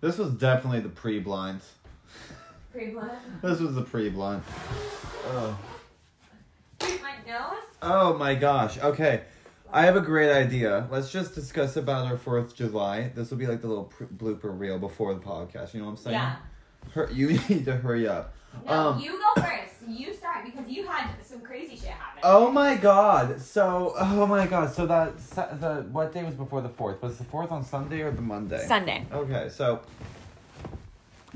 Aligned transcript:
This 0.00 0.18
was 0.18 0.30
definitely 0.32 0.80
the 0.80 0.88
pre-blunt. 0.88 1.62
Pretty 2.72 2.92
blunt. 2.92 3.12
This 3.42 3.60
was 3.60 3.74
the 3.74 3.82
pre-blunt. 3.82 4.42
Oh. 5.26 5.58
My 6.80 7.14
nose? 7.26 7.58
oh 7.82 8.16
my 8.16 8.34
gosh. 8.34 8.78
Okay. 8.78 9.22
I 9.72 9.84
have 9.84 9.96
a 9.96 10.00
great 10.00 10.32
idea. 10.32 10.88
Let's 10.90 11.12
just 11.12 11.34
discuss 11.34 11.76
about 11.76 12.06
our 12.06 12.16
4th 12.16 12.46
of 12.46 12.54
July. 12.54 13.12
This 13.14 13.30
will 13.30 13.38
be 13.38 13.46
like 13.46 13.60
the 13.60 13.68
little 13.68 13.84
pr- 13.84 14.04
blooper 14.04 14.58
reel 14.58 14.78
before 14.78 15.14
the 15.14 15.20
podcast. 15.20 15.74
You 15.74 15.80
know 15.80 15.86
what 15.86 15.92
I'm 15.92 15.96
saying? 15.98 16.14
Yeah. 16.14 16.36
Hur- 16.92 17.10
you 17.12 17.38
need 17.48 17.64
to 17.66 17.76
hurry 17.76 18.08
up. 18.08 18.34
No, 18.66 18.72
Um, 18.72 19.00
you 19.00 19.12
go 19.12 19.42
first. 19.42 19.74
You 19.86 20.12
start 20.14 20.44
because 20.44 20.68
you 20.68 20.86
had 20.86 21.10
some 21.22 21.40
crazy 21.40 21.76
shit 21.76 21.90
happen. 21.90 22.09
Oh 22.22 22.50
my 22.50 22.76
god. 22.76 23.40
So, 23.40 23.94
oh 23.98 24.26
my 24.26 24.46
god. 24.46 24.72
So 24.72 24.86
that, 24.86 25.18
the, 25.60 25.86
what 25.90 26.12
day 26.12 26.22
was 26.22 26.34
before 26.34 26.60
the 26.60 26.68
4th? 26.68 27.00
Was 27.02 27.18
the 27.18 27.24
4th 27.24 27.50
on 27.50 27.64
Sunday 27.64 28.02
or 28.02 28.10
the 28.10 28.22
Monday? 28.22 28.64
Sunday. 28.66 29.06
Okay, 29.12 29.48
so 29.48 29.80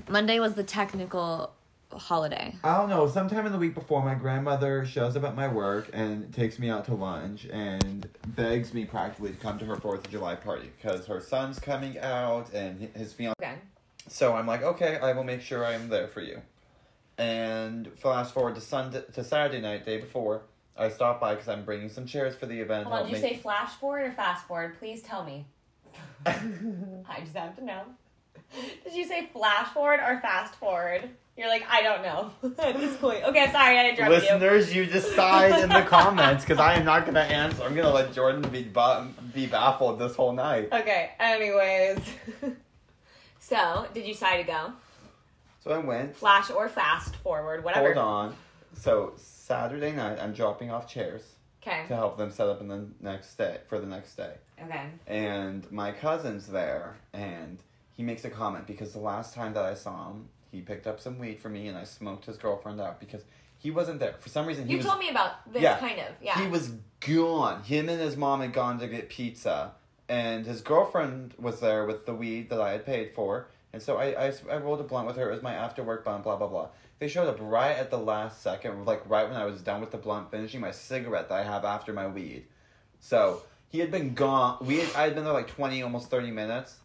Monday 0.09 0.39
was 0.39 0.55
the 0.55 0.65
technical 0.65 1.53
holiday. 1.91 2.55
I 2.65 2.77
don't 2.77 2.89
know. 2.89 3.07
Sometime 3.07 3.47
in 3.47 3.53
the 3.53 3.59
week 3.59 3.75
before, 3.75 4.05
my 4.05 4.15
grandmother 4.15 4.85
shows 4.85 5.17
up 5.17 5.25
at 5.25 5.35
my 5.35 5.49
work 5.49 5.89
and 5.93 6.33
takes 6.35 6.59
me 6.59 6.69
out 6.69 6.85
to 6.87 6.95
lunch 6.95 7.47
and 7.47 8.09
begs 8.29 8.75
me 8.75 8.85
practically 8.85 9.31
to 9.31 9.37
come 9.37 9.59
to 9.59 9.65
her 9.65 9.77
Fourth 9.77 10.05
of 10.05 10.11
July 10.11 10.35
party 10.35 10.71
because 10.77 11.07
her 11.07 11.21
son's 11.21 11.59
coming 11.59 11.99
out 11.99 12.53
and 12.53 12.91
his 12.97 13.13
fiance. 13.13 13.35
Okay. 13.41 13.55
So 14.09 14.35
I'm 14.35 14.47
like, 14.47 14.63
okay, 14.63 14.99
I 14.99 15.13
will 15.13 15.25
make 15.25 15.41
sure 15.41 15.65
I 15.65 15.73
am 15.73 15.89
there 15.89 16.09
for 16.09 16.21
you. 16.21 16.43
And 17.17 17.91
fast 17.97 18.35
forward 18.35 18.57
to 18.57 18.61
Sunday 18.61 19.03
to 19.15 19.23
Saturday 19.25 19.61
night, 19.61 19.87
day 19.87 19.99
before, 19.99 20.43
I 20.77 20.89
stop 20.89 21.21
by 21.21 21.35
because 21.35 21.49
I'm 21.49 21.65
bringing 21.65 21.89
some 21.89 22.07
chairs 22.07 22.35
for 22.35 22.47
the 22.47 22.61
event. 22.61 22.87
Hold 22.87 22.97
on, 23.01 23.07
did 23.07 23.17
you 23.17 23.23
make- 23.23 23.33
say 23.35 23.39
flash 23.39 23.73
forward 23.75 24.07
or 24.07 24.13
fast 24.13 24.47
forward? 24.47 24.79
Please 24.79 25.03
tell 25.03 25.25
me. 25.25 25.47
I 26.27 27.21
just 27.21 27.37
have 27.37 27.57
to 27.57 27.65
know. 27.65 27.83
Did 28.85 28.93
you 28.95 29.05
say 29.07 29.29
flash 29.33 29.69
forward 29.69 30.01
or 30.01 30.21
fast 30.21 30.55
forward? 30.57 31.09
You're 31.37 31.49
like, 31.49 31.65
I 31.69 31.83
don't 31.83 32.03
know 32.03 32.31
at 32.63 32.79
this 32.79 32.97
point. 32.97 33.25
Okay, 33.25 33.43
I'm 33.43 33.51
sorry, 33.53 33.79
I 33.79 33.89
interrupted 33.89 34.23
you. 34.23 34.35
Listeners, 34.35 34.75
you 34.75 34.87
decide 34.87 35.63
in 35.65 35.69
the 35.69 35.83
comments 35.89 36.45
because 36.45 36.59
I 36.61 36.75
am 36.75 36.85
not 36.85 37.03
going 37.03 37.15
to 37.15 37.23
answer. 37.23 37.63
I'm 37.65 37.75
going 37.75 37.87
to 37.87 37.93
let 37.93 38.13
Jordan 38.13 38.49
be 38.51 38.63
ba- 38.63 39.09
be 39.33 39.47
baffled 39.47 39.99
this 39.99 40.15
whole 40.15 40.33
night. 40.33 40.69
Okay, 40.73 41.11
anyways. 41.19 41.99
so, 43.41 43.87
did 43.95 44.07
you 44.07 44.13
decide 44.13 44.39
to 44.39 44.45
go? 44.45 44.73
So 45.63 45.73
I 45.73 45.79
went. 45.79 46.15
Flash 46.17 46.51
or 46.51 46.69
fast 46.69 47.17
forward, 47.17 47.65
whatever. 47.65 47.95
Hold 47.95 48.07
on. 48.07 48.37
So 48.77 49.15
Saturday 49.49 49.93
night, 49.93 50.19
I'm 50.19 50.33
dropping 50.33 50.71
off 50.71 50.89
chairs 50.89 51.21
Okay. 51.63 51.85
to 51.89 51.95
help 51.95 52.17
them 52.17 52.31
set 52.31 52.49
up 52.49 52.63
in 52.63 52.69
the 52.69 52.87
next 53.01 53.35
day 53.37 53.59
for 53.69 53.79
the 53.79 53.87
next 53.87 54.15
day. 54.17 54.33
Okay. 54.63 54.85
And 55.07 55.71
my 55.71 55.93
cousin's 55.93 56.47
there, 56.47 56.97
and 57.13 57.59
he 57.95 58.03
makes 58.03 58.25
a 58.25 58.31
comment 58.31 58.67
because 58.67 58.93
the 58.95 59.01
last 59.01 59.35
time 59.35 59.53
that 59.53 59.65
I 59.67 59.75
saw 59.75 60.09
him, 60.11 60.29
he 60.51 60.63
picked 60.63 60.87
up 60.87 60.99
some 60.99 61.19
weed 61.19 61.41
for 61.41 61.51
me, 61.51 61.69
and 61.69 61.77
I 61.77 61.85
smoked 61.85 62.25
his 62.25 62.39
girlfriend 62.39 62.81
out 62.81 63.01
because 63.01 63.21
he 63.59 63.71
wasn't 63.71 64.01
there 64.01 64.15
for 64.19 64.31
some 64.31 64.47
reason. 64.47 64.65
He 64.65 64.73
You 64.73 64.77
was 64.79 64.87
told 64.87 64.99
me 64.99 65.11
about 65.11 65.53
this 65.53 65.61
Yeah. 65.63 65.77
kind 65.79 66.01
of. 66.01 66.07
Yeah. 66.23 66.41
he 66.41 66.49
was 66.49 66.73
gone. 67.01 67.63
Him 67.65 67.91
and 67.91 68.01
his 68.01 68.17
mom 68.17 68.41
had 68.41 68.55
gone 68.55 68.79
to 68.79 68.89
get 68.89 69.11
pizza, 69.11 69.73
and 70.09 70.47
his 70.47 70.63
girlfriend 70.63 71.35
was 71.39 71.61
there 71.61 71.85
with 71.85 72.07
the 72.07 72.15
weed 72.15 72.49
that 72.49 72.63
I 72.63 72.73
had 72.73 72.87
paid 72.87 73.15
for. 73.15 73.49
And 73.75 73.83
so 73.83 73.97
I, 73.99 74.29
I, 74.29 74.33
I 74.51 74.57
rolled 74.57 74.81
a 74.81 74.85
blunt 74.85 75.07
with 75.07 75.17
her. 75.17 75.29
It 75.29 75.33
was 75.33 75.43
my 75.43 75.53
after 75.53 75.83
work 75.83 76.05
blunt, 76.05 76.23
blah, 76.25 76.37
blah, 76.37 76.47
blah. 76.47 76.69
They 76.99 77.09
showed 77.09 77.29
up 77.29 77.39
right 77.41 77.77
at 77.77 77.91
the 77.91 77.99
last 77.99 78.43
second, 78.43 78.85
like 78.87 79.09
right 79.09 79.29
when 79.29 79.37
I 79.37 79.45
was 79.45 79.61
done 79.61 79.81
with 79.81 79.91
the 79.91 79.99
blunt, 79.99 80.31
finishing 80.31 80.61
my 80.61 80.71
cigarette 80.71 81.29
that 81.29 81.35
I 81.35 81.43
have 81.43 81.65
after 81.65 81.93
my 81.93 82.07
weed. 82.07 82.47
So 83.01 83.43
he 83.69 83.81
had 83.81 83.91
been 83.91 84.15
gone. 84.15 84.59
We 84.61 84.79
had, 84.79 84.95
I 84.95 85.03
had 85.03 85.15
been 85.15 85.25
there 85.25 85.33
like 85.33 85.49
20, 85.49 85.83
almost 85.83 86.09
30 86.11 86.31
minutes. 86.31 86.77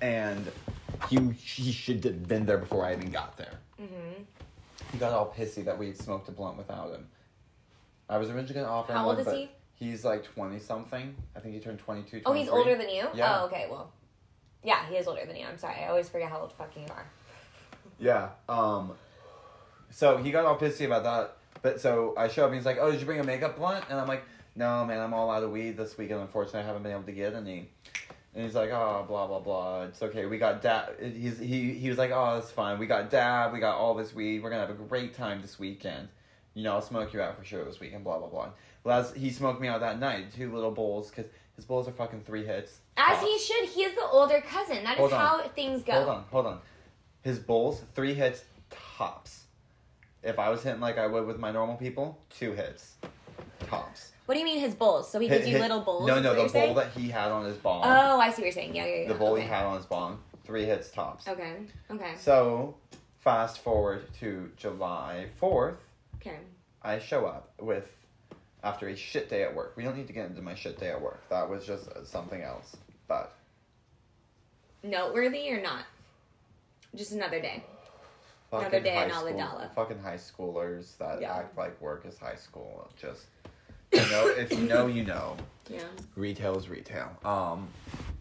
And 0.00 0.50
he, 1.08 1.18
he 1.32 1.72
should 1.72 2.02
have 2.04 2.26
been 2.26 2.46
there 2.46 2.58
before 2.58 2.86
I 2.86 2.94
even 2.94 3.10
got 3.10 3.36
there. 3.36 3.58
mm-hmm. 3.80 4.22
He 4.92 4.98
got 4.98 5.12
all 5.12 5.32
pissy 5.36 5.64
that 5.66 5.78
we 5.78 5.88
had 5.88 5.98
smoked 5.98 6.28
a 6.28 6.32
blunt 6.32 6.56
without 6.56 6.90
him. 6.92 7.06
I 8.08 8.18
was 8.18 8.28
originally 8.30 8.54
going 8.54 8.66
to 8.66 8.72
offer 8.72 8.92
him 8.92 8.98
How 8.98 9.06
old 9.06 9.18
one, 9.18 9.20
is 9.20 9.26
but 9.26 9.36
he? 9.36 9.50
He's 9.74 10.04
like 10.04 10.24
20 10.24 10.58
something. 10.58 11.14
I 11.36 11.40
think 11.40 11.54
he 11.54 11.60
turned 11.60 11.78
22. 11.78 12.22
Oh, 12.26 12.32
he's 12.32 12.48
older 12.48 12.76
than 12.76 12.88
you? 12.88 13.08
Yeah. 13.14 13.40
Oh, 13.40 13.46
okay, 13.46 13.66
well. 13.70 13.92
Yeah, 14.64 14.84
he 14.88 14.96
is 14.96 15.06
older 15.06 15.24
than 15.24 15.36
you. 15.36 15.46
I'm 15.46 15.58
sorry. 15.58 15.76
I 15.84 15.88
always 15.88 16.08
forget 16.08 16.28
how 16.28 16.40
old 16.40 16.52
fucking 16.52 16.82
you 16.82 16.88
are. 16.88 17.06
Yeah. 17.98 18.30
Um. 18.48 18.92
So 19.90 20.16
he 20.16 20.30
got 20.30 20.44
all 20.44 20.58
pissy 20.58 20.86
about 20.86 21.04
that. 21.04 21.36
But 21.62 21.80
so 21.80 22.14
I 22.16 22.28
show 22.28 22.44
up 22.44 22.48
and 22.48 22.56
he's 22.56 22.66
like, 22.66 22.78
"Oh, 22.80 22.90
did 22.90 23.00
you 23.00 23.06
bring 23.06 23.20
a 23.20 23.24
makeup 23.24 23.56
blunt?" 23.56 23.84
And 23.90 24.00
I'm 24.00 24.08
like, 24.08 24.24
"No, 24.56 24.84
man, 24.84 25.00
I'm 25.00 25.12
all 25.12 25.30
out 25.30 25.42
of 25.42 25.50
weed 25.50 25.76
this 25.76 25.98
weekend. 25.98 26.20
Unfortunately, 26.20 26.60
I 26.60 26.64
haven't 26.64 26.82
been 26.82 26.92
able 26.92 27.02
to 27.02 27.12
get 27.12 27.34
any." 27.34 27.68
And 28.34 28.44
he's 28.44 28.54
like, 28.54 28.70
"Oh, 28.70 29.04
blah 29.06 29.26
blah 29.26 29.40
blah. 29.40 29.82
It's 29.82 30.02
okay. 30.02 30.26
We 30.26 30.38
got 30.38 30.62
dab." 30.62 31.00
He's 31.00 31.38
he 31.38 31.74
he 31.74 31.88
was 31.88 31.98
like, 31.98 32.12
"Oh, 32.12 32.38
it's 32.38 32.50
fine. 32.50 32.78
We 32.78 32.86
got 32.86 33.10
dab. 33.10 33.52
We 33.52 33.60
got 33.60 33.76
all 33.76 33.94
this 33.94 34.14
weed. 34.14 34.42
We're 34.42 34.50
gonna 34.50 34.66
have 34.66 34.70
a 34.70 34.84
great 34.84 35.14
time 35.14 35.42
this 35.42 35.58
weekend. 35.58 36.08
You 36.54 36.64
know, 36.64 36.74
I'll 36.74 36.82
smoke 36.82 37.12
you 37.12 37.20
out 37.20 37.36
for 37.36 37.44
sure 37.44 37.64
this 37.64 37.80
weekend. 37.80 38.04
Blah 38.04 38.18
blah 38.18 38.28
blah." 38.28 38.50
Last 38.84 39.16
he 39.16 39.30
smoked 39.30 39.60
me 39.60 39.68
out 39.68 39.80
that 39.80 39.98
night, 39.98 40.32
two 40.34 40.54
little 40.54 40.70
bowls, 40.70 41.10
because 41.10 41.30
his 41.56 41.64
bowls 41.66 41.86
are 41.88 41.92
fucking 41.92 42.22
three 42.22 42.46
hits. 42.46 42.78
As 42.96 43.20
he 43.20 43.38
should. 43.38 43.68
He 43.68 43.82
is 43.82 43.94
the 43.94 44.06
older 44.06 44.40
cousin. 44.40 44.84
That 44.84 44.94
is 44.94 44.98
Hold 44.98 45.12
on. 45.12 45.20
how 45.20 45.48
things 45.48 45.82
go. 45.82 45.92
Hold 45.92 46.08
on, 46.08 46.24
hold 46.30 46.46
on. 46.46 46.60
His 47.22 47.38
bowls, 47.38 47.82
three 47.94 48.14
hits 48.14 48.44
tops. 48.70 49.42
If 50.22 50.38
I 50.38 50.48
was 50.50 50.62
hitting 50.62 50.80
like 50.80 50.98
I 50.98 51.06
would 51.06 51.26
with 51.26 51.38
my 51.38 51.50
normal 51.50 51.76
people, 51.76 52.18
two 52.30 52.52
hits 52.52 52.94
tops. 53.68 54.12
What 54.26 54.34
do 54.34 54.38
you 54.40 54.44
mean 54.46 54.60
his 54.60 54.74
bowls? 54.74 55.10
So 55.10 55.18
he 55.18 55.26
Hit- 55.28 55.38
gives 55.38 55.48
you 55.48 55.54
hit- 55.56 55.62
little 55.62 55.80
bowls? 55.80 56.06
No, 56.06 56.20
no, 56.20 56.30
the 56.34 56.40
bowl 56.40 56.48
saying? 56.48 56.76
that 56.76 56.92
he 56.92 57.08
had 57.08 57.30
on 57.32 57.44
his 57.44 57.56
bong. 57.56 57.82
Oh, 57.84 58.20
I 58.20 58.30
see 58.30 58.42
what 58.42 58.46
you're 58.46 58.52
saying. 58.52 58.76
Yeah, 58.76 58.86
yeah, 58.86 59.02
yeah. 59.02 59.08
the 59.08 59.14
bowl 59.14 59.32
okay. 59.32 59.42
he 59.42 59.48
had 59.48 59.64
on 59.64 59.76
his 59.76 59.86
bong, 59.86 60.20
three 60.44 60.64
hits 60.64 60.90
tops. 60.90 61.26
Okay. 61.26 61.54
Okay. 61.90 62.12
So, 62.18 62.76
fast 63.18 63.58
forward 63.58 64.04
to 64.20 64.50
July 64.56 65.26
fourth, 65.38 65.76
Okay. 66.16 66.36
I 66.82 66.98
show 66.98 67.26
up 67.26 67.52
with 67.58 67.88
after 68.62 68.88
a 68.88 68.94
shit 68.96 69.30
day 69.30 69.42
at 69.42 69.54
work. 69.54 69.72
We 69.76 69.82
don't 69.84 69.96
need 69.96 70.06
to 70.06 70.12
get 70.12 70.26
into 70.28 70.42
my 70.42 70.54
shit 70.54 70.78
day 70.78 70.90
at 70.90 71.00
work. 71.00 71.22
That 71.30 71.48
was 71.48 71.66
just 71.66 71.88
uh, 71.88 72.04
something 72.04 72.42
else. 72.42 72.76
But 73.08 73.32
Noteworthy 74.82 75.50
or 75.50 75.60
not? 75.60 75.84
Just 76.94 77.12
another 77.12 77.40
day. 77.40 77.62
Another 78.52 78.64
fucking 78.64 78.82
day 78.82 78.94
high 78.94 79.08
school, 79.10 79.32
Aladala. 79.32 79.74
fucking 79.74 79.98
high 80.00 80.16
schoolers 80.16 80.96
that 80.98 81.20
Yeah. 81.20 81.36
act 81.36 81.56
like 81.56 81.80
work 81.80 82.04
is 82.06 82.18
high 82.18 82.34
school. 82.34 82.90
Just 83.00 83.26
you 83.92 84.00
know, 84.10 84.28
if 84.28 84.52
you 84.52 84.58
know, 84.68 84.86
you 84.86 85.04
know. 85.04 85.36
Yeah. 85.68 85.84
Retail 86.16 86.56
is 86.58 86.68
retail. 86.68 87.16
Um, 87.24 87.68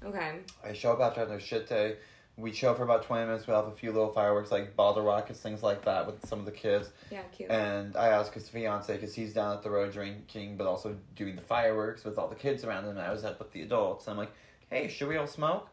Okay. 0.06 0.36
I 0.64 0.74
show 0.74 0.94
up 0.94 1.00
after 1.00 1.22
another 1.22 1.40
shit 1.40 1.68
day. 1.68 1.98
We 2.38 2.52
chill 2.52 2.76
for 2.76 2.84
about 2.84 3.04
twenty 3.04 3.26
minutes. 3.26 3.48
We 3.48 3.54
have 3.56 3.66
a 3.66 3.72
few 3.72 3.92
little 3.92 4.14
fireworks, 4.14 4.52
like 4.52 4.76
bottle 4.76 5.02
rockets, 5.04 5.40
things 5.42 5.64
like 5.64 5.84
that, 5.86 6.06
with 6.06 6.26
some 6.28 6.38
of 6.40 6.46
the 6.46 6.52
kids. 6.52 6.90
Yeah, 7.12 7.24
cute. 7.36 7.50
And 7.50 7.98
I 7.98 8.10
asked 8.10 8.36
his 8.36 8.48
fiance 8.48 8.94
because 8.94 9.16
he's 9.16 9.34
down 9.34 9.58
at 9.58 9.64
the 9.64 9.72
road 9.72 9.92
drinking, 9.92 10.58
but 10.58 10.68
also 10.68 10.96
doing 11.16 11.36
the 11.36 11.42
fireworks 11.42 12.04
with 12.06 12.18
all 12.20 12.28
the 12.28 12.36
kids 12.36 12.64
around 12.64 12.84
him. 12.84 12.92
And 12.92 13.00
I 13.02 13.12
was 13.12 13.26
up 13.26 13.40
with 13.40 13.52
the 13.52 13.64
adults. 13.64 14.08
I'm 14.08 14.16
like, 14.16 14.32
"Hey, 14.70 14.88
should 14.88 15.08
we 15.10 15.18
all 15.18 15.26
smoke?" 15.28 15.70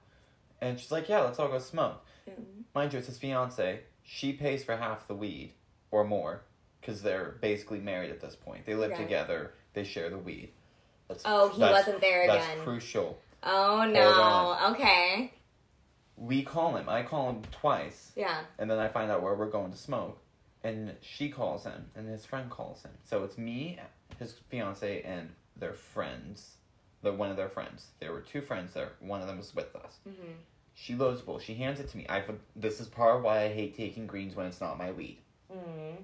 And 0.63 0.81
she's 0.81 0.91
like, 0.91 1.09
"Yeah, 1.11 1.21
let's 1.21 1.39
all 1.39 1.49
go 1.49 1.59
smoke." 1.59 2.03
Mind 2.75 2.93
you, 2.95 2.99
it's 2.99 3.07
his 3.09 3.19
fiance. 3.19 3.81
She 4.09 4.33
pays 4.33 4.63
for 4.65 4.77
half 4.77 5.09
the 5.09 5.15
weed 5.15 5.53
or 5.91 6.05
more 6.05 6.43
because 6.81 7.03
they're 7.03 7.37
basically 7.41 7.81
married 7.81 8.11
at 8.11 8.21
this 8.21 8.37
point. 8.37 8.65
They 8.65 8.75
live 8.77 8.93
Okay. 8.93 9.03
together. 9.03 9.53
They 9.75 9.83
share 9.85 10.09
the 10.09 10.19
weed. 10.19 10.53
That's, 11.09 11.23
Oh, 11.27 11.49
he 11.49 11.61
wasn't 11.61 12.01
there 12.01 12.23
again. 12.23 12.39
That's 12.39 12.63
crucial. 12.63 13.19
Oh 13.43 13.85
no. 13.85 14.73
Okay. 14.73 15.33
We 16.17 16.43
call 16.45 16.77
him. 16.77 16.89
I 16.89 17.03
call 17.03 17.29
him 17.31 17.43
twice, 17.51 18.13
Yeah. 18.17 18.43
and 18.59 18.71
then 18.71 18.79
I 18.79 18.89
find 18.89 19.11
out 19.11 19.23
where 19.23 19.35
we're 19.35 19.51
going 19.51 19.71
to 19.73 19.77
smoke. 19.77 20.19
And 20.65 20.97
she 21.03 21.29
calls 21.29 21.65
him, 21.65 21.91
and 21.95 22.09
his 22.09 22.25
friend 22.25 22.49
calls 22.51 22.83
him. 22.83 22.93
So 23.05 23.23
it's 23.25 23.37
me, 23.37 23.79
his 24.19 24.33
fiance, 24.49 25.03
and 25.03 25.33
their 25.57 25.75
friends. 25.75 26.55
The 27.03 27.13
one 27.13 27.31
of 27.31 27.37
their 27.37 27.51
friends. 27.51 27.89
There 28.01 28.13
were 28.13 28.23
two 28.23 28.41
friends 28.41 28.73
there. 28.73 28.93
One 29.01 29.21
of 29.21 29.27
them 29.27 29.37
was 29.37 29.55
with 29.55 29.75
us. 29.77 29.99
hmm 30.05 30.33
She 30.79 30.95
loads 30.95 31.21
the 31.21 31.27
bowl. 31.27 31.39
She 31.39 31.55
hands 31.55 31.81
it 31.81 31.89
to 31.89 31.97
me. 31.97 32.07
I. 32.09 32.23
This 32.55 32.81
is 32.81 32.87
part 32.87 33.17
of 33.17 33.23
why 33.23 33.45
I 33.45 33.49
hate 33.49 33.77
taking 33.77 34.07
greens 34.07 34.37
when 34.37 34.47
it's 34.47 34.61
not 34.61 34.77
my 34.79 34.93
weed. 34.93 35.19
Mm. 35.51 35.97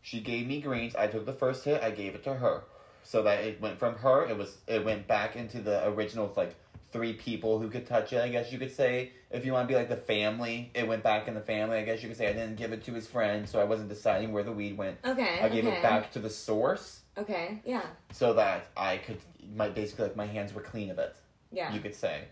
She 0.00 0.20
gave 0.20 0.46
me 0.46 0.60
greens. 0.60 0.94
I 0.94 1.08
took 1.08 1.26
the 1.26 1.32
first 1.32 1.64
hit. 1.64 1.82
I 1.82 1.90
gave 1.90 2.14
it 2.14 2.22
to 2.24 2.34
her, 2.34 2.62
so 3.02 3.24
that 3.24 3.42
it 3.42 3.60
went 3.60 3.80
from 3.80 3.96
her. 3.96 4.24
It 4.24 4.38
was. 4.38 4.56
It 4.68 4.84
went 4.84 5.08
back 5.08 5.34
into 5.34 5.60
the 5.60 5.86
original 5.88 6.32
like 6.36 6.54
three 6.92 7.14
people 7.14 7.58
who 7.58 7.68
could 7.68 7.88
touch 7.88 8.12
it. 8.12 8.20
I 8.20 8.28
guess 8.28 8.52
you 8.52 8.58
could 8.58 8.72
say 8.72 9.10
if 9.32 9.44
you 9.44 9.52
want 9.52 9.66
to 9.66 9.72
be 9.72 9.76
like 9.76 9.88
the 9.88 9.96
family. 9.96 10.70
It 10.74 10.86
went 10.86 11.02
back 11.02 11.26
in 11.26 11.34
the 11.34 11.40
family. 11.40 11.78
I 11.78 11.82
guess 11.82 12.04
you 12.04 12.08
could 12.08 12.16
say 12.16 12.28
I 12.28 12.32
didn't 12.32 12.54
give 12.54 12.72
it 12.72 12.84
to 12.84 12.92
his 12.92 13.08
friend, 13.08 13.48
so 13.48 13.60
I 13.60 13.64
wasn't 13.64 13.88
deciding 13.88 14.32
where 14.32 14.44
the 14.44 14.52
weed 14.52 14.78
went. 14.78 14.98
Okay. 15.04 15.40
I 15.42 15.48
gave 15.48 15.66
okay. 15.66 15.78
it 15.78 15.82
back 15.82 16.12
to 16.12 16.20
the 16.20 16.30
source, 16.30 17.00
Okay. 17.18 17.60
Yeah. 17.64 17.82
so 18.12 18.34
that 18.34 18.68
I 18.76 18.98
could. 18.98 19.18
My 19.56 19.70
basically 19.70 20.04
like 20.04 20.16
my 20.16 20.26
hands 20.26 20.54
were 20.54 20.62
clean 20.62 20.90
of 20.90 21.00
it. 21.00 21.16
Yeah. 21.50 21.74
you 21.74 21.80
could 21.80 21.96
say. 21.96 22.22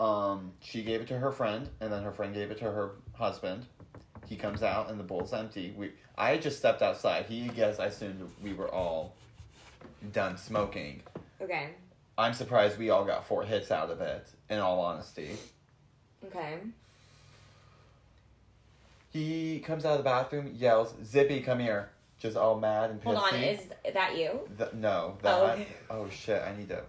Um, 0.00 0.52
she 0.60 0.82
gave 0.82 1.00
it 1.00 1.08
to 1.08 1.18
her 1.18 1.30
friend, 1.32 1.68
and 1.80 1.92
then 1.92 2.02
her 2.02 2.12
friend 2.12 2.34
gave 2.34 2.50
it 2.50 2.58
to 2.58 2.64
her 2.64 2.92
husband. 3.14 3.66
He 4.26 4.36
comes 4.36 4.62
out, 4.62 4.90
and 4.90 4.98
the 4.98 5.04
bowl's 5.04 5.32
empty. 5.32 5.72
We, 5.76 5.92
I 6.16 6.30
had 6.30 6.42
just 6.42 6.58
stepped 6.58 6.82
outside. 6.82 7.26
He 7.26 7.48
guessed 7.48 7.78
I 7.80 7.86
assumed 7.86 8.28
we 8.42 8.52
were 8.54 8.68
all 8.68 9.14
done 10.12 10.36
smoking. 10.36 11.02
Okay. 11.40 11.70
I'm 12.16 12.32
surprised 12.32 12.78
we 12.78 12.90
all 12.90 13.04
got 13.04 13.26
four 13.26 13.42
hits 13.44 13.70
out 13.70 13.90
of 13.90 14.00
it. 14.00 14.26
In 14.50 14.58
all 14.58 14.80
honesty, 14.80 15.30
Okay. 16.26 16.58
He 19.12 19.60
comes 19.60 19.84
out 19.84 19.92
of 19.92 19.98
the 19.98 20.04
bathroom, 20.04 20.52
yells, 20.56 20.94
"Zippy, 21.04 21.40
come 21.40 21.58
here!" 21.60 21.90
Just 22.18 22.36
all 22.36 22.58
mad 22.58 22.90
and 22.90 23.00
pissy. 23.00 23.04
Hold 23.14 23.32
on, 23.32 23.34
is 23.40 23.60
that 23.92 24.16
you? 24.16 24.40
Th- 24.58 24.72
no, 24.72 25.16
that. 25.22 25.58
Oh, 25.90 25.96
Oh, 26.04 26.08
shit! 26.08 26.42
I 26.42 26.56
need 26.56 26.68
to. 26.70 26.82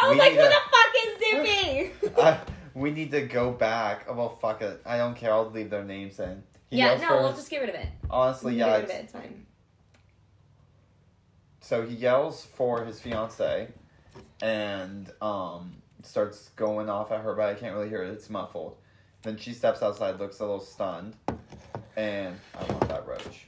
I 0.00 0.08
was 0.08 0.18
like, 0.18 0.32
who 0.32 0.38
the 0.38 0.54
fuck 0.70 0.92
is 1.06 1.18
Zippy? 1.18 2.12
I, 2.22 2.40
we 2.74 2.90
need 2.90 3.10
to 3.12 3.22
go 3.22 3.50
back. 3.50 4.06
Oh, 4.08 4.14
well, 4.14 4.36
fuck 4.40 4.62
it. 4.62 4.80
I 4.86 4.96
don't 4.98 5.14
care. 5.16 5.32
I'll 5.32 5.50
leave 5.50 5.70
their 5.70 5.84
names 5.84 6.18
in. 6.20 6.42
He 6.70 6.78
yeah, 6.78 6.96
no, 6.98 7.18
we'll 7.22 7.32
just 7.32 7.48
get 7.50 7.60
rid 7.60 7.70
of 7.70 7.74
it. 7.76 7.88
honestly, 8.10 8.56
Get 8.56 8.66
yeah. 8.66 8.74
rid 8.76 8.84
of 8.84 8.90
it. 8.90 8.92
it's- 8.92 9.04
It's 9.04 9.12
fine. 9.12 9.46
So 11.60 11.84
he 11.86 11.94
yells 11.96 12.44
for 12.44 12.84
his 12.84 13.00
fiance, 13.00 13.68
and 14.40 15.10
um 15.20 15.82
starts 16.02 16.48
going 16.56 16.88
off 16.88 17.10
at 17.10 17.20
her, 17.22 17.34
but 17.34 17.48
I 17.48 17.54
can't 17.54 17.74
really 17.74 17.88
hear 17.88 18.02
it. 18.04 18.10
It's 18.10 18.30
muffled. 18.30 18.76
Then 19.22 19.36
she 19.36 19.52
steps 19.52 19.82
outside, 19.82 20.18
looks 20.20 20.38
a 20.38 20.44
little 20.44 20.60
stunned, 20.60 21.16
and 21.96 22.36
I 22.54 22.64
want 22.72 22.88
that 22.88 23.06
roach. 23.06 23.46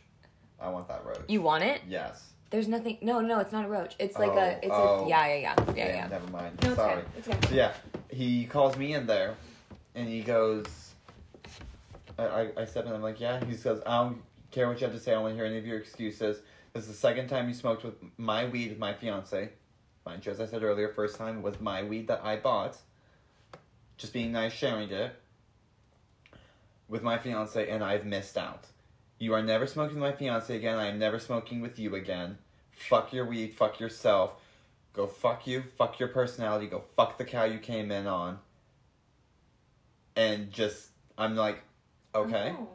I 0.60 0.68
want 0.68 0.88
that 0.88 1.04
roach. 1.06 1.20
You 1.28 1.40
want 1.42 1.62
it? 1.64 1.80
Yes. 1.88 2.29
There's 2.50 2.66
nothing. 2.68 2.98
No, 3.00 3.20
no, 3.20 3.38
it's 3.38 3.52
not 3.52 3.64
a 3.64 3.68
roach. 3.68 3.94
It's 3.98 4.18
like 4.18 4.32
Oh, 4.32 4.38
a. 4.38 4.48
It's 4.62 4.66
oh. 4.70 5.00
oh. 5.02 5.04
a. 5.04 5.08
Yeah, 5.08 5.26
yeah, 5.26 5.34
yeah, 5.36 5.74
yeah, 5.74 5.86
yeah. 5.86 6.08
Never 6.08 6.26
mind. 6.28 6.58
No, 6.62 6.68
it's 6.70 6.76
Sorry. 6.76 6.94
good. 6.96 7.04
It's 7.16 7.28
good. 7.28 7.44
So 7.48 7.54
yeah, 7.54 7.72
he 8.10 8.44
calls 8.46 8.76
me 8.76 8.94
in 8.94 9.06
there, 9.06 9.36
and 9.94 10.08
he 10.08 10.20
goes. 10.20 10.66
I, 12.18 12.24
I, 12.24 12.48
I 12.58 12.64
step 12.64 12.86
in. 12.86 12.92
I'm 12.92 13.02
like, 13.02 13.20
yeah. 13.20 13.42
He 13.44 13.56
says, 13.56 13.80
I 13.86 14.02
don't 14.02 14.20
care 14.50 14.68
what 14.68 14.80
you 14.80 14.86
have 14.86 14.94
to 14.94 15.00
say. 15.00 15.12
I 15.12 15.14
don't 15.14 15.22
want 15.22 15.32
to 15.32 15.36
hear 15.36 15.46
any 15.46 15.58
of 15.58 15.66
your 15.66 15.78
excuses. 15.78 16.40
This 16.74 16.82
is 16.84 16.88
the 16.88 16.94
second 16.94 17.28
time 17.28 17.48
you 17.48 17.54
smoked 17.54 17.82
with 17.84 17.94
my 18.18 18.44
weed 18.46 18.70
with 18.70 18.78
my 18.78 18.92
fiance. 18.92 19.48
Mind 20.04 20.26
you, 20.26 20.32
as 20.32 20.40
I 20.40 20.46
said 20.46 20.62
earlier, 20.62 20.88
first 20.88 21.16
time 21.16 21.40
was 21.40 21.60
my 21.60 21.82
weed 21.82 22.08
that 22.08 22.20
I 22.24 22.36
bought. 22.36 22.76
Just 23.96 24.12
being 24.12 24.32
nice, 24.32 24.52
sharing 24.52 24.90
it 24.90 25.14
with 26.88 27.02
my 27.02 27.16
fiance, 27.18 27.68
and 27.68 27.82
I've 27.84 28.04
missed 28.04 28.36
out. 28.36 28.64
You 29.20 29.34
are 29.34 29.42
never 29.42 29.66
smoking 29.66 30.00
with 30.00 30.10
my 30.12 30.16
fiance 30.16 30.56
again. 30.56 30.78
I 30.78 30.86
am 30.86 30.98
never 30.98 31.18
smoking 31.18 31.60
with 31.60 31.78
you 31.78 31.94
again. 31.94 32.38
Fuck 32.70 33.12
your 33.12 33.26
weed. 33.26 33.54
Fuck 33.54 33.78
yourself. 33.78 34.32
Go 34.94 35.06
fuck 35.06 35.46
you. 35.46 35.62
Fuck 35.76 36.00
your 36.00 36.08
personality. 36.08 36.66
Go 36.66 36.84
fuck 36.96 37.18
the 37.18 37.26
cow 37.26 37.44
you 37.44 37.58
came 37.58 37.92
in 37.92 38.06
on. 38.06 38.38
And 40.16 40.50
just, 40.50 40.88
I'm 41.18 41.36
like, 41.36 41.62
okay. 42.14 42.54
Oh. 42.58 42.68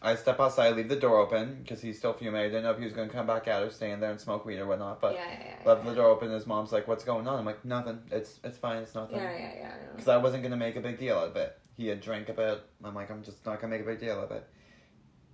I 0.00 0.14
step 0.14 0.38
outside, 0.38 0.76
leave 0.76 0.88
the 0.88 0.94
door 0.94 1.18
open 1.18 1.58
because 1.60 1.82
he's 1.82 1.98
still 1.98 2.12
fuming. 2.12 2.40
I 2.40 2.44
didn't 2.44 2.62
know 2.62 2.70
if 2.70 2.78
he 2.78 2.84
was 2.84 2.92
going 2.92 3.08
to 3.08 3.14
come 3.14 3.26
back 3.26 3.48
out 3.48 3.64
or 3.64 3.70
stay 3.70 3.90
in 3.90 3.98
there 3.98 4.12
and 4.12 4.20
smoke 4.20 4.44
weed 4.44 4.60
or 4.60 4.66
whatnot. 4.66 5.00
But 5.00 5.14
yeah, 5.14 5.26
yeah, 5.28 5.54
yeah. 5.60 5.68
left 5.68 5.84
the 5.84 5.94
door 5.94 6.06
open. 6.06 6.30
His 6.30 6.46
mom's 6.46 6.70
like, 6.70 6.86
"What's 6.86 7.02
going 7.02 7.26
on?" 7.26 7.40
I'm 7.40 7.44
like, 7.44 7.64
"Nothing. 7.64 7.98
It's 8.12 8.38
it's 8.44 8.56
fine. 8.56 8.82
It's 8.82 8.94
nothing." 8.94 9.16
Yeah, 9.16 9.36
yeah, 9.36 9.52
yeah. 9.56 9.72
Because 9.92 10.06
I 10.06 10.16
wasn't 10.16 10.44
gonna 10.44 10.56
make 10.56 10.76
a 10.76 10.80
big 10.80 10.98
deal 10.98 11.18
of 11.18 11.34
it. 11.34 11.58
He 11.76 11.88
had 11.88 12.00
drank 12.00 12.28
a 12.28 12.32
bit. 12.32 12.62
I'm 12.84 12.94
like, 12.94 13.10
I'm 13.10 13.24
just 13.24 13.44
not 13.44 13.60
gonna 13.60 13.72
make 13.72 13.82
a 13.82 13.86
big 13.86 13.98
deal 13.98 14.20
of 14.22 14.30
it. 14.30 14.48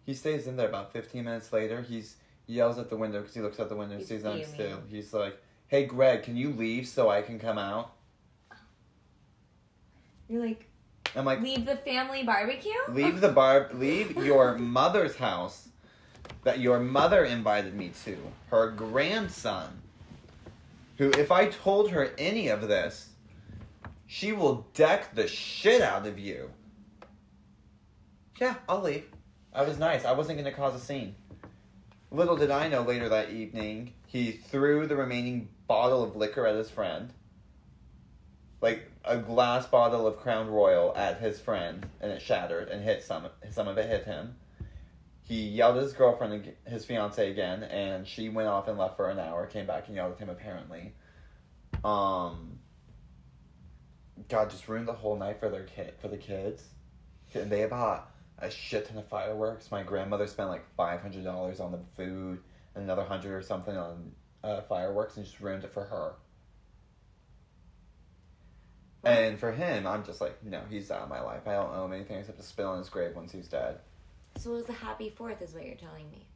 He 0.04 0.14
stays 0.14 0.46
in 0.46 0.56
there. 0.56 0.68
About 0.68 0.92
15 0.92 1.24
minutes 1.24 1.52
later, 1.52 1.82
he's 1.82 2.16
yells 2.46 2.78
at 2.78 2.90
the 2.90 2.96
window 2.96 3.20
because 3.20 3.34
he 3.34 3.40
looks 3.40 3.58
out 3.58 3.68
the 3.68 3.76
window 3.76 3.92
and 3.94 4.00
He's 4.00 4.08
sees 4.08 4.22
fuming. 4.22 4.46
still. 4.46 4.78
He's 4.88 5.12
like, 5.14 5.38
"Hey, 5.68 5.86
Greg, 5.86 6.22
can 6.24 6.36
you 6.36 6.50
leave 6.50 6.86
so 6.86 7.08
I 7.10 7.22
can 7.22 7.38
come 7.38 7.56
out?" 7.58 7.92
You're 10.28 10.44
like, 10.44 10.66
I'm 11.16 11.24
like, 11.24 11.40
leave 11.40 11.66
the 11.66 11.76
family 11.76 12.22
barbecue. 12.22 12.72
leave 12.88 13.20
the 13.20 13.28
bar, 13.28 13.70
leave 13.74 14.16
your 14.16 14.56
mother's 14.58 15.16
house 15.16 15.68
that 16.44 16.60
your 16.60 16.80
mother 16.80 17.24
invited 17.24 17.74
me 17.74 17.92
to. 18.04 18.16
Her 18.50 18.70
grandson, 18.70 19.82
who, 20.98 21.10
if 21.10 21.30
I 21.30 21.48
told 21.48 21.90
her 21.90 22.10
any 22.18 22.48
of 22.48 22.68
this, 22.68 23.10
she 24.06 24.32
will 24.32 24.66
deck 24.74 25.14
the 25.14 25.28
shit 25.28 25.80
out 25.82 26.06
of 26.06 26.18
you. 26.18 26.50
Yeah, 28.40 28.56
I'll 28.68 28.82
leave. 28.82 29.04
I 29.54 29.62
was 29.62 29.78
nice. 29.78 30.04
I 30.04 30.12
wasn't 30.12 30.38
going 30.38 30.50
to 30.50 30.56
cause 30.56 30.74
a 30.74 30.84
scene. 30.84 31.14
Little 32.10 32.36
did 32.36 32.50
I 32.50 32.68
know 32.68 32.82
later 32.82 33.08
that 33.08 33.30
evening, 33.30 33.92
he 34.06 34.32
threw 34.32 34.86
the 34.86 34.96
remaining 34.96 35.48
bottle 35.68 36.02
of 36.02 36.16
liquor 36.16 36.46
at 36.46 36.56
his 36.56 36.70
friend. 36.70 37.12
Like 38.60 38.90
a 39.04 39.16
glass 39.16 39.66
bottle 39.66 40.06
of 40.06 40.18
Crown 40.18 40.48
Royal 40.48 40.96
at 40.96 41.20
his 41.20 41.40
friend, 41.40 41.86
and 42.00 42.10
it 42.10 42.20
shattered 42.20 42.68
and 42.68 42.82
hit 42.82 43.04
some. 43.04 43.28
Some 43.50 43.68
of 43.68 43.78
it 43.78 43.88
hit 43.88 44.04
him. 44.04 44.36
He 45.22 45.48
yelled 45.48 45.76
at 45.76 45.84
his 45.84 45.92
girlfriend, 45.92 46.52
his 46.66 46.84
fiance 46.84 47.30
again, 47.30 47.62
and 47.62 48.06
she 48.06 48.28
went 48.28 48.48
off 48.48 48.68
and 48.68 48.76
left 48.76 48.96
for 48.96 49.08
an 49.08 49.18
hour. 49.18 49.46
Came 49.46 49.66
back 49.66 49.86
and 49.86 49.96
yelled 49.96 50.14
at 50.14 50.18
him. 50.18 50.30
Apparently, 50.30 50.92
um, 51.84 52.58
God 54.28 54.50
just 54.50 54.66
ruined 54.68 54.88
the 54.88 54.92
whole 54.92 55.16
night 55.16 55.38
for 55.38 55.48
their 55.48 55.64
kid 55.64 55.94
for 56.00 56.08
the 56.08 56.16
kids. 56.16 56.62
And 57.34 57.50
they 57.50 57.66
bought 57.66 58.13
a 58.38 58.50
shit 58.50 58.86
ton 58.86 58.98
of 58.98 59.08
fireworks. 59.08 59.70
My 59.70 59.82
grandmother 59.82 60.26
spent 60.26 60.48
like 60.48 60.64
five 60.76 61.00
hundred 61.00 61.24
dollars 61.24 61.60
on 61.60 61.72
the 61.72 61.80
food 61.96 62.40
and 62.74 62.84
another 62.84 63.04
hundred 63.04 63.34
or 63.34 63.42
something 63.42 63.76
on 63.76 64.12
uh, 64.42 64.60
fireworks, 64.62 65.16
and 65.16 65.24
just 65.24 65.40
ruined 65.40 65.64
it 65.64 65.72
for 65.72 65.84
her. 65.84 66.14
And 69.04 69.38
for 69.38 69.52
him, 69.52 69.86
I'm 69.86 70.04
just 70.04 70.20
like, 70.20 70.42
no, 70.42 70.62
he's 70.70 70.90
out 70.90 71.02
of 71.02 71.08
my 71.10 71.20
life. 71.20 71.46
I 71.46 71.52
don't 71.52 71.74
owe 71.74 71.84
him 71.84 71.92
anything 71.92 72.18
except 72.18 72.38
to 72.38 72.44
spill 72.44 72.72
in 72.72 72.78
his 72.78 72.88
grave 72.88 73.14
once 73.14 73.32
he's 73.32 73.48
dead. 73.48 73.78
So 74.36 74.52
it 74.52 74.54
was 74.54 74.68
a 74.68 74.72
happy 74.72 75.10
fourth, 75.10 75.42
is 75.42 75.54
what 75.54 75.66
you're 75.66 75.74
telling 75.74 76.10
me. 76.10 76.26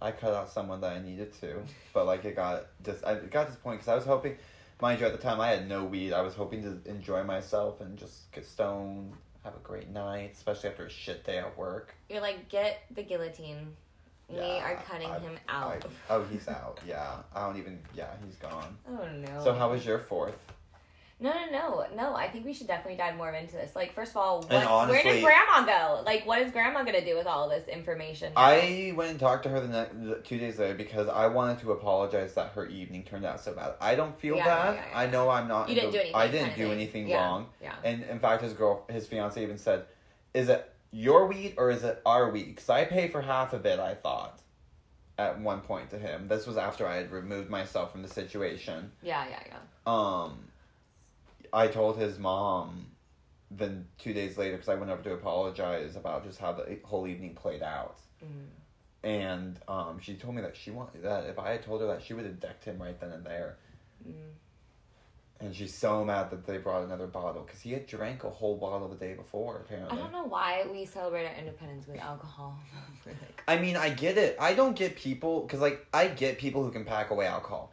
I 0.00 0.12
cut 0.12 0.34
out 0.34 0.50
someone 0.50 0.80
that 0.82 0.92
I 0.92 1.00
needed 1.00 1.32
to, 1.40 1.62
but 1.92 2.06
like 2.06 2.24
it 2.24 2.36
got 2.36 2.66
just 2.84 3.04
I 3.04 3.14
it 3.14 3.30
got 3.30 3.46
to 3.46 3.52
this 3.52 3.60
point 3.60 3.80
because 3.80 3.88
I 3.88 3.96
was 3.96 4.04
hoping, 4.04 4.36
mind 4.80 5.00
you, 5.00 5.06
at 5.06 5.12
the 5.12 5.18
time 5.18 5.40
I 5.40 5.48
had 5.48 5.68
no 5.68 5.84
weed. 5.84 6.12
I 6.12 6.20
was 6.20 6.34
hoping 6.34 6.62
to 6.62 6.88
enjoy 6.88 7.24
myself 7.24 7.80
and 7.80 7.98
just 7.98 8.30
get 8.30 8.46
stoned, 8.46 9.14
have 9.44 9.54
a 9.54 9.58
great 9.60 9.88
night, 9.90 10.32
especially 10.34 10.70
after 10.70 10.86
a 10.86 10.90
shit 10.90 11.24
day 11.24 11.38
at 11.38 11.56
work. 11.56 11.94
You're 12.08 12.20
like, 12.20 12.48
get 12.48 12.80
the 12.94 13.02
guillotine. 13.02 13.74
we 14.28 14.36
Yeah, 14.36 14.70
are 14.72 14.76
cutting 14.88 15.08
I- 15.10 15.18
him 15.20 15.38
out. 15.48 15.84
I- 15.84 15.88
oh, 16.14 16.24
he's 16.24 16.48
out. 16.48 16.80
Yeah, 16.86 17.16
I 17.34 17.46
don't 17.46 17.56
even. 17.58 17.78
Yeah, 17.94 18.10
he's 18.24 18.36
gone. 18.36 18.76
oh 18.88 19.06
no. 19.08 19.42
So 19.44 19.54
how 19.54 19.70
was 19.70 19.84
your 19.86 19.98
fourth? 19.98 20.36
No, 21.20 21.32
no, 21.32 21.50
no, 21.50 21.86
no. 21.96 22.14
I 22.14 22.28
think 22.28 22.44
we 22.44 22.52
should 22.52 22.68
definitely 22.68 22.96
dive 22.96 23.16
more 23.16 23.32
into 23.32 23.54
this. 23.56 23.74
Like, 23.74 23.92
first 23.92 24.12
of 24.12 24.18
all, 24.18 24.42
what, 24.42 24.52
And 24.52 24.88
where 24.88 25.02
did 25.02 25.24
Grandma 25.24 25.64
go? 25.66 26.02
Like, 26.04 26.24
what 26.26 26.40
is 26.40 26.52
Grandma 26.52 26.84
gonna 26.84 27.04
do 27.04 27.16
with 27.16 27.26
all 27.26 27.48
this 27.48 27.66
information? 27.66 28.32
now? 28.34 28.40
I 28.40 28.92
went 28.96 29.10
and 29.10 29.18
talked 29.18 29.42
to 29.42 29.48
her 29.48 29.60
the, 29.60 29.66
ne- 29.68 30.06
the 30.10 30.14
two 30.16 30.38
days 30.38 30.58
later 30.60 30.74
because 30.74 31.08
I 31.08 31.26
wanted 31.26 31.58
to 31.60 31.72
apologize 31.72 32.34
that 32.34 32.52
her 32.52 32.66
evening 32.66 33.02
turned 33.02 33.24
out 33.26 33.40
so 33.40 33.52
bad. 33.52 33.74
I 33.80 33.96
don't 33.96 34.16
feel 34.20 34.36
Yeah, 34.36 34.44
bad. 34.44 34.74
yeah, 34.76 34.84
yeah, 34.92 34.98
I 34.98 35.06
know 35.06 35.28
I'm 35.28 35.48
not. 35.48 35.68
You 35.68 35.74
didn't 35.74 35.90
the- 35.90 35.98
do 35.98 36.00
anything, 36.02 36.14
I 36.20 36.28
didn't 36.28 36.50
do 36.56 36.62
thing. 36.62 36.72
anything 36.72 37.10
wrong. 37.12 37.46
Yeah. 37.60 37.74
And 37.82 38.04
in 38.04 38.20
fact, 38.20 38.42
his 38.42 38.52
girl, 38.52 38.84
his 38.88 39.08
fiance, 39.08 39.42
even 39.42 39.58
said, 39.58 39.86
"Is 40.34 40.48
it 40.48 40.72
your 40.92 41.26
weed 41.26 41.54
or 41.56 41.70
is 41.72 41.82
it 41.82 42.00
our 42.06 42.30
weed?" 42.30 42.54
Because 42.54 42.68
I 42.70 42.84
pay 42.84 43.08
for 43.08 43.22
half 43.22 43.52
of 43.52 43.66
it. 43.66 43.80
I 43.80 43.94
thought, 43.94 44.38
at 45.18 45.40
one 45.40 45.62
point 45.62 45.90
to 45.90 45.98
him. 45.98 46.28
This 46.28 46.46
was 46.46 46.56
after 46.56 46.86
I 46.86 46.94
had 46.96 47.10
removed 47.10 47.50
myself 47.50 47.90
from 47.90 48.02
the 48.02 48.08
situation. 48.08 48.92
Yeah, 49.02 49.26
yeah, 49.28 49.40
yeah. 49.48 49.58
Um, 49.84 50.44
I 51.52 51.68
told 51.68 51.98
his 51.98 52.18
mom. 52.18 52.86
Then 53.50 53.86
two 53.98 54.12
days 54.12 54.36
later, 54.36 54.56
because 54.56 54.68
I 54.68 54.74
went 54.74 54.90
over 54.90 55.02
to 55.04 55.14
apologize 55.14 55.96
about 55.96 56.22
just 56.22 56.38
how 56.38 56.52
the 56.52 56.78
whole 56.84 57.06
evening 57.06 57.34
played 57.34 57.62
out. 57.62 57.98
Mm. 58.22 59.08
And 59.08 59.58
um, 59.68 59.98
she 60.00 60.14
told 60.14 60.34
me 60.34 60.42
that 60.42 60.54
she 60.54 60.70
wanted 60.70 61.02
that 61.04 61.24
if 61.24 61.38
I 61.38 61.52
had 61.52 61.62
told 61.62 61.80
her 61.80 61.86
that 61.86 62.02
she 62.02 62.12
would 62.12 62.26
have 62.26 62.40
decked 62.40 62.64
him 62.64 62.80
right 62.80 62.98
then 63.00 63.10
and 63.10 63.24
there. 63.24 63.56
Mm. 64.06 64.12
And 65.40 65.54
she's 65.54 65.72
so 65.72 66.04
mad 66.04 66.30
that 66.30 66.44
they 66.46 66.58
brought 66.58 66.82
another 66.82 67.06
bottle 67.06 67.42
because 67.42 67.60
he 67.60 67.72
had 67.72 67.86
drank 67.86 68.24
a 68.24 68.30
whole 68.30 68.56
bottle 68.56 68.88
the 68.88 68.96
day 68.96 69.14
before. 69.14 69.58
Apparently, 69.58 69.96
I 69.96 70.00
don't 70.00 70.10
know 70.10 70.24
why 70.24 70.66
we 70.70 70.84
celebrate 70.84 71.26
our 71.26 71.34
independence 71.34 71.86
with 71.86 72.00
alcohol. 72.00 72.58
Like, 73.06 73.42
I 73.48 73.56
mean, 73.56 73.76
I 73.76 73.88
get 73.88 74.18
it. 74.18 74.36
I 74.38 74.52
don't 74.52 74.76
get 74.76 74.94
people 74.94 75.42
because 75.42 75.60
like 75.60 75.86
I 75.94 76.08
get 76.08 76.36
people 76.38 76.62
who 76.62 76.70
can 76.70 76.84
pack 76.84 77.10
away 77.10 77.24
alcohol. 77.24 77.72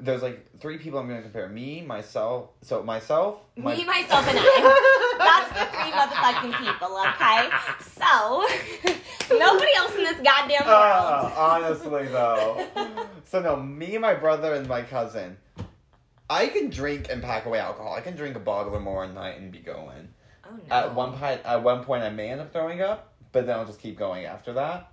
There's 0.00 0.22
like 0.22 0.58
three 0.60 0.78
people 0.78 0.98
I'm 0.98 1.08
gonna 1.08 1.22
compare: 1.22 1.48
me, 1.48 1.82
myself. 1.82 2.50
So 2.62 2.82
myself, 2.82 3.38
my- 3.56 3.74
Me, 3.76 3.84
myself, 3.84 4.26
and 4.28 4.38
I. 4.40 5.14
That's 5.18 5.48
the 5.58 5.76
three 5.76 5.90
motherfucking 5.92 6.58
people, 6.66 6.98
okay? 6.98 7.48
So, 7.80 8.46
nobody 9.38 9.70
else 9.76 9.92
in 9.96 10.04
this 10.04 10.16
goddamn 10.20 10.62
Ah, 10.64 11.22
world. 11.22 11.64
honestly 11.64 12.06
though. 12.08 12.66
so 13.24 13.40
no, 13.40 13.56
me, 13.56 13.96
my 13.98 14.14
brother, 14.14 14.54
and 14.54 14.68
my 14.68 14.82
cousin. 14.82 15.36
I 16.28 16.46
can 16.48 16.70
drink 16.70 17.08
and 17.10 17.22
pack 17.22 17.44
away 17.46 17.58
alcohol. 17.58 17.94
I 17.94 18.00
can 18.00 18.16
drink 18.16 18.34
a 18.34 18.40
bottle 18.40 18.74
or 18.74 18.80
more 18.80 19.04
a 19.04 19.08
night 19.12 19.38
and 19.38 19.52
be 19.52 19.58
going. 19.60 20.08
Oh 20.46 20.56
no. 20.68 20.74
At 20.74 20.94
one 20.94 21.12
point, 21.12 21.40
at 21.44 21.62
one 21.62 21.84
point, 21.84 22.02
I 22.02 22.10
may 22.10 22.30
end 22.30 22.40
up 22.40 22.52
throwing 22.52 22.80
up, 22.80 23.12
but 23.32 23.46
then 23.46 23.56
I'll 23.58 23.66
just 23.66 23.80
keep 23.80 23.98
going 23.98 24.24
after 24.24 24.54
that. 24.54 24.90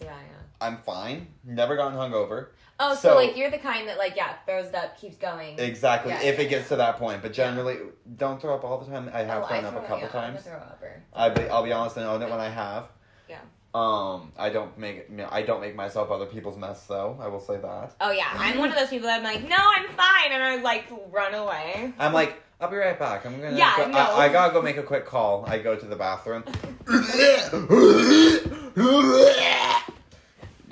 Yeah, 0.00 0.06
yeah. 0.06 0.36
I'm 0.60 0.78
fine. 0.78 1.28
Never 1.44 1.76
gotten 1.76 1.96
hungover. 1.98 2.48
Oh, 2.80 2.94
so, 2.94 3.10
So- 3.10 3.16
like 3.16 3.36
you're 3.36 3.50
the 3.50 3.58
kind 3.58 3.88
that 3.88 3.98
like 3.98 4.16
yeah 4.16 4.34
throws 4.46 4.66
it 4.66 4.74
up, 4.74 4.98
keeps 4.98 5.16
going. 5.16 5.58
Exactly. 5.58 6.12
Yeah, 6.12 6.22
if 6.22 6.38
yeah, 6.38 6.44
it 6.44 6.48
gets 6.48 6.68
to 6.68 6.76
that 6.76 6.96
point, 6.96 7.22
but 7.22 7.32
generally, 7.32 7.78
don't 8.16 8.40
throw 8.40 8.54
up 8.54 8.64
all 8.64 8.78
the 8.78 8.90
time. 8.90 9.10
I 9.12 9.20
have 9.22 9.44
oh, 9.44 9.46
thrown 9.46 9.64
I 9.64 9.68
up 9.68 9.74
throw, 9.74 9.82
a 9.82 9.86
couple 9.86 9.98
yeah, 10.00 10.08
times. 10.08 10.46
I'm 10.46 10.52
a 10.52 10.56
throw 10.56 10.66
upper. 10.66 11.02
I 11.12 11.28
be, 11.28 11.48
I'll 11.48 11.62
be 11.62 11.72
honest 11.72 11.96
and 11.96 12.06
own 12.06 12.22
it 12.22 12.30
when 12.30 12.40
I 12.40 12.48
have. 12.48 12.88
Yeah. 13.28 13.38
Um, 13.74 14.32
I 14.36 14.50
don't 14.50 14.76
make 14.78 15.08
I 15.30 15.42
don't 15.42 15.60
make 15.60 15.74
myself 15.76 16.10
other 16.10 16.26
people's 16.26 16.56
mess 16.56 16.84
though. 16.86 17.16
I 17.20 17.28
will 17.28 17.40
say 17.40 17.56
that. 17.58 17.92
Oh 18.00 18.10
yeah, 18.10 18.28
I'm 18.32 18.58
one 18.58 18.70
of 18.70 18.76
those 18.76 18.88
people 18.88 19.06
that 19.06 19.18
I'm 19.18 19.24
like, 19.24 19.48
no, 19.48 19.56
I'm 19.58 19.88
fine, 19.88 20.32
and 20.32 20.42
I 20.42 20.56
like 20.56 20.86
run 21.10 21.34
away. 21.34 21.92
I'm 21.98 22.12
like, 22.12 22.40
I'll 22.60 22.70
be 22.70 22.76
right 22.76 22.98
back. 22.98 23.24
I'm 23.26 23.40
gonna. 23.40 23.56
Yeah, 23.56 23.76
go- 23.76 23.90
no. 23.90 23.98
I, 23.98 24.26
I 24.26 24.28
gotta 24.32 24.52
go 24.52 24.62
make 24.62 24.76
a 24.76 24.82
quick 24.82 25.06
call. 25.06 25.44
I 25.46 25.58
go 25.58 25.76
to 25.76 25.86
the 25.86 25.96
bathroom. 25.96 26.44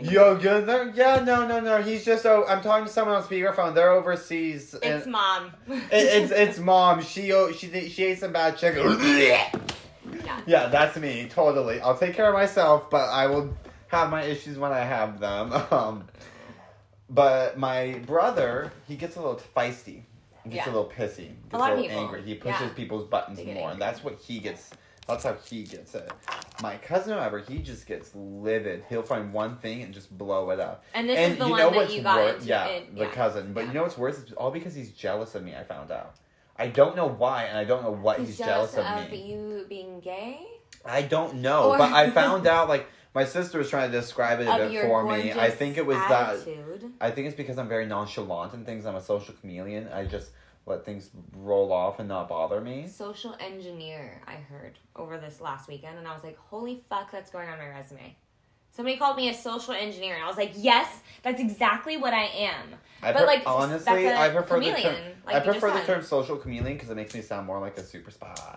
Yo, 0.03 0.39
yo, 0.39 0.65
no, 0.65 0.93
yeah, 0.95 1.23
no, 1.25 1.47
no, 1.47 1.61
no. 1.61 1.83
He's 1.83 2.05
just. 2.05 2.27
Oh, 2.27 2.45
I'm 2.49 2.63
talking 2.63 2.87
to 2.87 2.93
someone 2.93 3.17
on 3.17 3.23
speakerphone. 3.23 3.75
They're 3.75 3.93
overseas. 3.93 4.75
and- 4.75 4.85
It's 4.85 5.07
mom. 5.07 5.53
It, 5.69 5.83
it's 5.93 6.33
it's 6.33 6.59
mom. 6.59 7.03
She 7.03 7.33
oh, 7.33 7.53
she 7.53 7.69
did- 7.69 7.91
she 7.91 8.05
ate 8.05 8.19
some 8.19 8.33
bad 8.33 8.57
chicken. 8.57 8.83
yeah. 9.01 9.51
yeah, 10.47 10.67
that's 10.69 10.97
me. 10.97 11.29
Totally. 11.31 11.81
I'll 11.81 11.97
take 11.97 12.15
care 12.15 12.27
of 12.29 12.35
myself, 12.35 12.91
but 12.91 13.09
I 13.11 13.27
will 13.27 13.57
have 13.89 14.11
my 14.11 14.23
issues 14.23 14.59
when 14.59 14.73
I 14.73 14.81
have 14.81 15.21
them. 15.21 15.53
Um, 15.71 16.05
but 17.11 17.59
my 17.59 18.01
brother, 18.07 18.73
he 18.89 18.97
gets 18.97 19.17
a 19.17 19.21
little 19.21 19.41
feisty. 19.55 20.03
He 20.45 20.51
gets 20.51 20.67
Yeah. 20.67 20.73
a 20.73 20.75
little 20.75 20.91
pissy. 20.91 21.29
Gets 21.29 21.37
A 21.53 21.59
lot 21.59 21.73
of 21.73 21.79
little 21.79 21.91
people. 21.91 22.05
angry. 22.05 22.23
He 22.23 22.35
pushes 22.37 22.61
Yeah. 22.63 22.69
people's 22.71 23.07
buttons 23.07 23.37
They 23.39 23.45
get 23.45 23.55
more, 23.55 23.65
and 23.71 23.73
angry. 23.73 23.81
that's 23.87 24.03
what 24.03 24.19
he 24.19 24.39
gets. 24.39 24.71
That's 25.09 25.25
how 25.25 25.35
he 25.49 25.65
gets 25.65 25.95
it. 25.95 26.11
My 26.63 26.77
cousin, 26.77 27.15
however, 27.19 27.41
he 27.41 27.59
just 27.59 27.87
gets 27.87 28.15
livid. 28.15 28.85
He'll 28.89 29.03
find 29.03 29.33
one 29.33 29.57
thing 29.57 29.83
and 29.83 29.93
just 29.93 30.17
blow 30.17 30.51
it 30.51 30.61
up. 30.61 30.85
And 30.95 31.09
this 31.09 31.19
and 31.19 31.33
is 31.33 31.39
the 31.39 31.45
you 31.47 31.51
one 31.51 31.61
know 31.61 31.71
that 31.71 31.77
what's 31.77 31.95
you 31.95 32.03
got 32.03 32.17
worse? 32.17 32.35
into. 32.37 32.47
Yeah, 32.47 32.69
in- 32.69 32.95
the 32.95 33.07
cousin. 33.07 33.53
But 33.53 33.63
Yeah. 33.63 33.67
you 33.69 33.75
know 33.75 33.83
what's 33.83 33.99
worse? 33.99 34.19
It's 34.21 34.33
all 34.33 34.51
because 34.53 34.75
he's 34.75 34.93
jealous 34.93 35.35
of 35.35 35.43
me. 35.43 35.55
I 35.57 35.65
found 35.65 35.91
out. 35.91 36.15
I 36.57 36.69
don't 36.69 36.95
know 36.95 37.09
why, 37.09 37.45
and 37.45 37.59
I 37.59 37.65
don't 37.65 37.83
know 37.83 37.91
what 37.91 38.21
he's, 38.21 38.29
He's 38.29 38.39
jealous, 38.39 38.75
jealous 38.75 39.01
of 39.01 39.05
of 39.07 39.11
me. 39.11 39.33
you 39.33 39.67
being 39.69 39.99
gay. 40.01 40.47
I 40.85 41.03
don't 41.03 41.37
know, 41.37 41.71
Or- 41.73 41.79
but 41.79 41.93
I 41.93 42.11
found 42.23 42.47
out 42.47 42.69
like 42.69 42.87
my 43.15 43.25
sister 43.25 43.59
was 43.59 43.69
trying 43.69 43.91
to 43.91 44.01
describe 44.01 44.41
it 44.41 44.47
a 44.47 44.57
bit 44.69 44.83
for 44.83 45.05
me. 45.05 45.33
I 45.33 45.51
think 45.51 45.77
it 45.79 45.85
was 45.85 45.97
that. 45.97 46.37
I 47.01 47.11
think 47.11 47.27
it's 47.27 47.37
because 47.37 47.59
I'm 47.59 47.69
very 47.69 47.87
nonchalant 47.87 48.53
and 48.55 48.65
things. 48.65 48.87
I'm 48.87 48.95
a 48.97 49.03
social 49.03 49.35
chameleon. 49.41 49.89
I 49.93 50.05
just 50.05 50.31
let 50.67 50.85
things 50.85 51.11
roll 51.37 51.73
off 51.73 51.99
and 51.99 52.09
not 52.09 52.29
bother 52.29 52.61
me. 52.61 52.87
Social 52.87 53.37
engineer, 53.41 54.21
I 54.27 54.35
heard 54.35 54.79
over 54.97 55.19
this 55.19 55.41
last 55.41 55.69
weekend, 55.69 55.99
and 55.99 56.07
I 56.07 56.15
was 56.15 56.23
like, 56.23 56.39
holy 56.39 56.83
fuck, 56.89 57.11
that's 57.11 57.31
going 57.31 57.49
on 57.49 57.59
my 57.59 57.69
resume. 57.69 58.17
Somebody 58.71 58.97
called 58.97 59.17
me 59.17 59.29
a 59.29 59.35
social 59.35 59.75
engineer, 59.75 60.15
and 60.15 60.25
I 60.25 60.29
was 60.29 60.37
like, 60.37 60.53
yes, 60.57 60.89
that's 61.23 61.41
exactly 61.41 61.97
what 61.97 62.15
I 62.15 62.25
am. 62.25 62.75
I 63.03 63.13
But, 63.13 63.27
like, 63.27 63.43
honestly, 63.45 64.09
I 64.09 64.31
prefer 64.31 64.61
the 64.61 64.73
term. 64.73 64.95
like 65.27 65.35
I 65.35 65.41
prefer 65.41 65.73
the 65.73 65.81
term 65.81 66.03
social 66.03 66.37
chameleon 66.37 66.77
because 66.77 66.89
it 66.89 66.95
makes 66.95 67.15
me 67.15 67.21
sound 67.21 67.47
more 67.47 67.61
like 67.61 67.77
a 67.77 67.83
super 67.83 68.11
spy. 68.11 68.57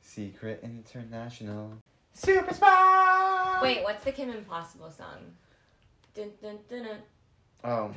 Secret 0.00 0.60
international 0.62 1.74
super 2.14 2.54
spy. 2.54 3.58
Wait, 3.62 3.82
what's 3.82 4.04
the 4.04 4.12
Kim 4.12 4.30
Impossible 4.30 4.90
song? 4.90 5.18
Dun, 6.14 6.30
dun, 6.42 6.58
dun, 6.68 6.84
dun. 6.84 6.98
Oh. 7.64 7.90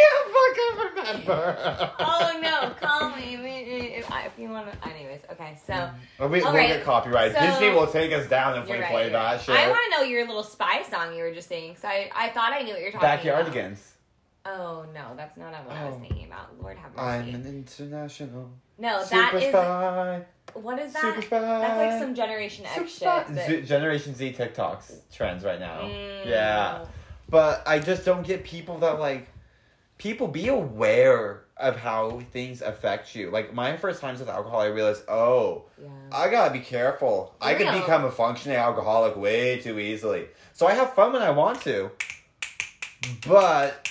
I 0.00 0.54
can't 0.74 0.96
fucking 0.96 1.24
remember. 1.26 1.90
oh 1.98 2.38
no, 2.42 2.70
call 2.80 3.10
me 3.16 3.34
if, 3.96 4.08
if 4.10 4.38
you 4.38 4.48
want 4.48 4.70
to. 4.72 4.88
Anyways, 4.88 5.20
okay, 5.32 5.56
so 5.66 5.90
Well, 6.18 6.28
we, 6.28 6.40
All 6.42 6.52
we'll 6.52 6.60
right, 6.62 6.68
get 6.68 6.84
copyright. 6.84 7.32
so- 7.34 7.40
Disney 7.40 7.70
will 7.70 7.86
take 7.86 8.12
us 8.12 8.28
down 8.28 8.58
if 8.58 8.68
we 8.68 8.78
right. 8.78 8.90
play 8.90 9.08
that 9.08 9.14
right. 9.32 9.40
shit. 9.40 9.54
I 9.56 9.68
want 9.68 9.80
to 9.92 9.98
know 9.98 10.02
your 10.04 10.26
little 10.26 10.42
spy 10.44 10.82
song 10.88 11.14
you 11.16 11.22
were 11.22 11.32
just 11.34 11.48
saying, 11.48 11.72
because 11.72 11.84
I, 11.84 12.10
I 12.14 12.28
thought 12.30 12.52
I 12.52 12.62
knew 12.62 12.72
what 12.72 12.80
you're 12.80 12.92
talking 12.92 13.28
about. 13.30 13.46
Backyardigans. 13.52 13.78
Oh 14.46 14.86
no, 14.94 15.14
that's 15.16 15.36
not 15.36 15.52
what 15.66 15.76
I 15.76 15.84
was 15.86 15.94
Oh. 15.96 16.00
thinking 16.00 16.26
about. 16.26 16.58
Lord 16.60 16.78
have 16.78 16.94
mercy. 16.96 17.30
I'm 17.30 17.34
an 17.34 17.46
international 17.46 18.50
no, 18.78 19.04
that 19.04 19.30
super 19.32 19.38
is 19.38 19.48
spy. 19.48 20.22
what 20.54 20.78
is 20.78 20.92
Super 20.92 21.12
that? 21.20 21.24
spy. 21.24 21.38
That's 21.40 21.78
like 21.92 22.00
some 22.00 22.14
Generation 22.14 22.64
X 22.64 22.92
spy. 22.92 23.24
shit. 23.26 23.34
that- 23.34 23.48
Z- 23.48 23.62
Generation 23.62 24.14
Z 24.14 24.34
TikToks 24.38 24.92
trends 25.12 25.44
right 25.44 25.58
now. 25.60 25.80
Mm. 25.82 26.26
Yeah. 26.26 26.84
But 27.28 27.62
I 27.66 27.78
just 27.80 28.04
don't 28.04 28.26
get 28.26 28.44
people 28.44 28.78
that 28.78 29.00
like 29.00 29.26
people 29.98 30.28
be 30.28 30.48
aware 30.48 31.44
of 31.56 31.76
how 31.76 32.20
things 32.32 32.62
affect 32.62 33.14
you. 33.14 33.30
Like 33.30 33.52
my 33.52 33.76
first 33.76 34.00
times 34.00 34.20
with 34.20 34.28
alcohol 34.28 34.60
I 34.60 34.66
realized, 34.66 35.02
oh, 35.08 35.64
Yeah. 35.80 35.88
I 36.12 36.30
gotta 36.30 36.52
be 36.52 36.60
careful. 36.60 37.34
I 37.40 37.54
could 37.54 37.70
become 37.72 38.04
a 38.04 38.10
functioning 38.10 38.56
alcoholic 38.56 39.16
way 39.16 39.58
too 39.60 39.78
easily. 39.78 40.26
So 40.54 40.66
I 40.66 40.72
have 40.74 40.94
fun 40.94 41.12
when 41.12 41.22
I 41.22 41.30
want 41.30 41.60
to. 41.62 41.90
But 43.26 43.88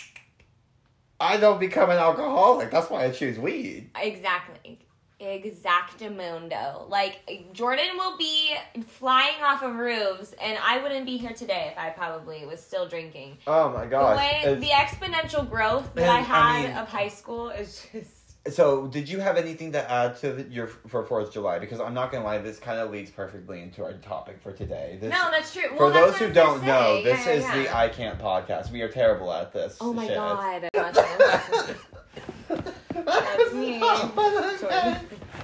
I 1.19 1.37
don't 1.37 1.59
become 1.59 1.89
an 1.89 1.97
alcoholic. 1.97 2.71
That's 2.71 2.89
why 2.89 3.05
I 3.05 3.11
choose 3.11 3.37
weed. 3.37 3.89
Exactly. 3.95 4.79
Exactamundo. 5.19 6.87
Like 6.89 7.47
Jordan 7.53 7.97
will 7.97 8.17
be 8.17 8.53
flying 8.87 9.41
off 9.43 9.63
of 9.63 9.75
roofs, 9.75 10.33
and 10.41 10.57
I 10.63 10.81
wouldn't 10.81 11.05
be 11.05 11.17
here 11.17 11.33
today 11.33 11.69
if 11.71 11.77
I 11.77 11.89
probably 11.89 12.45
was 12.45 12.61
still 12.61 12.87
drinking. 12.87 13.37
Oh 13.47 13.69
my 13.69 13.87
The 13.87 13.97
way 13.97 14.55
the 14.59 14.67
exponential 14.67 15.49
growth 15.49 15.93
that 15.95 16.09
I 16.09 16.17
I 16.17 16.21
had 16.21 16.67
mean- 16.69 16.77
of 16.77 16.87
high 16.87 17.09
school 17.09 17.49
is 17.49 17.85
just. 17.91 18.11
So, 18.49 18.87
did 18.87 19.09
you 19.09 19.19
have 19.19 19.35
anything 19.35 19.73
to 19.73 19.91
add 19.91 20.15
to 20.19 20.31
the, 20.31 20.43
your 20.43 20.67
for 20.67 21.03
Fourth 21.03 21.27
of 21.27 21.33
July? 21.33 21.59
Because 21.59 21.81
I'm 21.81 21.93
not 21.93 22.13
gonna 22.13 22.23
lie, 22.23 22.37
this 22.37 22.59
kind 22.59 22.79
of 22.79 22.91
leads 22.91 23.11
perfectly 23.11 23.61
into 23.61 23.83
our 23.83 23.91
topic 23.95 24.39
for 24.41 24.53
today. 24.53 24.97
This, 25.01 25.11
no, 25.11 25.29
that's 25.31 25.51
true. 25.51 25.63
for 25.75 25.91
that's 25.91 26.11
those 26.11 26.19
who 26.19 26.27
I 26.27 26.31
don't 26.31 26.63
know, 26.63 27.03
this 27.03 27.25
Yeah, 27.25 27.31
is 27.33 27.43
yeah, 27.43 27.63
the. 27.63 27.77
I 27.77 27.89
Can't 27.89 28.17
podcast. 28.17 28.71
We 28.71 28.81
are 28.83 28.87
terrible 28.87 29.33
at 29.33 29.51
this. 29.51 29.75
Oh 29.81 29.91
my 29.91 30.07
shit. 30.07 30.15
god. 30.15 30.69
That's 33.07 33.53
me. 33.53 33.81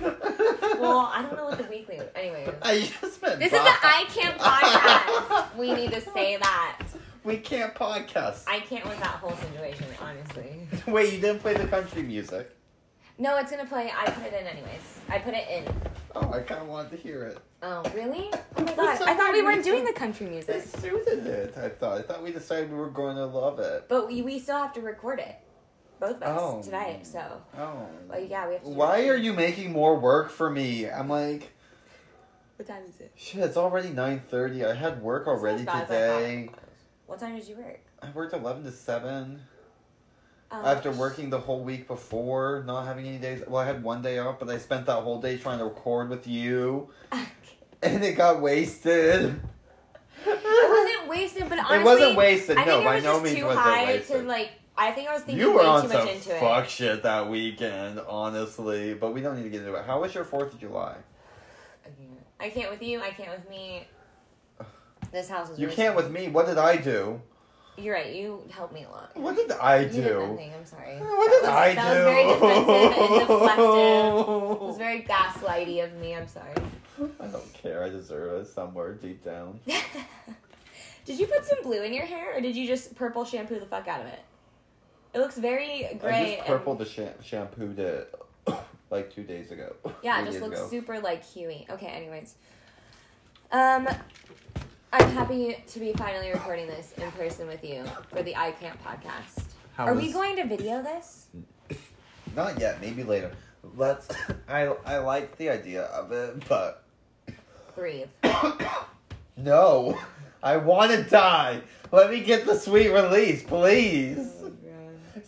Oh, 0.05 0.17
well, 0.79 1.11
I 1.13 1.21
don't 1.21 1.35
know 1.37 1.45
what 1.45 1.57
the 1.57 1.63
weekly. 1.65 1.99
Anyway, 2.15 2.53
I 2.61 2.79
just 3.01 3.21
meant 3.21 3.39
this 3.39 3.53
is 3.53 3.59
the 3.59 3.59
I 3.59 4.05
Can't 4.09 4.37
podcast. 4.37 5.55
We 5.57 5.73
need 5.73 5.91
to 5.91 6.01
say 6.01 6.35
that. 6.37 6.81
We 7.23 7.37
can't 7.37 7.73
podcast. 7.73 8.43
I 8.47 8.59
can't 8.59 8.83
with 8.85 8.99
that 8.99 9.15
whole 9.21 9.35
situation, 9.37 9.85
honestly. 10.01 10.67
Wait, 10.87 11.13
you 11.13 11.21
didn't 11.21 11.39
play 11.39 11.53
the 11.53 11.67
country 11.67 12.03
music. 12.03 12.51
No, 13.17 13.37
it's 13.37 13.51
gonna 13.51 13.65
play. 13.65 13.91
I 13.95 14.09
put 14.09 14.25
it 14.25 14.33
in 14.33 14.47
anyways. 14.47 14.99
I 15.07 15.19
put 15.19 15.33
it 15.35 15.47
in. 15.49 15.73
Oh, 16.15 16.33
I 16.33 16.41
kind 16.41 16.61
of 16.63 16.67
wanted 16.67 16.91
to 16.91 16.97
hear 16.97 17.23
it. 17.25 17.37
Oh, 17.61 17.83
really? 17.95 18.29
Oh 18.57 18.63
my 18.63 18.73
god! 18.73 19.01
I 19.03 19.15
thought 19.15 19.31
we 19.31 19.41
weren't 19.43 19.63
doing 19.63 19.85
the 19.85 19.93
country 19.93 20.27
music, 20.27 20.63
suited 20.63 21.25
it. 21.27 21.55
I 21.57 21.69
thought. 21.69 21.99
I 21.99 22.01
thought 22.01 22.23
we 22.23 22.31
decided 22.31 22.71
we 22.71 22.77
were 22.77 22.89
going 22.89 23.15
to 23.15 23.25
love 23.25 23.59
it. 23.59 23.85
but 23.87 24.07
we, 24.07 24.21
we 24.21 24.39
still 24.39 24.57
have 24.57 24.73
to 24.73 24.81
record 24.81 25.19
it, 25.19 25.35
both 26.03 26.17
of 26.17 26.23
us 26.23 26.41
Oh. 26.41 26.61
tonight. 26.61 27.07
So, 27.07 27.21
Oh. 27.57 27.87
well, 28.09 28.19
yeah, 28.19 28.47
we 28.47 28.53
have 28.55 28.63
to. 28.63 28.69
Why 28.69 29.07
are 29.07 29.15
you 29.15 29.31
making 29.33 29.71
more 29.71 29.97
work 29.97 30.29
for 30.31 30.49
me? 30.49 30.89
I'm 30.89 31.07
like, 31.09 31.53
What 32.57 32.67
time 32.67 32.83
is 32.87 32.99
it? 32.99 33.11
shit. 33.15 33.41
It's 33.43 33.57
already 33.57 33.89
nine 33.89 34.19
thirty. 34.19 34.65
I 34.65 34.73
had 34.73 35.01
work 35.01 35.27
already 35.27 35.59
as 35.61 35.65
bad 35.65 35.75
as 35.75 35.81
I 35.83 35.85
thought 35.85 36.19
today. 36.19 36.49
What 37.07 37.19
time 37.19 37.35
did 37.37 37.47
you 37.47 37.55
work? 37.55 37.79
I 38.01 38.09
worked 38.11 38.33
eleven 38.33 38.63
to 38.65 38.71
seven. 38.71 39.41
Um, 40.51 40.65
After 40.65 40.91
working 40.91 41.29
the 41.31 41.39
whole 41.39 41.63
week 41.63 41.87
before, 41.87 42.63
not 42.67 42.85
having 42.85 43.07
any 43.07 43.17
days. 43.17 43.41
Well, 43.47 43.61
I 43.61 43.65
had 43.65 43.81
one 43.81 44.01
day 44.03 44.19
off, 44.19 44.39
but 44.39 44.49
I 44.49 44.59
spent 44.59 44.85
that 44.85 45.01
whole 45.01 45.19
day 45.19 45.37
trying 45.37 45.57
to 45.59 45.63
record 45.65 46.09
with 46.09 46.27
you, 46.27 46.89
and 47.81 48.03
it 48.03 48.15
got 48.17 48.39
wasted. 48.41 49.41
it 50.25 50.69
wasn't 50.69 51.09
wasted, 51.09 51.49
but 51.49 51.57
honestly, 51.59 51.77
it 51.79 51.83
wasn't 51.85 52.15
wasted. 52.17 52.57
I 52.57 52.65
no, 52.65 52.71
think 52.73 52.85
by 52.85 52.93
it 52.93 52.95
was 52.97 53.03
no 53.03 53.11
just 53.13 53.23
means 53.23 53.37
too 53.37 53.45
was 53.45 53.57
high 53.57 53.81
it 53.83 53.87
wasted. 53.99 54.21
to 54.21 54.27
like. 54.27 54.51
I 54.77 54.91
think 54.91 55.07
I 55.09 55.13
was 55.13 55.21
thinking 55.23 55.39
you 55.39 55.51
were 55.51 55.59
way 55.59 55.65
on 55.65 55.83
too 55.83 55.89
some 55.89 56.05
much 56.05 56.15
into 56.15 56.29
fuck 56.39 56.65
it. 56.65 56.69
shit 56.69 57.03
that 57.03 57.29
weekend, 57.29 57.99
honestly. 58.07 58.93
But 58.95 59.13
we 59.13 59.21
don't 59.21 59.37
need 59.37 59.43
to 59.43 59.49
get 59.49 59.61
into 59.61 59.75
it. 59.75 59.85
How 59.85 60.01
was 60.01 60.15
your 60.15 60.23
Fourth 60.23 60.53
of 60.53 60.59
July? 60.59 60.95
I 61.85 61.89
can't. 61.89 62.19
I 62.39 62.49
can't 62.49 62.71
with 62.71 62.81
you. 62.81 63.01
I 63.01 63.11
can't 63.11 63.31
with 63.31 63.47
me. 63.49 63.85
This 65.11 65.29
house 65.29 65.49
is. 65.51 65.59
You 65.59 65.65
really 65.67 65.75
can't 65.75 65.95
with 65.95 66.09
me. 66.11 66.29
What 66.29 66.47
did 66.47 66.57
I 66.57 66.77
do? 66.77 67.21
You're 67.77 67.95
right. 67.95 68.13
You 68.13 68.43
helped 68.51 68.73
me 68.73 68.83
a 68.83 68.89
lot. 68.89 69.11
What 69.15 69.35
did 69.35 69.51
I 69.51 69.81
You 69.81 69.89
did 69.89 70.03
do? 70.05 70.27
nothing. 70.27 70.53
I'm 70.53 70.65
sorry. 70.65 70.97
What 70.97 71.29
did 71.31 71.43
that 71.43 71.49
was, 71.49 71.57
I 71.57 71.75
that 71.75 71.93
do? 71.93 72.03
was 72.03 72.05
very 72.05 72.23
defensive 72.27 72.95
and 72.97 73.27
deflective. 73.27 74.55
It 74.61 74.61
was 74.67 74.77
very 74.77 75.01
gaslighty 75.09 75.83
of 75.83 75.93
me. 75.99 76.15
I'm 76.15 76.27
sorry. 76.27 76.53
I 77.19 77.27
don't 77.27 77.53
care. 77.53 77.83
I 77.83 77.89
deserve 77.89 78.41
it 78.41 78.47
somewhere 78.47 78.93
deep 78.93 79.23
down. 79.23 79.59
did 81.05 81.19
you 81.19 81.25
put 81.27 81.45
some 81.45 81.63
blue 81.63 81.81
in 81.83 81.93
your 81.93 82.05
hair, 82.05 82.35
or 82.37 82.41
did 82.41 82.55
you 82.55 82.67
just 82.67 82.95
purple 82.95 83.25
shampoo 83.25 83.59
the 83.59 83.65
fuck 83.65 83.87
out 83.87 84.01
of 84.01 84.07
it? 84.07 84.19
It 85.13 85.19
looks 85.19 85.37
very 85.37 85.79
gray. 85.79 85.89
I 85.89 85.97
gray. 85.97 86.35
just 86.37 86.37
and- 86.39 86.47
purpled 86.47 86.79
the 86.79 86.85
sham- 86.85 87.13
shampooed 87.23 87.79
it 87.79 88.13
like 88.89 89.13
two 89.13 89.23
days 89.23 89.51
ago. 89.51 89.75
Yeah, 90.01 90.21
it 90.21 90.25
just 90.25 90.41
looks 90.41 90.59
ago. 90.59 90.69
super 90.69 90.99
like 90.99 91.23
Huey. 91.23 91.65
Okay, 91.69 91.87
anyways. 91.87 92.35
Um 93.51 93.87
I'm 94.91 95.09
happy 95.11 95.57
to 95.67 95.79
be 95.79 95.93
finally 95.93 96.31
recording 96.31 96.67
this 96.67 96.93
in 96.97 97.11
person 97.13 97.47
with 97.47 97.63
you 97.63 97.83
for 98.11 98.21
the 98.23 98.35
I 98.35 98.51
Can't 98.51 98.77
podcast. 98.83 99.43
How 99.75 99.85
Are 99.85 99.93
was- 99.93 100.03
we 100.03 100.11
going 100.11 100.35
to 100.37 100.45
video 100.45 100.81
this? 100.83 101.27
Not 102.35 102.59
yet. 102.59 102.81
Maybe 102.81 103.03
later. 103.03 103.31
Let's. 103.75 104.07
I 104.47 104.67
I 104.85 104.97
like 104.97 105.37
the 105.37 105.49
idea 105.49 105.83
of 105.83 106.11
it, 106.11 106.47
but 106.49 106.83
Breathe. 107.75 108.07
no. 109.37 109.97
I 110.43 110.57
want 110.57 110.91
to 110.91 111.03
die. 111.03 111.61
Let 111.91 112.09
me 112.11 112.19
get 112.21 112.45
the 112.45 112.55
sweet 112.57 112.89
release, 112.89 113.43
please. 113.43 114.29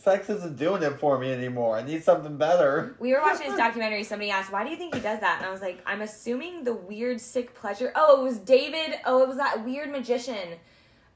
Sex 0.05 0.29
isn't 0.29 0.55
doing 0.57 0.83
it 0.83 0.99
for 0.99 1.17
me 1.17 1.33
anymore. 1.33 1.75
I 1.75 1.81
need 1.81 2.03
something 2.03 2.37
better. 2.37 2.95
We 2.99 3.11
were 3.11 3.21
watching 3.21 3.47
this 3.47 3.57
documentary. 3.65 4.03
Somebody 4.03 4.29
asked, 4.29 4.51
"Why 4.51 4.63
do 4.63 4.69
you 4.69 4.77
think 4.77 4.93
he 4.93 5.01
does 5.01 5.19
that?" 5.19 5.39
And 5.39 5.47
I 5.47 5.51
was 5.51 5.61
like, 5.61 5.81
"I'm 5.83 6.01
assuming 6.01 6.63
the 6.63 6.75
weird, 6.75 7.19
sick 7.19 7.55
pleasure." 7.55 7.91
Oh, 7.95 8.21
it 8.21 8.23
was 8.23 8.37
David. 8.37 8.99
Oh, 9.03 9.23
it 9.23 9.27
was 9.27 9.37
that 9.37 9.65
weird 9.65 9.89
magician. 9.91 10.59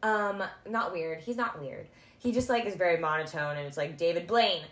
Um, 0.01 0.41
not 0.67 0.91
weird. 0.91 1.19
He's 1.19 1.37
not 1.37 1.61
weird. 1.61 1.85
he 2.17 2.31
just 2.31 2.49
like 2.49 2.65
is 2.65 2.75
very 2.75 2.97
monotone, 2.97 3.57
and 3.57 3.67
it's 3.67 3.77
like 3.77 3.95
David 3.95 4.25
Blaine. 4.25 4.63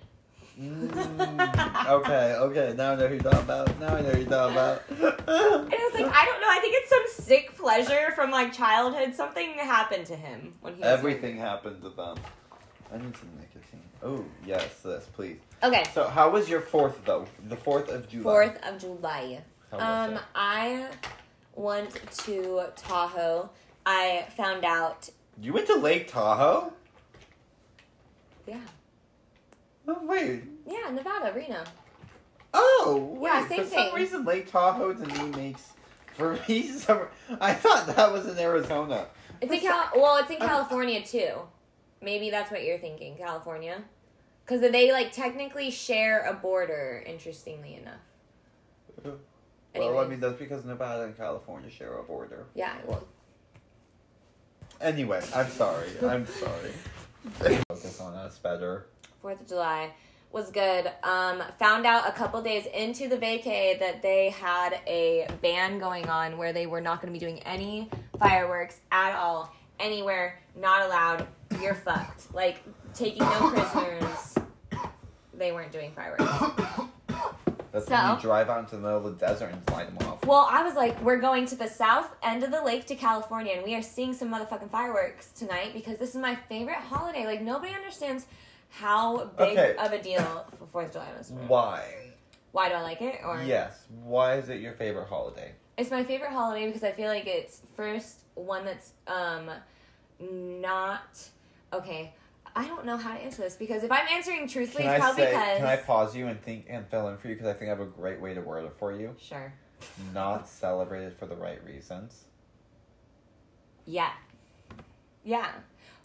Mm, 0.60 1.88
okay, 2.00 2.34
okay. 2.40 2.74
Now 2.76 2.94
I 2.94 2.96
know 2.96 3.08
who 3.08 3.14
you're 3.14 3.24
talking 3.24 3.40
about. 3.42 3.80
Now 3.80 3.96
I 3.98 4.02
know 4.02 4.10
who 4.10 4.18
you're 4.22 4.30
talking 4.30 4.56
about. 4.58 4.82
And 4.90 5.00
I 5.30 5.90
was 5.92 6.02
like, 6.02 6.12
I 6.12 6.26
don't 6.26 6.42
know. 6.42 6.50
I 6.50 6.58
think 6.60 6.74
it's 6.76 6.90
some 6.90 7.26
sick 7.26 7.56
pleasure 7.56 8.12
from 8.16 8.32
like 8.32 8.52
childhood. 8.52 9.14
Something 9.14 9.52
happened 9.52 10.08
to 10.08 10.16
him 10.16 10.56
when 10.62 10.74
he 10.74 10.80
was 10.82 10.90
Everything 10.90 11.38
happened 11.38 11.84
to 11.84 11.90
them. 11.90 12.18
I 12.92 12.98
need 12.98 13.16
some. 13.16 13.30
Oh, 14.04 14.24
yes, 14.46 14.82
this, 14.84 15.06
please. 15.14 15.38
Okay, 15.64 15.84
So, 15.94 16.08
how 16.08 16.30
was 16.30 16.48
your 16.50 16.62
fourth, 16.62 17.04
though? 17.06 17.28
The 17.50 17.56
4th 17.56 17.90
of 17.90 18.08
July. 18.08 18.24
Fourth 18.24 18.64
of 18.64 18.80
July. 18.80 19.42
How 19.72 19.78
was 19.78 20.14
Um? 20.14 20.20
I 20.36 20.88
went 21.56 21.92
to 22.26 22.62
Tahoe. 22.76 23.50
I 23.86 24.26
found 24.36 24.64
out. 24.64 25.10
You 25.42 25.54
went 25.54 25.68
to 25.68 25.76
Lake 25.76 26.08
Tahoe? 26.12 26.72
Yeah, 28.46 28.60
Oh, 29.88 30.00
wait. 30.04 30.44
yeah, 30.66 30.90
Nevada, 30.92 31.34
Reno. 31.36 31.64
Oh, 32.54 33.14
wait. 33.20 33.30
Yeah, 33.30 33.48
same 33.48 33.64
For 33.66 33.70
some 33.76 33.96
reason, 33.96 34.26
Lake 34.26 34.50
Tahoe 34.52 34.94
to 34.94 35.06
me 35.06 35.30
makes. 35.38 35.64
For 36.14 36.40
me, 36.48 36.68
some, 36.70 37.02
I 37.42 37.54
thought 37.54 37.88
that 37.88 38.12
was 38.12 38.26
in 38.28 38.38
Arizona. 38.40 39.08
It's 39.42 39.52
in 39.52 39.60
Cal. 39.60 39.90
Well, 39.96 40.18
it's 40.18 40.32
in 40.32 40.38
California 40.38 41.04
too. 41.06 41.34
Maybe 42.02 42.30
that's 42.30 42.52
what 42.52 42.64
you're 42.64 42.78
thinking, 42.78 43.18
California, 43.18 43.84
because 44.46 44.62
they 44.62 44.92
like 44.92 45.12
technically 45.12 45.72
share 45.72 46.22
a 46.26 46.34
border. 46.34 47.04
Interestingly 47.06 47.76
enough. 47.76 49.20
Well, 49.76 50.00
I 50.00 50.08
mean, 50.08 50.20
that's 50.20 50.40
because 50.40 50.66
Nevada 50.66 51.04
and 51.04 51.16
California 51.16 51.70
share 51.70 51.98
a 52.00 52.04
border. 52.04 52.46
Yeah. 52.56 52.74
Well, 52.86 53.08
Anyway, 54.82 55.22
I'm 55.34 55.50
sorry. 55.50 55.88
I'm 56.04 56.26
sorry. 56.28 57.62
Focus 57.70 58.00
on 58.00 58.14
us 58.14 58.38
better. 58.38 58.88
Fourth 59.22 59.42
of 59.42 59.48
July 59.48 59.92
was 60.32 60.52
good. 60.52 60.92
Um, 61.04 61.42
found 61.58 61.86
out 61.86 62.08
a 62.08 62.12
couple 62.12 62.42
days 62.42 62.66
into 62.68 63.08
the 63.08 63.18
vacay 63.18 63.80
that 63.80 64.02
they 64.02 64.30
had 64.30 64.80
a 64.86 65.28
ban 65.42 65.80
going 65.80 66.08
on 66.10 66.38
where 66.38 66.54
they 66.54 66.68
were 66.68 66.82
not 66.82 67.02
going 67.02 67.12
to 67.12 67.20
be 67.20 67.24
doing 67.24 67.42
any 67.44 67.90
fireworks 68.20 68.80
at 68.92 69.16
all 69.16 69.54
anywhere. 69.80 70.40
Not 70.56 70.86
allowed. 70.86 71.28
You're 71.62 71.76
fucked. 71.76 72.34
Like 72.34 72.62
taking 72.94 73.20
no 73.24 73.52
prisoners. 73.52 74.36
They 75.34 75.52
weren't 75.52 75.72
doing 75.72 75.92
fireworks. 75.92 76.24
That's 77.72 77.90
when 77.90 78.00
So? 78.00 78.16
you 78.16 78.22
drive 78.22 78.50
out 78.50 78.60
into 78.60 78.76
the 78.78 78.82
middle 78.82 79.06
of 79.06 79.20
the 79.20 79.26
desert 79.26 79.52
and 79.52 79.70
light 79.72 79.96
them 79.98 80.08
off. 80.08 80.26
Well, 80.26 80.48
I 80.50 80.64
was 80.64 80.74
like, 80.76 81.00
we're 81.04 81.20
going 81.20 81.46
to 81.48 81.56
the 81.56 81.68
south 81.68 82.10
end 82.24 82.44
of 82.44 82.50
the 82.52 82.64
lake 82.64 82.86
to 82.88 82.96
California, 82.96 83.54
and 83.54 83.64
we 83.64 83.76
are 83.76 83.82
seeing 83.82 84.14
some 84.14 84.30
motherfucking 84.32 84.72
fireworks 84.72 85.32
tonight 85.32 85.74
because 85.74 85.98
this 85.98 86.10
is 86.10 86.16
my 86.16 86.36
favorite 86.50 86.78
holiday. 86.78 87.26
Like 87.26 87.42
nobody 87.42 87.74
understands 87.74 88.26
how 88.70 89.26
big 89.38 89.58
Okay. 89.58 89.76
of 89.78 89.92
a 89.92 90.02
deal 90.02 90.46
for 90.58 90.66
Fourth 90.72 90.88
of 90.88 90.94
July 90.94 91.10
is. 91.20 91.32
Why? 91.48 91.84
Why 92.52 92.70
do 92.70 92.76
I 92.76 92.82
like 92.82 93.02
it? 93.02 93.20
Or 93.24 93.42
Yes. 93.44 93.86
Why 94.04 94.36
is 94.38 94.50
it 94.50 94.60
your 94.62 94.74
favorite 94.74 95.08
holiday? 95.08 95.54
it's 95.78 95.92
my 95.92 96.04
favorite 96.04 96.32
holiday 96.32 96.66
because 96.66 96.84
I 96.84 96.92
feel 96.92 97.08
like 97.10 97.28
it's 97.28 97.62
first 97.76 98.22
one 98.34 98.66
that's 98.66 98.94
um 99.06 99.52
not 100.20 101.20
okay. 101.74 102.14
I 102.56 102.68
don't 102.68 102.86
know 102.86 102.98
how 102.98 103.14
to 103.14 103.20
answer 103.20 103.44
this 103.44 103.56
because 103.56 103.84
if 103.84 103.92
I'm 103.92 104.08
answering 104.12 104.48
truthfully, 104.48 104.86
Can 104.86 104.96
it's 104.96 105.04
I 105.04 105.06
probably 105.06 105.24
say? 105.26 105.32
because 105.32 105.58
Can 105.58 105.68
I 105.68 105.76
pause 105.76 106.16
you 106.16 106.28
and 106.28 106.42
think 106.42 106.66
and 106.68 106.88
fill 106.88 107.08
in 107.10 107.18
for 107.18 107.28
you 107.28 107.36
because 107.36 107.48
I 107.48 107.54
think 107.54 107.68
I 107.68 107.70
have 107.70 107.82
a 107.82 107.86
great 107.86 108.20
way 108.20 108.34
to 108.34 108.42
word 108.42 108.66
it 108.66 108.74
for 108.80 108.92
you. 108.92 109.16
sure. 109.20 109.54
Not 110.12 110.48
celebrated 110.48 111.14
for 111.14 111.28
the 111.28 111.36
right 111.36 111.64
reasons. 111.64 112.26
Yeah. 113.86 114.10
Yeah. 115.24 115.52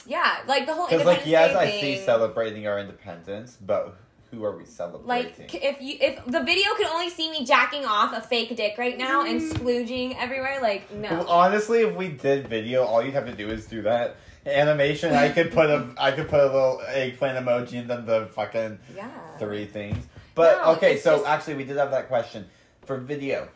Yeah. 0.07 0.41
Like 0.47 0.67
the 0.67 0.75
whole 0.75 0.89
Because 0.89 1.07
like 1.07 1.23
yes, 1.25 1.57
I 1.57 1.71
see 1.71 1.97
celebrating 1.97 2.67
our 2.67 2.79
independence, 2.79 3.57
but 3.59 3.97
who 4.31 4.45
are 4.45 4.57
we 4.57 4.65
celebrating? 4.65 5.07
Like 5.09 5.55
if 5.55 5.81
you 5.81 5.97
if 6.01 6.25
the 6.27 6.43
video 6.43 6.75
could 6.75 6.87
only 6.87 7.09
see 7.09 7.31
me 7.31 7.47
jacking 7.47 7.87
off 7.87 8.13
a 8.15 8.21
fake 8.21 8.55
dick 8.57 8.77
right 8.77 8.99
now 8.99 9.25
and 9.25 9.41
mm. 9.41 9.53
splooging 9.53 10.17
everywhere, 10.19 10.59
like 10.61 10.87
Well, 10.93 11.25
no. 11.25 11.27
honestly, 11.29 11.81
if 11.81 11.95
we 11.97 12.09
did 12.09 12.49
video, 12.49 12.85
all 12.85 13.03
you'd 13.03 13.15
have 13.15 13.27
to 13.27 13.35
do 13.35 13.49
is 13.49 13.67
do 13.67 13.81
that 13.83 14.17
animation. 14.47 15.13
I 15.15 15.29
could 15.31 15.53
put 15.53 15.71
a 15.71 15.89
I 15.99 16.13
could 16.13 16.29
put 16.29 16.41
a 16.41 16.47
little 16.47 16.81
eggplant 16.89 17.45
emoji 17.45 17.79
and 17.81 17.89
then 17.89 18.07
the 18.07 18.27
fucking 18.27 18.79
Yeah. 18.97 19.09
three 19.39 19.67
things. 19.67 20.05
But 20.35 20.63
No, 20.63 20.73
okay, 20.73 20.97
so 20.99 21.17
just- 21.17 21.29
actually, 21.29 21.55
we 21.55 21.65
did 21.65 21.77
have 21.77 21.91
that 21.91 22.09
question 22.09 22.47
for 22.85 22.97
video. 22.97 23.49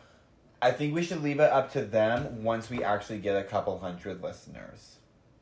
I 0.61 0.71
think 0.71 0.93
we 0.95 1.03
should 1.03 1.21
leave 1.23 1.39
it 1.39 1.51
up 1.51 1.71
to 1.73 1.81
them 1.83 2.43
once 2.43 2.69
we 2.69 2.83
actually 2.83 3.19
get 3.19 3.35
a 3.35 3.43
couple 3.43 3.77
hundred 3.79 4.21
listeners. 4.23 4.95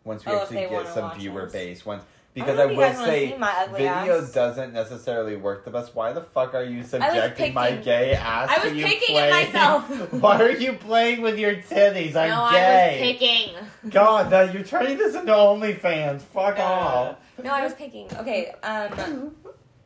Once 0.03 0.25
we 0.25 0.31
Oh, 0.31 0.41
actually 0.41 0.67
get 0.67 0.87
some 0.93 1.17
viewer 1.17 1.43
us. 1.43 1.51
base. 1.51 1.85
Once 1.85 2.03
I 2.03 2.05
because 2.35 2.59
I, 2.59 2.69
if 2.69 2.77
will 2.77 2.93
say 2.93 3.29
video 3.71 4.19
ass. 4.19 4.33
doesn't 4.33 4.73
necessarily 4.73 5.37
work 5.37 5.63
the 5.63 5.71
best. 5.71 5.95
Why 5.95 6.11
the 6.11 6.21
fuck 6.21 6.53
are 6.53 6.65
you 6.65 6.83
subjecting 6.83 7.53
my 7.53 7.71
gay 7.71 8.13
ass 8.13 8.49
I 8.49 8.55
to 8.59 8.69
was 8.69 8.77
you 8.77 8.85
picking 8.85 9.15
playing? 9.15 9.53
myself. 9.53 9.89
Why 10.13 10.41
are 10.41 10.51
you 10.51 10.73
playing 10.73 11.21
with 11.21 11.39
your 11.39 11.55
titties? 11.55 12.13
I'm 12.15 12.29
no, 12.29 12.41
I 12.43 12.51
was 12.51 12.51
gay. 12.51 12.99
picking. 13.01 13.89
God, 13.89 14.29
that 14.31 14.53
you're 14.53 14.63
turning 14.63 14.97
this 14.97 15.15
into 15.15 15.31
OnlyFans. 15.31 16.21
Fuck 16.21 16.59
off. 16.59 17.15
No, 17.41 17.51
I 17.51 17.63
was 17.63 17.73
picking. 17.73 18.13
Okay, 18.17 18.51
um, 18.63 19.33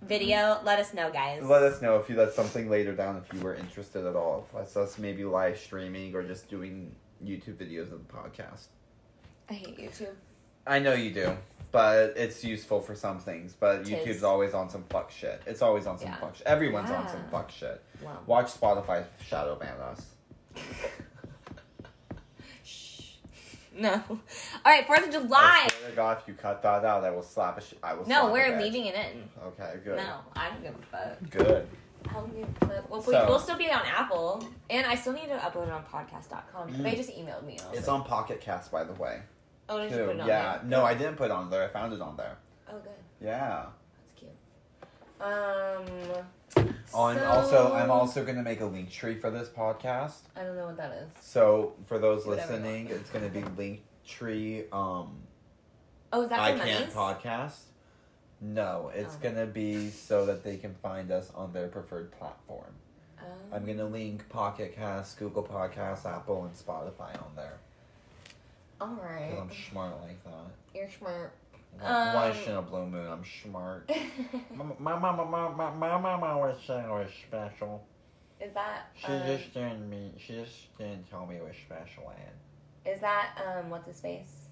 video. 0.01 0.59
Let 0.63 0.79
us 0.79 0.93
know, 0.95 1.11
guys. 1.11 1.43
Let 1.43 1.61
us 1.61 1.83
know 1.83 1.97
if 1.97 2.09
you 2.09 2.15
that's 2.15 2.35
something 2.35 2.67
later 2.67 2.95
down 2.95 3.17
if 3.23 3.31
you 3.31 3.43
were 3.45 3.53
interested 3.53 4.07
at 4.07 4.15
all. 4.15 4.47
That's 4.55 4.75
us 4.75 4.97
maybe 4.97 5.23
live 5.23 5.59
streaming 5.59 6.15
or 6.15 6.23
just 6.23 6.49
doing 6.49 6.95
YouTube 7.23 7.57
videos 7.57 7.91
of 7.91 8.07
the 8.07 8.11
podcast. 8.11 8.69
I 9.49 9.53
hate 9.53 9.77
YouTube. 9.77 10.15
I 10.65 10.79
know 10.79 10.93
you 10.93 11.11
do, 11.11 11.37
but 11.71 12.13
it's 12.17 12.43
useful 12.43 12.81
for 12.81 12.95
some 12.95 13.19
things. 13.19 13.53
But 13.59 13.85
Tis. 13.85 13.89
YouTube's 13.93 14.23
always 14.23 14.53
on 14.53 14.69
some 14.69 14.83
fuck 14.89 15.11
shit. 15.11 15.41
It's 15.45 15.61
always 15.61 15.85
on 15.87 15.97
some 15.97 16.09
Yeah. 16.09 16.15
fuck 16.17 16.35
shit. 16.35 16.47
Everyone's 16.47 16.89
on 16.91 17.07
some 17.07 17.23
fuck 17.29 17.51
shit. 17.51 17.81
Wow. 18.03 18.17
Watch 18.25 18.47
Spotify 18.47 19.03
shadow 19.27 19.55
ban 19.55 19.73
us. 19.79 20.05
Shh. 22.63 23.13
No. 23.77 23.91
All 24.09 24.19
right, 24.65 24.85
Fourth 24.85 25.03
of 25.07 25.09
I 25.09 25.11
July. 25.11 25.67
swear 25.77 25.89
to 25.91 25.95
God, 25.95 26.17
if 26.21 26.27
you 26.27 26.33
cut 26.33 26.61
that 26.63 26.83
out, 26.85 27.03
I 27.03 27.11
will 27.11 27.23
slap 27.23 27.57
a 27.57 27.61
sh- 27.61 27.73
I 27.83 27.93
will. 27.93 28.07
No, 28.07 28.31
we're 28.31 28.59
leaving 28.59 28.85
it 28.85 28.95
in. 28.95 29.29
Okay, 29.43 29.75
good. 29.83 29.97
No, 29.97 30.17
I 30.35 30.49
don't 30.49 30.61
give 30.63 30.75
a 30.75 30.85
fuck. 30.97 31.29
Good. 31.29 31.67
I 32.09 32.13
don't 32.13 32.35
give 32.35 32.47
a 32.61 32.65
fuck. 32.65 32.89
Well, 32.89 33.01
we, 33.01 33.13
So- 33.13 33.25
we'll 33.29 33.39
still 33.39 33.57
be 33.57 33.71
on 33.71 33.81
Apple, 33.85 34.43
and 34.69 34.85
I 34.87 34.95
still 34.95 35.13
need 35.13 35.27
to 35.27 35.37
upload 35.37 35.67
it 35.67 35.71
on 35.71 35.83
podcast.com. 35.85 36.73
Mm. 36.73 36.83
They 36.83 36.95
just 36.95 37.09
emailed 37.11 37.45
me. 37.45 37.57
I 37.65 37.69
was 37.69 37.79
It's 37.79 37.87
on 37.87 38.03
Pocket 38.03 38.41
Cast, 38.41 38.71
by 38.71 38.83
the 38.83 38.93
way. 38.93 39.21
Oh, 39.69 39.77
did 39.79 39.91
you 39.91 39.97
put 39.97 40.15
it 40.15 40.21
on 40.21 40.27
yeah. 40.27 40.57
there? 40.57 40.61
No, 40.65 40.83
I 40.83 40.93
didn't 40.95 41.15
put 41.15 41.25
it 41.25 41.31
on 41.31 41.49
there. 41.49 41.63
I 41.63 41.67
found 41.67 41.93
it 41.93 42.01
on 42.01 42.17
there. 42.17 42.37
Oh, 42.67 42.79
good. 42.79 42.91
Yeah. 43.21 43.65
That's 43.97 44.13
cute. 44.17 44.31
Um. 45.21 46.65
On 46.93 47.15
so- 47.15 47.25
also, 47.25 47.73
I'm 47.73 47.91
also 47.91 48.25
gonna 48.25 48.41
make 48.41 48.61
a 48.61 48.63
Linktree 48.63 49.21
for 49.21 49.29
this 49.29 49.47
podcast. 49.49 50.21
I 50.35 50.43
don't 50.43 50.55
know 50.55 50.65
what 50.65 50.77
that 50.77 50.91
is. 50.93 51.09
So 51.21 51.73
for 51.85 51.99
those 51.99 52.25
Whatever 52.25 52.53
listening, 52.53 52.87
it's 52.87 53.09
gonna 53.11 53.29
be 53.29 53.43
link 53.57 53.81
tree. 54.05 54.63
Um, 54.71 55.17
Oh, 56.11 56.23
is 56.23 56.29
that 56.29 56.39
I 56.39 56.57
can't 56.57 56.91
podcast. 56.91 57.59
No, 58.41 58.89
it's 58.95 59.15
Oh. 59.15 59.19
gonna 59.21 59.45
be 59.45 59.91
so 59.91 60.25
that 60.25 60.43
they 60.43 60.57
can 60.57 60.73
find 60.81 61.11
us 61.11 61.31
on 61.35 61.53
their 61.53 61.67
preferred 61.67 62.11
platform. 62.13 62.73
Oh. 63.21 63.25
I'm 63.55 63.65
gonna 63.67 63.85
link 63.85 64.27
Pocket 64.29 64.75
Cast, 64.75 65.19
Google 65.19 65.43
Podcasts, 65.43 66.05
Apple, 66.05 66.45
and 66.45 66.55
Spotify 66.55 67.13
on 67.23 67.35
there. 67.35 67.59
All 68.81 68.97
right. 69.01 69.37
I'm 69.39 69.49
smart 69.69 69.93
like 70.01 70.23
that. 70.23 70.51
You're 70.73 70.89
smart. 70.89 71.33
Why 71.79 72.13
why 72.13 72.29
Um, 72.29 72.35
shouldn't 72.35 72.57
a 72.57 72.61
blue 72.61 72.85
moon? 72.87 73.07
I'm 73.07 73.23
smart. 73.43 73.89
My 74.79 74.95
my 74.97 74.97
my 74.99 75.11
my 75.11 75.49
my 75.49 75.49
my 75.49 75.97
my 75.97 75.97
mama 76.17 76.37
was 76.37 76.57
saying 76.65 76.85
I 76.85 76.89
was 76.91 77.09
special. 77.27 77.85
is 78.41 78.53
that 78.53 78.87
She 78.95 79.07
um, 79.07 79.21
just 79.25 79.53
didn't 79.53 79.89
mean. 79.89 80.13
She 80.17 80.33
just 80.33 80.77
didn't 80.77 81.09
tell 81.09 81.25
me 81.25 81.35
it 81.35 81.43
was 81.43 81.55
special, 81.65 82.09
and 82.09 82.93
is 82.95 83.01
that 83.01 83.37
um 83.45 83.69
what's 83.69 83.87
his 83.87 83.99
face? 83.99 84.45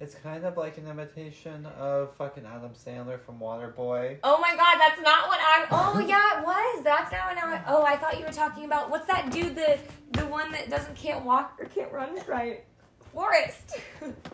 it's 0.00 0.14
kind 0.14 0.46
of 0.46 0.56
like 0.56 0.78
an 0.78 0.88
imitation 0.88 1.66
of 1.78 2.14
fucking 2.16 2.46
Adam 2.46 2.70
Sandler 2.70 3.20
from 3.20 3.38
Waterboy. 3.38 4.16
Oh 4.24 4.40
my 4.40 4.56
god, 4.56 4.78
that's 4.80 5.00
not 5.02 5.28
what 5.28 5.38
I'm. 5.46 5.66
Oh 5.70 5.98
yeah, 6.08 6.40
it 6.40 6.44
was. 6.44 6.84
That's 6.84 7.12
now. 7.12 7.30
Now. 7.34 7.62
Oh, 7.68 7.84
I 7.84 7.96
thought 7.96 8.18
you 8.18 8.24
were 8.24 8.32
talking 8.32 8.64
about 8.64 8.90
what's 8.90 9.06
that 9.06 9.30
dude? 9.30 9.54
The 9.54 9.78
the 10.12 10.26
one 10.26 10.50
that 10.52 10.70
doesn't 10.70 10.96
can't 10.96 11.24
walk 11.24 11.58
or 11.60 11.66
can't 11.66 11.92
run 11.92 12.18
right. 12.26 12.64
Forrest. 13.12 13.78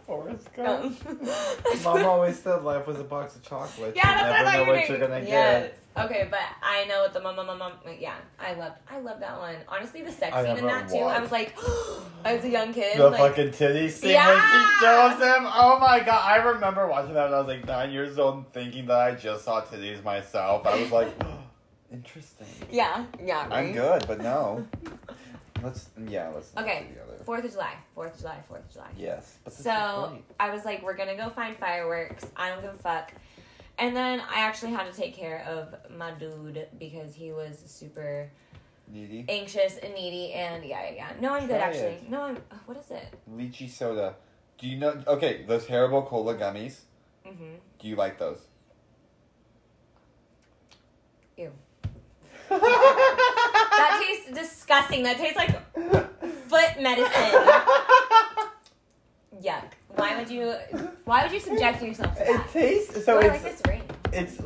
Forrest 0.06 0.48
Um, 0.58 0.96
Mom 1.84 2.04
always 2.04 2.38
said 2.38 2.62
life 2.62 2.86
was 2.86 2.98
a 2.98 3.04
box 3.04 3.36
of 3.36 3.42
chocolates. 3.42 3.96
Yeah, 3.96 4.10
you 4.10 4.16
that's 4.16 4.22
what 4.22 4.34
I 4.36 4.42
never 4.42 4.44
thought 4.44 4.52
know 4.52 4.60
you 4.60 4.68
were 4.68 4.76
what 4.76 4.88
you're 4.88 4.98
gonna 4.98 5.20
yes. 5.20 5.72
get. 5.94 6.04
Okay, 6.04 6.28
but 6.30 6.40
I 6.62 6.84
know 6.84 7.00
what 7.00 7.14
the 7.14 7.20
mom, 7.20 7.36
mom, 7.36 7.46
mom. 7.46 7.58
mum. 7.58 7.72
Yeah, 7.98 8.16
I 8.38 8.52
loved, 8.52 8.76
I 8.90 8.98
loved 8.98 9.22
that 9.22 9.38
one. 9.38 9.56
Honestly, 9.66 10.02
the 10.02 10.12
sex 10.12 10.34
I 10.34 10.42
scene 10.42 10.58
in 10.58 10.66
never 10.66 10.86
that 10.86 10.88
too. 10.90 10.98
I 10.98 11.20
was 11.20 11.32
like, 11.32 11.56
I 12.24 12.34
was 12.34 12.44
a 12.44 12.50
young 12.50 12.74
kid, 12.74 12.98
The 12.98 13.08
like, 13.08 13.18
fucking 13.18 13.52
titty 13.52 13.88
scene 13.88 14.14
when 14.14 14.36
she 14.36 14.84
shows 14.84 15.14
him. 15.14 15.46
Oh 15.46 15.78
my 15.80 16.00
god! 16.00 16.22
I 16.22 16.36
remember 16.36 16.86
watching 16.86 17.14
that 17.14 17.24
when 17.30 17.34
I 17.34 17.38
was 17.38 17.46
like 17.48 17.66
nine 17.66 17.92
years 17.92 18.18
old, 18.18 18.34
and 18.36 18.52
thinking 18.52 18.86
that 18.86 18.98
I 18.98 19.14
just 19.14 19.44
saw 19.44 19.62
titties 19.62 20.04
myself. 20.04 20.66
I 20.66 20.78
was 20.80 20.92
like, 20.92 21.08
interesting. 21.92 22.46
yeah, 22.70 23.06
yeah. 23.24 23.48
I'm 23.50 23.72
good, 23.72 24.06
but 24.06 24.20
no. 24.20 24.66
Let's 25.62 25.88
yeah, 26.06 26.28
let's 26.28 26.54
not 26.54 26.64
Okay. 26.64 26.86
Fourth 27.26 27.44
of 27.44 27.50
July. 27.50 27.74
Fourth 27.94 28.14
of 28.14 28.20
July. 28.20 28.38
Fourth 28.48 28.64
of 28.64 28.72
July. 28.72 28.88
Yes. 28.96 29.36
But 29.42 29.50
this 29.52 29.58
is 29.58 29.64
So. 29.64 30.18
I 30.38 30.50
was 30.50 30.64
like, 30.64 30.82
we're 30.82 30.96
gonna 30.96 31.16
go 31.16 31.28
find 31.28 31.56
fireworks. 31.56 32.24
I 32.36 32.50
don't 32.50 32.62
give 32.62 32.70
a 32.72 32.78
fuck. 32.78 33.12
And 33.78 33.94
then 33.94 34.20
I 34.20 34.40
actually 34.40 34.72
had 34.72 34.90
to 34.90 34.96
take 34.96 35.14
care 35.14 35.44
of 35.46 35.74
my 35.90 36.12
dude 36.12 36.68
because 36.78 37.14
he 37.14 37.32
was 37.32 37.62
super 37.66 38.30
needy 38.88 39.24
anxious 39.28 39.76
and 39.78 39.92
needy. 39.92 40.32
And 40.34 40.64
yeah, 40.64 40.84
yeah, 40.84 40.94
yeah. 40.94 41.08
No, 41.20 41.34
I'm 41.34 41.48
good 41.48 41.60
actually. 41.60 41.96
it. 41.96 42.08
No, 42.08 42.22
I'm. 42.22 42.36
What 42.66 42.78
is 42.78 42.90
it? 42.92 43.12
lychee 43.30 43.68
soda. 43.68 44.14
Do 44.58 44.68
you 44.68 44.78
know? 44.78 45.02
Okay, 45.06 45.44
those 45.46 45.66
terrible 45.66 46.02
cola 46.02 46.36
gummies. 46.36 46.78
Mm-hmm. 47.26 47.56
Do 47.80 47.88
you 47.88 47.96
like 47.96 48.18
those? 48.18 48.38
Ew. 51.36 51.50
That 53.76 54.02
tastes 54.02 54.32
disgusting. 54.32 55.02
That 55.02 55.18
tastes 55.18 55.36
like 55.36 55.50
foot 56.48 56.80
medicine. 56.80 57.12
Yuck. 59.42 59.64
Why 59.94 60.16
would 60.18 60.30
you? 60.30 60.54
Why 61.04 61.22
would 61.24 61.32
you 61.32 61.40
subject 61.40 61.82
yourself 61.82 62.14
to 62.16 62.22
it 62.22 62.26
that? 62.26 62.50
tastes 62.52 63.04
so. 63.04 63.16
oh, 63.16 63.20
I 63.20 63.26
it's 63.26 63.44
like 63.44 63.56
this 63.56 63.62
ring. 63.66 63.82
it's 64.12 64.38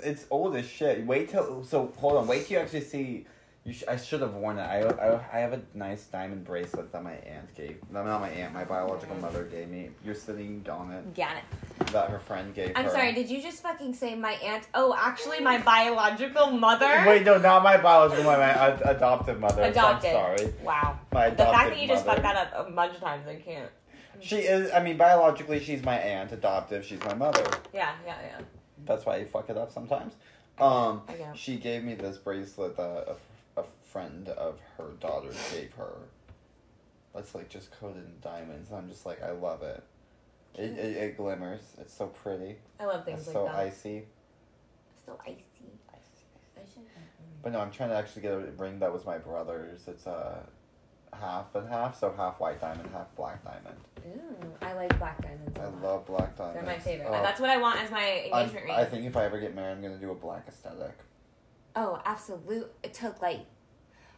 it's 0.00 0.26
old 0.30 0.56
as 0.56 0.66
shit. 0.66 1.04
Wait 1.06 1.30
till 1.30 1.64
so. 1.64 1.92
Hold 1.98 2.16
on. 2.16 2.26
Wait 2.26 2.46
till 2.46 2.58
you 2.58 2.62
actually 2.62 2.82
see. 2.82 3.26
You 3.66 3.72
sh- 3.72 3.84
I 3.88 3.96
should 3.96 4.20
have 4.20 4.34
worn 4.34 4.58
it. 4.58 4.62
I, 4.62 4.82
I 4.82 5.20
I 5.32 5.38
have 5.38 5.54
a 5.54 5.62
nice 5.72 6.04
diamond 6.04 6.44
bracelet 6.44 6.92
that 6.92 7.02
my 7.02 7.12
aunt 7.14 7.54
gave. 7.54 7.78
No, 7.90 8.04
not 8.04 8.20
my 8.20 8.28
aunt. 8.28 8.52
My 8.52 8.64
biological 8.64 9.16
mother 9.16 9.44
gave 9.44 9.70
me. 9.70 9.88
You're 10.04 10.14
sitting 10.14 10.66
on 10.70 10.92
it. 10.92 11.14
Got 11.14 11.36
it. 11.38 11.86
That 11.86 12.10
her 12.10 12.18
friend 12.18 12.54
gave 12.54 12.72
I'm 12.76 12.84
her. 12.84 12.90
sorry. 12.90 13.14
Did 13.14 13.30
you 13.30 13.40
just 13.40 13.62
fucking 13.62 13.94
say 13.94 14.14
my 14.16 14.32
aunt? 14.32 14.68
Oh, 14.74 14.94
actually, 14.98 15.40
my 15.40 15.56
biological 15.58 16.48
mother. 16.50 17.04
Wait, 17.06 17.24
no, 17.24 17.38
not 17.38 17.62
my 17.62 17.78
biological 17.78 18.24
mother. 18.24 18.38
My 18.42 18.50
ad- 18.50 18.82
adoptive 18.84 19.40
mother. 19.40 19.62
Adopted. 19.62 20.14
I'm 20.14 20.36
sorry. 20.38 20.52
Wow. 20.62 20.98
My 21.10 21.30
The 21.30 21.36
fact 21.44 21.70
that 21.70 21.80
you 21.80 21.88
just 21.88 22.04
mother. 22.04 22.20
fucked 22.20 22.34
that 22.34 22.54
up 22.54 22.68
a 22.68 22.70
bunch 22.70 22.94
of 22.96 23.00
times, 23.00 23.26
I 23.26 23.36
can't. 23.36 23.70
She 24.20 24.36
is. 24.40 24.70
I 24.72 24.82
mean, 24.82 24.98
biologically, 24.98 25.58
she's 25.60 25.82
my 25.82 25.96
aunt. 25.96 26.32
Adoptive, 26.32 26.84
she's 26.84 27.00
my 27.00 27.14
mother. 27.14 27.44
Yeah, 27.72 27.92
yeah, 28.06 28.16
yeah. 28.26 28.40
That's 28.84 29.06
why 29.06 29.16
you 29.16 29.24
fuck 29.24 29.48
it 29.48 29.56
up 29.56 29.72
sometimes. 29.72 30.12
Um, 30.58 31.00
she 31.34 31.56
gave 31.56 31.82
me 31.82 31.94
this 31.94 32.18
bracelet 32.18 32.76
that 32.76 33.08
a 33.08 33.16
friend 33.94 34.28
of 34.30 34.58
her 34.76 34.88
daughter 35.00 35.28
gave 35.52 35.72
her. 35.74 35.92
That's 37.14 37.32
like 37.32 37.48
just 37.48 37.70
coated 37.78 38.04
in 38.04 38.12
diamonds. 38.20 38.72
I'm 38.72 38.88
just 38.88 39.06
like, 39.06 39.22
I 39.22 39.30
love 39.30 39.62
it. 39.62 39.82
It, 40.56 40.72
it, 40.76 40.96
it 40.96 41.16
glimmers. 41.16 41.60
It's 41.80 41.94
so 41.94 42.08
pretty. 42.08 42.56
I 42.80 42.86
love 42.86 43.04
things 43.04 43.20
It's 43.20 43.28
like 43.28 43.34
so 43.34 43.44
that. 43.44 43.54
icy. 43.54 44.02
So 45.06 45.16
icy. 45.24 45.38
I 45.92 46.60
should- 46.74 46.82
But 47.42 47.52
no, 47.52 47.60
I'm 47.60 47.70
trying 47.70 47.90
to 47.90 47.94
actually 47.96 48.22
get 48.22 48.32
a 48.32 48.38
ring 48.58 48.80
that 48.80 48.92
was 48.92 49.04
my 49.06 49.16
brother's. 49.18 49.86
It's 49.86 50.08
uh, 50.08 50.40
half 51.12 51.54
and 51.54 51.68
half, 51.68 51.96
so 51.98 52.12
half 52.16 52.40
white 52.40 52.60
diamond, 52.60 52.88
half 52.92 53.14
black 53.14 53.44
diamond. 53.44 53.76
Ooh, 54.08 54.52
I 54.60 54.72
like 54.72 54.98
black 54.98 55.22
diamonds. 55.22 55.56
a 55.56 55.62
I 55.62 55.64
lot. 55.66 55.82
love 55.82 56.06
black 56.06 56.36
diamonds. 56.36 56.56
They're 56.64 56.74
my 56.74 56.78
favorite. 56.80 57.08
Oh, 57.08 57.22
That's 57.22 57.40
what 57.40 57.50
I 57.50 57.58
want 57.58 57.80
as 57.80 57.92
my 57.92 58.28
I'm- 58.32 58.40
engagement 58.40 58.64
ring. 58.66 58.74
I 58.74 58.84
think 58.84 59.04
if 59.06 59.16
I 59.16 59.24
ever 59.24 59.38
get 59.38 59.54
married, 59.54 59.72
I'm 59.76 59.82
gonna 59.82 59.98
do 59.98 60.10
a 60.10 60.14
black 60.16 60.46
aesthetic. 60.48 60.98
Oh, 61.76 62.00
absolute. 62.04 62.72
It 62.82 62.92
took 62.94 63.20
like 63.22 63.40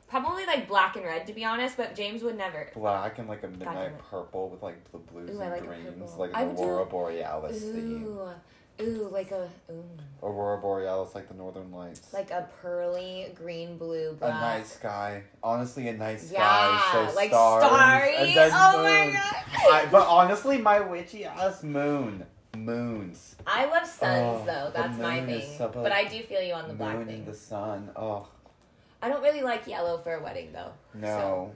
probably 0.08 0.46
like 0.46 0.68
black 0.68 0.96
and 0.96 1.04
red 1.04 1.26
to 1.26 1.32
be 1.32 1.44
honest, 1.44 1.76
but 1.76 1.94
James 1.94 2.22
would 2.22 2.36
never. 2.36 2.70
Black 2.74 3.18
and 3.18 3.28
like 3.28 3.42
a 3.42 3.48
midnight 3.48 3.98
purple 4.10 4.48
with 4.48 4.62
like 4.62 4.76
the 4.92 4.98
blues 4.98 5.30
Ooh, 5.30 5.40
and 5.40 5.50
like 5.50 5.66
greens, 5.66 6.12
like 6.16 6.30
an 6.34 6.48
would 6.48 6.56
do- 6.56 6.62
aurora 6.62 6.86
borealis 6.86 7.60
theme. 7.62 8.04
Ooh, 8.06 8.82
ooh, 8.82 9.08
like 9.10 9.30
a 9.30 9.48
ooh, 9.70 9.84
Aurora 10.22 10.58
borealis, 10.58 11.14
like 11.14 11.28
the 11.28 11.34
northern 11.34 11.70
lights. 11.72 12.12
like 12.12 12.30
a 12.30 12.48
pearly 12.60 13.32
green 13.34 13.76
blue 13.78 14.10
a 14.10 14.14
black. 14.14 14.40
night 14.40 14.66
sky. 14.66 15.22
Honestly, 15.42 15.88
a 15.88 15.92
night 15.92 16.20
sky. 16.20 16.34
Yeah, 16.34 17.08
so 17.08 17.14
like 17.14 17.30
stars, 17.30 17.64
starry. 17.64 18.14
Oh 18.18 18.82
my 18.82 19.10
god. 19.12 19.44
I, 19.72 19.88
but 19.90 20.06
honestly, 20.06 20.58
my 20.58 20.80
witchy 20.80 21.24
ass 21.24 21.62
moon. 21.62 22.24
Moons. 22.56 23.36
I 23.46 23.66
love 23.66 23.86
suns 23.86 24.40
Oh, 24.40 24.42
though. 24.46 24.70
That's 24.74 24.98
my 24.98 25.24
thing. 25.24 25.58
so- 25.58 25.68
but 25.68 25.92
I 25.92 26.04
do 26.04 26.22
feel 26.22 26.40
you 26.40 26.54
on 26.54 26.68
the 26.68 26.74
black 26.74 26.96
moon 26.96 27.06
thing. 27.06 27.16
and 27.16 27.26
the 27.26 27.34
sun. 27.34 27.90
Oh 27.94 28.26
I 29.06 29.08
don't 29.08 29.22
really 29.22 29.42
like 29.42 29.68
yellow 29.68 29.98
for 29.98 30.14
a 30.14 30.20
wedding 30.20 30.52
though. 30.52 30.72
no, 30.92 31.54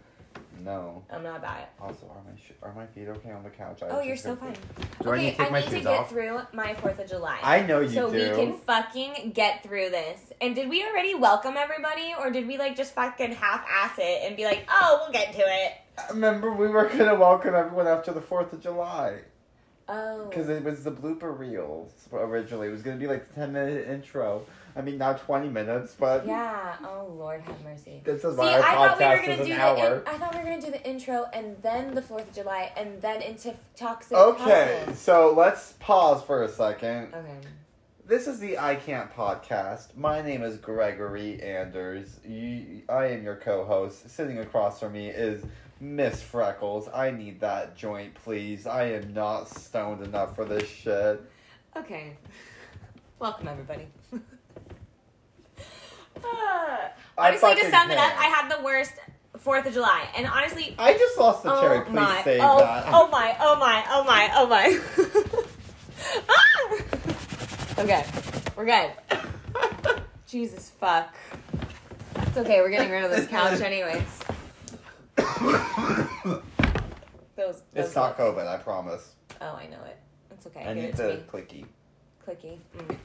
no. 0.62 1.02
I'm 1.10 1.24
not 1.24 1.38
about 1.38 1.58
it. 1.58 1.68
Also, 1.80 2.06
are 2.06 2.22
my 2.22 2.38
sh- 2.38 2.52
are 2.62 2.72
my 2.72 2.86
feet 2.86 3.08
okay 3.08 3.32
on 3.32 3.42
the 3.42 3.50
couch? 3.50 3.82
I 3.82 3.88
Oh, 3.88 4.00
you're 4.02 4.16
so 4.16 4.36
fine. 4.36 4.54
Do 5.02 5.10
I 5.10 5.18
need 5.18 5.30
to 5.32 5.36
take 5.36 5.50
my 5.50 5.58
need 5.58 5.70
to 5.70 5.80
get 5.80 5.86
off? 5.86 6.10
through 6.10 6.42
my 6.52 6.74
Fourth 6.74 7.00
of 7.00 7.08
July. 7.08 7.40
I 7.42 7.62
know 7.62 7.80
you 7.80 7.88
do. 7.88 7.94
so 7.94 8.12
do. 8.12 8.18
we 8.18 8.36
can 8.36 8.56
fucking 8.58 9.32
get 9.32 9.64
through 9.64 9.90
this. 9.90 10.32
And 10.40 10.54
did 10.54 10.68
we 10.68 10.84
already 10.84 11.16
welcome 11.16 11.56
everybody, 11.56 12.14
or 12.16 12.30
did 12.30 12.46
we 12.46 12.56
like 12.56 12.76
just 12.76 12.94
fucking 12.94 13.32
half-ass 13.32 13.98
it 13.98 14.22
and 14.22 14.36
be 14.36 14.44
like, 14.44 14.64
"Oh, 14.70 15.00
we'll 15.02 15.12
get 15.12 15.32
to 15.32 15.40
it"? 15.44 15.72
Remember, 16.10 16.52
we 16.52 16.68
were 16.68 16.84
gonna 16.88 17.16
welcome 17.16 17.56
everyone 17.56 17.88
after 17.88 18.12
the 18.12 18.20
Fourth 18.20 18.52
of 18.52 18.60
July 18.60 19.22
Oh, 19.88 20.26
because 20.26 20.48
it 20.48 20.62
was 20.62 20.84
the 20.84 20.92
blooper 20.92 21.36
reels 21.36 21.90
originally. 22.12 22.68
It 22.68 22.70
was 22.70 22.82
gonna 22.82 22.96
be 22.96 23.08
like 23.08 23.26
the 23.28 23.34
ten 23.34 23.52
minute 23.52 23.88
intro. 23.88 24.46
I 24.76 24.82
mean, 24.82 24.98
now 24.98 25.14
twenty 25.14 25.48
minutes, 25.48 25.96
but 25.98 26.26
yeah. 26.26 26.76
Oh 26.84 27.12
Lord, 27.18 27.40
have 27.42 27.62
mercy. 27.64 28.02
this 28.04 28.24
is 28.24 28.34
See, 28.34 28.38
why 28.40 28.52
I 28.52 28.74
our 28.76 28.88
thought 28.88 28.98
we 28.98 29.04
were 29.04 29.10
podcast 29.10 29.20
gonna 29.26 29.32
is 29.42 29.46
do 29.46 29.52
an 29.52 29.58
the 29.58 29.64
hour. 29.64 29.94
in- 29.96 30.06
I 30.06 30.18
thought 30.18 30.32
we 30.34 30.38
were 30.38 30.44
gonna 30.44 30.60
do 30.62 30.70
the 30.70 30.88
intro 30.88 31.26
and 31.32 31.56
then 31.62 31.94
the 31.94 32.02
Fourth 32.02 32.28
of 32.28 32.34
July 32.34 32.72
and 32.76 33.00
then 33.02 33.22
into 33.22 33.54
toxic. 33.76 34.16
Okay, 34.16 34.84
so 34.94 35.34
let's 35.36 35.72
pause 35.80 36.22
for 36.22 36.42
a 36.44 36.48
second. 36.48 37.14
Okay. 37.14 37.34
This 38.06 38.26
is 38.26 38.40
the 38.40 38.58
I 38.58 38.74
Can't 38.74 39.12
podcast. 39.14 39.96
My 39.96 40.20
name 40.20 40.42
is 40.42 40.56
Gregory 40.56 41.40
Anders. 41.42 42.18
You, 42.26 42.82
I 42.88 43.06
am 43.06 43.22
your 43.22 43.36
co-host. 43.36 44.10
Sitting 44.10 44.38
across 44.38 44.80
from 44.80 44.92
me 44.94 45.10
is 45.10 45.44
Miss 45.78 46.20
Freckles. 46.20 46.88
I 46.92 47.12
need 47.12 47.40
that 47.40 47.76
joint, 47.76 48.14
please. 48.14 48.66
I 48.66 48.84
am 48.92 49.14
not 49.14 49.48
stoned 49.48 50.02
enough 50.04 50.34
for 50.34 50.44
this 50.44 50.68
shit. 50.68 51.22
Okay. 51.76 52.16
Welcome 53.20 53.46
everybody. 53.46 53.86
I 56.16 56.90
honestly, 57.18 57.54
to 57.56 57.70
sum 57.70 57.90
it 57.90 57.98
up. 57.98 58.12
I 58.18 58.24
had 58.24 58.48
the 58.48 58.62
worst 58.64 58.92
Fourth 59.40 59.64
of 59.66 59.72
July, 59.72 60.06
and 60.16 60.26
honestly, 60.26 60.74
I 60.78 60.92
just 60.92 61.18
lost 61.18 61.42
the 61.42 61.60
cherry. 61.60 61.78
oh 61.78 61.82
Please 61.84 61.94
my, 61.94 62.22
save 62.24 62.40
oh, 62.42 62.58
that. 62.58 62.84
oh 62.88 63.08
my, 63.08 63.36
oh 63.40 63.56
my, 63.58 63.84
oh 63.88 64.04
my, 64.04 64.30
oh 64.34 64.46
my. 64.46 64.80
Ah! 66.28 67.82
okay, 67.82 68.04
we're 68.56 68.66
good. 68.66 70.02
Jesus 70.26 70.70
fuck. 70.70 71.14
It's 72.16 72.36
okay. 72.36 72.60
We're 72.60 72.70
getting 72.70 72.90
rid 72.90 73.04
of 73.04 73.10
this 73.10 73.26
couch, 73.28 73.60
anyways. 73.62 74.02
Those. 77.36 77.62
it's 77.74 77.94
not. 77.94 78.18
COVID. 78.18 78.46
I 78.46 78.56
promise. 78.58 79.14
Oh, 79.40 79.54
I 79.54 79.66
know 79.66 79.82
it. 79.84 79.98
It's 80.32 80.46
okay. 80.46 80.60
I 80.60 80.74
Give 80.74 80.76
need 80.76 80.88
it 80.90 80.96
to 80.96 81.02
the 81.02 81.14
me. 81.14 81.22
clicky, 81.32 81.64
Clicky. 82.26 82.58
Mm. 82.76 82.96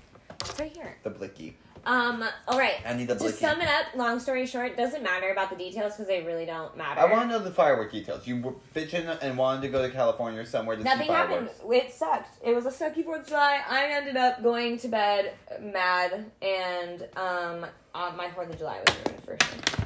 It's 0.41 0.59
right 0.59 0.71
here. 0.75 0.97
the 1.03 1.09
blicky. 1.11 1.55
Um. 1.85 2.23
All 2.47 2.57
right. 2.57 2.75
I 2.85 2.93
need 2.93 3.07
the 3.07 3.15
To 3.15 3.31
sum 3.31 3.61
it 3.61 3.67
up, 3.67 3.95
long 3.95 4.19
story 4.19 4.45
short, 4.47 4.75
doesn't 4.75 5.03
matter 5.03 5.29
about 5.31 5.49
the 5.51 5.55
details 5.55 5.93
because 5.93 6.07
they 6.07 6.23
really 6.23 6.45
don't 6.45 6.75
matter. 6.75 6.99
I 6.99 7.05
want 7.05 7.29
to 7.29 7.37
know 7.37 7.43
the 7.43 7.51
firework 7.51 7.91
details. 7.91 8.25
You 8.25 8.41
were 8.41 8.53
bitching 8.73 9.17
and 9.21 9.37
wanted 9.37 9.61
to 9.61 9.69
go 9.69 9.81
to 9.87 9.93
California 9.93 10.41
or 10.41 10.45
somewhere 10.45 10.75
to 10.75 10.83
Nothing 10.83 11.07
see 11.07 11.13
happened. 11.13 11.49
fireworks. 11.49 11.85
It 11.87 11.93
sucked. 11.93 12.37
It 12.43 12.55
was 12.55 12.65
a 12.65 12.71
sucky 12.71 13.03
Fourth 13.03 13.21
of 13.21 13.27
July. 13.27 13.61
I 13.69 13.85
ended 13.91 14.17
up 14.17 14.41
going 14.41 14.77
to 14.79 14.87
bed 14.87 15.33
mad, 15.61 16.25
and 16.41 17.07
um, 17.15 17.65
on 17.93 18.17
my 18.17 18.29
Fourth 18.31 18.49
of 18.49 18.57
July 18.57 18.79
was 18.87 18.95
ruined 19.05 19.23
for 19.23 19.37
sure. 19.45 19.85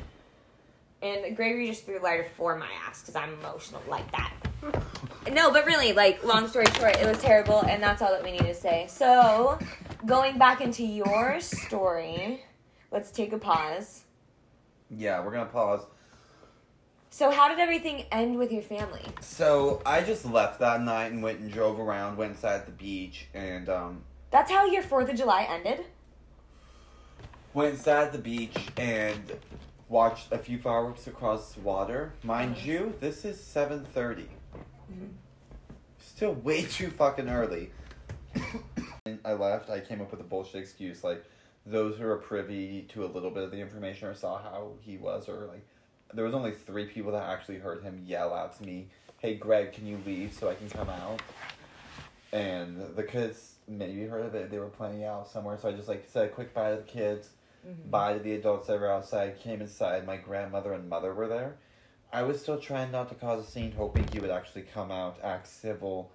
And 1.01 1.35
Gregory 1.35 1.67
just 1.67 1.85
threw 1.85 1.99
lighter 1.99 2.27
for 2.35 2.57
my 2.57 2.67
ass 2.88 3.01
because 3.01 3.15
I'm 3.15 3.33
emotional 3.39 3.81
like 3.88 4.09
that. 4.12 4.33
No, 5.33 5.51
but 5.51 5.65
really, 5.65 5.91
like, 5.93 6.23
long 6.23 6.47
story 6.47 6.65
short, 6.77 6.95
it 6.95 7.05
was 7.05 7.21
terrible, 7.21 7.59
and 7.62 7.83
that's 7.83 8.01
all 8.01 8.09
that 8.12 8.23
we 8.23 8.31
need 8.31 8.39
to 8.45 8.53
say. 8.55 8.88
So, 8.89 9.59
going 10.05 10.38
back 10.38 10.62
into 10.62 10.83
your 10.83 11.39
story, 11.39 12.43
let's 12.91 13.12
take 13.12 13.33
a 13.33 13.38
pause. 13.38 14.03
Yeah, 14.89 15.23
we're 15.23 15.31
gonna 15.31 15.45
pause. 15.45 15.81
So, 17.12 17.31
how 17.31 17.49
did 17.49 17.59
everything 17.59 18.05
end 18.12 18.38
with 18.38 18.51
your 18.51 18.62
family? 18.62 19.01
So 19.19 19.81
I 19.85 20.01
just 20.01 20.25
left 20.25 20.59
that 20.59 20.81
night 20.81 21.12
and 21.12 21.23
went 21.23 21.39
and 21.39 21.51
drove 21.51 21.79
around, 21.79 22.17
went 22.17 22.33
inside 22.33 22.65
the 22.67 22.71
beach, 22.71 23.27
and 23.33 23.67
um, 23.67 24.03
That's 24.31 24.51
how 24.51 24.65
your 24.65 24.83
Fourth 24.83 25.09
of 25.09 25.15
July 25.15 25.43
ended? 25.49 25.85
went 27.53 27.73
inside 27.73 28.12
the 28.12 28.19
beach 28.19 28.55
and 28.77 29.38
watched 29.88 30.31
a 30.31 30.38
few 30.38 30.59
fireworks 30.59 31.07
across 31.07 31.53
the 31.53 31.62
water. 31.62 32.13
Mind 32.23 32.55
Mhm. 32.57 32.65
you, 32.65 32.93
this 32.99 33.25
is 33.25 33.43
seven. 33.43 33.88
Mhm. 33.95 35.09
Still 35.97 36.33
way 36.33 36.62
too 36.63 36.91
fucking 36.91 37.27
early. 37.27 37.71
I 39.29 39.33
left. 39.33 39.69
I 39.69 39.79
came 39.79 40.01
up 40.01 40.11
with 40.11 40.19
a 40.19 40.23
bullshit 40.23 40.61
excuse 40.61 41.03
like 41.03 41.23
those 41.65 41.97
who 41.97 42.07
are 42.07 42.17
privy 42.17 42.83
to 42.89 43.05
a 43.05 43.07
little 43.07 43.29
bit 43.29 43.43
of 43.43 43.51
the 43.51 43.57
information 43.59 44.07
or 44.07 44.15
saw 44.15 44.41
how 44.41 44.71
he 44.81 44.97
was 44.97 45.29
or 45.29 45.45
like 45.45 45.65
there 46.13 46.25
was 46.25 46.33
only 46.33 46.51
three 46.51 46.85
people 46.85 47.11
that 47.11 47.29
actually 47.29 47.59
heard 47.59 47.83
him 47.83 48.03
yell 48.07 48.33
out 48.33 48.57
to 48.57 48.63
me, 48.65 48.87
"Hey 49.19 49.35
Greg, 49.35 49.73
can 49.73 49.85
you 49.85 49.99
leave 50.05 50.33
so 50.33 50.49
I 50.49 50.55
can 50.55 50.67
come 50.69 50.89
out?" 50.89 51.21
And 52.33 52.95
the 52.95 53.03
kids 53.03 53.55
maybe 53.67 54.05
heard 54.05 54.25
of 54.25 54.33
it. 54.33 54.49
They 54.49 54.57
were 54.57 54.69
playing 54.69 55.03
out 55.03 55.27
somewhere, 55.27 55.57
so 55.61 55.69
I 55.69 55.73
just 55.73 55.87
like 55.87 56.05
said 56.07 56.25
a 56.25 56.29
quick 56.29 56.53
bye 56.53 56.71
to 56.71 56.77
the 56.77 56.83
kids, 56.83 57.29
Mhm. 57.67 57.91
bye 57.91 58.13
to 58.13 58.19
the 58.19 58.33
adults 58.33 58.67
that 58.67 58.79
were 58.79 58.91
outside. 58.91 59.39
Came 59.39 59.61
inside. 59.61 60.05
My 60.07 60.17
grandmother 60.17 60.73
and 60.73 60.89
mother 60.89 61.13
were 61.13 61.27
there. 61.27 61.57
I 62.11 62.23
was 62.23 62.41
still 62.41 62.59
trying 62.59 62.91
not 62.91 63.09
to 63.09 63.15
cause 63.15 63.47
a 63.47 63.51
scene, 63.51 63.73
hoping 63.73 64.07
he 64.07 64.19
would 64.19 64.31
actually 64.31 64.63
come 64.63 64.89
out, 64.91 65.19
act 65.23 65.45
civil, 65.47 66.11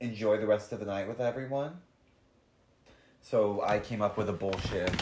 enjoy 0.00 0.38
the 0.38 0.46
rest 0.46 0.72
of 0.72 0.80
the 0.80 0.86
night 0.86 1.06
with 1.06 1.20
everyone. 1.20 1.82
So 3.24 3.62
I 3.66 3.78
came 3.78 4.02
up 4.02 4.18
with 4.18 4.28
a 4.28 4.32
bullshit. 4.34 4.94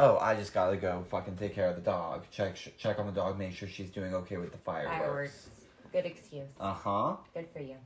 Oh, 0.00 0.18
I 0.18 0.34
just 0.34 0.52
gotta 0.52 0.76
go 0.76 1.04
fucking 1.10 1.36
take 1.36 1.54
care 1.54 1.70
of 1.70 1.76
the 1.76 1.80
dog. 1.82 2.24
Check 2.32 2.56
check 2.76 2.98
on 2.98 3.06
the 3.06 3.12
dog, 3.12 3.38
make 3.38 3.54
sure 3.54 3.68
she's 3.68 3.90
doing 3.90 4.14
okay 4.14 4.36
with 4.36 4.50
the 4.50 4.58
fireworks. 4.58 4.98
Fireworks. 4.98 5.50
Good 5.92 6.06
excuse. 6.06 6.48
Uh 6.58 6.72
huh. 6.72 7.16
Good 7.32 7.46
for 7.52 7.60
you. 7.60 7.76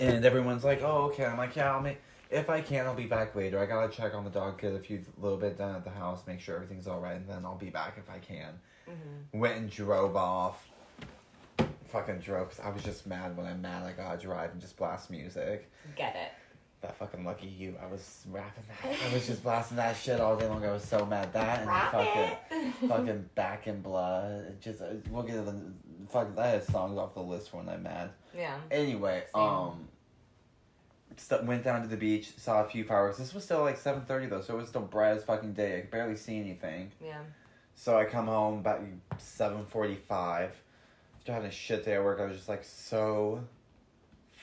And 0.00 0.24
everyone's 0.24 0.64
like, 0.64 0.82
"Oh, 0.82 1.10
okay." 1.12 1.24
I'm 1.24 1.38
like, 1.38 1.54
"Yeah, 1.54 1.72
I'll 1.72 1.80
make 1.80 2.00
if 2.28 2.50
I 2.50 2.60
can, 2.60 2.86
I'll 2.86 2.94
be 2.94 3.06
back 3.06 3.36
later. 3.36 3.60
I 3.60 3.66
gotta 3.66 3.92
check 3.92 4.14
on 4.14 4.24
the 4.24 4.30
dog, 4.30 4.60
get 4.60 4.72
a 4.72 4.80
few 4.80 5.00
little 5.20 5.38
bit 5.38 5.56
done 5.56 5.76
at 5.76 5.84
the 5.84 5.90
house, 5.90 6.26
make 6.26 6.40
sure 6.40 6.56
everything's 6.56 6.88
all 6.88 6.98
right, 6.98 7.16
and 7.16 7.28
then 7.28 7.44
I'll 7.44 7.56
be 7.56 7.70
back 7.70 7.98
if 7.98 8.10
I 8.10 8.18
can." 8.18 8.54
Mm-hmm. 8.88 9.38
Went 9.38 9.58
and 9.58 9.70
drove 9.70 10.16
off. 10.16 10.66
Fucking 11.86 12.18
drove 12.18 12.48
because 12.48 12.64
I 12.64 12.70
was 12.70 12.82
just 12.82 13.06
mad 13.06 13.36
when 13.36 13.46
I'm 13.46 13.62
mad. 13.62 13.84
I 13.84 13.92
gotta 13.92 14.18
drive 14.18 14.50
and 14.50 14.60
just 14.60 14.76
blast 14.76 15.08
music. 15.08 15.70
Get 15.94 16.16
it. 16.16 16.32
That 16.82 16.96
fucking 16.96 17.24
lucky 17.24 17.46
you. 17.46 17.76
I 17.80 17.86
was 17.86 18.24
rapping 18.28 18.64
that. 18.82 18.96
I 19.08 19.14
was 19.14 19.26
just 19.26 19.42
blasting 19.44 19.76
that 19.76 19.96
shit 19.96 20.18
all 20.20 20.36
day 20.36 20.48
long. 20.48 20.64
I 20.64 20.72
was 20.72 20.82
so 20.84 21.06
mad. 21.06 21.32
That 21.32 21.60
and 21.60 21.68
Rap 21.68 21.92
fucking 21.92 22.36
it. 22.50 22.88
fucking 22.88 23.30
back 23.36 23.68
in 23.68 23.80
blood. 23.82 24.46
It 24.48 24.60
Just 24.60 24.82
uh, 24.82 24.86
we'll 25.08 25.22
get 25.22 25.34
to 25.34 25.42
the 25.42 25.62
fuck. 26.10 26.28
I 26.36 26.46
had 26.48 26.64
songs 26.64 26.98
off 26.98 27.14
the 27.14 27.20
list 27.22 27.50
for 27.50 27.58
when 27.58 27.68
I'm 27.68 27.84
mad. 27.84 28.10
yeah. 28.36 28.56
Anyway, 28.70 29.22
Same. 29.32 29.42
um, 29.44 29.88
st- 31.16 31.44
went 31.44 31.62
down 31.62 31.82
to 31.82 31.86
the 31.88 31.96
beach, 31.96 32.32
saw 32.36 32.64
a 32.64 32.68
few 32.68 32.82
fireworks. 32.82 33.16
This 33.18 33.32
was 33.32 33.44
still 33.44 33.60
like 33.60 33.76
seven 33.76 34.02
thirty 34.02 34.26
though, 34.26 34.40
so 34.40 34.54
it 34.54 34.56
was 34.58 34.68
still 34.68 34.82
bright 34.82 35.16
as 35.16 35.22
fucking 35.22 35.52
day. 35.52 35.78
I 35.78 35.80
could 35.82 35.90
barely 35.92 36.16
see 36.16 36.40
anything. 36.40 36.90
Yeah. 37.00 37.20
So 37.76 37.96
I 37.96 38.06
come 38.06 38.26
home 38.26 38.58
about 38.58 38.80
seven 39.18 39.66
forty 39.66 39.94
five. 40.08 40.50
After 41.18 41.32
having 41.32 41.48
a 41.48 41.52
shit 41.52 41.84
day 41.84 41.94
at 41.94 42.02
work, 42.02 42.18
I 42.20 42.24
was 42.24 42.36
just 42.36 42.48
like 42.48 42.64
so 42.64 43.44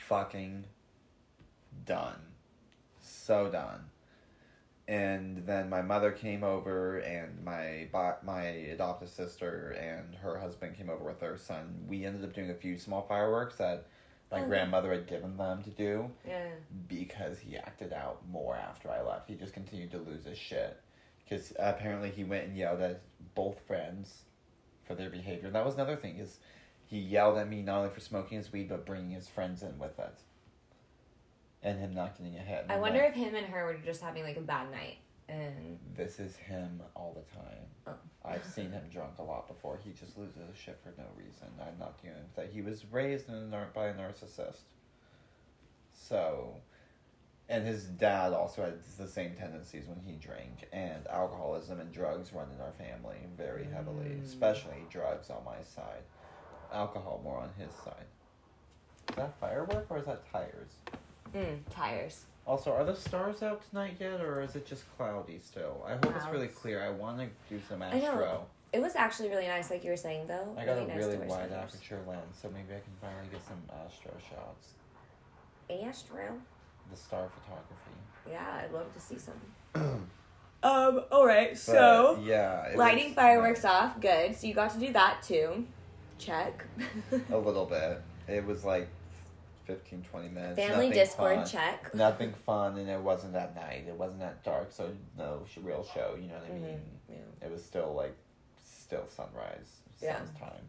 fucking 0.07 0.63
done. 1.85 2.15
So 3.29 3.47
done. 3.47 3.81
And 4.87 5.45
then 5.45 5.69
my 5.69 5.83
mother 5.83 6.11
came 6.11 6.43
over, 6.43 6.97
and 6.97 7.45
my 7.45 7.87
my 8.23 8.41
adopted 8.41 9.09
sister 9.09 9.69
and 9.79 10.15
her 10.15 10.39
husband 10.39 10.75
came 10.75 10.89
over 10.89 11.03
with 11.03 11.19
their 11.19 11.37
son. 11.37 11.85
We 11.87 12.05
ended 12.05 12.25
up 12.25 12.33
doing 12.33 12.49
a 12.49 12.55
few 12.55 12.75
small 12.75 13.03
fireworks 13.03 13.57
that 13.57 13.85
my 14.31 14.41
Oh. 14.41 14.47
grandmother 14.47 14.91
had 14.91 15.05
given 15.05 15.37
them 15.37 15.61
to 15.61 15.69
do 15.69 16.09
Yeah. 16.25 16.49
because 16.87 17.37
he 17.37 17.55
acted 17.55 17.93
out 17.93 18.27
more 18.27 18.55
after 18.55 18.89
I 18.89 19.01
left. 19.01 19.27
He 19.29 19.35
just 19.35 19.53
continued 19.53 19.91
to 19.91 19.99
lose 19.99 20.25
his 20.25 20.39
shit. 20.39 20.81
Because 21.23 21.53
apparently 21.59 22.09
he 22.09 22.23
went 22.23 22.45
and 22.47 22.57
yelled 22.57 22.81
at 22.81 23.01
both 23.35 23.59
friends 23.67 24.23
for 24.85 24.95
their 24.95 25.11
behavior. 25.11 25.45
And 25.45 25.55
that 25.55 25.65
was 25.65 25.75
another 25.75 25.97
thing 25.97 26.17
is 26.17 26.39
he 26.87 26.97
yelled 26.97 27.37
at 27.37 27.47
me 27.47 27.61
not 27.61 27.77
only 27.77 27.89
for 27.91 27.99
smoking 27.99 28.39
his 28.39 28.51
weed 28.51 28.69
but 28.69 28.87
bringing 28.87 29.11
his 29.11 29.27
friends 29.27 29.61
in 29.61 29.77
with 29.77 29.99
it, 29.99 30.15
and 31.63 31.79
him 31.79 31.93
not 31.93 32.17
getting 32.17 32.35
ahead. 32.37 32.63
And 32.63 32.71
I 32.71 32.75
I'm 32.75 32.81
wonder 32.81 32.99
like, 32.99 33.09
if 33.09 33.15
him 33.15 33.35
and 33.35 33.45
her 33.47 33.65
were 33.65 33.73
just 33.85 34.01
having 34.01 34.23
like 34.23 34.37
a 34.37 34.41
bad 34.41 34.71
night. 34.71 34.97
And 35.27 35.77
this 35.95 36.19
is 36.19 36.35
him 36.37 36.81
all 36.95 37.13
the 37.15 37.35
time. 37.37 37.65
Oh. 37.87 37.93
I've 38.27 38.43
seen 38.45 38.71
him 38.71 38.83
drunk 38.91 39.19
a 39.19 39.23
lot 39.23 39.47
before. 39.47 39.77
He 39.83 39.91
just 39.91 40.17
loses 40.17 40.37
his 40.49 40.57
shit 40.57 40.79
for 40.83 40.89
no 40.97 41.05
reason. 41.15 41.47
I'm 41.61 41.77
not 41.79 42.01
doing 42.01 42.15
that. 42.35 42.49
He 42.51 42.61
was 42.61 42.83
raised 42.91 43.29
in 43.29 43.35
a 43.35 43.41
nar- 43.45 43.69
by 43.73 43.87
a 43.87 43.93
narcissist. 43.93 44.61
So, 45.93 46.55
and 47.47 47.65
his 47.65 47.83
dad 47.85 48.33
also 48.33 48.63
had 48.63 48.79
the 48.97 49.07
same 49.07 49.35
tendencies 49.35 49.85
when 49.87 49.99
he 50.05 50.13
drank, 50.13 50.67
and 50.73 51.05
alcoholism 51.07 51.79
and 51.79 51.91
drugs 51.91 52.33
run 52.33 52.47
in 52.55 52.61
our 52.61 52.71
family 52.73 53.17
very 53.37 53.65
heavily, 53.65 54.05
Mm. 54.19 54.23
especially 54.23 54.85
drugs 54.89 55.29
on 55.29 55.43
my 55.43 55.61
side. 55.63 56.03
Alcohol 56.73 57.21
more 57.23 57.37
on 57.39 57.49
his 57.57 57.71
side. 57.83 58.05
Is 59.09 59.15
that 59.15 59.39
firework 59.39 59.87
or 59.89 59.97
is 59.99 60.05
that 60.05 60.29
tires? 60.31 60.71
Mm, 61.33 61.57
tires. 61.69 62.25
Also, 62.45 62.71
are 62.71 62.83
the 62.83 62.95
stars 62.95 63.43
out 63.43 63.61
tonight 63.69 63.95
yet, 63.99 64.21
or 64.21 64.41
is 64.41 64.55
it 64.55 64.65
just 64.65 64.83
cloudy 64.97 65.39
still? 65.43 65.85
I 65.85 65.91
hope 65.91 66.15
it's 66.15 66.25
really 66.31 66.47
clear. 66.47 66.81
I 66.81 66.89
want 66.89 67.19
to 67.19 67.27
do 67.47 67.61
some 67.69 67.81
I 67.83 67.99
know. 67.99 68.07
astro. 68.07 68.45
It 68.73 68.81
was 68.81 68.95
actually 68.95 69.29
really 69.29 69.47
nice, 69.47 69.69
like 69.69 69.83
you 69.83 69.91
were 69.91 69.97
saying, 69.97 70.27
though. 70.27 70.55
I 70.57 70.65
got 70.65 70.73
really 70.73 70.85
a 70.85 70.87
nice 70.87 70.97
really 70.97 71.17
to 71.17 71.25
wide 71.25 71.49
sweaters. 71.49 71.75
aperture 71.75 71.99
lens, 72.07 72.37
so 72.41 72.49
maybe 72.49 72.69
I 72.69 72.79
can 72.79 72.93
finally 73.01 73.27
get 73.31 73.41
some 73.45 73.61
astro 73.85 74.11
shots. 74.29 74.69
Astro. 75.69 76.39
The 76.89 76.97
star 76.97 77.29
photography. 77.29 77.99
Yeah, 78.29 78.63
I'd 78.63 78.73
love 78.73 78.91
to 78.93 78.99
see 78.99 79.17
some. 79.19 79.39
um. 80.63 81.01
All 81.11 81.25
right. 81.25 81.59
But, 81.67 82.23
yeah, 82.23 82.71
lighting 82.75 83.13
fireworks 83.13 83.63
nice. 83.63 83.71
off. 83.71 84.01
Good. 84.01 84.35
So 84.35 84.47
you 84.47 84.53
got 84.53 84.73
to 84.73 84.79
do 84.79 84.91
that 84.93 85.21
too. 85.21 85.65
Check. 86.17 86.65
A 87.31 87.37
little 87.37 87.65
bit. 87.65 88.01
It 88.27 88.45
was 88.45 88.65
like 88.65 88.87
15, 89.69 90.01
20 90.01 90.29
minutes. 90.29 90.55
Family 90.55 90.87
Nothing 90.87 90.91
Discord. 90.91 91.35
fun. 91.35 91.47
Check. 91.47 91.93
Nothing 91.93 92.33
fun, 92.33 92.77
and 92.79 92.89
it 92.89 92.99
wasn't 92.99 93.35
at 93.35 93.55
night. 93.55 93.85
It 93.87 93.93
wasn't 93.93 94.21
that 94.21 94.43
dark, 94.43 94.71
so 94.71 94.89
no 95.15 95.43
real 95.61 95.85
show. 95.93 96.17
You 96.19 96.27
know 96.27 96.33
what 96.33 96.45
I 96.45 96.53
Mhm, 96.55 96.61
mean? 96.63 96.81
yeah. 97.07 97.45
It 97.45 97.51
was 97.51 97.63
still 97.63 97.93
like, 97.93 98.15
still 98.65 99.05
sunrise, 99.07 99.81
Yeah. 100.01 100.21
time, 100.39 100.67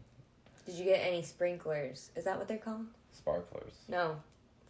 Did 0.67 0.75
you 0.75 0.85
get 0.85 0.99
any 0.99 1.23
sprinklers? 1.23 2.11
Is 2.15 2.25
that 2.25 2.37
what 2.37 2.47
they're 2.47 2.59
called? 2.59 2.85
sparklers. 3.11 3.73
No, 3.87 4.21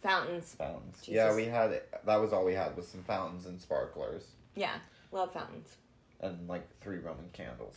fountains. 0.02 0.54
Fountains. 0.54 0.96
Jesus. 1.00 1.12
Yeah, 1.14 1.34
we 1.34 1.44
had 1.44 1.82
that 2.04 2.16
was 2.16 2.32
all 2.32 2.44
we 2.46 2.54
had 2.54 2.74
was 2.74 2.88
some 2.88 3.02
fountains 3.02 3.44
and 3.46 3.60
sparklers 3.60 4.24
Yeah, 4.54 4.78
love 5.10 5.30
fountains. 5.34 5.76
and 6.20 6.48
like 6.48 6.66
three 6.80 6.96
Roman 6.98 7.28
candles. 7.34 7.76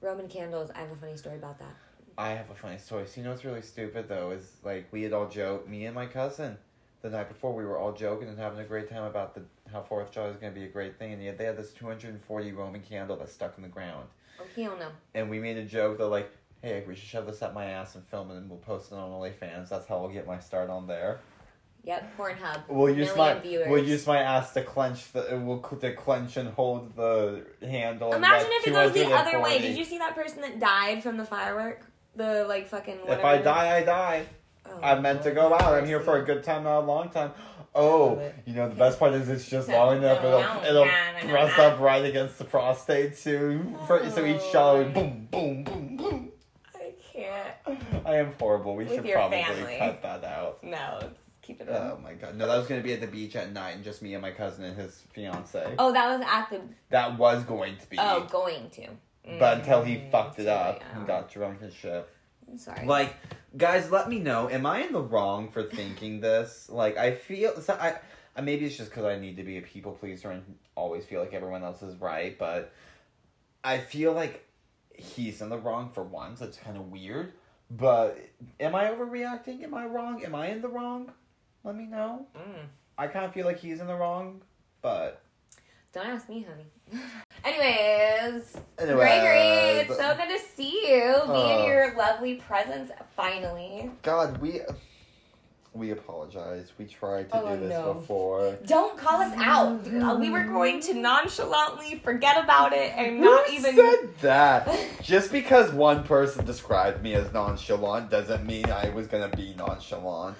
Roman 0.00 0.28
candles. 0.28 0.70
I 0.74 0.78
have 0.80 0.90
a 0.90 0.96
funny 0.96 1.16
story 1.18 1.36
about 1.36 1.58
that. 1.58 1.74
I 2.18 2.30
have 2.30 2.50
a 2.50 2.54
funny 2.54 2.78
story. 2.78 3.06
So 3.06 3.20
you 3.20 3.24
know 3.24 3.30
what's 3.30 3.44
really 3.44 3.62
stupid 3.62 4.08
though 4.08 4.30
is 4.30 4.56
like 4.64 4.86
we 4.90 5.02
had 5.02 5.12
all 5.12 5.28
joked, 5.28 5.68
me 5.68 5.84
and 5.86 5.94
my 5.94 6.06
cousin, 6.06 6.56
the 7.02 7.10
night 7.10 7.28
before 7.28 7.52
we 7.52 7.64
were 7.64 7.78
all 7.78 7.92
joking 7.92 8.28
and 8.28 8.38
having 8.38 8.58
a 8.58 8.64
great 8.64 8.88
time 8.88 9.04
about 9.04 9.34
the 9.34 9.42
how 9.70 9.82
Fourth 9.82 10.08
of 10.08 10.14
July 10.14 10.26
is 10.28 10.36
going 10.36 10.52
to 10.54 10.58
be 10.58 10.64
a 10.66 10.70
great 10.70 10.98
thing, 10.98 11.12
and 11.12 11.22
yet 11.22 11.36
they 11.38 11.44
had 11.44 11.56
this 11.56 11.72
two 11.72 11.86
hundred 11.86 12.10
and 12.10 12.22
forty 12.22 12.52
Roman 12.52 12.80
candle 12.80 13.16
that's 13.16 13.32
stuck 13.32 13.54
in 13.56 13.62
the 13.62 13.68
ground, 13.68 14.06
Oh, 14.40 14.44
hell 14.54 14.76
no. 14.78 14.88
and 15.14 15.28
we 15.28 15.38
made 15.40 15.56
a 15.58 15.64
joke 15.64 15.98
that 15.98 16.06
like, 16.06 16.30
hey, 16.62 16.84
we 16.86 16.94
should 16.94 17.08
shove 17.08 17.26
this 17.26 17.42
up 17.42 17.52
my 17.52 17.66
ass 17.66 17.94
and 17.96 18.04
film 18.06 18.30
it, 18.30 18.36
and 18.36 18.48
we'll 18.48 18.58
post 18.60 18.92
it 18.92 18.94
on 18.94 19.10
OnlyFans. 19.10 19.68
That's 19.68 19.86
how 19.86 20.00
we'll 20.00 20.10
get 20.10 20.26
my 20.26 20.38
start 20.38 20.70
on 20.70 20.86
there. 20.86 21.20
Yep, 21.84 22.16
Pornhub. 22.18 22.62
We'll 22.68 22.92
use 22.96 23.14
my 23.16 23.34
viewers. 23.34 23.68
we'll 23.68 23.84
use 23.84 24.06
my 24.08 24.18
ass 24.18 24.52
to 24.54 24.62
clench 24.62 25.12
the 25.12 25.40
we'll 25.44 25.60
to 25.60 25.92
clench 25.94 26.36
and 26.36 26.48
hold 26.48 26.96
the 26.96 27.46
handle. 27.60 28.12
Imagine 28.12 28.48
if 28.52 28.66
it 28.66 28.72
goes 28.72 28.92
the 28.92 29.12
other 29.12 29.40
way. 29.40 29.60
Did 29.60 29.76
you 29.78 29.84
see 29.84 29.98
that 29.98 30.14
person 30.16 30.40
that 30.40 30.58
died 30.58 31.02
from 31.02 31.16
the 31.16 31.24
firework? 31.24 31.82
The 32.16 32.44
like 32.48 32.66
fucking. 32.68 32.98
If 33.06 33.24
I 33.24 33.38
die, 33.38 33.76
I 33.76 33.82
die. 33.84 34.26
Oh, 34.64 34.80
I'm 34.82 35.02
meant 35.02 35.22
to 35.22 35.30
go 35.30 35.54
out. 35.54 35.74
I'm 35.74 35.86
here 35.86 36.00
for 36.00 36.20
a 36.20 36.24
good 36.24 36.42
time, 36.42 36.64
not 36.64 36.80
a 36.80 36.86
long 36.86 37.10
time. 37.10 37.32
Oh, 37.74 38.20
you 38.46 38.54
know 38.54 38.68
the 38.70 38.74
best 38.74 38.98
part 38.98 39.12
is 39.12 39.28
it's 39.28 39.46
just 39.46 39.68
long 39.68 39.98
enough. 39.98 40.24
It'll 40.24 40.64
it'll 40.64 41.28
press 41.28 41.58
up 41.58 41.78
right 41.78 42.04
against 42.04 42.38
the 42.38 42.44
prostate 42.44 43.18
too. 43.18 43.76
For, 43.86 44.08
so 44.10 44.24
each 44.24 44.40
oh. 44.40 44.52
shot 44.52 44.78
would 44.78 44.94
boom, 44.94 45.28
boom, 45.30 45.62
boom, 45.62 45.96
boom. 45.96 46.32
I 46.74 46.94
can't. 47.12 47.80
I 48.06 48.16
am 48.16 48.32
horrible. 48.40 48.76
We 48.76 48.84
With 48.84 48.94
should 48.94 49.12
probably 49.12 49.42
family. 49.42 49.76
cut 49.78 50.02
that 50.02 50.24
out. 50.24 50.64
No, 50.64 50.98
let's 51.02 51.20
keep 51.42 51.60
it. 51.60 51.68
in. 51.68 51.74
Oh 51.74 51.98
my 52.02 52.14
god! 52.14 52.36
No, 52.36 52.46
that 52.46 52.56
was 52.56 52.66
gonna 52.66 52.80
be 52.80 52.94
at 52.94 53.02
the 53.02 53.06
beach 53.06 53.36
at 53.36 53.52
night, 53.52 53.72
and 53.72 53.84
just 53.84 54.00
me 54.00 54.14
and 54.14 54.22
my 54.22 54.30
cousin 54.30 54.64
and 54.64 54.76
his 54.76 55.02
fiance. 55.12 55.74
oh, 55.78 55.92
that 55.92 56.18
was 56.18 56.26
at 56.26 56.48
the. 56.48 56.62
That 56.88 57.18
was 57.18 57.44
going 57.44 57.76
to 57.76 57.90
be, 57.90 57.98
Oh, 58.00 58.26
going 58.30 58.70
to. 58.70 58.88
But 59.38 59.58
until 59.58 59.82
he 59.82 59.96
Mm, 59.96 60.10
fucked 60.10 60.38
it 60.38 60.46
up 60.48 60.82
and 60.94 61.06
got 61.06 61.30
drunk 61.30 61.60
and 61.62 61.72
shit. 61.72 62.08
I'm 62.48 62.58
sorry. 62.58 62.86
Like, 62.86 63.14
guys, 63.56 63.90
let 63.90 64.08
me 64.08 64.18
know. 64.20 64.48
Am 64.48 64.64
I 64.66 64.82
in 64.84 64.92
the 64.92 65.00
wrong 65.00 65.50
for 65.50 65.62
thinking 65.64 66.20
this? 66.20 66.68
Like, 66.70 66.96
I 66.96 67.14
feel 67.14 67.60
so. 67.60 67.74
I, 67.74 67.96
I 68.36 68.40
maybe 68.40 68.66
it's 68.66 68.76
just 68.76 68.90
because 68.90 69.04
I 69.04 69.18
need 69.18 69.36
to 69.38 69.42
be 69.42 69.58
a 69.58 69.62
people 69.62 69.92
pleaser 69.92 70.30
and 70.30 70.42
always 70.76 71.04
feel 71.04 71.20
like 71.20 71.34
everyone 71.34 71.64
else 71.64 71.82
is 71.82 71.96
right. 71.96 72.38
But 72.38 72.72
I 73.64 73.78
feel 73.78 74.12
like 74.12 74.46
he's 74.94 75.40
in 75.42 75.48
the 75.48 75.58
wrong 75.58 75.90
for 75.92 76.04
once. 76.04 76.40
It's 76.40 76.56
kind 76.58 76.76
of 76.76 76.90
weird. 76.92 77.32
But 77.68 78.18
am 78.60 78.76
I 78.76 78.84
overreacting? 78.84 79.64
Am 79.64 79.74
I 79.74 79.86
wrong? 79.86 80.24
Am 80.24 80.34
I 80.36 80.48
in 80.50 80.60
the 80.62 80.68
wrong? 80.68 81.10
Let 81.64 81.74
me 81.74 81.86
know. 81.86 82.26
Mm. 82.36 82.66
I 82.96 83.08
kind 83.08 83.24
of 83.24 83.32
feel 83.34 83.44
like 83.44 83.58
he's 83.58 83.80
in 83.80 83.88
the 83.88 83.94
wrong, 83.96 84.40
but 84.82 85.20
Don't 85.92 86.06
ask 86.06 86.28
me, 86.28 86.46
honey. 86.48 86.66
Anyways, 87.44 88.56
anyway. 88.78 88.96
Gregory, 89.20 89.80
it's 89.80 89.96
so 89.96 90.16
good 90.16 90.28
to 90.28 90.38
see 90.54 90.88
you. 90.88 91.04
Me 91.28 91.42
Oh. 91.42 91.58
and 91.58 91.66
your 91.72 91.94
lovely 91.96 92.36
presence, 92.36 92.90
finally. 93.16 93.90
God, 94.02 94.38
we 94.38 94.60
we 95.72 95.90
apologize. 95.90 96.72
We 96.78 96.86
tried 96.86 97.30
to 97.30 97.38
Oh, 97.42 97.54
do 97.54 97.60
this 97.60 97.68
no. 97.68 97.92
before. 97.94 98.56
Don't 98.66 98.96
call 98.96 99.20
us 99.20 99.34
out. 99.36 99.86
Uh, 99.86 100.16
We 100.18 100.30
were 100.30 100.44
going 100.44 100.80
to 100.80 100.94
nonchalantly 100.94 101.98
forget 102.02 102.42
about 102.42 102.72
it 102.72 102.92
and 102.96 103.20
not 103.20 103.50
even. 103.50 103.76
said 103.76 104.18
that? 104.22 104.68
Just 105.02 105.30
because 105.30 105.70
one 105.72 106.02
person 106.02 106.46
described 106.46 107.02
me 107.02 107.12
as 107.12 107.30
nonchalant 107.34 108.08
doesn't 108.10 108.46
mean 108.46 108.70
I 108.70 108.88
was 108.88 109.06
gonna 109.06 109.28
be 109.28 109.54
nonchalant. 109.58 110.36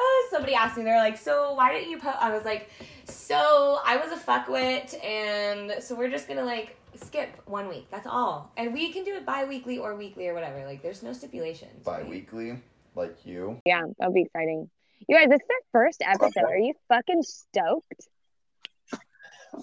Oh, 0.00 0.28
somebody 0.30 0.54
asked 0.54 0.76
me, 0.76 0.84
they're 0.84 0.98
like, 0.98 1.18
so 1.18 1.52
why 1.54 1.72
didn't 1.72 1.90
you 1.90 1.98
post? 1.98 2.16
I 2.20 2.30
was 2.34 2.44
like, 2.44 2.70
so 3.04 3.78
I 3.84 3.96
was 3.96 4.10
a 4.12 4.16
fuckwit, 4.16 5.02
and 5.04 5.82
so 5.82 5.94
we're 5.94 6.10
just 6.10 6.26
gonna 6.28 6.44
like 6.44 6.76
skip 6.94 7.30
one 7.46 7.68
week. 7.68 7.86
That's 7.90 8.06
all, 8.06 8.50
and 8.56 8.72
we 8.72 8.92
can 8.92 9.04
do 9.04 9.14
it 9.14 9.26
bi-weekly 9.26 9.78
or 9.78 9.94
weekly 9.96 10.28
or 10.28 10.34
whatever. 10.34 10.64
Like, 10.64 10.82
there's 10.82 11.02
no 11.02 11.12
stipulations. 11.12 11.86
right? 11.86 12.02
Bi-weekly, 12.04 12.58
like 12.94 13.16
you. 13.24 13.60
Yeah, 13.64 13.82
that'll 13.98 14.14
be 14.14 14.22
exciting. 14.22 14.70
You 15.08 15.16
guys, 15.16 15.28
this 15.28 15.40
is 15.40 15.48
our 15.50 15.80
first 15.80 16.02
episode. 16.04 16.44
Are 16.44 16.58
you 16.58 16.74
fucking 16.88 17.22
stoked? 17.22 18.08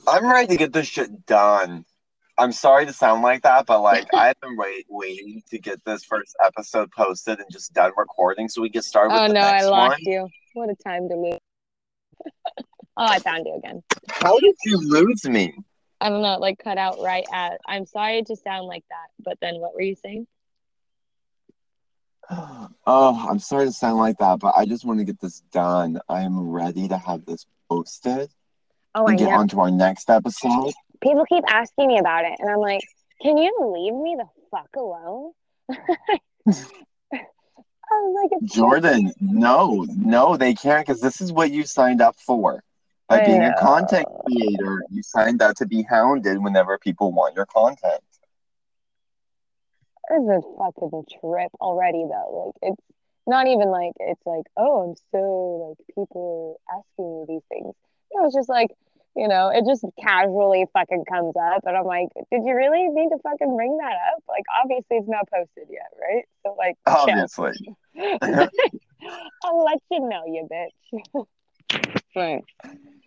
I'm 0.08 0.26
ready 0.30 0.48
to 0.48 0.58
get 0.58 0.74
this 0.74 0.88
shit 0.88 1.26
done. 1.26 1.86
I'm 2.40 2.52
sorry 2.52 2.86
to 2.86 2.94
sound 2.94 3.24
like 3.24 3.42
that, 3.44 3.66
but 3.66 3.82
like 3.82 4.08
I've 4.14 4.40
been 4.42 4.56
wait, 4.58 4.86
waiting 4.90 5.42
to 5.50 5.60
get 5.60 5.84
this 5.86 6.04
first 6.04 6.36
episode 6.44 6.92
posted 6.92 7.40
and 7.40 7.48
just 7.52 7.74
done 7.74 7.92
recording 7.98 8.48
so 8.48 8.62
we 8.62 8.70
get 8.70 8.84
started 8.84 9.14
with 9.14 9.22
Oh 9.24 9.28
the 9.28 9.34
no, 9.34 9.42
I 9.42 9.64
lost 9.64 9.90
one. 9.90 10.00
you. 10.02 10.28
What 10.54 10.70
a 10.70 10.76
time 10.76 11.10
to 11.10 11.16
lose. 11.16 11.40
oh, 12.58 12.64
I 12.98 13.20
found 13.20 13.46
you 13.46 13.56
again. 13.56 13.82
How 14.10 14.38
did 14.40 14.56
you 14.66 14.78
lose 14.78 15.26
me? 15.26 15.54
I 16.00 16.10
don't 16.10 16.22
know, 16.22 16.34
it 16.36 16.42
like 16.42 16.60
cut 16.64 16.78
out 16.78 17.00
right 17.02 17.26
at. 17.34 17.60
I'm 17.68 17.86
sorry 17.88 18.22
to 18.24 18.36
sound 18.36 18.68
like 18.68 18.84
that, 18.90 19.08
but 19.24 19.38
then 19.42 19.56
what 19.60 19.74
were 19.74 19.82
you 19.82 19.96
saying? 19.96 20.28
Oh, 22.90 23.28
I'm 23.30 23.40
sorry 23.40 23.66
to 23.66 23.72
sound 23.74 23.98
like 23.98 24.18
that, 24.20 24.40
but 24.40 24.54
I 24.56 24.66
just 24.66 24.86
want 24.86 25.00
to 25.00 25.06
get 25.06 25.20
this 25.20 25.42
done. 25.52 26.00
I 26.08 26.22
am 26.22 26.40
ready 26.40 26.88
to 26.88 26.98
have 26.98 27.26
this 27.26 27.46
posted 27.70 28.30
Oh, 28.96 29.06
I 29.06 29.10
and 29.12 29.20
get 29.20 29.26
know. 29.30 29.38
on 29.38 29.48
to 29.50 29.60
our 29.60 29.70
next 29.72 30.10
episode. 30.10 30.72
People 31.02 31.26
keep 31.26 31.44
asking 31.48 31.88
me 31.88 32.00
about 32.00 32.26
it, 32.26 32.34
and 32.40 32.50
I'm 32.50 32.60
like, 32.60 32.82
can 33.22 33.38
you 33.38 33.52
leave 33.74 33.94
me 33.94 34.16
the 34.18 34.26
fuck 34.52 34.70
alone? 34.76 35.32
I 37.90 37.94
was 38.02 38.30
like, 38.32 38.50
Jordan, 38.50 39.14
no, 39.20 39.86
no, 39.90 40.38
they 40.38 40.54
can't 40.54 40.86
because 40.86 41.02
this 41.02 41.22
is 41.22 41.32
what 41.32 41.52
you 41.52 41.64
signed 41.64 42.02
up 42.02 42.16
for. 42.20 42.64
By 43.08 43.22
I 43.22 43.26
being 43.26 43.44
a 43.44 43.54
content 43.56 44.06
creator, 44.26 44.84
you 44.92 45.02
signed 45.04 45.42
up 45.42 45.56
to 45.58 45.66
be 45.66 45.84
hounded 45.84 46.40
whenever 46.40 46.78
people 46.78 47.14
want 47.14 47.36
your 47.36 47.46
content. 47.46 48.02
This 50.10 50.22
is 50.22 50.30
a 50.30 50.42
fucking 50.58 51.06
trip 51.20 51.52
already, 51.62 52.04
though. 52.04 52.54
Like, 52.62 52.72
it's 52.74 52.84
not 53.26 53.48
even 53.48 53.70
like 53.70 53.94
it's 54.00 54.26
like, 54.26 54.46
oh, 54.58 54.90
I'm 54.90 54.96
so 55.12 55.76
like 55.78 55.96
people 55.96 56.60
are 56.70 56.80
asking 56.80 57.20
me 57.20 57.26
these 57.28 57.44
things. 57.50 57.74
No, 58.14 58.26
it's 58.26 58.36
just 58.36 58.50
like, 58.50 58.72
you 59.18 59.28
know, 59.28 59.50
it 59.50 59.66
just 59.66 59.84
casually 60.00 60.66
fucking 60.74 61.04
comes 61.12 61.34
up, 61.36 61.64
and 61.66 61.76
I'm 61.76 61.86
like, 61.86 62.10
did 62.32 62.44
you 62.46 62.56
really 62.56 62.88
need 62.88 63.10
to 63.10 63.18
fucking 63.24 63.56
bring 63.56 63.78
that 63.78 63.94
up? 64.14 64.24
Like, 64.30 64.44
obviously, 64.62 64.98
it's 64.98 65.10
not 65.10 65.28
posted 65.30 65.68
yet, 65.70 65.92
right? 66.00 66.24
So, 66.46 66.56
like. 66.58 66.76
Obviously. 66.86 67.54
I'll 69.44 69.64
let 69.64 69.80
you 69.92 70.00
know, 70.02 70.24
you 70.28 70.48
bitch. 70.52 71.26
right. 72.16 72.44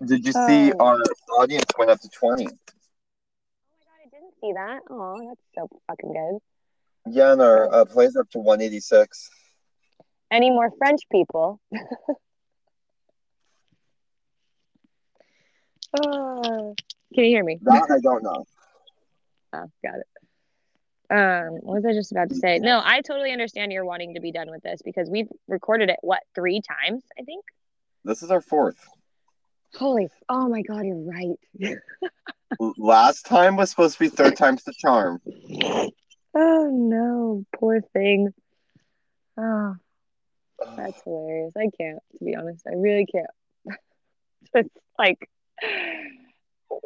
Did 0.04 0.26
you 0.26 0.32
see 0.32 0.72
Oh. 0.72 0.84
our 0.84 0.98
audience 1.38 1.64
went 1.78 1.90
up 1.90 2.00
to 2.00 2.08
20? 2.08 2.46
Oh 2.46 2.48
my 2.48 2.50
god, 2.50 4.00
I 4.04 4.08
didn't 4.10 4.34
see 4.40 4.52
that. 4.52 4.80
Oh, 4.90 5.16
that's 5.28 5.40
so 5.54 5.68
fucking 5.86 6.12
good. 6.12 6.38
Yeah, 7.12 7.32
and 7.32 7.40
our 7.40 7.72
uh, 7.72 7.84
plays 7.84 8.16
up 8.16 8.28
to 8.30 8.38
186. 8.38 9.30
Any 10.32 10.50
more 10.50 10.70
French 10.78 11.02
people? 11.10 11.60
oh, 15.94 16.74
can 17.14 17.24
you 17.24 17.30
hear 17.30 17.44
me? 17.44 17.58
That 17.62 17.90
I 17.90 17.98
don't 18.00 18.22
know. 18.22 18.44
Oh, 19.52 19.70
got 19.84 19.96
it. 19.96 20.06
Um, 21.10 21.54
what 21.62 21.82
was 21.82 21.86
I 21.86 21.92
just 21.92 22.12
about 22.12 22.28
to 22.28 22.36
say? 22.36 22.60
No, 22.60 22.80
I 22.84 23.00
totally 23.00 23.32
understand 23.32 23.72
you're 23.72 23.84
wanting 23.84 24.14
to 24.14 24.20
be 24.20 24.30
done 24.30 24.48
with 24.48 24.62
this 24.62 24.80
because 24.84 25.10
we've 25.10 25.28
recorded 25.48 25.90
it 25.90 25.96
what 26.02 26.20
three 26.36 26.60
times, 26.60 27.02
I 27.18 27.24
think. 27.24 27.44
This 28.04 28.22
is 28.22 28.30
our 28.30 28.40
fourth. 28.40 28.78
Holy, 29.74 30.08
oh 30.28 30.48
my 30.48 30.62
god, 30.62 30.84
you're 30.84 30.96
right. 30.96 31.78
Last 32.78 33.26
time 33.26 33.56
was 33.56 33.70
supposed 33.70 33.94
to 33.94 34.04
be 34.04 34.08
third 34.08 34.36
time's 34.36 34.64
the 34.64 34.72
charm. 34.72 35.20
Oh 36.32 36.70
no, 36.72 37.44
poor 37.58 37.80
thing. 37.92 38.32
Oh, 39.36 39.74
that's 40.76 41.02
hilarious. 41.04 41.52
I 41.56 41.68
can't, 41.76 41.98
to 42.18 42.24
be 42.24 42.36
honest. 42.36 42.64
I 42.68 42.74
really 42.74 43.06
can't. 43.06 43.26
it's 44.54 44.70
like, 44.98 45.28
what? 46.68 46.82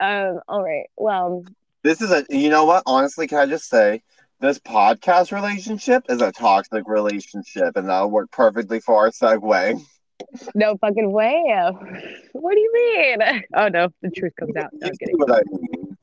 Um. 0.00 0.40
All 0.48 0.62
right. 0.62 0.86
Well, 0.96 1.44
This 1.82 2.00
is 2.00 2.10
a, 2.10 2.24
you 2.30 2.48
know 2.50 2.64
what? 2.64 2.82
Honestly, 2.86 3.26
can 3.26 3.38
I 3.38 3.46
just 3.46 3.68
say, 3.68 4.02
this 4.40 4.58
podcast 4.58 5.32
relationship 5.32 6.04
is 6.08 6.20
a 6.20 6.32
toxic 6.32 6.84
relationship, 6.86 7.76
and 7.76 7.88
that'll 7.88 8.10
work 8.10 8.30
perfectly 8.30 8.80
for 8.80 8.96
our 8.96 9.10
segue. 9.10 9.80
no 10.54 10.76
fucking 10.78 11.10
way. 11.12 11.42
What 12.32 12.54
do 12.54 12.60
you 12.60 12.72
mean? 12.72 13.42
Oh 13.54 13.68
no, 13.68 13.88
the 14.02 14.10
truth 14.10 14.34
comes 14.38 14.56
out. 14.56 14.70
No, 14.72 14.88
I'm 14.88 14.96
kidding. 14.96 15.16
what 15.16 15.30
I 15.32 15.42
mean? 15.50 15.96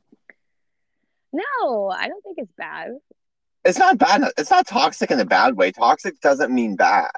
No, 1.34 1.90
I 1.90 2.08
don't 2.08 2.24
think 2.24 2.38
it's 2.40 2.52
bad. 2.58 2.92
It's 3.64 3.78
not 3.78 3.98
bad. 3.98 4.24
It's 4.38 4.50
not 4.50 4.66
toxic 4.68 5.12
in 5.12 5.20
a 5.20 5.26
bad 5.26 5.56
way. 5.56 5.72
Toxic 5.72 6.20
doesn't 6.20 6.54
mean 6.54 6.76
bad. 6.76 7.12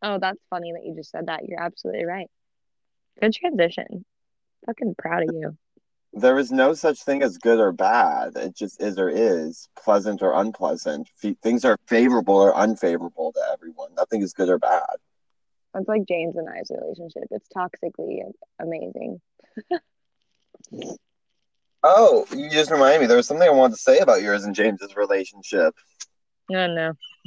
Oh, 0.00 0.18
that's 0.18 0.38
funny 0.50 0.72
that 0.72 0.84
you 0.84 0.94
just 0.94 1.10
said 1.10 1.26
that. 1.26 1.46
You're 1.46 1.60
absolutely 1.60 2.06
right. 2.06 2.30
Good 3.20 3.32
transition. 3.34 4.04
Fucking 4.66 4.94
proud 4.98 5.28
of 5.28 5.34
you. 5.34 5.56
There 6.12 6.38
is 6.38 6.52
no 6.52 6.74
such 6.74 7.02
thing 7.02 7.22
as 7.22 7.38
good 7.38 7.58
or 7.58 7.72
bad. 7.72 8.36
It 8.36 8.56
just 8.56 8.80
is 8.80 8.98
or 8.98 9.08
is, 9.08 9.68
pleasant 9.76 10.22
or 10.22 10.32
unpleasant. 10.32 11.08
F- 11.22 11.36
things 11.42 11.64
are 11.64 11.76
favorable 11.88 12.36
or 12.36 12.54
unfavorable 12.56 13.32
to 13.32 13.40
everyone. 13.52 13.94
Nothing 13.96 14.22
is 14.22 14.32
good 14.32 14.48
or 14.48 14.58
bad. 14.58 14.96
It's 15.76 15.88
like 15.88 16.06
James 16.06 16.36
and 16.36 16.48
I's 16.48 16.70
relationship. 16.70 17.24
It's 17.30 17.48
toxically 17.54 18.20
amazing. 18.60 19.20
Oh, 21.86 22.24
you 22.34 22.48
just 22.48 22.70
reminded 22.70 23.02
me. 23.02 23.06
There 23.06 23.18
was 23.18 23.26
something 23.26 23.46
I 23.46 23.52
wanted 23.52 23.74
to 23.74 23.82
say 23.82 23.98
about 23.98 24.22
yours 24.22 24.44
and 24.44 24.54
James's 24.54 24.96
relationship. 24.96 25.74
Oh 26.50 26.66
no. 26.66 26.92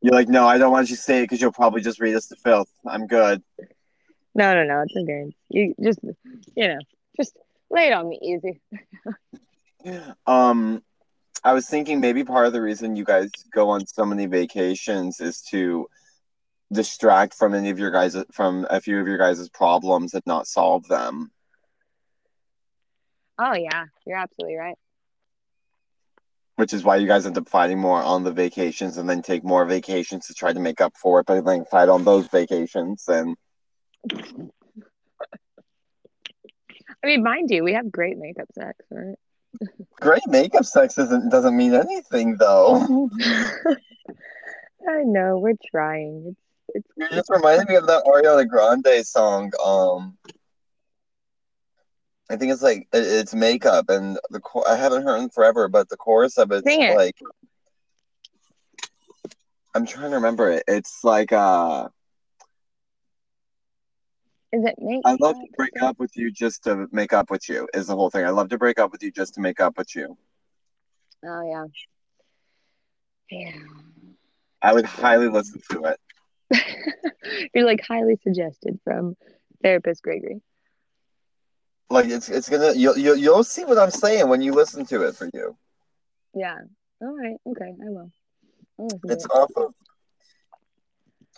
You're 0.00 0.14
like, 0.14 0.28
no, 0.30 0.46
I 0.46 0.56
don't 0.56 0.72
want 0.72 0.88
you 0.88 0.96
to 0.96 1.02
say 1.02 1.18
it 1.18 1.24
because 1.24 1.42
you'll 1.42 1.52
probably 1.52 1.82
just 1.82 2.00
read 2.00 2.14
us 2.14 2.26
to 2.28 2.36
filth. 2.36 2.70
I'm 2.86 3.06
good. 3.06 3.42
No, 4.34 4.54
no, 4.54 4.64
no. 4.64 4.82
It's 4.82 4.96
okay. 4.96 5.34
You 5.48 5.74
just, 5.82 6.00
you 6.56 6.68
know, 6.68 6.78
just 7.16 7.36
lay 7.70 7.88
it 7.88 7.92
on 7.92 8.08
me 8.08 8.18
easy. 8.22 8.60
Um, 10.26 10.82
I 11.44 11.52
was 11.52 11.68
thinking 11.68 12.00
maybe 12.00 12.24
part 12.24 12.46
of 12.46 12.54
the 12.54 12.62
reason 12.62 12.96
you 12.96 13.04
guys 13.04 13.28
go 13.52 13.68
on 13.68 13.86
so 13.86 14.06
many 14.06 14.24
vacations 14.24 15.20
is 15.20 15.42
to 15.50 15.88
distract 16.72 17.34
from 17.34 17.54
any 17.54 17.68
of 17.68 17.78
your 17.78 17.90
guys 17.90 18.16
from 18.32 18.66
a 18.70 18.80
few 18.80 18.98
of 18.98 19.06
your 19.06 19.18
guys' 19.18 19.48
problems 19.50 20.14
and 20.14 20.22
not 20.26 20.46
solve 20.46 20.88
them. 20.88 21.30
Oh 23.38 23.54
yeah, 23.54 23.84
you're 24.06 24.16
absolutely 24.16 24.56
right. 24.56 24.78
Which 26.56 26.72
is 26.72 26.84
why 26.84 26.96
you 26.96 27.06
guys 27.06 27.26
end 27.26 27.36
up 27.36 27.48
fighting 27.48 27.78
more 27.78 28.02
on 28.02 28.22
the 28.22 28.32
vacations 28.32 28.96
and 28.96 29.08
then 29.08 29.22
take 29.22 29.44
more 29.44 29.66
vacations 29.66 30.28
to 30.28 30.34
try 30.34 30.52
to 30.52 30.60
make 30.60 30.80
up 30.80 30.94
for 30.96 31.20
it, 31.20 31.26
but 31.26 31.44
then 31.44 31.64
fight 31.66 31.88
on 31.88 32.04
those 32.04 32.28
vacations 32.28 33.04
and 33.08 33.36
I 37.02 37.06
mean, 37.06 37.22
mind 37.22 37.50
you, 37.50 37.64
we 37.64 37.72
have 37.74 37.90
great 37.90 38.16
makeup 38.18 38.48
sex, 38.52 38.78
right? 38.90 39.16
great 40.00 40.26
makeup 40.26 40.64
sex 40.64 40.94
doesn't 40.94 41.28
doesn't 41.30 41.56
mean 41.56 41.74
anything 41.74 42.36
though. 42.38 43.08
I 44.88 45.02
know 45.04 45.38
we're 45.38 45.54
trying. 45.70 46.36
It's 46.74 46.88
it's 46.96 47.14
just 47.14 47.30
reminded 47.30 47.68
me 47.68 47.76
of 47.76 47.86
that 47.86 48.04
Ariana 48.04 48.46
Grande 48.48 49.04
song. 49.06 49.50
Um, 49.64 50.16
I 52.30 52.36
think 52.36 52.52
it's 52.52 52.62
like 52.62 52.88
it- 52.92 53.06
it's 53.06 53.34
makeup, 53.34 53.88
and 53.88 54.18
the 54.30 54.40
I 54.68 54.76
haven't 54.76 55.04
heard 55.04 55.18
it 55.18 55.22
in 55.24 55.30
forever, 55.30 55.68
but 55.68 55.88
the 55.88 55.96
chorus 55.96 56.38
of 56.38 56.50
it's 56.52 56.66
it. 56.66 56.94
like 56.94 57.16
I'm 59.74 59.86
trying 59.86 60.10
to 60.10 60.16
remember 60.16 60.50
it. 60.50 60.64
It's 60.68 61.02
like 61.04 61.32
uh, 61.32 61.88
is 64.54 64.64
it 64.64 64.76
makeup? 64.78 65.02
I 65.04 65.16
love 65.20 65.36
oh, 65.36 65.42
to 65.42 65.52
break 65.56 65.82
up 65.82 65.98
with 65.98 66.16
you 66.16 66.30
just 66.30 66.64
to 66.64 66.86
make 66.92 67.12
up 67.12 67.30
with 67.30 67.48
you. 67.48 67.68
Is 67.74 67.88
the 67.88 67.96
whole 67.96 68.10
thing. 68.10 68.24
I 68.24 68.30
love 68.30 68.48
to 68.50 68.58
break 68.58 68.78
up 68.78 68.92
with 68.92 69.02
you 69.02 69.10
just 69.10 69.34
to 69.34 69.40
make 69.40 69.60
up 69.60 69.76
with 69.76 69.94
you. 69.96 70.16
Oh 71.26 71.42
yeah. 71.42 71.66
Yeah. 73.30 73.52
I 74.62 74.72
would 74.72 74.86
highly 74.86 75.28
listen 75.28 75.60
to 75.72 75.84
it. 75.84 76.00
You're 77.54 77.66
like 77.66 77.80
highly 77.86 78.16
suggested 78.22 78.78
from 78.84 79.16
therapist 79.62 80.02
Gregory. 80.02 80.40
Like 81.90 82.06
it's 82.06 82.28
it's 82.28 82.48
gonna 82.48 82.72
you'll 82.74 82.96
you'll, 82.96 83.16
you'll 83.16 83.44
see 83.44 83.64
what 83.64 83.78
I'm 83.78 83.90
saying 83.90 84.28
when 84.28 84.40
you 84.40 84.52
listen 84.52 84.86
to 84.86 85.02
it 85.02 85.16
for 85.16 85.28
you. 85.34 85.56
Yeah. 86.34 86.58
All 87.02 87.16
right. 87.16 87.36
Okay. 87.46 87.72
I 87.72 87.90
will. 87.90 88.10
I'll 88.78 88.86
listen 88.86 89.00
to 89.08 89.14
It's 89.14 89.24
it. 89.24 89.30
off 89.32 89.50
of. 89.56 89.74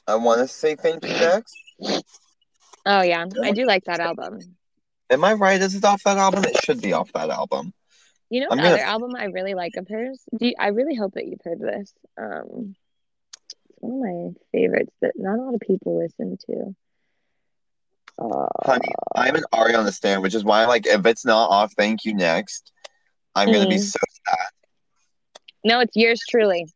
I 0.07 0.15
want 0.17 0.41
to 0.41 0.49
say 0.49 0.77
thank 0.77 1.05
you 1.05 1.11
next. 1.15 1.57
Oh 2.87 3.03
yeah, 3.03 3.25
I 3.43 3.51
do 3.53 3.67
like 3.67 3.85
that 3.85 4.01
album. 4.01 4.39
Am 5.11 5.25
I 5.25 5.33
right? 5.35 5.61
Is 5.61 5.75
it 5.75 5.85
off 5.85 6.03
that 6.05 6.17
album? 6.19 6.45
It 6.45 6.57
should 6.65 6.81
be 6.81 6.93
off 6.93 7.13
that 7.13 7.31
album. 7.31 7.73
You 8.31 8.41
know 8.41 8.49
I'm 8.51 8.57
the 8.59 8.63
gonna- 8.63 8.79
album 8.83 9.15
I 9.17 9.25
really 9.27 9.55
like 9.55 9.77
of 9.77 9.87
hers? 9.89 10.21
Do 10.37 10.47
you, 10.49 10.55
I 10.59 10.69
really 10.69 10.95
hope 10.97 11.15
that 11.15 11.27
you've 11.27 11.41
heard 11.45 11.61
this. 11.61 11.93
Um, 12.21 12.75
it's 13.71 13.79
one 13.81 13.93
of 13.93 13.99
my 14.01 14.41
favorites 14.53 14.93
that 15.03 15.13
not 15.17 15.39
a 15.39 15.43
lot 15.43 15.55
of 15.55 15.61
people 15.61 15.99
listen 15.99 16.37
to. 16.47 16.75
Uh, 18.19 18.47
Honey, 18.65 18.89
I'm 19.15 19.37
an 19.37 19.45
Ariana 19.53 19.93
stan, 19.93 20.23
which 20.23 20.35
is 20.35 20.43
why 20.45 20.63
I'm 20.63 20.69
like, 20.69 20.87
if 20.87 21.05
it's 21.07 21.25
not 21.25 21.51
off 21.51 21.73
Thank 21.77 22.05
You 22.05 22.15
Next, 22.15 22.73
I'm 23.35 23.53
gonna 23.53 23.69
be 23.69 23.77
Mm. 23.77 23.81
so 23.93 23.99
sad. 24.27 24.49
no, 25.65 25.81
it's 25.81 25.95
yours 25.97 26.21
truly. 26.29 26.67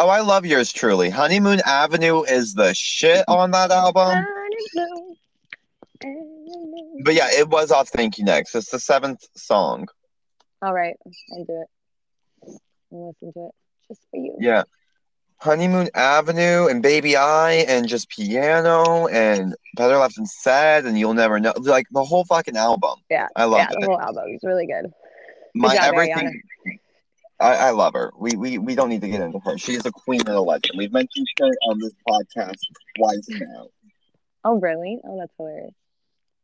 Oh, 0.00 0.08
I 0.08 0.20
love 0.20 0.46
yours 0.46 0.72
truly. 0.72 1.10
Honeymoon 1.10 1.60
Avenue 1.66 2.22
is 2.22 2.54
the 2.54 2.72
shit 2.72 3.24
on 3.28 3.50
that 3.50 3.70
album. 3.70 4.24
But 7.04 7.14
yeah, 7.14 7.28
it 7.30 7.48
was 7.48 7.70
off 7.70 7.88
Thank 7.88 8.18
You 8.18 8.24
Next. 8.24 8.54
It's 8.54 8.70
the 8.70 8.80
seventh 8.80 9.24
song. 9.36 9.88
All 10.62 10.74
right, 10.74 10.96
I'll 11.32 11.44
do 11.44 11.62
it. 11.62 12.60
I'll 12.92 13.08
listen 13.08 13.32
to 13.32 13.46
it 13.46 13.54
just 13.88 14.00
for 14.10 14.16
you. 14.18 14.36
Yeah. 14.40 14.64
Honeymoon 15.40 15.88
Avenue 15.94 16.66
and 16.66 16.82
Baby 16.82 17.14
I 17.14 17.52
and 17.68 17.86
just 17.86 18.10
piano 18.10 19.06
and 19.06 19.54
Better 19.76 19.96
Left 19.96 20.18
Unsaid 20.18 20.84
and 20.84 20.98
You'll 20.98 21.14
Never 21.14 21.38
Know. 21.38 21.52
Like 21.56 21.86
the 21.92 22.04
whole 22.04 22.24
fucking 22.24 22.56
album. 22.56 22.96
Yeah, 23.08 23.28
I 23.36 23.44
love 23.44 23.60
yeah, 23.60 23.68
the 23.78 23.86
whole 23.86 24.00
album 24.00 24.24
is 24.34 24.40
really 24.42 24.66
good. 24.66 24.92
My 25.54 25.76
job, 25.76 25.94
everything. 25.94 26.42
I, 27.40 27.54
I 27.54 27.70
love 27.70 27.94
her. 27.94 28.12
We, 28.18 28.32
we 28.32 28.58
we 28.58 28.74
don't 28.74 28.88
need 28.88 29.02
to 29.02 29.08
get 29.08 29.20
into 29.20 29.38
her. 29.40 29.56
She 29.58 29.74
is 29.74 29.86
a 29.86 29.92
queen 29.92 30.20
and 30.20 30.30
a 30.30 30.40
legend. 30.40 30.76
We've 30.76 30.92
mentioned 30.92 31.28
her 31.38 31.50
on 31.68 31.78
this 31.78 31.92
podcast 32.08 32.58
twice 32.96 33.28
now. 33.28 33.68
Oh, 34.44 34.58
really? 34.58 34.98
Oh, 35.04 35.18
that's 35.20 35.32
hilarious. 35.36 35.74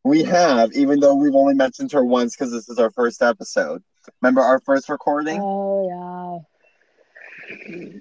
We 0.04 0.22
have, 0.24 0.72
even 0.72 1.00
though 1.00 1.14
we've 1.14 1.34
only 1.34 1.54
mentioned 1.54 1.92
her 1.92 2.04
once 2.04 2.36
because 2.36 2.52
this 2.52 2.68
is 2.68 2.78
our 2.78 2.90
first 2.90 3.22
episode. 3.22 3.82
Remember 4.20 4.42
our 4.42 4.60
first 4.60 4.90
recording? 4.90 5.40
Oh 5.40 6.42
yeah. 7.58 7.98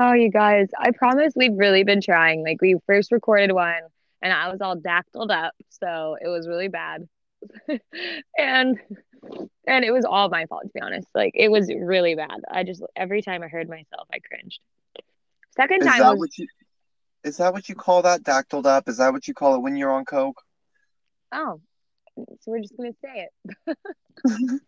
Oh, 0.00 0.12
you 0.12 0.30
guys, 0.30 0.68
I 0.78 0.92
promise 0.92 1.32
we've 1.34 1.56
really 1.56 1.84
been 1.84 2.02
trying. 2.02 2.44
Like 2.44 2.60
we 2.60 2.76
first 2.86 3.10
recorded 3.10 3.52
one 3.52 3.80
and 4.22 4.32
I 4.32 4.50
was 4.50 4.60
all 4.60 4.76
dactyled 4.76 5.30
up, 5.30 5.54
so 5.70 6.16
it 6.20 6.28
was 6.28 6.46
really 6.46 6.68
bad. 6.68 7.08
and 8.38 8.78
and 9.66 9.84
it 9.84 9.90
was 9.92 10.04
all 10.04 10.28
my 10.28 10.46
fault 10.46 10.64
to 10.64 10.70
be 10.74 10.80
honest. 10.80 11.08
Like 11.14 11.32
it 11.34 11.50
was 11.50 11.72
really 11.72 12.14
bad. 12.14 12.40
I 12.50 12.64
just 12.64 12.82
every 12.94 13.22
time 13.22 13.42
I 13.42 13.48
heard 13.48 13.68
myself, 13.68 14.06
I 14.12 14.18
cringed. 14.18 14.60
Second 15.56 15.82
Is 15.82 15.88
time 15.88 16.00
that 16.00 16.10
was 16.10 16.18
what 16.18 16.38
you? 16.38 16.46
Is 17.24 17.38
that 17.38 17.52
what 17.52 17.68
you 17.68 17.74
call 17.74 18.02
that? 18.02 18.22
Dactyled 18.22 18.66
up? 18.66 18.88
Is 18.88 18.98
that 18.98 19.12
what 19.12 19.26
you 19.26 19.34
call 19.34 19.54
it 19.54 19.60
when 19.60 19.76
you're 19.76 19.90
on 19.90 20.04
coke? 20.04 20.42
Oh, 21.32 21.60
so 22.16 22.24
we're 22.46 22.60
just 22.60 22.76
gonna 22.76 22.92
say 23.04 23.26
it. 23.26 23.32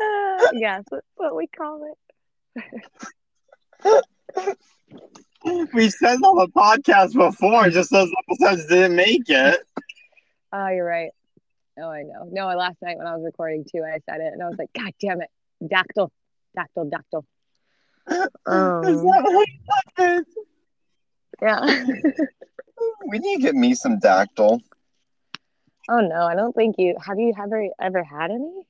uh, 0.00 0.46
yeah, 0.54 0.80
that's 0.90 1.04
what 1.16 1.36
we 1.36 1.46
call 1.46 1.82
it. 3.84 4.04
We 5.74 5.90
said 5.90 6.16
on 6.22 6.36
the 6.38 6.48
podcast 6.48 7.12
before, 7.14 7.68
just 7.68 7.90
those 7.90 8.10
episodes 8.28 8.66
didn't 8.66 8.96
make 8.96 9.28
it. 9.28 9.60
Oh, 10.52 10.68
you're 10.68 10.84
right. 10.86 11.10
Oh, 11.78 11.88
I 11.90 12.02
know. 12.02 12.28
No, 12.30 12.46
last 12.56 12.76
night 12.80 12.96
when 12.96 13.06
I 13.06 13.16
was 13.16 13.24
recording 13.24 13.64
too, 13.64 13.82
I 13.84 13.98
said 14.08 14.20
it 14.20 14.32
and 14.32 14.42
I 14.42 14.48
was 14.48 14.56
like, 14.58 14.70
God 14.74 14.92
damn 15.00 15.20
it. 15.20 15.28
Dactyl. 15.62 16.10
Dactyl, 16.56 16.90
dactyl. 16.90 17.24
Is 18.08 18.28
Um, 18.46 18.82
that 18.82 19.02
what 19.32 19.48
happened? 19.98 20.26
yeah. 21.42 21.84
We 23.08 23.18
need 23.18 23.36
to 23.36 23.42
get 23.42 23.54
me 23.54 23.74
some 23.74 23.98
dactyl. 23.98 24.60
Oh 25.90 26.00
no, 26.00 26.22
I 26.26 26.34
don't 26.34 26.54
think 26.54 26.76
you 26.78 26.96
have 27.04 27.18
you 27.18 27.32
ever 27.40 27.68
ever 27.80 28.02
had 28.02 28.30
any? 28.30 28.62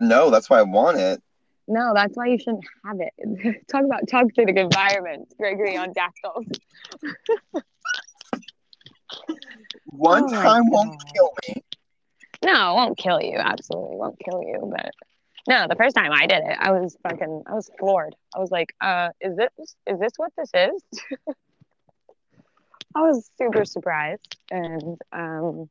No, 0.00 0.30
that's 0.30 0.48
why 0.50 0.58
I 0.60 0.62
want 0.62 0.98
it. 0.98 1.22
No, 1.68 1.92
that's 1.94 2.16
why 2.16 2.26
you 2.28 2.38
shouldn't 2.38 2.64
have 2.84 2.98
it. 3.00 3.66
Talk 3.68 3.84
about 3.84 4.08
toxic 4.08 4.48
environment, 4.48 5.32
Gregory 5.38 5.76
on 5.76 5.92
dactyls. 5.92 6.46
One 9.86 10.26
Oh 10.26 10.28
time 10.28 10.70
won't 10.70 10.94
kill 11.14 11.32
me. 11.48 11.62
No, 12.44 12.72
it 12.72 12.74
won't 12.74 12.98
kill 12.98 13.20
you. 13.20 13.36
Absolutely 13.36 13.96
won't 13.96 14.18
kill 14.18 14.42
you. 14.42 14.70
But 14.70 14.92
no, 15.48 15.66
the 15.68 15.76
first 15.76 15.94
time 15.96 16.12
I 16.12 16.26
did 16.26 16.42
it, 16.44 16.56
I 16.58 16.72
was 16.72 16.96
fucking 17.02 17.42
I 17.46 17.54
was 17.54 17.70
floored. 17.78 18.14
I 18.34 18.38
was 18.38 18.50
like, 18.50 18.74
uh, 18.80 19.10
is 19.20 19.36
this 19.36 19.50
is 19.86 19.98
this 19.98 20.12
what 20.16 20.32
this 20.36 20.50
is? 20.54 20.82
I 22.96 23.00
was 23.02 23.30
super 23.38 23.64
surprised 23.64 24.36
and 24.50 24.98
um 25.12 25.68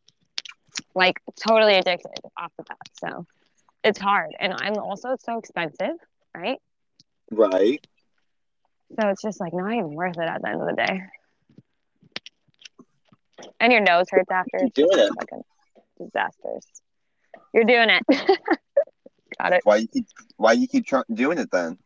like 0.96 1.20
totally 1.36 1.76
addicted 1.76 2.12
off 2.38 2.52
the 2.58 2.64
bat. 2.64 2.78
So 3.00 3.26
it's 3.84 4.00
hard. 4.00 4.32
And 4.40 4.54
I'm 4.56 4.78
also 4.78 5.16
so 5.24 5.38
expensive, 5.40 5.96
right? 6.36 6.60
Right. 7.32 7.86
So 9.00 9.10
it's 9.10 9.22
just 9.22 9.40
like 9.40 9.54
not 9.54 9.72
even 9.72 9.94
worth 9.94 10.18
it 10.18 10.28
at 10.28 10.42
the 10.42 10.50
end 10.50 10.62
of 10.62 10.68
the 10.68 10.76
day. 10.76 11.02
And 13.60 13.72
your 13.72 13.82
nose 13.82 14.08
hurts 14.10 14.32
after. 14.32 14.58
It's 14.58 14.74
doing 14.74 14.90
it. 14.94 15.12
fucking 15.20 15.44
disastrous. 15.98 16.66
You're 17.54 17.66
doing 17.66 17.90
it. 17.90 18.04
Got 19.40 19.54
it. 19.54 19.62
Why 19.64 19.78
you 19.78 19.88
keep 19.88 20.06
Why 20.38 20.54
you 20.54 20.68
keep 20.68 20.86
try- 20.86 21.04
doing 21.14 21.38
it 21.38 21.50
then? 21.52 21.78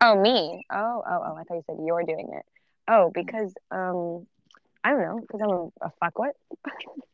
Oh, 0.00 0.20
me. 0.20 0.64
Oh, 0.72 1.02
oh, 1.06 1.22
oh. 1.26 1.34
I 1.34 1.42
thought 1.42 1.54
you 1.54 1.62
said 1.66 1.76
you're 1.84 2.04
doing 2.04 2.30
it. 2.32 2.44
Oh, 2.86 3.10
because 3.12 3.52
um, 3.70 4.26
I 4.84 4.90
don't 4.90 5.02
know, 5.02 5.18
because 5.20 5.40
I'm 5.42 5.50
a, 5.50 5.86
a 5.86 5.92
fuckwit. 6.02 6.30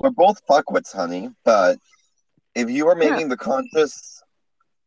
We're 0.00 0.10
both 0.10 0.44
fuckwits, 0.46 0.92
honey. 0.94 1.30
But 1.44 1.78
if 2.54 2.70
you 2.70 2.88
are 2.88 2.96
Yeah. 3.00 3.10
making 3.10 3.28
the 3.28 3.36
conscious 3.36 4.22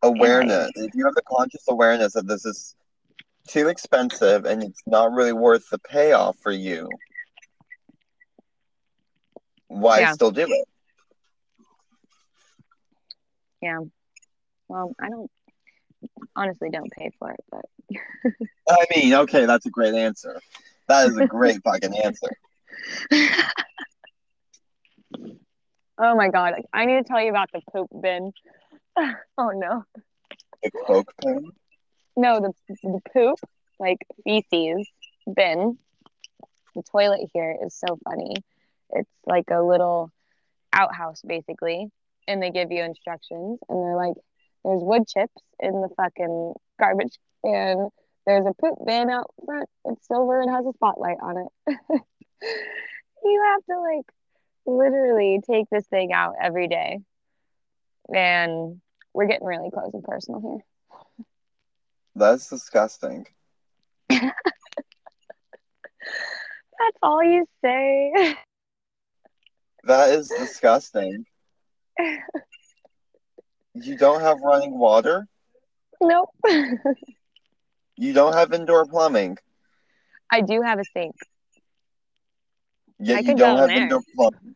awareness, 0.01 0.71
if 0.75 0.93
you 0.95 1.05
have 1.05 1.15
the 1.15 1.21
conscious 1.21 1.63
awareness 1.69 2.13
that 2.13 2.27
this 2.27 2.45
is 2.45 2.75
too 3.47 3.67
expensive 3.67 4.45
and 4.45 4.63
it's 4.63 4.81
not 4.87 5.11
really 5.11 5.33
worth 5.33 5.69
the 5.69 5.79
payoff 5.79 6.37
for 6.39 6.51
you, 6.51 6.89
why 9.67 10.01
Yeah. 10.01 10.13
still 10.13 10.31
do 10.31 10.47
it? 10.47 10.67
Yeah. 13.61 13.79
Well, 14.67 14.93
I 14.99 15.09
don't 15.09 15.31
honestly 16.35 16.69
don't 16.69 16.91
pay 16.91 17.11
for 17.19 17.31
it, 17.31 17.43
but 17.51 17.65
I 18.69 18.85
mean, 18.95 19.13
okay, 19.13 19.45
that's 19.45 19.65
a 19.65 19.69
great 19.69 19.93
answer. 19.93 20.39
That 20.87 21.07
is 21.07 21.17
a 21.17 21.27
great 21.27 21.61
fucking 21.63 21.95
answer. 21.97 22.29
oh 25.97 26.15
my 26.15 26.29
god, 26.29 26.53
Like, 26.53 26.65
I 26.73 26.85
need 26.85 26.97
to 26.97 27.03
tell 27.03 27.21
you 27.21 27.29
about 27.29 27.49
the 27.53 27.61
poop 27.71 27.89
bin. 28.01 28.31
oh 29.37 29.51
no, 29.53 29.83
The 30.61 30.71
Coke 30.85 31.13
bin. 31.21 31.51
no, 32.15 32.39
the 32.39 32.53
the 32.83 32.99
poop 33.13 33.39
like 33.79 33.99
feces 34.23 34.87
bin. 35.33 35.77
The 36.75 36.83
toilet 36.91 37.29
here 37.33 37.55
is 37.63 37.75
so 37.75 37.97
funny. 38.03 38.35
It's 38.91 39.09
like 39.25 39.45
a 39.51 39.61
little 39.61 40.11
outhouse 40.71 41.21
basically, 41.25 41.87
and 42.27 42.41
they 42.41 42.49
give 42.51 42.71
you 42.71 42.83
instructions, 42.83 43.59
and 43.69 43.79
they're 43.79 43.95
like, 43.95 44.15
"There's 44.63 44.83
wood 44.83 45.07
chips 45.07 45.41
in 45.59 45.81
the 45.81 45.89
fucking 45.97 46.53
garbage, 46.79 47.17
and 47.43 47.89
there's 48.25 48.45
a 48.45 48.53
poop 48.53 48.77
bin 48.85 49.09
out 49.09 49.29
front. 49.45 49.69
It's 49.85 50.07
silver 50.07 50.41
and 50.41 50.49
has 50.51 50.65
a 50.65 50.73
spotlight 50.73 51.17
on 51.21 51.37
it. 51.37 51.47
you 53.23 53.43
have 53.53 53.65
to 53.65 53.79
like 53.79 54.05
literally 54.65 55.39
take 55.49 55.69
this 55.69 55.85
thing 55.87 56.11
out 56.13 56.35
every 56.41 56.67
day, 56.67 56.99
and 58.13 58.81
we're 59.13 59.27
getting 59.27 59.45
really 59.47 59.69
close 59.71 59.93
and 59.93 60.03
personal 60.03 60.41
here. 60.41 60.65
That's 62.15 62.49
disgusting. 62.49 63.27
That's 64.09 64.31
all 67.01 67.23
you 67.23 67.45
say. 67.63 68.35
That 69.83 70.09
is 70.09 70.29
disgusting. 70.29 71.25
You 73.73 73.97
don't 73.97 74.21
have 74.21 74.41
running 74.41 74.77
water. 74.77 75.27
nope. 76.01 76.29
You 77.97 78.13
don't 78.13 78.33
have 78.33 78.53
indoor 78.53 78.85
plumbing. 78.85 79.37
I 80.31 80.41
do 80.41 80.61
have 80.61 80.79
a 80.79 80.83
sink. 80.85 81.15
Yet 82.99 83.17
I 83.17 83.19
you 83.21 83.35
don't 83.35 83.57
have 83.57 83.67
there. 83.67 83.99
plumbing. 84.15 84.55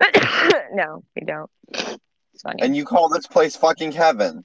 no, 0.72 1.04
we 1.16 1.24
don't. 1.26 1.50
It's 1.72 2.42
funny. 2.42 2.62
And 2.62 2.76
you 2.76 2.84
call 2.84 3.08
this 3.08 3.26
place 3.26 3.56
fucking 3.56 3.92
heaven. 3.92 4.44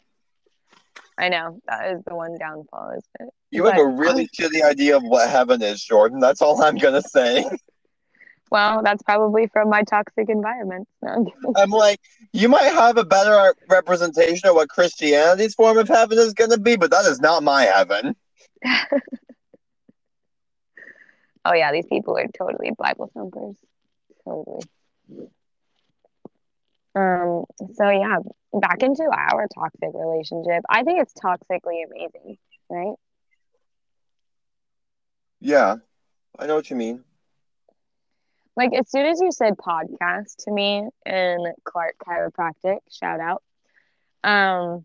I 1.18 1.28
know 1.30 1.60
that 1.68 1.92
is 1.92 2.02
the 2.08 2.16
one 2.16 2.38
downfall, 2.38 2.92
isn't 2.92 3.28
it? 3.28 3.34
You 3.52 3.66
have 3.66 3.78
a 3.78 3.86
really 3.86 4.28
shitty 4.28 4.64
idea 4.64 4.96
of 4.96 5.04
what 5.04 5.30
heaven 5.30 5.62
is, 5.62 5.84
Jordan. 5.84 6.20
That's 6.20 6.42
all 6.42 6.62
I'm 6.62 6.78
gonna 6.78 7.02
say. 7.02 7.46
Well, 8.52 8.82
that's 8.84 9.04
probably 9.04 9.48
from 9.48 9.70
my 9.70 9.84
toxic 9.84 10.30
environment. 10.30 10.88
No, 11.02 11.12
I'm. 11.12 11.28
I'm 11.56 11.70
like, 11.70 12.00
you 12.34 12.50
might 12.50 12.72
have 12.74 12.98
a 12.98 13.06
better 13.06 13.54
representation 13.70 14.50
of 14.50 14.56
what 14.56 14.70
Christianity's 14.70 15.54
form 15.56 15.78
of 15.78 15.88
heaven 15.88 16.18
is 16.18 16.34
gonna 16.34 16.58
be, 16.58 16.76
but 16.76 16.90
that 16.92 17.06
is 17.06 17.20
not 17.20 17.44
my 17.44 17.64
heaven. 17.64 18.16
oh 21.46 21.54
yeah, 21.54 21.72
these 21.72 21.86
people 21.86 22.18
are 22.18 22.28
totally 22.38 22.72
Bible 22.78 23.10
thumpers. 23.14 23.56
Totally. 24.26 24.62
Um. 26.96 27.46
So 27.74 27.90
yeah, 27.90 28.18
back 28.54 28.84
into 28.84 29.04
our 29.04 29.48
toxic 29.54 29.90
relationship. 29.94 30.64
I 30.70 30.84
think 30.84 31.02
it's 31.02 31.14
toxically 31.14 31.84
amazing. 31.86 32.38
right? 32.70 32.96
Yeah, 35.40 35.76
I 36.38 36.48
know 36.48 36.56
what 36.56 36.70
you 36.70 36.76
mean. 36.76 37.04
Like 38.56 38.74
as 38.74 38.90
soon 38.90 39.06
as 39.06 39.22
you 39.22 39.32
said 39.32 39.56
podcast 39.56 40.44
to 40.44 40.52
me 40.52 40.86
and 41.06 41.48
Clark 41.64 41.96
Chiropractic, 42.06 42.80
shout 42.92 43.22
out. 43.22 43.42
Um, 44.22 44.84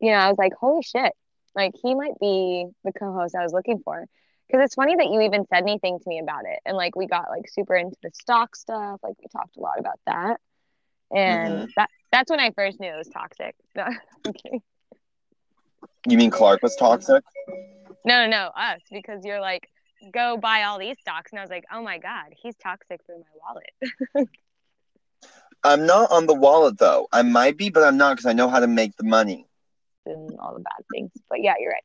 you 0.00 0.10
know, 0.10 0.16
I 0.16 0.28
was 0.28 0.38
like, 0.38 0.52
holy 0.54 0.82
shit, 0.82 1.12
like 1.54 1.72
he 1.80 1.94
might 1.94 2.18
be 2.20 2.66
the 2.82 2.92
co-host 2.92 3.36
I 3.36 3.44
was 3.44 3.52
looking 3.52 3.80
for. 3.84 4.06
Because 4.52 4.66
it's 4.66 4.74
funny 4.74 4.94
that 4.96 5.06
you 5.06 5.22
even 5.22 5.46
said 5.46 5.62
anything 5.62 5.98
to 5.98 6.08
me 6.08 6.18
about 6.18 6.44
it. 6.44 6.58
And 6.66 6.76
like 6.76 6.94
we 6.94 7.06
got 7.06 7.30
like 7.30 7.48
super 7.48 7.74
into 7.74 7.96
the 8.02 8.10
stock 8.12 8.54
stuff. 8.54 9.00
Like 9.02 9.14
we 9.18 9.26
talked 9.32 9.56
a 9.56 9.60
lot 9.60 9.78
about 9.78 9.98
that. 10.06 10.40
And 11.10 11.54
mm-hmm. 11.54 11.70
that 11.76 11.88
that's 12.10 12.30
when 12.30 12.38
I 12.38 12.50
first 12.50 12.78
knew 12.78 12.92
it 12.92 12.98
was 12.98 13.08
toxic. 13.08 13.54
No, 13.74 13.86
okay. 14.28 14.60
You 16.06 16.18
mean 16.18 16.30
Clark 16.30 16.62
was 16.62 16.76
toxic? 16.76 17.24
No, 18.04 18.26
no, 18.26 18.28
no, 18.28 18.50
us, 18.54 18.80
because 18.90 19.24
you're 19.24 19.40
like, 19.40 19.68
go 20.12 20.36
buy 20.36 20.64
all 20.64 20.78
these 20.78 20.96
stocks. 21.00 21.32
And 21.32 21.38
I 21.38 21.42
was 21.42 21.50
like, 21.50 21.64
oh 21.72 21.82
my 21.82 21.96
God, 21.96 22.34
he's 22.36 22.54
toxic 22.56 23.00
through 23.06 23.20
my 23.20 23.24
wallet. 23.40 24.28
I'm 25.64 25.86
not 25.86 26.10
on 26.10 26.26
the 26.26 26.34
wallet 26.34 26.78
though. 26.78 27.08
I 27.12 27.22
might 27.22 27.56
be, 27.56 27.70
but 27.70 27.84
I'm 27.84 27.96
not 27.96 28.16
because 28.16 28.26
I 28.26 28.34
know 28.34 28.48
how 28.48 28.60
to 28.60 28.66
make 28.66 28.96
the 28.96 29.04
money. 29.04 29.46
and 30.04 30.36
all 30.38 30.52
the 30.52 30.60
bad 30.60 30.84
things. 30.92 31.10
But 31.30 31.40
yeah, 31.40 31.54
you're 31.58 31.70
right. 31.70 31.84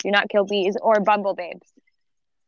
Do 0.00 0.10
not 0.10 0.28
kill 0.28 0.44
bees 0.44 0.76
or 0.82 1.00
bumble 1.00 1.34
babes. 1.34 1.72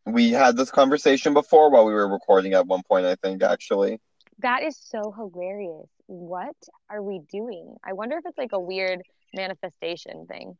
We 0.06 0.30
had 0.30 0.56
this 0.56 0.70
conversation 0.70 1.32
before 1.32 1.70
while 1.70 1.86
we 1.86 1.94
were 1.94 2.08
recording 2.08 2.52
at 2.52 2.66
one 2.66 2.82
point, 2.82 3.06
I 3.06 3.14
think, 3.16 3.42
actually. 3.42 4.00
That 4.40 4.62
is 4.62 4.76
so 4.76 5.12
hilarious. 5.12 5.88
What 6.06 6.56
are 6.90 7.02
we 7.02 7.20
doing? 7.30 7.76
I 7.84 7.92
wonder 7.94 8.18
if 8.18 8.24
it's 8.26 8.36
like 8.36 8.52
a 8.52 8.60
weird 8.60 9.00
manifestation 9.34 10.26
thing. 10.26 10.56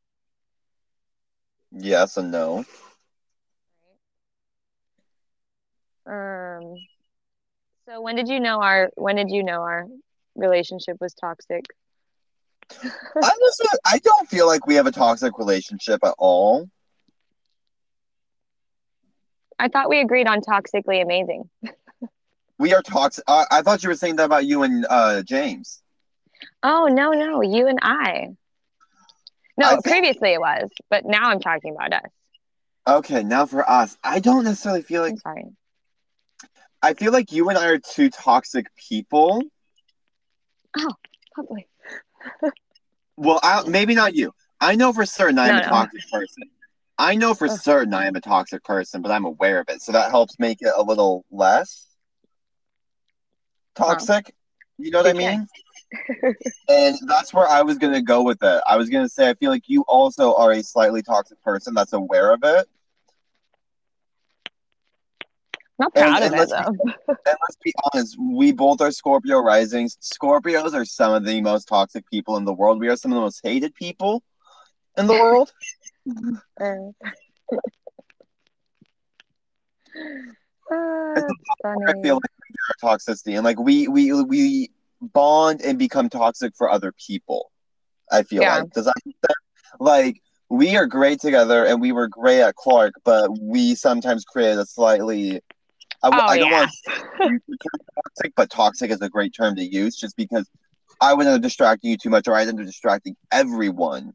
Yes 1.72 2.16
and 2.16 2.30
no. 2.30 2.64
Um 6.06 6.74
so 7.86 8.00
when 8.00 8.16
did 8.16 8.28
you 8.28 8.40
know 8.40 8.60
our 8.60 8.90
when 8.94 9.16
did 9.16 9.30
you 9.30 9.42
know 9.42 9.60
our 9.62 9.86
relationship 10.34 10.96
was 11.00 11.14
toxic? 11.14 11.66
I 12.82 13.30
listen, 13.40 13.66
I 13.84 13.98
don't 13.98 14.28
feel 14.28 14.46
like 14.46 14.66
we 14.66 14.74
have 14.76 14.86
a 14.86 14.92
toxic 14.92 15.38
relationship 15.38 16.00
at 16.04 16.14
all. 16.18 16.68
I 19.58 19.68
thought 19.68 19.88
we 19.88 20.00
agreed 20.00 20.26
on 20.26 20.40
toxically 20.40 21.02
amazing. 21.02 21.48
We 22.58 22.72
are 22.74 22.82
toxic. 22.82 23.24
I, 23.26 23.44
I 23.50 23.62
thought 23.62 23.82
you 23.82 23.88
were 23.88 23.94
saying 23.94 24.16
that 24.16 24.24
about 24.26 24.46
you 24.46 24.62
and 24.62 24.86
uh, 24.88 25.22
James. 25.22 25.82
Oh 26.62 26.86
no, 26.86 27.10
no, 27.12 27.42
you 27.42 27.66
and 27.66 27.78
I. 27.82 28.28
No, 29.56 29.66
I 29.66 29.70
think- 29.72 29.84
previously 29.84 30.30
it 30.32 30.40
was, 30.40 30.70
but 30.90 31.04
now 31.04 31.30
I'm 31.30 31.40
talking 31.40 31.74
about 31.74 31.92
us. 31.92 32.10
Okay, 32.86 33.22
now 33.22 33.46
for 33.46 33.68
us, 33.68 33.96
I 34.04 34.20
don't 34.20 34.44
necessarily 34.44 34.82
feel 34.82 35.02
like 35.02 35.12
I'm 35.12 35.18
sorry. 35.18 35.44
I 36.82 36.92
feel 36.94 37.12
like 37.12 37.32
you 37.32 37.48
and 37.48 37.56
I 37.56 37.68
are 37.68 37.78
two 37.78 38.10
toxic 38.10 38.66
people. 38.76 39.42
Oh, 40.76 40.92
probably. 41.32 41.66
Well, 43.16 43.38
I, 43.44 43.62
maybe 43.68 43.94
not 43.94 44.16
you. 44.16 44.32
I 44.60 44.74
know 44.74 44.92
for 44.92 45.06
certain 45.06 45.38
I 45.38 45.46
am 45.48 45.54
No, 45.54 45.60
a 45.60 45.64
no. 45.64 45.68
toxic 45.68 46.00
person. 46.10 46.42
I 46.98 47.16
know 47.16 47.34
for 47.34 47.48
oh. 47.48 47.56
certain 47.56 47.94
I 47.94 48.06
am 48.06 48.16
a 48.16 48.20
toxic 48.20 48.62
person, 48.64 49.02
but 49.02 49.10
I'm 49.10 49.24
aware 49.24 49.60
of 49.60 49.68
it, 49.68 49.82
so 49.82 49.92
that 49.92 50.10
helps 50.10 50.38
make 50.38 50.58
it 50.60 50.72
a 50.74 50.82
little 50.82 51.24
less 51.30 51.86
toxic. 53.74 54.34
You 54.78 54.90
know 54.90 55.02
what 55.02 55.08
I 55.08 55.12
mean? 55.12 55.46
and 56.68 56.96
that's 57.06 57.32
where 57.32 57.48
I 57.48 57.62
was 57.62 57.78
gonna 57.78 58.02
go 58.02 58.22
with 58.22 58.42
it. 58.42 58.62
I 58.66 58.76
was 58.76 58.90
gonna 58.90 59.08
say 59.08 59.28
I 59.28 59.34
feel 59.34 59.50
like 59.50 59.64
you 59.66 59.82
also 59.82 60.34
are 60.34 60.52
a 60.52 60.62
slightly 60.62 61.02
toxic 61.02 61.40
person 61.42 61.74
that's 61.74 61.92
aware 61.92 62.32
of 62.32 62.40
it. 62.44 62.66
Not 65.78 65.92
proud 65.94 66.22
and 66.22 66.26
of 66.26 66.32
it 66.32 66.36
let's 66.36 66.52
though. 66.52 66.58
And 67.26 67.36
let's 67.42 67.56
be 67.62 67.72
honest, 67.92 68.16
we 68.20 68.52
both 68.52 68.80
are 68.80 68.92
Scorpio 68.92 69.38
risings. 69.38 69.98
Scorpios 70.00 70.74
are 70.74 70.84
some 70.84 71.12
of 71.12 71.24
the 71.24 71.40
most 71.40 71.66
toxic 71.66 72.08
people 72.10 72.36
in 72.36 72.44
the 72.44 72.52
world. 72.52 72.80
We 72.80 72.88
are 72.88 72.96
some 72.96 73.12
of 73.12 73.16
the 73.16 73.22
most 73.22 73.40
hated 73.42 73.74
people 73.74 74.22
in 74.96 75.06
the 75.06 75.14
world. 75.14 75.52
Uh, 76.60 76.92
Ah, 80.70 81.14
I 81.88 81.92
feel 82.02 82.14
like 82.16 82.30
are 82.70 82.96
toxicity, 82.96 83.34
and 83.34 83.44
like 83.44 83.58
we 83.58 83.88
we 83.88 84.12
we 84.24 84.70
bond 85.00 85.60
and 85.62 85.78
become 85.78 86.08
toxic 86.08 86.54
for 86.56 86.70
other 86.70 86.92
people. 87.06 87.50
I 88.10 88.22
feel 88.22 88.42
Yeah. 88.42 88.46
like 88.46 88.70
does 88.72 88.84
that? 88.84 89.34
Like 89.80 90.20
we 90.50 90.76
are 90.76 90.86
great 90.86 91.20
together, 91.20 91.64
and 91.64 91.80
we 91.80 91.92
were 91.92 92.08
great 92.08 92.40
at 92.40 92.54
Clark, 92.56 92.94
but 93.04 93.30
we 93.40 93.74
sometimes 93.74 94.24
create 94.24 94.58
a 94.58 94.66
slightly. 94.66 95.40
I, 96.02 96.10
Oh 96.12 96.20
I 96.26 96.38
don't 96.38 96.50
yeah. 96.50 96.50
want 96.50 96.70
to 96.70 96.76
use 97.22 97.40
the 97.48 97.56
term 97.58 97.80
toxic, 98.04 98.32
but 98.36 98.50
toxic 98.50 98.90
is 98.90 99.00
a 99.00 99.08
great 99.08 99.34
term 99.34 99.56
to 99.56 99.64
use, 99.64 99.96
just 99.96 100.16
because 100.16 100.48
I 101.00 101.14
up 101.28 101.42
distracting 101.42 101.90
you 101.90 101.96
too 101.96 102.10
much, 102.10 102.28
or 102.28 102.34
I 102.34 102.42
end 102.42 102.60
up 102.60 102.66
distracting 102.66 103.16
everyone. 103.32 104.12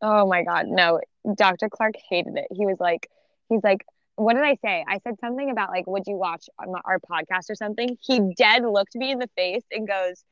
Oh 0.00 0.26
my 0.26 0.44
God. 0.44 0.66
No, 0.68 1.00
Dr. 1.36 1.68
Clark 1.68 1.94
hated 2.08 2.36
it. 2.36 2.46
He 2.50 2.66
was 2.66 2.76
like, 2.78 3.08
he's 3.48 3.62
like, 3.62 3.84
what 4.16 4.34
did 4.34 4.42
I 4.42 4.56
say? 4.64 4.84
I 4.86 4.98
said 5.04 5.14
something 5.20 5.50
about 5.50 5.70
like, 5.70 5.86
would 5.86 6.04
you 6.06 6.16
watch 6.16 6.48
our 6.58 6.98
podcast 6.98 7.50
or 7.50 7.54
something? 7.54 7.96
He 8.00 8.20
dead 8.36 8.64
looked 8.64 8.94
me 8.94 9.12
in 9.12 9.18
the 9.18 9.30
face 9.36 9.64
and 9.70 9.86
goes, 9.86 10.24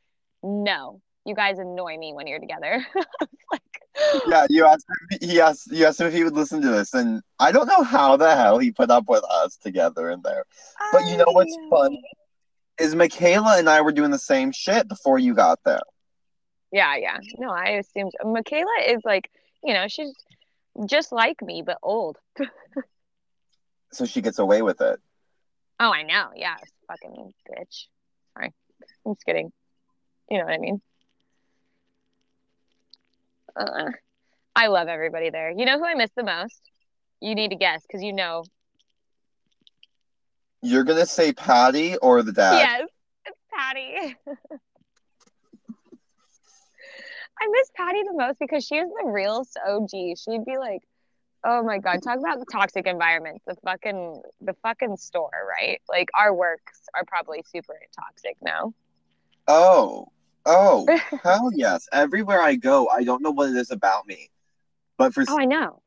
no, 0.42 1.00
you 1.24 1.34
guys 1.34 1.58
annoy 1.58 1.96
me 1.98 2.12
when 2.12 2.26
you're 2.26 2.40
together. 2.40 2.84
Like, 3.52 3.62
Yeah, 4.26 4.46
you 4.50 4.66
asked 4.66 4.86
him, 4.88 5.18
he 5.28 5.40
asked 5.40 5.70
you 5.70 5.86
asked 5.86 6.00
him 6.00 6.08
if 6.08 6.12
he 6.12 6.24
would 6.24 6.34
listen 6.34 6.60
to 6.62 6.68
this, 6.68 6.94
and 6.94 7.22
I 7.38 7.52
don't 7.52 7.68
know 7.68 7.84
how 7.84 8.16
the 8.16 8.34
hell 8.34 8.58
he 8.58 8.72
put 8.72 8.90
up 8.90 9.04
with 9.08 9.22
us 9.30 9.56
together 9.56 10.10
in 10.10 10.20
there. 10.22 10.44
But 10.92 11.06
you 11.06 11.16
know 11.16 11.26
what's 11.28 11.56
I 11.56 11.70
funny? 11.70 12.02
Is 12.80 12.94
Michaela 12.94 13.58
and 13.58 13.68
I 13.68 13.80
were 13.82 13.92
doing 13.92 14.10
the 14.10 14.18
same 14.18 14.50
shit 14.50 14.88
before 14.88 15.18
you 15.18 15.32
got 15.32 15.60
there. 15.64 15.80
Yeah, 16.72 16.96
yeah. 16.96 17.18
No, 17.38 17.50
I 17.50 17.70
assumed 17.70 18.12
Michaela 18.24 18.82
is 18.86 19.00
like, 19.04 19.30
you 19.66 19.74
know, 19.74 19.88
she's 19.88 20.12
just 20.86 21.12
like 21.12 21.42
me, 21.42 21.62
but 21.64 21.78
old. 21.82 22.18
So 23.92 24.04
she 24.04 24.20
gets 24.20 24.38
away 24.38 24.60
with 24.60 24.82
it. 24.82 25.00
Oh, 25.80 25.90
I 25.90 26.02
know. 26.02 26.30
Yeah, 26.34 26.56
fucking 26.86 27.32
bitch. 27.48 27.86
Sorry. 28.34 28.52
I'm 29.06 29.14
just 29.14 29.24
kidding. 29.24 29.52
You 30.28 30.38
know 30.38 30.44
what 30.44 30.52
I 30.52 30.58
mean? 30.58 30.82
Uh, 33.56 33.92
I 34.54 34.66
love 34.66 34.88
everybody 34.88 35.30
there. 35.30 35.50
You 35.50 35.64
know 35.64 35.78
who 35.78 35.86
I 35.86 35.94
miss 35.94 36.10
the 36.14 36.24
most? 36.24 36.60
You 37.20 37.34
need 37.34 37.52
to 37.52 37.56
guess 37.56 37.84
because 37.86 38.02
you 38.02 38.12
know. 38.12 38.44
You're 40.60 40.84
gonna 40.84 41.06
say 41.06 41.32
Patty 41.32 41.96
or 41.96 42.22
the 42.22 42.32
dad? 42.32 42.58
Yes, 42.58 42.88
it's 43.24 43.38
Patty. 43.50 44.16
I 47.40 47.48
miss 47.48 47.70
Patty 47.76 48.02
the 48.02 48.14
most 48.14 48.38
because 48.38 48.64
she 48.66 48.76
was 48.80 48.90
the 49.02 49.10
real 49.10 49.44
OG. 49.66 50.16
She'd 50.16 50.44
be 50.44 50.58
like, 50.58 50.82
"Oh 51.44 51.62
my 51.62 51.78
god, 51.78 52.02
talk 52.02 52.18
about 52.18 52.38
the 52.38 52.46
toxic 52.50 52.86
environment. 52.86 53.42
The 53.46 53.56
fucking 53.64 54.22
the 54.40 54.54
fucking 54.62 54.96
store, 54.96 55.30
right? 55.48 55.80
Like 55.88 56.08
our 56.14 56.34
works 56.34 56.82
are 56.94 57.04
probably 57.04 57.42
super 57.46 57.78
toxic 57.98 58.36
now." 58.42 58.74
Oh, 59.48 60.08
oh, 60.46 60.86
hell 61.22 61.50
yes! 61.54 61.86
Everywhere 61.92 62.40
I 62.40 62.56
go, 62.56 62.88
I 62.88 63.04
don't 63.04 63.22
know 63.22 63.30
what 63.32 63.50
it 63.50 63.56
is 63.56 63.70
about 63.70 64.06
me, 64.06 64.30
but 64.98 65.14
for 65.14 65.24
Oh, 65.28 65.38
I 65.38 65.44
know. 65.44 65.82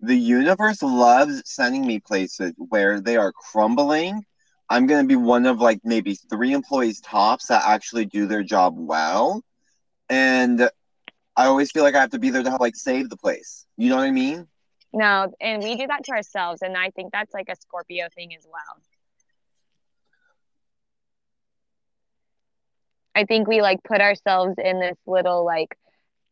the 0.00 0.16
universe 0.16 0.82
loves 0.82 1.42
sending 1.46 1.86
me 1.86 2.00
places 2.00 2.52
where 2.58 3.00
they 3.00 3.16
are 3.16 3.32
crumbling. 3.32 4.24
I'm 4.68 4.86
gonna 4.86 5.06
be 5.06 5.16
one 5.16 5.46
of 5.46 5.60
like 5.60 5.80
maybe 5.84 6.14
three 6.14 6.52
employees 6.52 7.00
tops 7.00 7.46
that 7.46 7.62
actually 7.66 8.06
do 8.06 8.26
their 8.26 8.42
job 8.42 8.74
well, 8.76 9.42
and 10.08 10.62
I 11.36 11.46
always 11.46 11.70
feel 11.70 11.84
like 11.84 11.94
I 11.94 12.00
have 12.00 12.10
to 12.10 12.18
be 12.18 12.30
there 12.30 12.42
to 12.42 12.48
help 12.48 12.60
like 12.60 12.76
save 12.76 13.08
the 13.10 13.16
place. 13.16 13.66
You 13.76 13.90
know 13.90 13.96
what 13.96 14.04
I 14.06 14.10
mean? 14.10 14.46
No, 14.92 15.32
and 15.40 15.62
we 15.62 15.76
do 15.76 15.86
that 15.86 16.04
to 16.04 16.12
ourselves, 16.12 16.62
and 16.62 16.76
I 16.76 16.90
think 16.90 17.12
that's 17.12 17.32
like 17.34 17.48
a 17.48 17.56
Scorpio 17.56 18.08
thing 18.14 18.34
as 18.36 18.46
well. 18.50 18.82
I 23.14 23.24
think 23.24 23.48
we 23.48 23.60
like 23.60 23.82
put 23.82 24.00
ourselves 24.00 24.54
in 24.62 24.80
this 24.80 24.96
little 25.06 25.44
like 25.44 25.76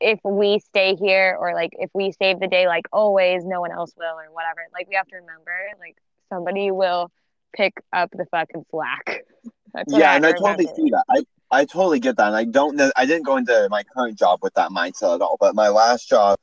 if 0.01 0.21
we 0.25 0.61
stay 0.61 0.95
here 0.95 1.37
or 1.39 1.55
like 1.55 1.71
if 1.73 1.91
we 1.95 2.13
save 2.13 2.39
the 2.39 2.47
day 2.47 2.67
like 2.69 2.85
always 2.93 3.45
no 3.45 3.61
one 3.61 3.73
else 3.73 3.93
will 3.97 4.05
or 4.07 4.33
whatever. 4.33 4.61
Like 4.73 4.89
we 4.89 4.95
have 4.95 5.09
to 5.09 5.17
remember 5.17 5.53
like 5.81 5.97
somebody 6.29 6.71
will 6.71 7.11
pick 7.57 7.75
up 7.93 8.11
the 8.13 8.27
fucking 8.31 8.65
slack. 8.71 9.23
Yeah, 9.89 10.13
I 10.13 10.17
and 10.17 10.25
I 10.25 10.33
totally 10.33 10.67
see 10.75 10.91
that. 10.91 11.05
I 11.11 11.23
I 11.51 11.65
totally 11.65 12.01
get 12.01 12.17
that, 12.17 12.29
and 12.29 12.37
I 12.37 12.45
don't 12.45 12.77
know. 12.77 12.91
I 12.97 13.07
didn't 13.07 13.25
go 13.25 13.37
into 13.37 13.69
my 13.71 13.85
current 13.85 14.19
job 14.19 14.41
with 14.43 14.55
that 14.55 14.71
mindset 14.71 15.15
at 15.15 15.21
all. 15.23 15.37
But 15.39 15.55
my 15.55 15.69
last 15.69 16.09
job, 16.09 16.39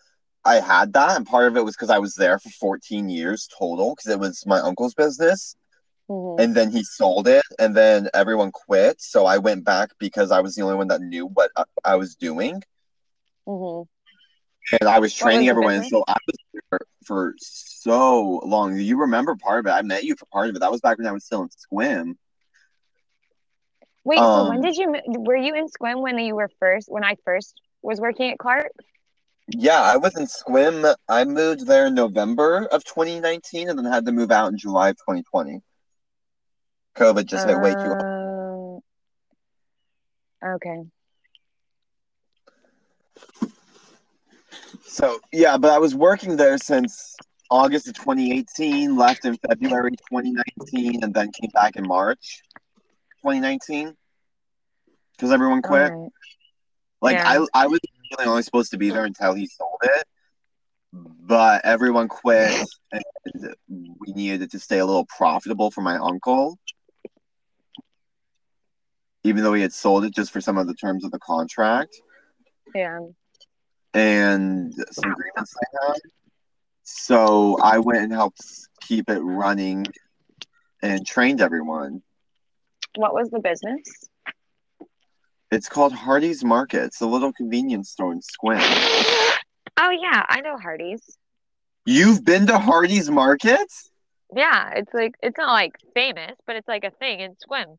I 0.46 0.56
had 0.56 0.94
that, 0.94 1.18
and 1.18 1.26
part 1.26 1.48
of 1.48 1.58
it 1.58 1.66
was 1.66 1.76
because 1.76 1.90
I 1.90 2.00
was 2.00 2.16
there 2.16 2.40
for 2.40 2.50
14 2.50 3.10
years 3.10 3.48
total, 3.58 3.96
because 3.96 4.12
it 4.12 4.20
was 4.20 4.46
my 4.46 4.60
uncle's 4.60 4.94
business, 4.94 5.56
Mhm. 6.10 6.40
and 6.40 6.56
then 6.56 6.72
he 6.72 6.84
sold 6.84 7.28
it, 7.28 7.44
and 7.60 7.76
then 7.76 8.10
everyone 8.14 8.52
quit. 8.52 9.02
So 9.02 9.26
I 9.26 9.38
went 9.38 9.66
back 9.66 9.92
because 10.00 10.32
I 10.32 10.40
was 10.40 10.56
the 10.56 10.62
only 10.62 10.76
one 10.76 10.88
that 10.88 11.02
knew 11.02 11.28
what 11.28 11.52
I, 11.84 11.96
was 11.96 12.16
doing. 12.16 12.64
Mhm. 13.48 13.88
and 14.80 14.90
I 14.90 15.00
was 15.00 15.14
training 15.14 15.42
was 15.42 15.50
everyone. 15.50 15.74
And 15.76 15.86
so 15.86 16.04
I 16.08 16.18
was 16.26 16.36
there 16.54 16.80
for 17.06 17.36
so 17.38 18.40
long. 18.46 18.78
You 18.78 18.98
remember 18.98 19.36
part 19.36 19.60
of 19.60 19.68
it? 19.68 19.72
I 19.72 19.82
met 19.82 20.04
you 20.04 20.16
for 20.16 20.26
part 20.28 20.50
of 20.50 20.56
it. 20.56 20.60
That 20.60 20.72
was 20.72 20.82
back 20.82 20.98
when 20.98 21.08
I 21.08 21.12
was 21.12 21.26
still 21.26 21.42
in 21.44 21.50
Sequim. 21.50 22.16
Wait, 24.06 24.20
so 24.20 24.50
when 24.50 24.58
Um, 24.58 24.62
did 24.62 24.76
you 24.76 24.94
were 25.08 25.38
you 25.38 25.56
in 25.56 25.68
Sequim 25.68 26.02
when 26.02 26.20
you 26.20 26.36
were 26.36 26.50
first 26.60 26.90
when 26.90 27.04
I 27.04 27.16
first 27.24 27.60
was 27.82 28.00
working 28.00 28.32
at 28.32 28.38
Clark? 28.38 28.72
Yeah, 29.48 29.82
I 29.82 29.98
was 29.98 30.16
in 30.18 30.26
Sequim. 30.26 30.96
I 31.08 31.26
moved 31.26 31.66
there 31.68 31.88
in 31.88 31.96
November 31.96 32.66
of 32.72 32.84
2019, 32.84 33.70
and 33.70 33.78
then 33.78 33.86
had 33.86 34.06
to 34.06 34.12
move 34.12 34.32
out 34.32 34.52
in 34.52 34.58
July 34.58 34.90
of 34.90 34.98
2020. 34.98 35.62
COVID 36.96 37.26
just 37.26 37.46
hit 37.46 37.60
way 37.60 37.72
too 37.72 37.90
hard. 37.90 38.04
Um, 40.44 40.56
okay. 40.56 40.84
So 44.86 45.20
yeah, 45.32 45.58
but 45.58 45.72
I 45.72 45.80
was 45.80 45.96
working 45.96 46.36
there 46.36 46.58
since 46.58 47.16
August 47.50 47.88
of 47.88 47.96
2018, 47.96 48.96
left 48.96 49.26
in 49.26 49.38
February 49.48 49.92
2019, 50.10 51.04
and 51.04 51.14
then 51.14 51.32
came 51.32 51.52
back 51.54 51.76
in 51.78 51.88
March 51.88 52.42
2019 53.24 53.96
because 55.16 55.32
everyone 55.32 55.62
quit. 55.62 55.92
Alright. 55.92 56.12
Like 57.02 57.16
Yeah. 57.16 57.46
I, 57.54 57.64
I 57.64 57.68
was 57.68 57.80
really 58.12 58.30
only 58.30 58.44
supposed 58.44 58.72
to 58.72 58.78
be 58.78 58.90
there 58.90 59.06
until 59.06 59.34
he 59.34 59.48
sold 59.48 59.80
it, 59.84 60.06
but 60.92 61.64
everyone 61.64 62.08
quit, 62.08 62.54
and 62.92 63.04
we 63.68 64.14
needed 64.14 64.42
it 64.42 64.52
to 64.52 64.60
stay 64.60 64.80
a 64.80 64.86
little 64.86 65.06
profitable 65.06 65.72
for 65.72 65.82
my 65.82 65.98
uncle. 65.98 66.58
Even 69.24 69.44
though 69.44 69.54
he 69.54 69.62
had 69.62 69.74
sold 69.74 70.04
it 70.04 70.14
just 70.14 70.32
for 70.32 70.42
some 70.42 70.58
of 70.58 70.68
the 70.68 70.74
terms 70.74 71.06
of 71.06 71.12
the 71.12 71.20
contract 71.20 71.96
Yeah. 72.76 73.00
and 73.94 74.74
some 74.92 75.12
agreements 75.12 75.56
I 75.56 75.88
had. 75.88 76.02
So 76.84 77.58
I 77.64 77.80
went 77.80 78.00
and 78.04 78.12
helped 78.12 78.42
keep 78.82 79.10
it 79.10 79.20
running 79.20 79.86
and 80.82 81.06
trained 81.08 81.40
everyone. 81.40 82.04
What 82.96 83.14
was 83.14 83.30
the 83.30 83.40
business? 83.40 83.82
It's 85.52 85.70
called 85.70 85.94
Hardy's 85.94 86.44
Market. 86.44 86.84
It's 86.86 87.02
a 87.02 87.06
little 87.06 87.32
convenience 87.32 87.92
store 87.92 88.12
in 88.12 88.22
Sequim. 88.22 88.60
Oh 89.78 89.90
yeah, 89.90 90.24
I 90.28 90.42
know 90.42 90.58
Hardy's. 90.58 91.02
You've 91.86 92.24
been 92.24 92.48
to 92.48 92.58
Hardy's 92.58 93.10
Market? 93.10 93.68
Yeah, 94.36 94.72
it's 94.76 94.94
like 94.94 95.14
it's 95.22 95.38
not 95.38 95.52
like 95.52 95.76
famous, 95.94 96.36
but 96.48 96.56
it's 96.56 96.68
like 96.68 96.84
a 96.84 96.92
thing 96.92 97.20
in 97.20 97.36
Sequim. 97.36 97.78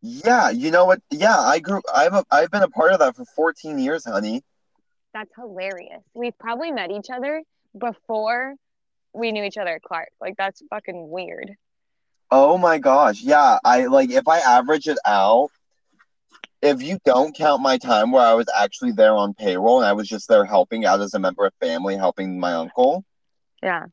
Yeah, 0.00 0.50
you 0.50 0.70
know 0.70 0.84
what? 0.84 1.00
Yeah, 1.10 1.38
I 1.38 1.58
grew. 1.58 1.80
I've 1.94 2.14
a, 2.14 2.24
I've 2.30 2.50
been 2.50 2.62
a 2.62 2.68
part 2.68 2.92
of 2.92 3.00
that 3.00 3.16
for 3.16 3.24
14 3.36 3.78
years, 3.78 4.04
honey. 4.04 4.42
That's 5.12 5.30
hilarious. 5.34 6.02
We've 6.14 6.38
probably 6.38 6.70
met 6.70 6.90
each 6.90 7.10
other 7.10 7.42
before 7.76 8.54
we 9.12 9.32
knew 9.32 9.42
each 9.42 9.56
other 9.56 9.76
at 9.76 9.82
Clark. 9.82 10.10
Like 10.20 10.34
that's 10.36 10.62
fucking 10.70 11.08
weird. 11.08 11.52
Oh 12.30 12.58
my 12.58 12.78
gosh, 12.78 13.22
yeah. 13.22 13.58
I 13.64 13.86
like 13.86 14.10
if 14.10 14.28
I 14.28 14.38
average 14.38 14.88
it 14.88 14.98
out, 15.06 15.50
if 16.62 16.82
you 16.82 16.98
don't 17.04 17.34
count 17.36 17.62
my 17.62 17.78
time 17.78 18.10
where 18.10 18.26
I 18.26 18.34
was 18.34 18.46
actually 18.56 18.92
there 18.92 19.14
on 19.14 19.34
payroll 19.34 19.78
and 19.78 19.86
I 19.86 19.92
was 19.92 20.08
just 20.08 20.28
there 20.28 20.44
helping 20.44 20.84
out 20.84 21.00
as 21.00 21.14
a 21.14 21.18
member 21.18 21.46
of 21.46 21.54
family, 21.60 21.96
helping 21.96 22.38
my 22.38 22.52
uncle. 22.54 23.04
Yeah. 23.62 23.86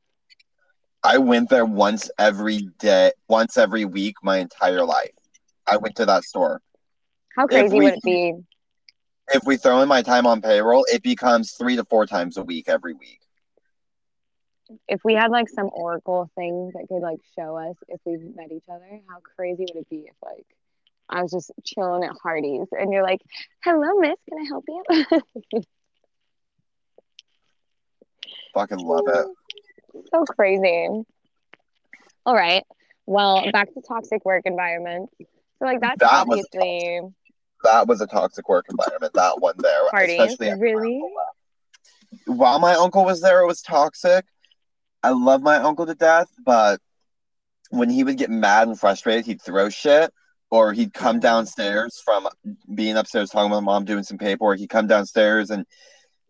I 1.04 1.18
went 1.20 1.50
there 1.50 1.66
once 1.66 2.10
every 2.18 2.70
day, 2.80 3.12
once 3.28 3.58
every 3.58 3.86
week, 3.86 4.16
my 4.24 4.38
entire 4.38 4.84
life. 4.84 5.12
I 5.68 5.78
went 5.78 5.96
to 5.98 6.06
that 6.06 6.24
store. 6.24 6.62
How 7.36 7.48
crazy 7.48 7.78
we- 7.78 7.86
would 7.86 7.94
it 7.96 8.04
be? 8.04 8.34
If 9.34 9.44
we 9.46 9.58
throw 9.58 9.82
in 9.82 9.88
my 9.88 10.02
time 10.02 10.26
on 10.28 10.42
payroll, 10.42 10.86
it 10.92 11.02
becomes 11.04 11.54
three 11.54 11.76
to 11.76 11.84
four 11.86 12.06
times 12.06 12.38
a 12.38 12.44
week 12.44 12.68
every 12.68 12.94
week. 12.94 13.22
If 14.88 15.02
we 15.04 15.14
had 15.14 15.32
like 15.32 15.50
some 15.50 15.70
oracle 15.72 16.30
thing 16.36 16.72
that 16.74 16.88
could 16.88 17.02
like 17.02 17.20
show 17.38 17.58
us 17.58 17.76
if 17.88 18.00
we've 18.06 18.36
met 18.36 18.52
each 18.52 18.66
other, 18.70 19.00
how 19.08 19.20
crazy 19.36 19.66
would 19.70 19.82
it 19.82 19.90
be 19.90 20.08
if 20.08 20.16
like 20.24 20.46
I 21.10 21.22
was 21.22 21.32
just 21.32 21.52
chilling 21.64 22.04
at 22.04 22.16
Hardy's 22.22 22.68
and 22.72 22.92
you're 22.92 23.04
like, 23.04 23.22
"Hello, 23.64 24.00
Miss, 24.00 24.18
can 24.28 24.40
I 24.40 24.46
help 24.48 24.66
you?" 24.68 25.62
Fucking 28.54 28.80
love 28.80 29.04
it. 29.08 29.28
so 30.12 30.24
crazy. 30.24 30.88
All 32.26 32.36
right. 32.36 32.64
Well, 33.06 33.52
back 33.52 33.72
to 33.74 33.82
toxic 33.88 34.26
work 34.26 34.44
environment. 34.46 35.10
So 35.20 35.66
like 35.66 35.80
that's 35.82 36.00
That 36.00 36.28
was 36.28 36.46
obviously 36.54 37.02
That 37.64 37.88
was 37.88 38.02
a 38.02 38.08
toxic 38.08 38.50
work 38.50 38.66
environment. 38.70 39.14
That 39.14 39.40
one 39.40 39.56
there, 39.58 39.90
Hardy's. 39.92 40.20
especially 40.20 40.60
Really? 40.60 41.02
While 42.26 42.60
my 42.60 42.74
uncle 42.76 43.06
was 43.06 43.22
there, 43.22 43.42
it 43.42 43.48
was 43.48 43.62
toxic. 43.62 44.26
I 45.06 45.10
love 45.10 45.44
my 45.44 45.58
uncle 45.58 45.86
to 45.86 45.94
death, 45.94 46.30
but 46.44 46.82
when 47.70 47.92
he 47.92 48.04
would 48.04 48.18
get 48.18 48.32
mad 48.32 48.68
and 48.68 48.80
frustrated, 48.80 49.28
he'd 49.28 49.40
throw 49.40 49.70
shit, 49.70 50.12
or 50.50 50.74
he'd 50.74 50.96
come 50.96 51.20
downstairs 51.20 52.02
from 52.04 52.28
being 52.74 52.98
upstairs 52.98 53.30
talking 53.30 53.52
with 53.52 53.62
my 53.62 53.66
mom 53.66 53.86
doing 53.86 54.04
some 54.04 54.18
paperwork. 54.18 54.58
He'd 54.58 54.70
come 54.70 54.88
downstairs 54.88 55.52
and 55.52 55.68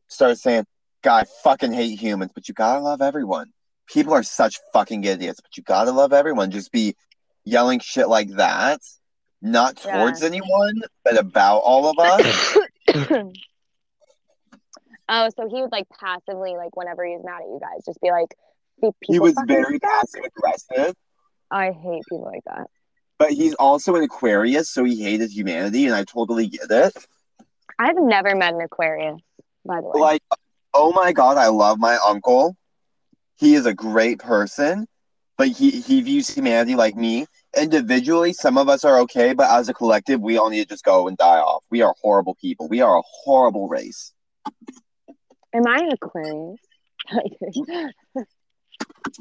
start 0.09 0.37
saying, 0.39 0.65
"God, 1.03 1.23
I 1.23 1.25
fucking 1.41 1.71
hate 1.71 1.97
humans, 1.97 2.31
but 2.35 2.49
you 2.49 2.53
gotta 2.53 2.81
love 2.81 3.01
everyone. 3.01 3.53
People 3.87 4.13
are 4.13 4.23
such 4.23 4.59
fucking 4.73 5.05
idiots, 5.05 5.39
but 5.39 5.55
you 5.55 5.63
gotta 5.63 5.93
love 5.93 6.11
everyone." 6.11 6.51
Just 6.51 6.73
be 6.73 6.97
yelling 7.45 7.79
shit 7.79 8.09
like 8.09 8.31
that, 8.31 8.81
not 9.41 9.81
Yeah. 9.85 9.99
towards 9.99 10.21
anyone, 10.21 10.81
but 11.05 11.17
about 11.17 11.59
all 11.59 11.87
of 11.87 11.97
us. 11.97 12.57
oh, 15.09 15.29
so 15.29 15.47
he 15.47 15.61
would 15.61 15.71
like 15.71 15.87
passively 15.89 16.55
like 16.55 16.75
whenever 16.75 17.05
he 17.05 17.13
was 17.13 17.23
mad 17.23 17.41
at 17.41 17.47
you 17.47 17.59
guys, 17.61 17.85
just 17.85 18.01
be 18.01 18.11
like, 18.11 18.29
"Pe- 18.29 18.35
he 19.01 19.19
was 19.19 19.33
very 19.47 19.79
suck." 19.79 19.81
passive 19.81 20.23
aggressive, 20.25 20.95
I 21.51 21.71
hate 21.71 22.03
people 22.09 22.23
like 22.23 22.43
that. 22.45 22.67
but 23.17 23.31
he's 23.31 23.53
also 23.55 23.95
an 23.95 24.03
Aquarius, 24.03 24.69
so 24.69 24.83
he 24.83 25.01
hated 25.03 25.31
humanity, 25.31 25.85
and 25.85 25.95
I 25.95 26.03
totally 26.03 26.47
get 26.47 26.69
it. 26.69 26.93
I've 27.79 27.97
never 27.97 28.35
met 28.35 28.53
an 28.53 28.61
Aquarius, 28.61 29.21
by 29.65 29.81
the 29.81 29.87
way. 29.87 29.99
Like, 29.99 30.21
oh 30.73 30.91
my 30.93 31.11
god, 31.13 31.37
I 31.37 31.47
love 31.47 31.79
my 31.79 31.97
uncle. 31.97 32.55
He 33.37 33.55
is 33.55 33.65
a 33.65 33.73
great 33.73 34.19
person, 34.19 34.87
but 35.37 35.49
he, 35.49 35.71
he 35.71 36.01
views 36.01 36.29
humanity 36.29 36.75
like 36.75 36.95
me. 36.95 37.25
Individually, 37.57 38.31
some 38.33 38.57
of 38.57 38.69
us 38.69 38.85
are 38.85 38.99
okay, 38.99 39.33
but 39.33 39.49
as 39.49 39.67
a 39.67 39.73
collective, 39.73 40.21
we 40.21 40.37
all 40.37 40.49
need 40.49 40.61
to 40.61 40.67
just 40.67 40.85
go 40.85 41.07
and 41.07 41.17
die 41.17 41.39
off. 41.39 41.63
We 41.69 41.81
are 41.81 41.93
horrible 42.01 42.35
people. 42.35 42.67
We 42.69 42.81
are 42.81 42.97
a 42.97 43.03
horrible 43.23 43.67
race. 43.67 44.13
Am 45.53 45.67
I 45.67 45.77
an 45.79 45.89
Aquarius? 45.93 46.59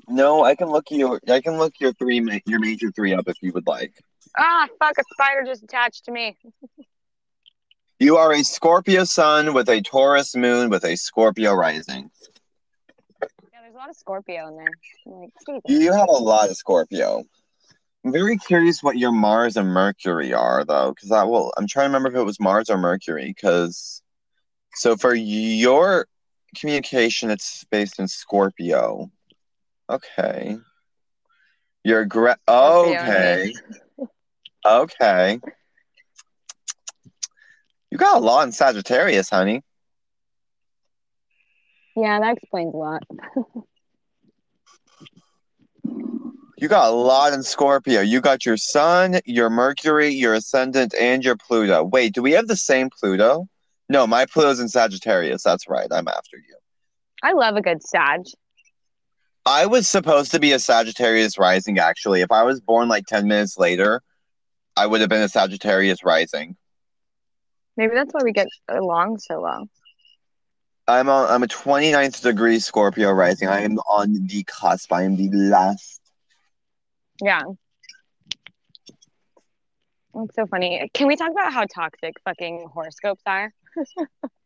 No, 0.08 0.44
I 0.44 0.54
can 0.54 0.68
look 0.68 0.90
your 0.90 1.20
I 1.28 1.40
can 1.40 1.58
look 1.58 1.74
your 1.80 1.92
three 1.94 2.20
ma- 2.20 2.38
your 2.46 2.60
major 2.60 2.90
three 2.90 3.14
up 3.14 3.28
if 3.28 3.36
you 3.42 3.52
would 3.52 3.66
like. 3.66 3.92
ah, 4.38 4.68
fuck! 4.78 4.98
A 4.98 5.04
spider 5.12 5.44
just 5.44 5.62
attached 5.62 6.04
to 6.06 6.12
me. 6.12 6.36
You 8.00 8.16
are 8.16 8.32
a 8.32 8.42
Scorpio 8.42 9.04
sun 9.04 9.54
with 9.54 9.68
a 9.68 9.80
Taurus 9.80 10.34
moon 10.34 10.68
with 10.68 10.84
a 10.84 10.96
Scorpio 10.96 11.54
rising. 11.54 12.10
Yeah, 13.52 13.60
there's 13.62 13.74
a 13.74 13.78
lot 13.78 13.88
of 13.88 13.96
Scorpio 13.96 14.48
in 14.48 14.56
there. 14.56 14.66
I'm 15.06 15.12
like, 15.12 15.30
Jesus. 15.46 15.80
You 15.80 15.92
have 15.92 16.08
a 16.08 16.12
lot 16.12 16.50
of 16.50 16.56
Scorpio. 16.56 17.24
I'm 18.04 18.12
very 18.12 18.36
curious 18.36 18.82
what 18.82 18.98
your 18.98 19.12
Mars 19.12 19.56
and 19.56 19.68
Mercury 19.68 20.34
are, 20.34 20.64
though, 20.64 20.92
because 20.92 21.10
I 21.10 21.22
will. 21.24 21.52
I'm 21.56 21.66
trying 21.66 21.84
to 21.84 21.88
remember 21.96 22.10
if 22.10 22.20
it 22.20 22.24
was 22.24 22.40
Mars 22.40 22.68
or 22.68 22.76
Mercury. 22.76 23.28
Because 23.28 24.02
so 24.74 24.96
for 24.96 25.14
your 25.14 26.06
communication, 26.56 27.30
it's 27.30 27.64
based 27.70 27.98
in 27.98 28.08
Scorpio. 28.08 29.10
Okay. 29.90 30.56
You're 31.82 32.04
gra- 32.04 32.38
Scorpio, 32.48 33.00
okay. 33.02 33.52
Okay. 34.66 35.40
You 37.90 37.98
got 37.98 38.16
a 38.16 38.20
lot 38.20 38.46
in 38.46 38.52
Sagittarius, 38.52 39.28
honey. 39.28 39.62
Yeah, 41.96 42.18
that 42.20 42.38
explains 42.38 42.74
a 42.74 42.78
lot. 42.78 43.02
You 46.56 46.68
got 46.68 46.88
a 46.88 46.94
lot 46.94 47.32
in 47.32 47.42
Scorpio. 47.42 48.00
You 48.00 48.20
got 48.20 48.46
your 48.46 48.56
Sun, 48.56 49.20
your 49.26 49.50
Mercury, 49.50 50.08
your 50.08 50.34
Ascendant, 50.34 50.94
and 50.98 51.24
your 51.24 51.36
Pluto. 51.36 51.82
Wait, 51.84 52.14
do 52.14 52.22
we 52.22 52.32
have 52.32 52.46
the 52.46 52.56
same 52.56 52.88
Pluto? 52.90 53.48
No, 53.88 54.06
my 54.06 54.24
Pluto's 54.24 54.60
in 54.60 54.68
Sagittarius. 54.68 55.42
That's 55.42 55.68
right. 55.68 55.88
I'm 55.90 56.08
after 56.08 56.36
you. 56.36 56.56
I 57.22 57.32
love 57.32 57.56
a 57.56 57.60
good 57.60 57.82
Sag. 57.82 58.20
I 59.46 59.66
was 59.66 59.88
supposed 59.88 60.30
to 60.32 60.40
be 60.40 60.52
a 60.52 60.58
Sagittarius 60.58 61.38
rising, 61.38 61.78
actually. 61.78 62.22
If 62.22 62.32
I 62.32 62.44
was 62.44 62.60
born 62.60 62.88
like 62.88 63.06
10 63.06 63.28
minutes 63.28 63.58
later, 63.58 64.00
I 64.76 64.86
would 64.86 65.00
have 65.00 65.10
been 65.10 65.22
a 65.22 65.28
Sagittarius 65.28 66.02
rising. 66.02 66.56
Maybe 67.76 67.94
that's 67.94 68.12
why 68.12 68.22
we 68.24 68.32
get 68.32 68.48
along 68.68 69.18
so 69.18 69.40
well. 69.42 69.68
I'm 70.86 71.08
on, 71.08 71.30
I'm 71.30 71.42
a 71.42 71.46
29th 71.46 72.22
degree 72.22 72.58
Scorpio 72.58 73.10
rising. 73.10 73.48
I 73.48 73.62
am 73.62 73.78
on 73.78 74.26
the 74.26 74.44
cusp. 74.44 74.92
I 74.92 75.02
am 75.02 75.16
the 75.16 75.28
last. 75.32 76.00
Yeah. 77.22 77.42
It's 80.16 80.36
so 80.36 80.46
funny. 80.46 80.88
Can 80.94 81.06
we 81.08 81.16
talk 81.16 81.30
about 81.30 81.52
how 81.52 81.64
toxic 81.64 82.14
fucking 82.24 82.68
horoscopes 82.72 83.22
are? 83.26 83.52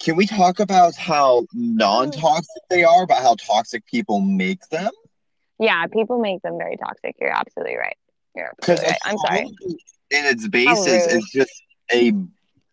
Can 0.00 0.16
we 0.16 0.26
talk 0.26 0.60
about 0.60 0.96
how 0.96 1.46
non-toxic 1.52 2.62
they 2.70 2.84
are, 2.84 3.06
but 3.06 3.18
how 3.18 3.34
toxic 3.34 3.86
people 3.86 4.20
make 4.20 4.66
them? 4.70 4.90
Yeah, 5.58 5.86
people 5.88 6.18
make 6.18 6.40
them 6.40 6.56
very 6.56 6.76
toxic. 6.78 7.16
You're 7.20 7.36
absolutely 7.36 7.76
right. 7.76 7.96
You're 8.34 8.52
Because 8.58 8.80
absolutely 8.80 8.88
right. 8.88 9.00
I'm 9.04 9.18
sorry. 9.18 9.56
in 10.10 10.26
its 10.26 10.48
basis 10.48 11.06
it's 11.06 11.30
just 11.30 11.62
a 11.92 12.12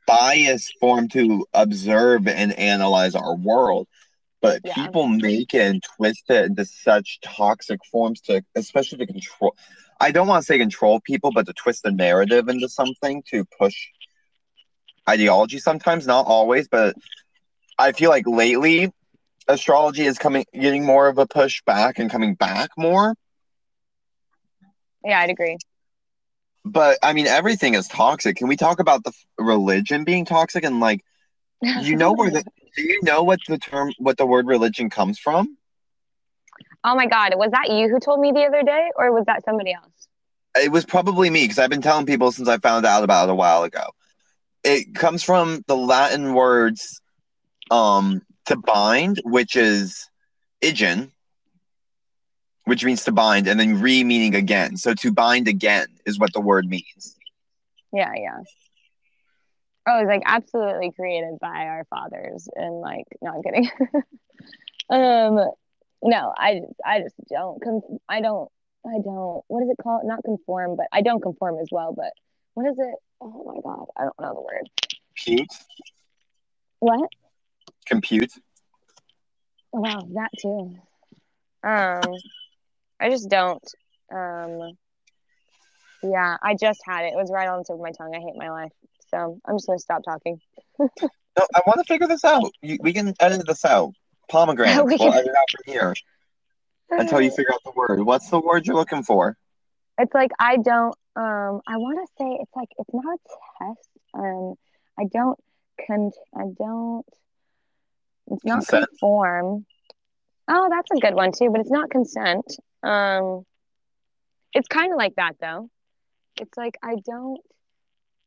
biased 0.08 0.74
form 0.80 1.10
to 1.10 1.46
observe 1.54 2.28
and 2.28 2.58
analyze 2.58 3.14
our 3.14 3.36
world. 3.36 3.88
But 4.42 4.62
Yeah. 4.64 4.74
people 4.76 5.08
make 5.08 5.54
it 5.54 5.62
and 5.62 5.84
twist 5.98 6.30
it 6.30 6.46
into 6.46 6.64
such 6.64 7.20
toxic 7.22 7.80
forms 7.92 8.22
to, 8.22 8.44
especially 8.56 9.00
to 9.00 9.08
control. 9.08 9.56
I 10.00 10.12
don't 10.12 10.28
want 10.28 10.44
to 10.44 10.46
say 10.46 10.60
control 10.60 11.02
people, 11.02 11.32
but 11.34 11.48
to 11.48 11.54
twist 11.54 11.84
the 11.84 11.92
narrative 11.92 12.48
into 12.48 12.70
something 12.70 13.24
to 13.32 13.44
push 13.60 13.76
ideology. 15.10 15.60
Sometimes, 15.60 16.08
not 16.08 16.26
always, 16.26 16.68
but 16.68 16.96
I 17.78 17.92
feel 17.92 18.10
like 18.10 18.28
lately 18.28 18.92
astrology 19.48 20.06
is 20.06 20.18
coming, 20.18 20.46
getting 20.54 20.86
more 20.86 21.08
of 21.08 21.18
a 21.18 21.26
push 21.26 21.62
back 21.66 22.00
and 22.00 22.10
coming 22.12 22.36
back 22.36 22.70
more. 22.78 23.16
Yeah, 25.04 25.20
I'd 25.20 25.30
agree. 25.30 25.58
But 26.66 27.00
I 27.02 27.14
mean, 27.14 27.28
everything 27.28 27.76
is 27.76 27.88
toxic. 27.88 28.36
Can 28.36 28.48
we 28.48 28.58
talk 28.58 28.80
about 28.80 29.04
the 29.04 29.14
religion 29.38 30.04
being 30.04 30.26
toxic 30.26 30.66
and 30.66 30.80
like, 30.80 31.02
you 31.82 31.96
know 31.96 32.12
where 32.14 32.30
the 32.30 32.44
do 32.76 32.84
you 32.84 33.00
know 33.04 33.24
what 33.24 33.40
the 33.48 33.58
term 33.58 33.94
what 34.00 34.18
the 34.18 34.26
word 34.26 34.48
religion 34.48 34.90
comes 34.90 35.18
from? 35.18 35.58
Oh 36.84 36.96
my 36.96 37.08
God, 37.08 37.34
was 37.36 37.52
that 37.52 37.72
you 37.72 37.90
who 37.90 38.00
told 38.00 38.20
me 38.20 38.32
the 38.32 38.44
other 38.44 38.64
day, 38.64 38.90
or 38.96 39.12
was 39.12 39.26
that 39.26 39.44
somebody 39.46 39.74
else? 39.74 40.08
It 40.56 40.72
was 40.72 40.86
probably 40.86 41.30
me 41.30 41.44
because 41.44 41.60
I've 41.60 41.70
been 41.70 41.82
telling 41.82 42.06
people 42.06 42.32
since 42.32 42.48
I 42.48 42.58
found 42.58 42.86
out 42.86 43.04
about 43.04 43.30
it 43.30 43.32
a 43.32 43.36
while 43.36 43.64
ago. 43.64 43.84
It 44.64 44.96
comes 44.96 45.24
from 45.24 45.64
the 45.68 45.76
Latin 45.78 46.34
words 46.34 47.02
um 47.72 48.22
to 48.46 48.56
bind, 48.56 49.22
which 49.26 49.56
is 49.56 50.10
igen, 50.62 51.12
which 52.66 52.84
means 52.84 53.04
to 53.06 53.12
bind, 53.12 53.48
and 53.48 53.60
then 53.60 53.82
re 53.82 54.04
meaning 54.04 54.36
again. 54.36 54.78
So 54.78 54.94
to 54.96 55.12
bind 55.12 55.48
again 55.48 55.88
is 56.06 56.20
what 56.20 56.34
the 56.34 56.42
word 56.42 56.66
means. 56.68 57.16
Yeah, 57.94 58.12
yeah. 58.16 58.40
Oh, 59.88 60.00
it's 60.00 60.08
like 60.10 60.24
absolutely 60.26 60.92
created 60.92 61.40
by 61.40 61.66
our 61.68 61.86
fathers, 61.90 62.50
and 62.56 62.82
like, 62.82 63.06
no, 63.22 63.32
I'm 63.32 63.44
kidding. 63.44 63.70
um, 64.90 65.50
no, 66.04 66.34
I 66.38 66.62
I 66.86 67.02
just 67.02 67.16
don't. 67.30 67.62
Con- 67.64 68.00
I 68.10 68.22
don't. 68.22 68.50
I 68.86 69.00
don't. 69.04 69.44
What 69.48 69.64
is 69.64 69.70
it 69.70 69.82
called? 69.82 70.02
Not 70.06 70.24
conform, 70.24 70.76
but 70.76 70.88
I 70.92 71.02
don't 71.02 71.22
conform 71.22 71.58
as 71.62 71.70
well. 71.72 71.94
But 71.96 72.12
what 72.58 72.72
is 72.72 72.80
it? 72.80 72.96
Oh 73.22 73.44
my 73.46 73.62
god, 73.62 73.86
I 73.96 74.02
don't 74.06 74.20
know 74.20 74.34
the 74.34 74.42
word. 74.42 74.68
Compute, 75.16 75.52
What? 76.80 77.08
compute. 77.86 78.32
Oh, 79.74 79.82
wow, 79.82 80.00
that 80.16 80.32
too. 80.42 80.76
Um, 81.64 82.16
I 83.00 83.12
just 83.12 83.30
don't. 83.30 83.64
Um, 84.12 84.72
yeah, 86.02 86.38
I 86.42 86.56
just 86.60 86.80
had 86.84 87.06
it. 87.06 87.14
It 87.14 87.16
was 87.16 87.30
right 87.32 87.48
on 87.48 87.60
the 87.60 87.64
tip 87.66 87.76
of 87.76 87.80
my 87.80 87.92
tongue. 87.92 88.16
I 88.16 88.22
hate 88.22 88.36
my 88.36 88.50
life. 88.50 88.72
So 89.12 89.40
I'm 89.46 89.56
just 89.56 89.68
gonna 89.68 89.78
stop 89.78 90.02
talking. 90.04 90.40
No, 91.40 91.46
I 91.54 91.62
want 91.68 91.78
to 91.78 91.84
figure 91.84 92.08
this 92.08 92.26
out. 92.26 92.50
You, 92.64 92.80
we 92.82 92.94
can 92.94 93.14
edit 93.20 93.46
this 93.46 93.64
out. 93.64 93.94
Pomegranate. 94.28 94.84
We 94.86 94.98
we'll 95.00 95.12
can- 95.12 95.20
edit 95.20 95.36
out 95.38 95.46
from 95.52 95.72
here 95.72 95.94
until 96.90 97.22
you 97.22 97.30
figure 97.30 97.54
out 97.54 97.64
the 97.64 97.74
word. 97.76 98.04
What's 98.04 98.32
the 98.32 98.40
word 98.40 98.66
you're 98.66 98.76
looking 98.76 99.04
for? 99.04 99.38
It's 100.00 100.16
like 100.16 100.32
I 100.40 100.58
don't. 100.58 100.96
Um, 101.18 101.62
I 101.68 101.78
want 101.78 101.98
to 101.98 102.14
say 102.20 102.38
it's 102.40 102.56
like 102.56 102.70
it's 102.78 102.94
not 102.94 103.04
a 103.06 103.66
test. 103.66 103.90
Um, 104.14 104.54
I 105.00 105.06
don't. 105.12 105.40
Con. 105.88 106.12
I 106.36 106.44
don't. 106.56 107.06
It's 108.28 108.46
not 108.46 108.58
Consent. 108.60 108.88
conform. 108.90 109.66
Oh, 110.48 110.68
that's 110.70 110.92
a 110.92 111.00
good 111.00 111.16
one 111.16 111.32
too, 111.32 111.50
but 111.50 111.62
it's 111.62 111.72
not 111.72 111.90
consent. 111.90 112.46
Um, 112.84 113.46
it's 114.54 114.68
kind 114.68 114.94
of 114.94 114.98
like 114.98 115.16
that 115.16 115.34
though. 115.42 115.72
It's 116.40 116.56
like 116.56 116.78
I 116.84 116.98
don't. 117.04 117.42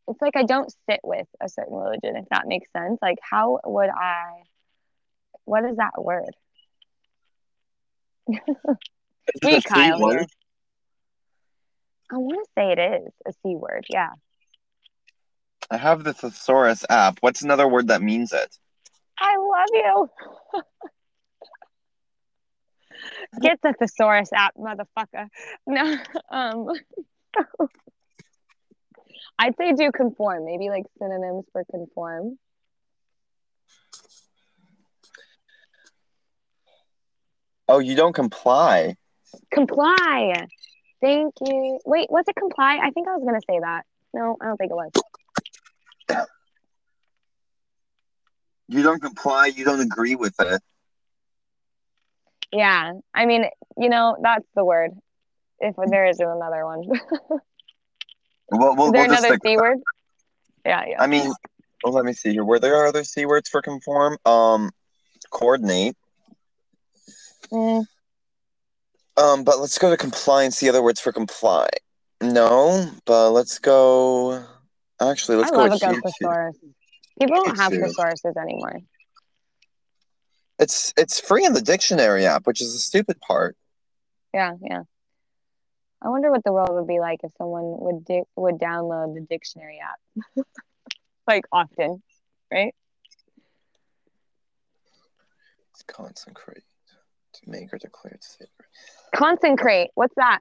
It's 0.09 0.21
like 0.21 0.35
I 0.35 0.43
don't 0.43 0.75
sit 0.89 0.99
with 1.05 1.29
a 1.41 1.49
certain 1.49 1.77
religion, 1.77 2.17
if 2.17 2.29
that 2.31 2.49
makes 2.49 2.73
sense. 2.73 2.99
Like, 3.01 3.19
how 3.23 3.61
would 3.65 3.89
I? 3.89 4.43
What 5.45 5.65
is 5.65 5.77
that 5.77 5.93
word? 5.97 6.35
Me, 9.45 9.63
Kyle. 9.63 10.11
Here. 10.11 10.27
I 12.13 12.17
want 12.17 12.45
to 12.45 12.51
say 12.57 12.73
it 12.73 13.03
is 13.03 13.13
a 13.27 13.33
c 13.33 13.57
word. 13.57 13.87
Yeah. 13.89 14.11
I 15.71 15.77
have 15.77 16.03
the 16.03 16.13
thesaurus 16.13 16.85
app. 16.91 17.19
What's 17.21 17.43
another 17.43 17.69
word 17.69 17.89
that 17.89 18.03
means 18.03 18.33
it? 18.33 18.57
I 19.19 19.37
love 19.37 19.69
you. 19.73 20.11
Get 23.41 23.61
the 23.63 23.75
thesaurus 23.79 24.31
app, 24.35 24.55
motherfucker. 24.57 25.29
No, 25.67 25.99
um, 26.31 26.67
I'd 29.39 29.57
say 29.57 29.73
do 29.75 29.93
conform. 29.93 30.45
Maybe 30.45 30.69
like 30.69 30.85
synonyms 30.99 31.45
for 31.53 31.65
conform. 31.71 32.39
Oh, 37.69 37.79
you 37.79 37.95
don't 37.95 38.13
comply. 38.15 38.97
Comply. 39.53 40.49
Thank 41.01 41.35
you. 41.41 41.79
Wait, 41.87 42.11
was 42.11 42.25
it 42.29 42.37
comply? 42.37 42.79
I 42.83 42.91
think 42.91 43.09
I 43.09 43.17
was 43.17 43.25
gonna 43.25 43.41
say 43.49 43.59
that. 43.61 43.85
No, 44.13 44.37
I 44.41 44.47
don't 44.47 44.57
think 44.57 44.71
it 44.71 44.75
was. 44.75 44.91
You 48.69 48.85
don't 48.85 49.03
comply. 49.03 49.47
You 49.47 49.65
don't 49.65 49.81
agree 49.81 50.15
with 50.15 50.35
it. 50.41 50.63
Yeah, 52.53 52.93
I 53.15 53.27
mean, 53.27 53.47
you 53.77 53.89
know, 53.89 54.17
that's 54.23 54.47
the 54.55 54.65
word. 54.65 54.93
If 55.59 55.75
there 55.77 56.07
is 56.07 56.21
another 56.21 56.65
one, 56.65 56.85
is 56.93 57.01
We'll, 58.51 58.77
we'll, 58.77 58.93
there 58.93 59.07
we'll 59.07 59.19
another 59.19 59.39
c 59.45 59.57
word? 59.57 59.79
Yeah, 60.65 60.85
yeah. 60.89 61.03
I 61.03 61.07
mean, 61.07 61.33
well, 61.83 61.93
let 61.93 62.05
me 62.05 62.13
see 62.13 62.31
here. 62.31 62.45
Were 62.45 62.59
there 62.59 62.77
are 62.77 62.87
other 62.87 63.05
c 63.05 63.27
words 63.27 63.49
for 63.49 63.61
conform? 63.61 64.19
Um, 64.25 64.71
coordinate. 65.31 65.97
Mm, 67.53 67.87
Um, 69.21 69.45
but 69.45 69.59
let's 69.61 69.79
go 69.79 69.91
to 69.91 69.97
compliance. 69.97 70.57
see 70.57 70.69
other 70.69 70.83
words 70.83 71.01
for 71.01 71.13
comply. 71.13 71.69
No, 72.23 72.91
but 73.05 73.31
let's 73.31 73.59
go. 73.59 74.45
Actually, 75.01 75.39
let's 75.39 75.51
I 75.51 75.55
go 75.55 75.63
love 75.63 75.73
a 75.73 75.79
good 75.79 76.03
thesaurus. 76.03 76.57
People 77.19 77.37
don't 77.37 77.57
have 77.57 77.73
thesauruses 77.73 78.37
anymore. 78.41 78.81
It's 80.59 80.93
it's 80.97 81.21
free 81.21 81.45
in 81.45 81.55
the 81.55 81.63
dictionary 81.63 82.27
app, 82.27 82.47
which 82.47 82.61
is 82.61 82.73
the 82.73 82.79
stupid 82.79 83.21
part. 83.21 83.57
Yeah, 84.35 84.53
yeah. 84.63 84.83
I 86.03 86.09
wonder 86.09 86.31
what 86.31 86.45
the 86.45 86.53
world 86.53 86.71
would 86.73 86.87
be 86.87 86.99
like 87.01 87.21
if 87.25 87.33
someone 87.37 87.65
would 87.79 88.05
di- 88.05 88.23
would 88.37 88.59
download 88.59 89.15
the 89.15 89.21
dictionary 89.21 89.81
app, 89.81 90.47
like 91.27 91.45
often, 91.53 92.03
right? 92.51 92.75
It's 95.71 95.83
consecrate 95.83 96.65
to 97.35 97.51
make 97.51 97.73
or 97.73 97.79
declare 97.79 98.19
sacred. 98.21 98.69
Consecrate. 99.15 99.91
What's 99.95 100.15
that? 100.17 100.41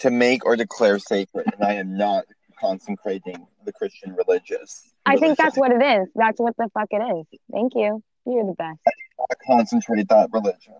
To 0.00 0.10
make 0.10 0.44
or 0.44 0.56
declare 0.56 0.98
sacred, 0.98 1.46
and 1.52 1.64
I 1.64 1.74
am 1.74 1.96
not 1.96 2.24
consecrating 2.60 3.46
the 3.64 3.72
Christian 3.72 4.14
religious. 4.14 4.82
I 5.04 5.16
think 5.16 5.38
that's 5.38 5.56
what 5.56 5.72
it 5.72 5.82
is. 5.82 6.08
That's 6.14 6.38
what 6.40 6.56
the 6.56 6.68
fuck 6.74 6.88
it 6.90 7.02
is. 7.02 7.26
Thank 7.52 7.74
you. 7.74 8.02
You're 8.26 8.46
the 8.46 8.54
best. 8.54 8.78
I 8.86 9.34
concentrate 9.46 10.08
that 10.08 10.30
religion. 10.32 10.74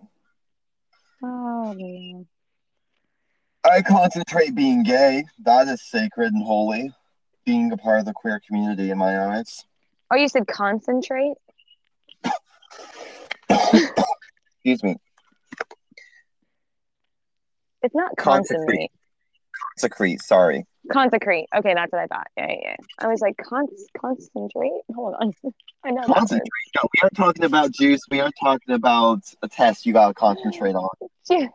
Oh 1.23 1.75
man. 1.75 2.27
I 3.65 3.83
concentrate 3.83 4.55
being 4.55 4.83
gay. 4.83 5.25
That 5.45 5.69
is 5.69 5.83
sacred 5.83 6.33
and 6.33 6.43
holy. 6.43 6.93
Being 7.45 7.73
a 7.73 7.77
part 7.77 8.01
of 8.01 8.07
the 8.07 8.13
queer 8.13 8.41
community 8.47 8.91
in 8.91 8.99
my 8.99 9.37
eyes. 9.37 9.65
Oh, 10.11 10.17
you 10.17 10.29
said 10.29 10.47
concentrate? 10.47 11.35
Excuse 13.49 14.83
me. 14.83 14.97
It's 17.87 17.95
not 17.95 18.17
Consecrate. 18.17 18.59
concentrate. 18.59 18.91
Consecrate, 19.79 20.21
sorry. 20.21 20.67
Consecrate. 20.91 21.47
Okay, 21.57 21.73
that's 21.73 21.93
what 21.93 22.03
I 22.03 22.07
thought. 22.09 22.27
Yeah, 22.37 22.47
yeah. 22.49 22.57
yeah. 22.63 22.77
I 22.99 23.07
was 23.07 23.21
like, 23.21 23.37
con- 23.37 23.69
concentrate? 23.97 24.83
Hold 24.93 25.15
on. 25.21 25.33
I 25.85 25.93
know 25.93 26.03
Concentrate. 26.03 26.51
No, 26.75 26.83
we 26.83 27.01
aren't 27.03 27.15
talking 27.17 27.45
about 27.45 27.71
juice. 27.71 28.01
We 28.11 28.19
are 28.19 28.33
talking 28.43 28.75
about 28.75 29.21
a 29.41 29.49
test 29.49 29.87
you 29.87 29.93
gotta 29.93 30.15
concentrate 30.15 30.75
on. 30.75 30.89
Dude, 31.29 31.49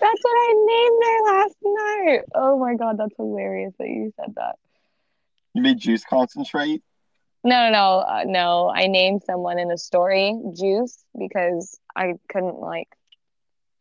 That's 0.00 0.22
what 0.22 0.32
I 0.32 0.54
named 0.56 1.02
her 1.04 1.36
last 1.36 1.56
night. 1.62 2.20
Oh 2.34 2.58
my 2.58 2.76
god, 2.76 2.96
that's 2.96 3.14
hilarious 3.16 3.74
that 3.78 3.88
you 3.88 4.10
said 4.16 4.34
that. 4.36 4.56
You 5.52 5.60
made 5.60 5.78
juice 5.78 6.02
concentrate? 6.08 6.82
No, 7.44 7.66
no, 7.66 7.70
no, 7.70 7.98
uh, 7.98 8.22
no. 8.24 8.72
I 8.74 8.86
named 8.86 9.22
someone 9.26 9.58
in 9.58 9.70
a 9.70 9.76
story 9.76 10.34
Juice 10.56 11.04
because 11.18 11.78
I 11.94 12.14
couldn't 12.30 12.58
like 12.58 12.88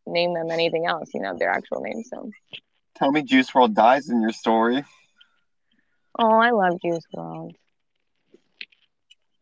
name 0.07 0.33
them 0.33 0.49
anything 0.51 0.85
else. 0.85 1.09
You 1.13 1.21
know 1.21 1.35
their 1.37 1.49
actual 1.49 1.81
name. 1.81 2.03
So, 2.03 2.29
Tell 2.95 3.11
me 3.11 3.21
Juice 3.21 3.49
WRLD 3.51 3.73
dies 3.73 4.09
in 4.09 4.21
your 4.21 4.31
story. 4.31 4.83
oh, 6.17 6.31
I 6.39 6.49
love 6.51 6.79
Juice 6.81 7.03
WRLD. 7.15 7.51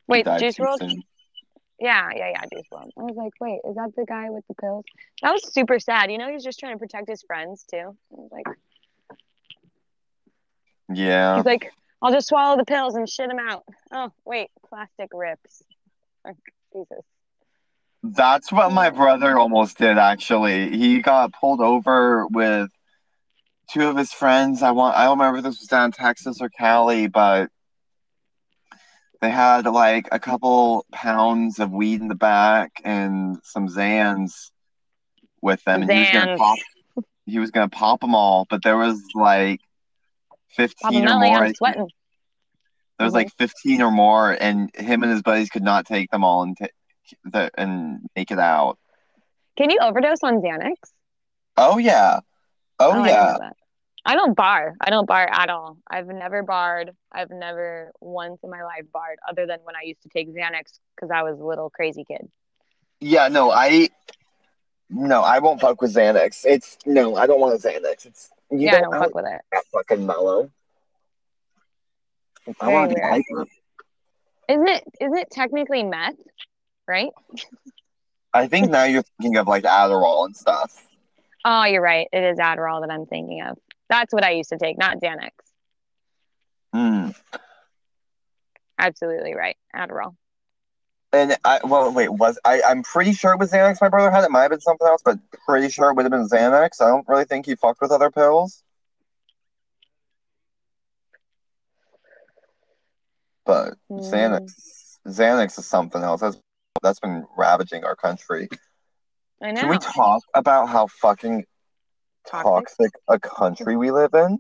Wait, 0.08 0.26
Juice 0.40 0.58
WRLD? 0.58 0.80
Soon. 0.80 1.04
Yeah, 1.80 2.10
yeah, 2.16 2.30
yeah, 2.32 2.42
Juice 2.54 2.68
WRLD. 2.72 2.90
I 2.98 3.02
was 3.04 3.16
like, 3.16 3.34
wait, 3.40 3.60
is 3.68 3.76
that 3.76 3.92
the 3.96 4.06
guy 4.06 4.30
with 4.30 4.46
the 4.48 4.54
pills? 4.56 4.86
That 5.22 5.32
was 5.32 5.54
super 5.54 5.80
sad. 5.80 6.12
You 6.12 6.18
know, 6.18 6.30
he's 6.32 6.44
just 6.44 6.60
trying 6.60 6.74
to 6.74 6.80
protect 6.80 7.10
his 7.10 7.24
friends 7.24 7.66
too. 7.70 7.78
I 7.78 7.94
was 8.12 8.30
like, 8.32 8.46
Yeah. 10.94 11.38
he's 11.38 11.46
like, 11.46 11.72
I'll 12.02 12.12
just 12.12 12.28
swallow 12.28 12.58
the 12.58 12.66
pills 12.66 12.96
and 12.96 13.10
shit 13.10 13.28
them 13.30 13.40
out. 13.40 13.64
Oh, 13.92 14.12
wait, 14.26 14.50
plastic 14.70 15.10
rips. 15.14 15.64
Jesus. 16.74 17.04
That's 18.14 18.52
what 18.52 18.72
my 18.72 18.90
brother 18.92 19.38
almost 19.40 19.78
did 19.78 19.98
actually. 19.98 20.78
He 20.78 21.02
got 21.02 21.34
pulled 21.34 21.62
over 21.62 22.28
with 22.28 22.70
two 23.72 23.88
of 23.88 23.98
his 23.98 24.12
friends. 24.14 24.62
I 24.62 24.72
want 24.72 24.96
I 24.96 25.06
don't 25.06 25.18
remember 25.18 25.40
if 25.40 25.44
this 25.44 25.60
was 25.60 25.68
down 25.68 25.86
in 25.86 25.92
Texas 25.92 26.40
or 26.40 26.50
Cali, 26.50 27.08
but 27.08 27.50
they 29.22 29.30
had 29.30 29.66
like 29.66 30.08
a 30.12 30.20
couple 30.20 30.86
pounds 30.92 31.60
of 31.60 31.72
weed 31.72 32.02
in 32.02 32.08
the 32.08 32.16
back 32.16 32.74
and 32.84 33.38
some 33.44 33.70
Xans 33.70 34.52
with 35.42 35.64
them. 35.64 35.82
And 35.82 35.92
he 35.92 36.00
was 36.00 36.10
gonna 36.12 36.38
pop 36.38 36.58
he 37.26 37.40
was 37.40 37.52
gonna 37.52 37.70
pop 37.70 38.02
them 38.02 38.14
all, 38.14 38.46
but 38.50 38.62
there 38.62 38.78
was 38.78 39.02
like 39.16 39.62
fifteen 40.50 41.08
or 41.08 41.20
more. 41.20 41.46
There 42.98 43.06
was 43.06 43.14
like 43.14 43.34
15 43.38 43.82
or 43.82 43.92
more, 43.92 44.32
and 44.32 44.74
him 44.74 45.04
and 45.04 45.12
his 45.12 45.22
buddies 45.22 45.50
could 45.50 45.64
not 45.64 45.86
take 45.86 46.10
them 46.12 46.24
all 46.24 46.44
and, 46.44 46.58
ta- 46.58 46.68
the, 47.24 47.52
and 47.58 48.02
make 48.16 48.32
it 48.32 48.40
out. 48.40 48.78
Can 49.58 49.70
you 49.70 49.80
overdose 49.82 50.24
on 50.24 50.42
Xanax? 50.42 50.76
Oh, 51.58 51.78
yeah. 51.78 52.20
Oh, 52.80 52.88
oh 52.88 52.92
I 52.92 52.96
didn't 52.96 53.08
yeah. 53.08 53.38
that. 53.40 53.56
I 54.06 54.14
don't 54.14 54.36
bar. 54.36 54.76
I 54.80 54.92
don't 54.92 55.08
bar 55.08 55.28
at 55.32 55.50
all. 55.50 55.78
I've 55.90 56.08
never 56.08 56.44
barred. 56.44 56.92
I've 57.12 57.32
never 57.32 57.92
once 58.00 58.40
in 58.44 58.52
my 58.52 58.62
life 58.64 58.86
barred, 58.94 59.18
other 59.28 59.48
than 59.48 59.60
when 59.64 59.76
I 59.76 59.82
used 59.84 60.04
to 60.04 60.10
take 60.10 60.30
Xanax 60.30 60.80
because 60.96 61.10
I 61.12 61.24
was 61.24 61.40
a 61.40 61.44
little 61.44 61.72
crazy 61.72 62.06
kid. 62.06 62.30
Yeah, 63.00 63.28
no, 63.30 63.52
I. 63.52 63.90
No, 64.92 65.22
I 65.22 65.40
won't 65.40 65.60
fuck 65.60 65.82
with 65.82 65.96
Xanax. 65.96 66.46
It's. 66.46 66.78
No, 66.86 67.16
I 67.16 67.26
don't 67.26 67.40
want 67.40 67.56
a 67.56 67.68
Xanax. 67.68 68.06
It's. 68.06 68.30
You 68.52 68.60
yeah, 68.60 68.82
don't, 68.82 68.92
don't 68.92 69.02
fuck 69.02 69.16
with 69.16 69.26
it. 69.26 69.42
that 69.52 69.64
fucking 69.74 70.06
mellow. 70.06 70.52
I 72.62 72.68
want 72.68 72.92
to 72.92 72.96
be 72.96 73.02
hyper. 73.02 73.46
Isn't 74.48 74.68
it? 74.68 74.84
Isn't 75.02 75.18
it 75.18 75.32
technically 75.32 75.84
meth? 75.84 76.14
Right? 76.88 77.10
I 78.34 78.48
think 78.48 78.70
now 78.70 78.84
you're 78.84 79.04
thinking 79.20 79.38
of 79.38 79.48
like 79.48 79.64
Adderall 79.64 80.26
and 80.26 80.36
stuff. 80.36 80.86
Oh, 81.44 81.64
you're 81.64 81.82
right. 81.82 82.08
It 82.12 82.24
is 82.24 82.38
Adderall 82.38 82.82
that 82.82 82.92
I'm 82.92 83.06
thinking 83.06 83.42
of. 83.42 83.58
That's 83.90 84.14
what 84.14 84.24
I 84.24 84.32
used 84.32 84.50
to 84.50 84.58
take, 84.58 84.78
not 84.78 85.00
Xanax. 85.00 85.30
Mm. 86.76 87.16
Absolutely 88.78 89.36
right. 89.36 89.56
Adderall. 89.76 90.16
And 91.14 91.38
I, 91.46 91.60
well, 91.64 91.94
wait, 91.94 92.10
was 92.10 92.38
I? 92.44 92.62
I'm 92.68 92.84
pretty 92.84 93.14
sure 93.14 93.32
it 93.32 93.40
was 93.40 93.52
Xanax. 93.52 93.80
My 93.80 93.88
brother 93.88 94.12
had 94.12 94.26
it. 94.26 94.32
Might 94.32 94.42
have 94.42 94.52
been 94.52 94.60
something 94.60 94.86
else, 94.86 95.02
but 95.06 95.18
pretty 95.48 95.70
sure 95.70 95.90
it 95.90 95.96
would 95.96 96.04
have 96.04 96.12
been 96.12 96.28
Xanax. 96.28 96.82
I 96.82 96.88
don't 96.88 97.08
really 97.08 97.24
think 97.24 97.46
he 97.46 97.56
fucked 97.56 97.80
with 97.82 97.92
other 97.92 98.12
pills. 98.12 98.64
But 103.46 103.76
Mm. 103.90 104.02
Xanax, 104.02 104.98
Xanax 105.08 105.60
is 105.60 105.68
something 105.68 106.02
else. 106.02 106.22
That's 106.22 106.38
that's 106.86 107.00
been 107.00 107.26
ravaging 107.38 107.84
our 107.84 107.96
country. 107.96 108.48
I 109.42 109.52
know. 109.52 109.62
Can 109.62 109.70
we 109.70 109.78
talk 109.80 110.22
about 110.34 110.70
how 110.70 110.88
fucking 110.88 111.46
Toxic? 112.28 112.46
toxic 112.46 112.92
a 113.08 113.20
country 113.20 113.76
we 113.76 113.92
live 113.92 114.14
in? 114.14 114.40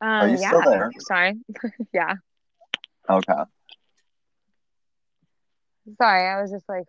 um, 0.00 0.30
you 0.30 0.38
yeah. 0.38 0.48
still 0.48 0.62
there? 0.62 0.90
Sorry. 1.00 1.34
yeah. 1.92 2.14
Okay. 3.08 3.32
Sorry. 5.98 6.28
I 6.28 6.40
was 6.40 6.50
just 6.50 6.68
like, 6.68 6.86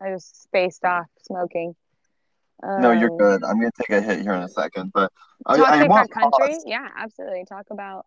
I 0.00 0.10
just 0.10 0.42
spaced 0.42 0.84
off 0.84 1.06
smoking. 1.22 1.74
No, 2.62 2.92
you're 2.92 3.10
Um, 3.10 3.16
good. 3.18 3.44
I'm 3.44 3.58
gonna 3.58 3.70
take 3.78 3.90
a 3.90 4.00
hit 4.00 4.22
here 4.22 4.32
in 4.34 4.42
a 4.42 4.48
second, 4.48 4.92
but 4.94 5.12
I, 5.46 5.56
I 5.56 5.80
our 5.82 5.88
want 5.88 6.10
country? 6.10 6.56
yeah 6.66 6.88
absolutely. 6.96 7.44
Talk 7.44 7.66
about 7.70 8.06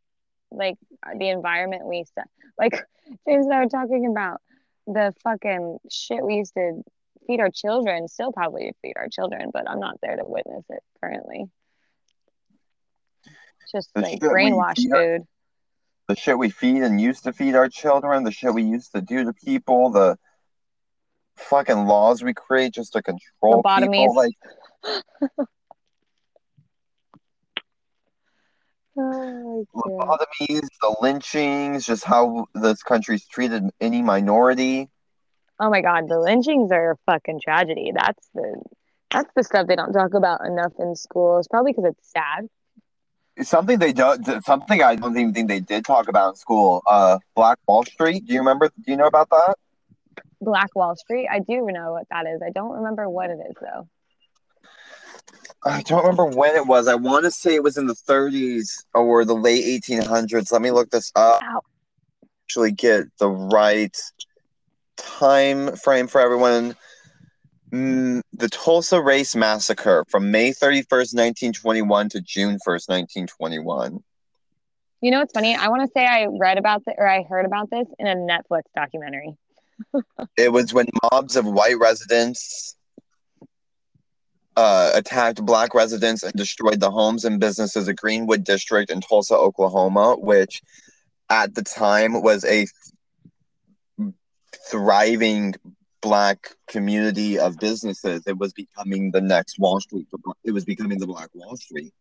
like 0.51 0.75
the 1.17 1.27
environment 1.29 1.85
we 1.85 2.05
set 2.15 2.27
like 2.57 2.71
james 3.27 3.45
and 3.45 3.53
i 3.53 3.59
were 3.59 3.67
talking 3.69 4.07
about 4.09 4.41
the 4.87 5.13
fucking 5.21 5.77
shit 5.91 6.23
we 6.23 6.35
used 6.35 6.53
to 6.53 6.81
feed 7.27 7.39
our 7.41 7.51
children. 7.51 8.07
Still 8.07 8.31
probably 8.31 8.71
feed 8.81 8.93
our 8.95 9.09
children 9.09 9.49
but 9.51 9.69
i'm 9.69 9.79
not 9.81 9.99
there 10.01 10.15
to 10.15 10.23
witness 10.25 10.63
it 10.69 10.81
currently. 11.01 11.45
Just 13.71 13.93
The 13.93 14.01
like 14.01 14.19
brainwash 14.19 14.77
feed 14.77 14.91
our- 14.93 15.01
food. 15.17 15.27
the 16.07 16.15
shit 16.15 16.37
we 16.37 16.49
feed 16.49 16.81
and 16.83 17.01
used 17.01 17.25
to 17.25 17.33
feed 17.33 17.53
our 17.55 17.67
children, 17.67 18.23
the 18.23 18.31
shit 18.31 18.53
we 18.53 18.63
used 18.63 18.93
to 18.93 19.01
do 19.01 19.25
to 19.25 19.33
people, 19.33 19.89
the 19.91 20.17
fucking 21.39 21.85
laws 21.85 22.23
we 22.23 22.33
create 22.33 22.73
just 22.73 22.93
to 22.93 23.01
control 23.01 23.63
people. 23.63 24.15
Like, 24.15 24.33
oh, 28.97 29.65
lobotomies, 29.75 30.67
the 30.81 30.95
lynchings, 31.01 31.85
just 31.85 32.03
how 32.03 32.45
this 32.55 32.83
country's 32.83 33.25
treated 33.27 33.63
any 33.79 34.01
minority. 34.01 34.89
oh 35.59 35.69
my 35.69 35.81
god 35.81 36.07
the 36.07 36.19
lynchings 36.19 36.71
are 36.71 36.91
a 36.91 36.95
fucking 37.05 37.39
tragedy 37.43 37.91
that's 37.93 38.27
the 38.35 38.61
that's 39.11 39.31
the 39.35 39.43
stuff 39.43 39.65
they 39.67 39.75
don't 39.75 39.93
talk 39.93 40.13
about 40.13 40.45
enough 40.45 40.73
in 40.79 40.95
school 40.95 41.39
it's 41.39 41.47
probably 41.47 41.71
because 41.71 41.85
it's 41.91 42.11
sad 42.11 42.47
Something 43.39 43.77
they 43.77 43.93
don't, 43.93 44.43
something 44.43 44.81
I 44.81 44.95
don't 44.95 45.15
even 45.15 45.31
think 45.31 45.47
they 45.47 45.59
did 45.59 45.85
talk 45.85 46.07
about 46.07 46.29
in 46.29 46.35
school. 46.37 46.81
Uh, 46.87 47.19
Black 47.35 47.59
Wall 47.67 47.83
Street. 47.85 48.25
Do 48.25 48.33
you 48.33 48.39
remember? 48.39 48.67
Do 48.69 48.91
you 48.91 48.97
know 48.97 49.05
about 49.05 49.29
that? 49.29 49.53
Black 50.41 50.75
Wall 50.75 50.95
Street. 50.95 51.27
I 51.31 51.39
do 51.39 51.65
know 51.67 51.93
what 51.93 52.07
that 52.11 52.25
is. 52.27 52.41
I 52.45 52.51
don't 52.51 52.71
remember 52.71 53.09
what 53.09 53.29
it 53.29 53.39
is 53.49 53.55
though. 53.59 53.87
I 55.63 55.81
don't 55.81 56.03
remember 56.03 56.25
when 56.25 56.55
it 56.55 56.65
was. 56.65 56.87
I 56.87 56.95
want 56.95 57.25
to 57.25 57.31
say 57.31 57.55
it 57.55 57.63
was 57.63 57.77
in 57.77 57.87
the 57.87 57.95
30s 57.95 58.85
or 58.93 59.25
the 59.25 59.35
late 59.35 59.83
1800s. 59.83 60.51
Let 60.51 60.61
me 60.61 60.71
look 60.71 60.89
this 60.91 61.11
up. 61.15 61.41
Ow. 61.43 61.61
Actually, 62.45 62.71
get 62.71 63.05
the 63.19 63.29
right 63.29 63.95
time 64.95 65.75
frame 65.75 66.07
for 66.07 66.21
everyone. 66.21 66.75
Mm, 67.71 68.21
the 68.31 68.47
Tulsa 68.47 69.01
Race 69.01 69.35
Massacre 69.35 70.05
from 70.07 70.31
May 70.31 70.51
31st, 70.51 71.13
1921 71.13 72.09
to 72.09 72.21
June 72.21 72.57
1st, 72.65 72.87
1921. 72.87 74.01
You 75.01 75.11
know 75.11 75.19
what's 75.19 75.33
funny? 75.33 75.53
I 75.53 75.67
want 75.67 75.81
to 75.81 75.91
say 75.93 76.05
I 76.05 76.27
read 76.39 76.57
about 76.57 76.85
this 76.85 76.95
or 76.97 77.07
I 77.07 77.23
heard 77.23 77.45
about 77.45 77.69
this 77.69 77.87
in 77.99 78.07
a 78.07 78.15
Netflix 78.15 78.63
documentary. 78.73 79.35
It 80.37 80.51
was 80.51 80.73
when 80.73 80.87
mobs 81.11 81.35
of 81.35 81.45
white 81.45 81.79
residents 81.79 82.75
uh, 84.55 84.91
attacked 84.95 85.45
black 85.45 85.73
residents 85.75 86.23
and 86.23 86.33
destroyed 86.33 86.79
the 86.79 86.91
homes 86.91 87.25
and 87.25 87.39
businesses 87.39 87.87
of 87.87 87.95
Greenwood 87.95 88.43
District 88.43 88.89
in 88.89 89.01
Tulsa, 89.01 89.35
Oklahoma, 89.35 90.15
which 90.17 90.61
at 91.29 91.53
the 91.53 91.61
time 91.61 92.21
was 92.21 92.43
a 92.45 92.65
thriving 94.69 95.53
black 96.01 96.55
community 96.67 97.37
of 97.37 97.57
businesses. 97.59 98.23
It 98.25 98.37
was 98.37 98.53
becoming 98.53 99.11
the 99.11 99.21
next 99.21 99.59
Wall 99.59 99.79
Street. 99.79 100.07
for 100.09 100.19
It 100.43 100.51
was 100.51 100.65
becoming 100.65 100.99
the 100.99 101.07
Black 101.07 101.29
Wall 101.33 101.55
Street. 101.55 101.93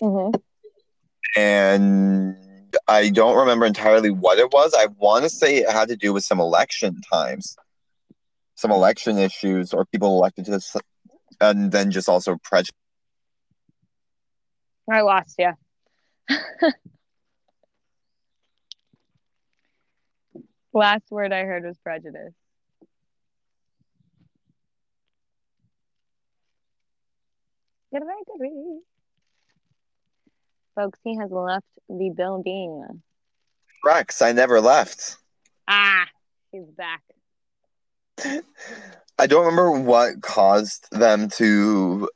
hmm 0.00 0.30
And 1.36 2.36
I 2.88 3.10
don't 3.10 3.36
remember 3.36 3.66
entirely 3.66 4.10
what 4.10 4.38
it 4.38 4.52
was. 4.52 4.74
I 4.76 4.86
want 4.98 5.24
to 5.24 5.30
say 5.30 5.58
it 5.58 5.70
had 5.70 5.88
to 5.88 5.96
do 5.96 6.12
with 6.12 6.24
some 6.24 6.40
election 6.40 7.00
times, 7.12 7.56
some 8.54 8.70
election 8.70 9.18
issues, 9.18 9.72
or 9.72 9.84
people 9.86 10.08
elected 10.18 10.46
to, 10.46 10.54
s- 10.54 10.76
and 11.40 11.70
then 11.72 11.90
just 11.90 12.08
also 12.08 12.36
prejudice. 12.42 12.70
I 14.90 15.00
lost 15.02 15.34
you. 15.38 15.52
Last 20.72 21.10
word 21.10 21.32
I 21.32 21.44
heard 21.44 21.64
was 21.64 21.78
prejudice. 21.78 22.34
Folks, 30.74 30.98
he 31.04 31.16
has 31.16 31.30
left 31.30 31.66
the 31.88 32.10
building. 32.16 33.02
Rex, 33.84 34.22
I 34.22 34.32
never 34.32 34.60
left. 34.60 35.16
Ah, 35.68 36.06
he's 36.50 36.64
back. 36.76 37.02
I 39.18 39.26
don't 39.26 39.46
remember 39.46 39.70
what 39.80 40.20
caused 40.20 40.88
them 40.90 41.28
to 41.36 42.08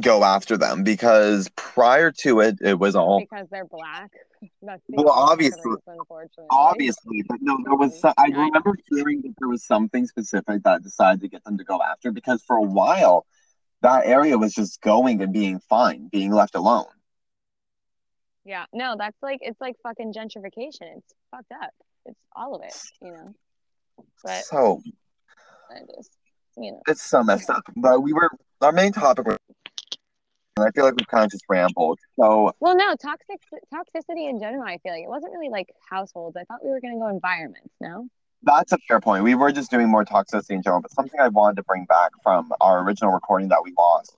go 0.00 0.24
after 0.24 0.56
them 0.56 0.82
because 0.84 1.48
prior 1.56 2.10
to 2.10 2.40
it, 2.40 2.58
it 2.62 2.78
was 2.78 2.96
all 2.96 3.20
Because 3.20 3.46
they're 3.50 3.66
black. 3.66 4.10
That's 4.62 4.82
the 4.88 5.02
Well, 5.02 5.10
obviously- 5.10 5.60
unfortunately. 5.86 6.46
obviously, 6.50 7.22
but 7.28 7.38
no, 7.40 7.56
there 7.64 7.74
was. 7.74 7.98
Some, 8.00 8.12
I 8.18 8.26
remember 8.26 8.74
hearing 8.90 9.22
that 9.22 9.34
there 9.38 9.48
was 9.48 9.64
something 9.64 10.06
specific 10.06 10.62
that 10.64 10.82
decided 10.82 11.20
to 11.22 11.28
get 11.28 11.44
them 11.44 11.56
to 11.58 11.64
go 11.64 11.80
after 11.80 12.10
because 12.10 12.42
for 12.42 12.56
a 12.56 12.62
while, 12.62 13.26
that 13.82 14.06
area 14.06 14.36
was 14.36 14.52
just 14.52 14.80
going 14.80 15.22
and 15.22 15.32
being 15.32 15.60
fine, 15.60 16.08
being 16.08 16.32
left 16.32 16.54
alone. 16.54 16.86
Yeah, 18.44 18.64
no, 18.72 18.96
that's 18.98 19.16
like 19.22 19.38
it's 19.42 19.60
like 19.60 19.76
fucking 19.82 20.12
gentrification. 20.12 20.96
It's 20.96 21.14
fucked 21.30 21.52
up. 21.52 21.70
It's 22.06 22.20
all 22.34 22.54
of 22.54 22.62
it, 22.62 22.76
you 23.00 23.12
know. 23.12 23.34
But 24.24 24.44
So 24.44 24.82
I 25.70 25.80
just, 25.94 26.10
you 26.56 26.72
know, 26.72 26.82
it's 26.88 27.02
so 27.02 27.22
messed 27.22 27.50
up. 27.50 27.62
But 27.76 28.00
we 28.00 28.12
were 28.12 28.30
our 28.60 28.72
main 28.72 28.92
topic 28.92 29.26
was 29.26 29.38
and 30.56 30.66
I 30.66 30.70
feel 30.70 30.84
like 30.84 30.94
we've 30.96 31.08
kind 31.08 31.24
of 31.24 31.30
just 31.30 31.44
rambled. 31.48 31.98
So 32.18 32.52
well, 32.60 32.76
no, 32.76 32.94
toxic 32.96 33.40
toxicity 33.72 34.28
in 34.28 34.38
general. 34.38 34.64
I 34.64 34.78
feel 34.78 34.92
like 34.92 35.04
it 35.04 35.08
wasn't 35.08 35.32
really 35.32 35.48
like 35.48 35.68
households. 35.88 36.36
I 36.36 36.44
thought 36.44 36.64
we 36.64 36.70
were 36.70 36.80
gonna 36.80 36.98
go 36.98 37.08
environments. 37.08 37.74
No. 37.80 38.08
that's 38.42 38.72
a 38.72 38.78
fair 38.88 39.00
point. 39.00 39.24
We 39.24 39.34
were 39.34 39.52
just 39.52 39.70
doing 39.70 39.88
more 39.88 40.04
toxicity 40.04 40.50
in 40.50 40.62
general, 40.62 40.82
but 40.82 40.92
something 40.92 41.18
I 41.20 41.28
wanted 41.28 41.56
to 41.56 41.62
bring 41.62 41.84
back 41.84 42.10
from 42.22 42.52
our 42.60 42.82
original 42.84 43.12
recording 43.12 43.48
that 43.48 43.62
we 43.64 43.72
lost. 43.78 44.16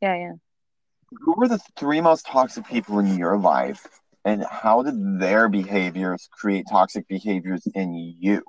Yeah, 0.00 0.16
yeah. 0.16 0.32
Who 1.18 1.34
were 1.36 1.48
the 1.48 1.58
three 1.76 2.00
most 2.00 2.26
toxic 2.26 2.66
people 2.66 2.98
in 2.98 3.18
your 3.18 3.36
life, 3.36 3.86
and 4.24 4.44
how 4.44 4.82
did 4.82 5.20
their 5.20 5.48
behaviors 5.48 6.28
create 6.30 6.66
toxic 6.70 7.08
behaviors 7.08 7.66
in 7.74 7.94
you? 7.94 8.42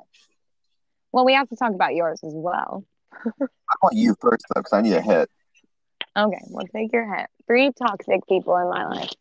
Well, 1.11 1.25
we 1.25 1.33
have 1.33 1.49
to 1.49 1.55
talk 1.55 1.73
about 1.73 1.95
yours 1.95 2.21
as 2.23 2.33
well. 2.35 2.85
I 3.25 3.75
want 3.81 3.95
you 3.95 4.15
first 4.19 4.45
though, 4.53 4.61
because 4.61 4.73
I 4.73 4.81
need 4.81 4.93
a 4.93 5.01
hit. 5.01 5.29
Okay, 6.15 6.41
well, 6.49 6.65
take 6.73 6.93
your 6.93 7.13
hit. 7.13 7.27
Three 7.47 7.71
toxic 7.71 8.27
people 8.27 8.55
in 8.57 8.69
my 8.69 8.85
life. 8.85 9.11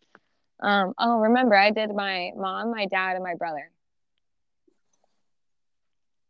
Um. 0.60 0.92
Oh, 0.98 1.20
remember, 1.20 1.56
I 1.56 1.70
did 1.70 1.94
my 1.94 2.32
mom, 2.36 2.70
my 2.70 2.86
dad, 2.86 3.14
and 3.14 3.24
my 3.24 3.34
brother. 3.34 3.70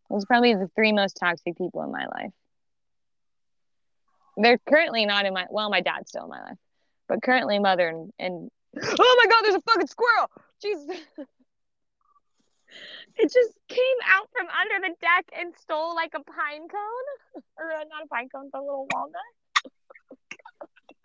Those 0.08 0.24
are 0.24 0.26
probably 0.26 0.54
the 0.54 0.70
three 0.76 0.92
most 0.92 1.16
toxic 1.18 1.56
people 1.56 1.82
in 1.82 1.90
my 1.90 2.06
life. 2.06 2.30
They're 4.36 4.58
currently 4.68 5.06
not 5.06 5.26
in 5.26 5.34
my. 5.34 5.46
Well, 5.50 5.70
my 5.70 5.80
dad's 5.80 6.10
still 6.10 6.24
in 6.24 6.30
my 6.30 6.42
life, 6.42 6.58
but 7.10 7.20
currently 7.22 7.58
mother 7.58 7.88
and. 7.88 8.12
and 8.18 8.50
oh 8.82 9.16
my 9.18 9.26
God! 9.28 9.42
There's 9.42 9.56
a 9.56 9.60
fucking 9.62 9.88
squirrel. 9.88 10.30
Jesus. 10.62 10.96
It 13.16 13.24
just 13.24 13.52
came 13.68 13.98
out 14.06 14.28
from 14.30 14.46
under 14.46 14.88
the 14.88 14.94
deck 15.00 15.26
and 15.36 15.52
stole 15.60 15.94
like 15.96 16.12
a 16.14 16.22
pine 16.22 16.68
cone, 16.68 17.42
or 17.58 17.72
uh, 17.72 17.82
not 17.90 18.04
a 18.04 18.06
pine 18.06 18.28
cone, 18.28 18.48
but 18.52 18.60
a 18.60 18.62
little 18.62 18.86
walnut. 18.94 19.18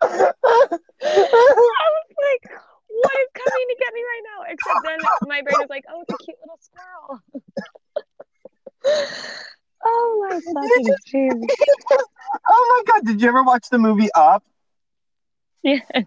I 0.00 0.32
was 1.02 2.10
like, 2.16 2.44
what 2.88 3.16
is 3.18 3.28
coming 3.34 3.66
to 3.68 3.76
get 3.80 3.92
me 3.92 4.00
right 4.00 4.22
now? 4.30 4.44
Except 4.48 4.78
then 4.84 4.98
my 5.28 5.42
brain 5.42 5.60
is 5.60 5.68
like, 5.68 5.84
oh, 5.92 6.02
it's 6.02 6.12
a 6.12 6.24
cute 6.24 6.38
little 6.40 6.60
squirrel. 6.62 7.20
oh 9.84 10.26
my 10.30 10.38
fucking 10.40 10.94
jeez. 11.12 11.98
oh 12.48 12.82
my 12.86 12.92
god! 12.92 13.04
Did 13.04 13.20
you 13.20 13.28
ever 13.28 13.42
watch 13.42 13.68
the 13.68 13.78
movie 13.78 14.10
Up? 14.14 14.44
Yeah. 15.66 15.80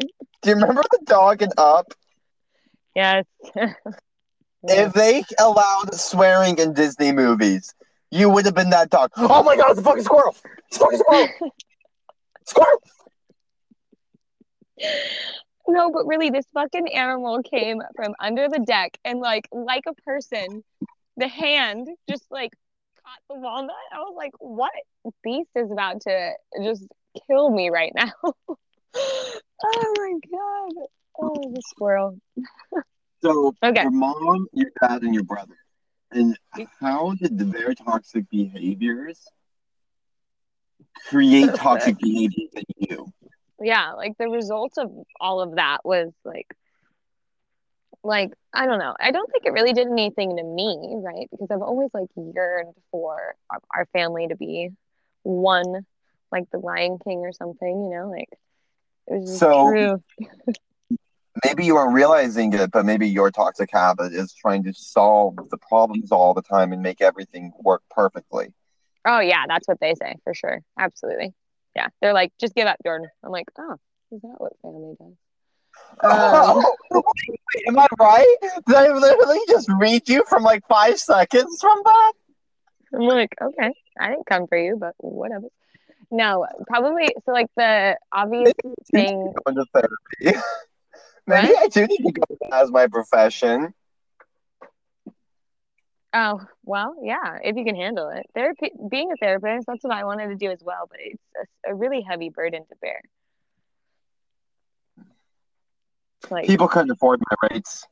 Do 0.00 0.50
you 0.50 0.54
remember 0.54 0.82
the 0.90 1.00
dog 1.04 1.42
in 1.42 1.50
Up? 1.58 1.92
Yes. 2.96 3.26
If 4.66 4.94
they 4.94 5.22
allowed 5.38 5.94
swearing 5.94 6.56
in 6.56 6.72
Disney 6.72 7.12
movies, 7.12 7.74
you 8.10 8.30
would 8.30 8.46
have 8.46 8.54
been 8.54 8.70
that 8.70 8.88
dog. 8.88 9.10
Oh 9.16 9.42
my 9.42 9.56
god, 9.56 9.72
it's 9.72 9.80
a 9.80 9.82
fucking 9.82 10.04
squirrel! 10.04 10.34
It's 10.68 10.78
a 10.78 10.80
fucking 10.80 10.98
squirrel! 11.00 11.28
squirrel! 12.46 12.82
No, 15.68 15.90
but 15.90 16.06
really, 16.06 16.30
this 16.30 16.46
fucking 16.54 16.88
animal 16.94 17.42
came 17.42 17.82
from 17.94 18.14
under 18.20 18.48
the 18.48 18.60
deck 18.60 18.96
and 19.04 19.20
like 19.20 19.48
like 19.52 19.84
a 19.86 19.94
person, 20.00 20.64
the 21.18 21.28
hand 21.28 21.88
just 22.08 22.24
like 22.30 22.52
caught 23.04 23.20
the 23.28 23.38
walnut. 23.38 23.74
I 23.92 23.98
was 23.98 24.14
like, 24.16 24.32
what 24.38 24.72
beast 25.22 25.50
is 25.56 25.70
about 25.70 26.00
to 26.02 26.32
just 26.62 26.86
kill 27.26 27.50
me 27.50 27.68
right 27.68 27.92
now? 27.94 28.12
oh 28.94 29.94
my 29.96 30.14
god. 30.30 30.86
Oh, 31.20 31.52
the 31.54 31.62
squirrel. 31.62 32.18
So, 33.22 33.54
Okay. 33.64 33.84
your 33.84 33.90
mom, 33.90 34.46
your 34.52 34.70
dad, 34.80 35.02
and 35.02 35.14
your 35.14 35.24
brother. 35.24 35.56
And 36.10 36.36
how 36.80 37.14
did 37.14 37.38
their 37.38 37.74
toxic 37.74 38.28
behaviors 38.30 39.32
create 41.06 41.54
toxic 41.54 41.98
behaviors 41.98 42.50
in 42.54 42.64
you? 42.76 43.12
yeah 43.60 43.92
like 43.92 44.12
the 44.18 44.28
result 44.28 44.72
of 44.78 44.90
all 45.20 45.40
of 45.40 45.56
that 45.56 45.78
was 45.84 46.12
like 46.24 46.46
like 48.02 48.32
i 48.52 48.66
don't 48.66 48.78
know 48.78 48.94
i 49.00 49.10
don't 49.10 49.30
think 49.30 49.44
it 49.44 49.52
really 49.52 49.72
did 49.72 49.86
anything 49.88 50.36
to 50.36 50.42
me 50.42 50.94
right 51.02 51.28
because 51.30 51.48
i've 51.50 51.62
always 51.62 51.88
like 51.94 52.08
yearned 52.16 52.74
for 52.90 53.34
our, 53.50 53.58
our 53.74 53.86
family 53.92 54.26
to 54.28 54.36
be 54.36 54.68
one 55.22 55.84
like 56.30 56.44
the 56.50 56.58
lion 56.58 56.98
king 57.04 57.18
or 57.20 57.32
something 57.32 57.84
you 57.84 57.90
know 57.96 58.08
like 58.10 58.28
it 58.30 58.30
was 58.30 58.40
just 58.40 58.43
So- 59.26 59.70
true 59.70 60.02
Maybe 61.44 61.66
you 61.66 61.76
aren't 61.76 61.92
realizing 61.94 62.52
it, 62.52 62.70
but 62.70 62.86
maybe 62.86 63.08
your 63.08 63.30
toxic 63.32 63.68
habit 63.72 64.12
is 64.12 64.32
trying 64.32 64.62
to 64.64 64.72
solve 64.72 65.34
the 65.50 65.58
problems 65.58 66.12
all 66.12 66.32
the 66.32 66.40
time 66.42 66.72
and 66.72 66.80
make 66.80 67.00
everything 67.00 67.52
work 67.60 67.82
perfectly. 67.90 68.54
oh 69.04 69.18
yeah 69.18 69.44
that's 69.48 69.66
what 69.66 69.80
they 69.80 69.94
say 69.94 70.14
for 70.22 70.32
sure 70.32 70.62
absolutely 70.78 71.34
yeah 71.74 71.88
they're 72.00 72.14
like 72.14 72.32
just 72.40 72.54
give 72.54 72.66
up 72.68 72.76
jordan 72.86 73.08
i'm 73.24 73.32
like 73.32 73.46
oh 73.58 73.76
is 74.12 74.22
that 74.22 74.34
what 74.38 74.52
family 74.62 74.94
does 74.98 75.12
Um, 76.00 76.64
Wait, 76.92 77.64
am 77.66 77.78
I 77.80 77.88
right? 77.98 78.36
Did 78.68 78.76
I 78.76 78.92
literally 78.92 79.40
just 79.48 79.68
read 79.80 80.08
you 80.08 80.22
from 80.28 80.44
like 80.44 80.62
five 80.68 80.98
seconds 81.00 81.58
from 81.60 81.82
that? 81.84 82.12
I'm 82.94 83.00
like, 83.02 83.34
okay, 83.42 83.72
I 83.98 84.10
didn't 84.10 84.26
come 84.26 84.46
for 84.46 84.56
you, 84.56 84.76
but 84.78 84.94
whatever. 84.98 85.48
No, 86.10 86.46
probably. 86.66 87.08
So, 87.24 87.32
like, 87.32 87.48
the 87.56 87.96
obvious 88.12 88.52
thing. 88.92 89.32
Go 89.44 89.50
into 89.50 89.64
therapy. 89.72 90.38
Maybe 91.26 91.52
What? 91.52 91.64
I 91.64 91.68
do 91.68 91.86
need 91.86 92.04
to 92.04 92.12
go 92.12 92.24
as 92.52 92.70
my 92.70 92.86
profession. 92.86 93.74
Oh, 96.16 96.40
well, 96.64 96.94
yeah, 97.02 97.38
if 97.42 97.56
you 97.56 97.64
can 97.64 97.74
handle 97.74 98.08
it. 98.08 98.24
Therapy, 98.34 98.70
being 98.88 99.10
a 99.10 99.16
therapist, 99.16 99.66
that's 99.66 99.82
what 99.82 99.92
I 99.92 100.04
wanted 100.04 100.28
to 100.28 100.36
do 100.36 100.48
as 100.50 100.60
well, 100.62 100.86
but 100.88 101.00
it's 101.00 101.22
a, 101.66 101.72
a 101.72 101.74
really 101.74 102.02
heavy 102.02 102.28
burden 102.28 102.62
to 102.62 102.74
bear. 102.80 103.00
Like, 106.30 106.46
People 106.46 106.68
couldn't 106.68 106.92
afford 106.92 107.20
my 107.20 107.48
rates. 107.50 107.84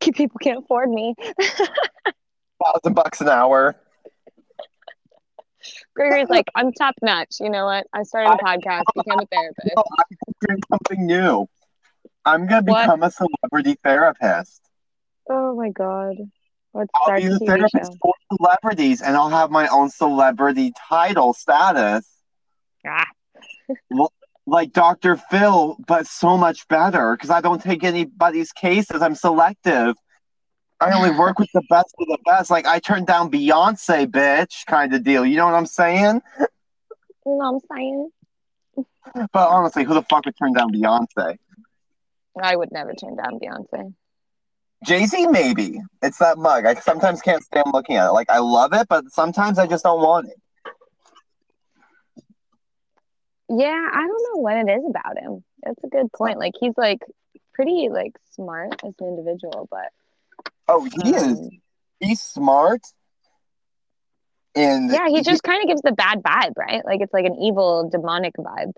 people 0.00 0.38
can't 0.40 0.64
afford 0.64 0.88
me. 0.88 1.14
Thousand 2.64 2.94
bucks 2.94 3.20
an 3.20 3.28
hour. 3.28 3.76
Gregory's 5.94 6.28
like, 6.30 6.46
I'm 6.54 6.72
top 6.72 6.94
notch. 7.02 7.36
You 7.40 7.50
know 7.50 7.64
what? 7.66 7.86
I 7.92 8.02
started 8.02 8.34
a 8.40 8.44
podcast, 8.44 8.84
became 8.94 9.18
a 9.20 9.26
therapist. 9.26 9.72
I'm 9.76 10.34
doing 10.48 10.62
something 10.70 11.06
new. 11.06 11.46
I'm 12.24 12.46
gonna 12.46 12.62
What? 12.62 12.82
become 12.82 13.02
a 13.02 13.10
celebrity 13.10 13.76
therapist. 13.82 14.60
Oh 15.30 15.54
my 15.56 15.70
God. 15.70 16.16
Let's 16.74 16.90
I'll 16.94 17.14
be 17.16 17.26
a 17.26 17.30
the 17.30 17.38
therapist 17.46 17.92
show. 17.92 17.98
for 18.02 18.14
celebrities, 18.36 19.00
and 19.02 19.16
I'll 19.16 19.28
have 19.30 19.50
my 19.50 19.68
own 19.68 19.90
celebrity 19.90 20.72
title 20.88 21.32
status, 21.32 22.06
Ah, 22.86 23.06
like 24.46 24.72
Dr. 24.72 25.16
Phil, 25.16 25.76
but 25.86 26.06
so 26.06 26.36
much 26.36 26.66
better 26.68 27.14
because 27.16 27.30
I 27.30 27.40
don't 27.40 27.62
take 27.62 27.84
anybody's 27.84 28.52
cases. 28.52 29.02
I'm 29.02 29.14
selective. 29.14 29.94
I 30.80 30.92
only 30.92 31.10
work 31.10 31.38
with 31.38 31.50
the 31.54 31.62
best 31.70 31.94
of 31.98 32.06
the 32.08 32.18
best. 32.26 32.50
Like 32.50 32.66
I 32.66 32.78
turned 32.78 33.06
down 33.06 33.30
Beyonce, 33.30 34.06
bitch, 34.06 34.66
kind 34.66 34.92
of 34.94 35.02
deal. 35.04 35.24
You 35.24 35.36
know 35.36 35.46
what 35.46 35.54
I'm 35.54 35.66
saying? 35.66 36.20
you 36.38 36.46
know 37.26 37.36
what 37.36 37.62
I'm 37.72 37.76
saying? 37.76 38.10
But 39.32 39.48
honestly, 39.48 39.84
who 39.84 39.94
the 39.94 40.02
fuck 40.02 40.24
would 40.26 40.36
turn 40.36 40.52
down 40.52 40.72
Beyonce? 40.72 41.38
I 42.42 42.56
would 42.56 42.72
never 42.72 42.92
turn 42.94 43.16
down 43.16 43.38
Beyonce. 43.38 43.94
Jay 44.84 45.06
Z, 45.06 45.28
maybe. 45.28 45.80
It's 46.02 46.18
that 46.18 46.36
mug. 46.36 46.66
I 46.66 46.74
sometimes 46.74 47.22
can't 47.22 47.42
stand 47.42 47.66
looking 47.72 47.96
at 47.96 48.08
it. 48.08 48.12
Like 48.12 48.28
I 48.28 48.38
love 48.38 48.72
it, 48.74 48.86
but 48.88 49.10
sometimes 49.10 49.58
I 49.58 49.66
just 49.66 49.84
don't 49.84 50.00
want 50.00 50.28
it. 50.28 50.36
Yeah, 53.48 53.88
I 53.92 54.06
don't 54.06 54.34
know 54.34 54.40
what 54.40 54.56
it 54.56 54.70
is 54.70 54.84
about 54.88 55.18
him. 55.18 55.44
That's 55.62 55.82
a 55.84 55.88
good 55.88 56.12
point. 56.12 56.38
Like 56.38 56.54
he's 56.58 56.76
like 56.76 57.00
pretty 57.54 57.88
like 57.90 58.12
smart 58.32 58.74
as 58.84 58.94
an 59.00 59.08
individual, 59.08 59.68
but 59.70 59.90
Oh, 60.68 60.84
he 60.84 61.14
is. 61.14 61.22
um, 61.38 61.50
He's 62.00 62.20
smart. 62.20 62.80
And 64.56 64.90
yeah, 64.90 65.08
he 65.08 65.22
just 65.22 65.42
kind 65.42 65.62
of 65.62 65.68
gives 65.68 65.82
the 65.82 65.92
bad 65.92 66.22
vibe, 66.22 66.52
right? 66.56 66.84
Like 66.84 67.00
it's 67.00 67.12
like 67.12 67.24
an 67.24 67.34
evil, 67.42 67.88
demonic 67.90 68.34
vibe. 68.38 68.72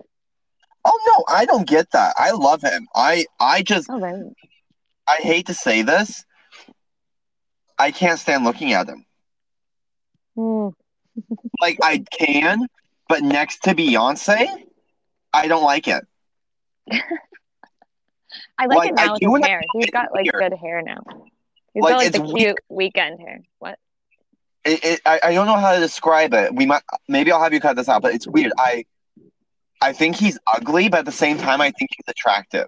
Oh 0.83 0.99
no, 1.07 1.35
I 1.35 1.45
don't 1.45 1.67
get 1.67 1.91
that. 1.91 2.15
I 2.17 2.31
love 2.31 2.61
him. 2.61 2.87
I 2.95 3.25
I 3.39 3.61
just 3.61 3.89
Oh, 3.89 3.99
right. 3.99 4.15
I 5.07 5.15
hate 5.17 5.47
to 5.47 5.53
say 5.53 5.83
this. 5.83 6.25
I 7.77 7.91
can't 7.91 8.19
stand 8.19 8.43
looking 8.43 8.73
at 8.73 8.87
him. 8.89 9.05
Hmm. 10.35 10.69
Like 11.59 11.79
I 11.81 11.99
can, 12.11 12.67
but 13.09 13.23
next 13.23 13.63
to 13.63 13.73
Beyonce, 13.73 14.47
I 15.33 15.47
don't 15.47 15.63
like 15.63 15.87
it. 15.87 16.03
I 18.59 18.65
like, 18.67 18.77
Like, 18.77 18.89
it 18.89 18.95
I 18.97 19.05
now 19.05 19.13
with 19.13 19.21
do 19.21 19.35
his 19.35 19.45
hair. 19.45 19.61
He's 19.73 19.89
got 19.89 20.13
like 20.13 20.29
hair. 20.31 20.49
good 20.49 20.57
hair 20.57 20.81
now. 20.83 21.01
He's 21.77 21.83
Like, 21.83 21.91
got 21.91 21.97
like 21.97 22.07
it's 22.07 22.17
the 22.17 22.33
cute 22.33 22.57
weekend 22.69 23.19
here. 23.19 23.43
What? 23.59 23.77
It, 24.65 24.83
it 24.83 25.01
I, 25.05 25.19
I 25.25 25.33
don't 25.35 25.45
know 25.45 25.57
how 25.57 25.75
to 25.75 25.79
describe 25.79 26.33
it. 26.33 26.55
We 26.55 26.65
might 26.65 26.81
maybe 27.07 27.31
I'll 27.31 27.39
have 27.43 27.53
you 27.53 27.59
cut 27.59 27.75
this 27.75 27.87
out, 27.87 28.01
but 28.01 28.15
it's 28.15 28.25
weird. 28.27 28.51
I 28.57 28.85
I 29.79 29.93
think 29.93 30.15
he's 30.15 30.39
ugly, 30.51 30.89
but 30.89 31.01
at 31.01 31.05
the 31.05 31.11
same 31.11 31.37
time 31.37 31.61
I 31.61 31.69
think 31.69 31.91
he's 31.95 32.07
attractive. 32.07 32.65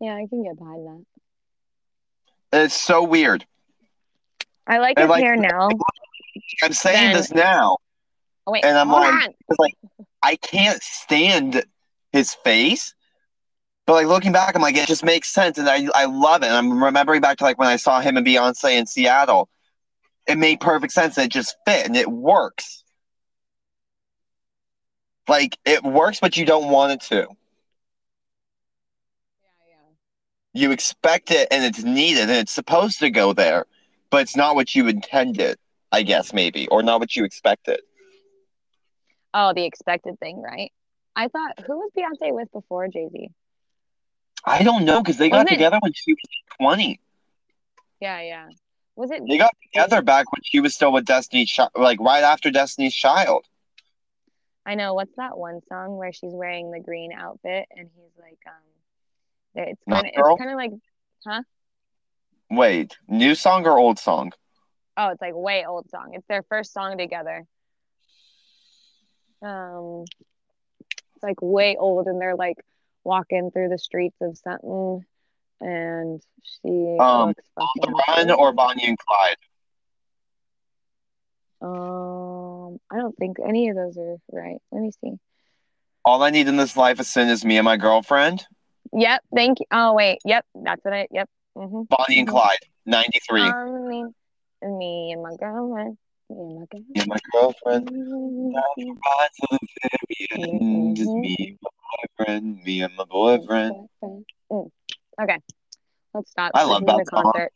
Yeah, 0.00 0.14
I 0.16 0.26
can 0.28 0.42
get 0.42 0.58
behind 0.58 1.04
that. 2.50 2.64
It's 2.64 2.74
so 2.74 3.04
weird. 3.04 3.46
I 4.66 4.78
like 4.78 4.98
And, 4.98 5.04
his 5.04 5.10
like, 5.10 5.22
hair 5.22 5.36
now. 5.36 5.68
I'm 6.64 6.72
saying 6.72 7.12
Then- 7.12 7.16
this 7.16 7.30
now. 7.30 7.76
Oh 8.48 8.50
wait, 8.52 8.64
and 8.64 8.76
I'm 8.76 8.92
on. 8.92 9.20
like 9.60 9.74
I 10.20 10.34
can't 10.34 10.82
stand 10.82 11.64
his 12.10 12.34
face. 12.34 12.92
But 13.86 13.94
like 13.94 14.06
looking 14.08 14.32
back, 14.32 14.56
I'm 14.56 14.62
like, 14.62 14.76
it 14.76 14.88
just 14.88 15.04
makes 15.04 15.28
sense, 15.28 15.58
and 15.58 15.68
I 15.68 15.86
I 15.94 16.06
love 16.06 16.42
it. 16.42 16.46
And 16.46 16.56
I'm 16.56 16.82
remembering 16.82 17.20
back 17.20 17.38
to 17.38 17.44
like 17.44 17.58
when 17.58 17.68
I 17.68 17.76
saw 17.76 18.00
him 18.00 18.16
and 18.16 18.26
Beyonce 18.26 18.78
in 18.78 18.86
Seattle. 18.86 19.48
It 20.26 20.38
made 20.38 20.58
perfect 20.58 20.92
sense. 20.92 21.16
It 21.18 21.30
just 21.30 21.56
fit 21.64 21.86
and 21.86 21.96
it 21.96 22.10
works. 22.10 22.82
Like 25.28 25.56
it 25.64 25.84
works, 25.84 26.18
but 26.20 26.36
you 26.36 26.44
don't 26.44 26.68
want 26.70 26.92
it 26.92 27.00
to. 27.08 27.28
You 30.52 30.72
expect 30.72 31.30
it 31.30 31.48
and 31.50 31.64
it's 31.64 31.84
needed 31.84 32.22
and 32.22 32.30
it's 32.32 32.52
supposed 32.52 32.98
to 33.00 33.10
go 33.10 33.32
there, 33.32 33.66
but 34.10 34.22
it's 34.22 34.34
not 34.34 34.54
what 34.54 34.74
you 34.74 34.88
intended, 34.88 35.58
I 35.92 36.02
guess, 36.02 36.32
maybe, 36.32 36.66
or 36.68 36.82
not 36.82 36.98
what 36.98 37.14
you 37.14 37.24
expected. 37.24 37.80
Oh, 39.34 39.52
the 39.54 39.64
expected 39.64 40.18
thing, 40.18 40.40
right? 40.40 40.72
I 41.14 41.28
thought 41.28 41.64
who 41.66 41.78
was 41.78 41.90
Beyonce 41.96 42.32
with 42.32 42.50
before 42.52 42.88
Jay 42.88 43.08
Z? 43.12 43.28
I 44.44 44.62
don't 44.62 44.84
know 44.84 45.02
because 45.02 45.16
they 45.16 45.28
got 45.28 45.38
Wasn't 45.38 45.50
it- 45.52 45.54
together 45.54 45.78
when 45.80 45.92
she 45.92 46.12
was 46.12 46.18
20. 46.60 47.00
Yeah, 48.00 48.20
yeah. 48.20 48.48
Was 48.94 49.10
it? 49.10 49.22
They 49.28 49.36
got 49.38 49.54
together 49.62 50.00
back 50.02 50.30
when 50.32 50.40
she 50.42 50.60
was 50.60 50.74
still 50.74 50.92
with 50.92 51.04
Destiny's 51.04 51.50
Child, 51.50 51.70
like 51.76 52.00
right 52.00 52.22
after 52.22 52.50
Destiny's 52.50 52.94
Child. 52.94 53.44
I 54.64 54.74
know. 54.74 54.94
What's 54.94 55.14
that 55.16 55.36
one 55.36 55.60
song 55.68 55.96
where 55.96 56.12
she's 56.12 56.32
wearing 56.32 56.70
the 56.70 56.80
green 56.80 57.12
outfit 57.12 57.66
and 57.76 57.88
he's 57.94 58.12
like, 58.18 58.38
um, 58.46 58.54
it's 59.54 59.80
kind 59.88 60.06
of, 60.06 60.12
it's 60.14 60.38
kind 60.38 60.50
of 60.50 60.56
like, 60.56 60.72
huh? 61.26 61.42
Wait, 62.50 62.96
new 63.08 63.34
song 63.34 63.66
or 63.66 63.78
old 63.78 63.98
song? 63.98 64.32
oh, 64.98 65.08
it's 65.10 65.20
like 65.20 65.34
way 65.34 65.66
old 65.66 65.90
song. 65.90 66.12
It's 66.14 66.26
their 66.26 66.42
first 66.44 66.72
song 66.72 66.96
together. 66.96 67.44
Um, 69.42 70.04
it's 71.14 71.22
like 71.22 71.36
way 71.42 71.76
old, 71.78 72.06
and 72.06 72.18
they're 72.20 72.34
like 72.36 72.56
walking 73.06 73.50
through 73.50 73.68
the 73.68 73.78
streets 73.78 74.16
of 74.20 74.36
something, 74.36 75.04
and 75.60 76.20
she 76.42 76.98
Um, 77.00 77.28
looks 77.28 77.44
On 77.56 77.68
the 77.76 78.02
Run 78.08 78.30
or 78.32 78.52
Bonnie 78.52 78.86
and 78.86 78.98
Clyde? 78.98 79.36
Um, 81.62 82.78
I 82.90 82.96
don't 82.98 83.16
think 83.16 83.38
any 83.44 83.68
of 83.70 83.76
those 83.76 83.96
are 83.96 84.16
right. 84.32 84.60
Let 84.70 84.82
me 84.82 84.90
see. 85.02 85.12
All 86.04 86.22
I 86.22 86.30
need 86.30 86.48
in 86.48 86.56
this 86.56 86.76
life 86.76 87.00
of 87.00 87.06
sin 87.06 87.28
is 87.28 87.44
me 87.44 87.56
and 87.56 87.64
my 87.64 87.76
girlfriend. 87.76 88.44
Yep, 88.92 89.22
thank 89.34 89.60
you. 89.60 89.66
Oh 89.70 89.94
wait, 89.94 90.18
yep, 90.24 90.44
that's 90.54 90.84
what 90.84 90.94
I. 90.94 91.08
Yep. 91.10 91.28
Mm-hmm. 91.56 91.82
Bonnie 91.88 92.18
and 92.20 92.28
Mhm. 92.28 92.32
Clyde, 92.32 92.58
93. 92.84 93.42
Um, 93.42 93.88
me, 93.88 94.04
me 94.62 95.12
and 95.12 95.22
my 95.22 95.34
girlfriend. 95.36 95.98
Me 96.28 96.36
and 96.38 96.54
my 96.58 96.66
me 96.94 97.00
and 97.00 97.08
my 97.08 97.18
girlfriend. 97.32 97.86
girlfriend. 97.88 98.54
Right 98.54 99.30
to 99.40 99.46
the 99.50 99.58
very 99.82 100.58
end. 100.58 100.96
Just 100.96 101.16
me 101.16 101.36
and 101.38 101.58
my 101.62 101.70
boyfriend. 102.18 102.62
Me 102.64 102.82
and 102.82 102.94
my 102.96 103.04
boyfriend. 103.04 103.88
Mm. 104.50 104.70
Okay, 105.22 105.38
let's 106.14 106.30
stop. 106.30 106.52
I 106.54 106.64
love 106.64 106.84
that 106.86 106.98
the 106.98 107.04
song. 107.10 107.24
concert. 107.24 107.52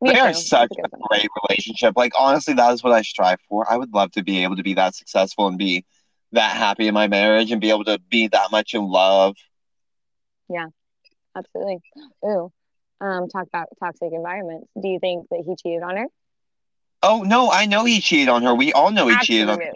Me 0.00 0.12
They 0.12 0.18
are 0.20 0.32
such 0.32 0.72
a 0.78 0.86
a 0.86 0.90
great 1.08 1.28
relationship. 1.48 1.94
Like 1.96 2.12
honestly, 2.18 2.54
that 2.54 2.72
is 2.72 2.82
what 2.82 2.92
I 2.92 3.02
strive 3.02 3.40
for. 3.48 3.70
I 3.70 3.76
would 3.76 3.92
love 3.92 4.12
to 4.12 4.22
be 4.22 4.42
able 4.42 4.56
to 4.56 4.62
be 4.62 4.74
that 4.74 4.94
successful 4.94 5.46
and 5.46 5.58
be 5.58 5.84
that 6.32 6.56
happy 6.56 6.86
in 6.88 6.94
my 6.94 7.08
marriage 7.08 7.50
and 7.50 7.60
be 7.60 7.70
able 7.70 7.84
to 7.84 7.98
be 8.10 8.28
that 8.28 8.50
much 8.50 8.74
in 8.74 8.82
love. 8.82 9.36
Yeah, 10.48 10.66
absolutely. 11.36 11.78
Ooh. 12.24 12.50
Um, 13.00 13.28
talk 13.28 13.46
about 13.46 13.68
toxic 13.78 14.12
environments. 14.12 14.68
Do 14.80 14.88
you 14.88 14.98
think 15.00 15.26
that 15.30 15.42
he 15.46 15.54
cheated 15.56 15.82
on 15.82 15.96
her? 15.96 16.06
Oh 17.02 17.22
no, 17.22 17.50
I 17.50 17.66
know 17.66 17.84
he 17.84 18.00
cheated 18.00 18.28
on 18.28 18.42
her. 18.42 18.54
We 18.54 18.72
all 18.72 18.90
know 18.90 19.06
he 19.08 19.16
cheated 19.18 19.48
on 19.48 19.58
her. 19.60 19.72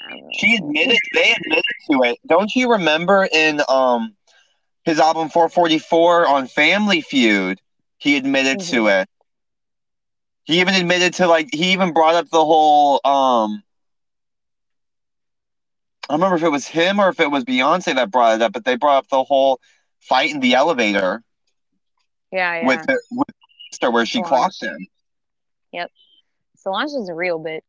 Absolutely. 0.00 0.32
She 0.38 0.56
admitted 0.56 0.98
they 1.12 1.32
admitted 1.32 1.64
to 1.90 2.02
it. 2.04 2.18
Don't 2.26 2.54
you 2.54 2.72
remember 2.72 3.28
in 3.30 3.60
um 3.68 4.16
his 4.84 5.00
album 5.00 5.28
444 5.30 6.26
on 6.26 6.46
Family 6.46 7.00
Feud? 7.00 7.60
He 7.98 8.16
admitted 8.16 8.60
to 8.60 8.76
Mhm. 8.86 9.02
it. 9.02 9.08
He 10.44 10.60
even 10.60 10.74
admitted 10.74 11.14
to 11.14 11.26
like 11.26 11.48
he 11.52 11.72
even 11.72 11.92
brought 11.92 12.14
up 12.14 12.28
the 12.30 12.44
whole 12.44 13.00
um 13.04 13.62
I 16.08 16.12
don't 16.12 16.20
remember 16.20 16.36
if 16.36 16.42
it 16.42 16.50
was 16.50 16.66
him 16.68 17.00
or 17.00 17.08
if 17.08 17.18
it 17.18 17.30
was 17.30 17.44
Beyonce 17.44 17.94
that 17.94 18.10
brought 18.10 18.34
it 18.36 18.42
up, 18.42 18.52
but 18.52 18.64
they 18.64 18.76
brought 18.76 18.98
up 18.98 19.08
the 19.08 19.24
whole 19.24 19.58
fight 20.00 20.30
in 20.32 20.40
the 20.40 20.54
elevator 20.54 21.22
yeah, 22.30 22.60
yeah. 22.60 22.66
with 22.66 22.86
the 22.86 23.00
with 23.10 23.28
sister 23.72 23.90
where 23.90 24.04
she 24.04 24.18
Solange. 24.18 24.28
clocked 24.28 24.62
him. 24.62 24.86
Solange 26.64 26.92
is 26.92 27.10
a 27.10 27.14
real 27.14 27.38
bitch. 27.38 27.60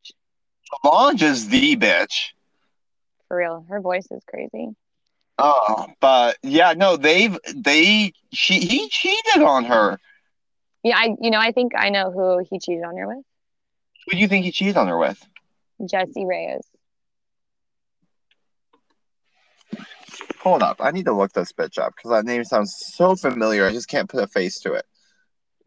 Solange 0.82 1.22
is 1.22 1.48
the 1.48 1.76
bitch. 1.76 2.32
For 3.28 3.36
real. 3.36 3.66
Her 3.68 3.80
voice 3.80 4.06
is 4.10 4.22
crazy. 4.26 4.70
Oh, 5.38 5.86
but 6.00 6.38
yeah, 6.42 6.72
no, 6.72 6.96
they've 6.96 7.38
they 7.54 8.14
she 8.32 8.58
he 8.58 8.88
cheated 8.88 9.42
on 9.42 9.64
her. 9.64 9.98
Yeah, 10.82 10.96
I 10.96 11.14
you 11.20 11.30
know, 11.30 11.38
I 11.38 11.52
think 11.52 11.72
I 11.76 11.90
know 11.90 12.10
who 12.10 12.42
he 12.48 12.58
cheated 12.58 12.84
on 12.84 12.96
her 12.96 13.06
with. 13.06 13.24
Who 14.06 14.12
do 14.12 14.18
you 14.18 14.28
think 14.28 14.46
he 14.46 14.50
cheated 14.50 14.78
on 14.78 14.88
her 14.88 14.96
with? 14.96 15.22
Jessie 15.84 16.24
Reyez. 16.24 16.62
Hold 20.40 20.62
up, 20.62 20.76
I 20.80 20.90
need 20.90 21.04
to 21.04 21.12
look 21.12 21.32
this 21.32 21.52
bitch 21.52 21.76
up 21.76 21.94
because 21.96 22.12
that 22.12 22.24
name 22.24 22.44
sounds 22.44 22.74
so 22.94 23.14
familiar. 23.14 23.66
I 23.66 23.72
just 23.72 23.88
can't 23.88 24.08
put 24.08 24.22
a 24.22 24.26
face 24.26 24.58
to 24.60 24.72
it. 24.72 24.86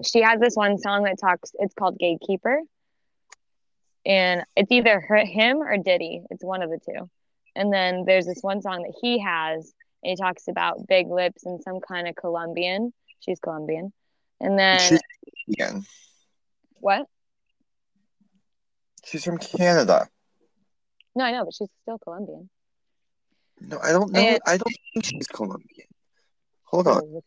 She 0.03 0.21
has 0.21 0.39
this 0.39 0.55
one 0.55 0.79
song 0.79 1.03
that 1.03 1.19
talks 1.19 1.51
it's 1.59 1.75
called 1.75 1.99
Gatekeeper. 1.99 2.61
And 4.09 4.43
it's 4.55 4.71
either 4.71 4.99
her, 4.99 5.17
him 5.23 5.57
or 5.57 5.77
Diddy. 5.77 6.23
It's 6.31 6.43
one 6.43 6.63
of 6.63 6.69
the 6.71 6.79
two. 6.83 7.09
And 7.55 7.71
then 7.71 8.03
there's 8.05 8.25
this 8.25 8.39
one 8.41 8.61
song 8.61 8.81
that 8.81 8.97
he 9.01 9.19
has, 9.19 9.71
and 10.03 10.09
he 10.09 10.15
talks 10.15 10.47
about 10.47 10.87
big 10.87 11.07
lips 11.09 11.45
and 11.45 11.61
some 11.61 11.79
kind 11.79 12.07
of 12.07 12.15
Colombian. 12.15 12.91
She's 13.19 13.39
Colombian. 13.39 13.93
And 14.41 14.57
then 14.57 14.79
She's 14.79 14.99
Canadian. 15.57 15.85
what? 16.79 17.05
She's 19.05 19.23
from 19.23 19.37
Canada. 19.37 20.07
No, 21.15 21.23
I 21.25 21.31
know, 21.31 21.45
but 21.45 21.53
she's 21.53 21.67
still 21.83 21.99
Colombian. 21.99 22.49
No, 23.61 23.77
I 23.79 23.91
don't 23.91 24.11
know. 24.11 24.19
And- 24.19 24.39
I 24.47 24.57
don't 24.57 24.75
think 24.93 25.05
she's 25.05 25.27
Colombian. 25.27 25.87
Hold 26.63 26.87
on, 26.87 27.01
Look. 27.11 27.23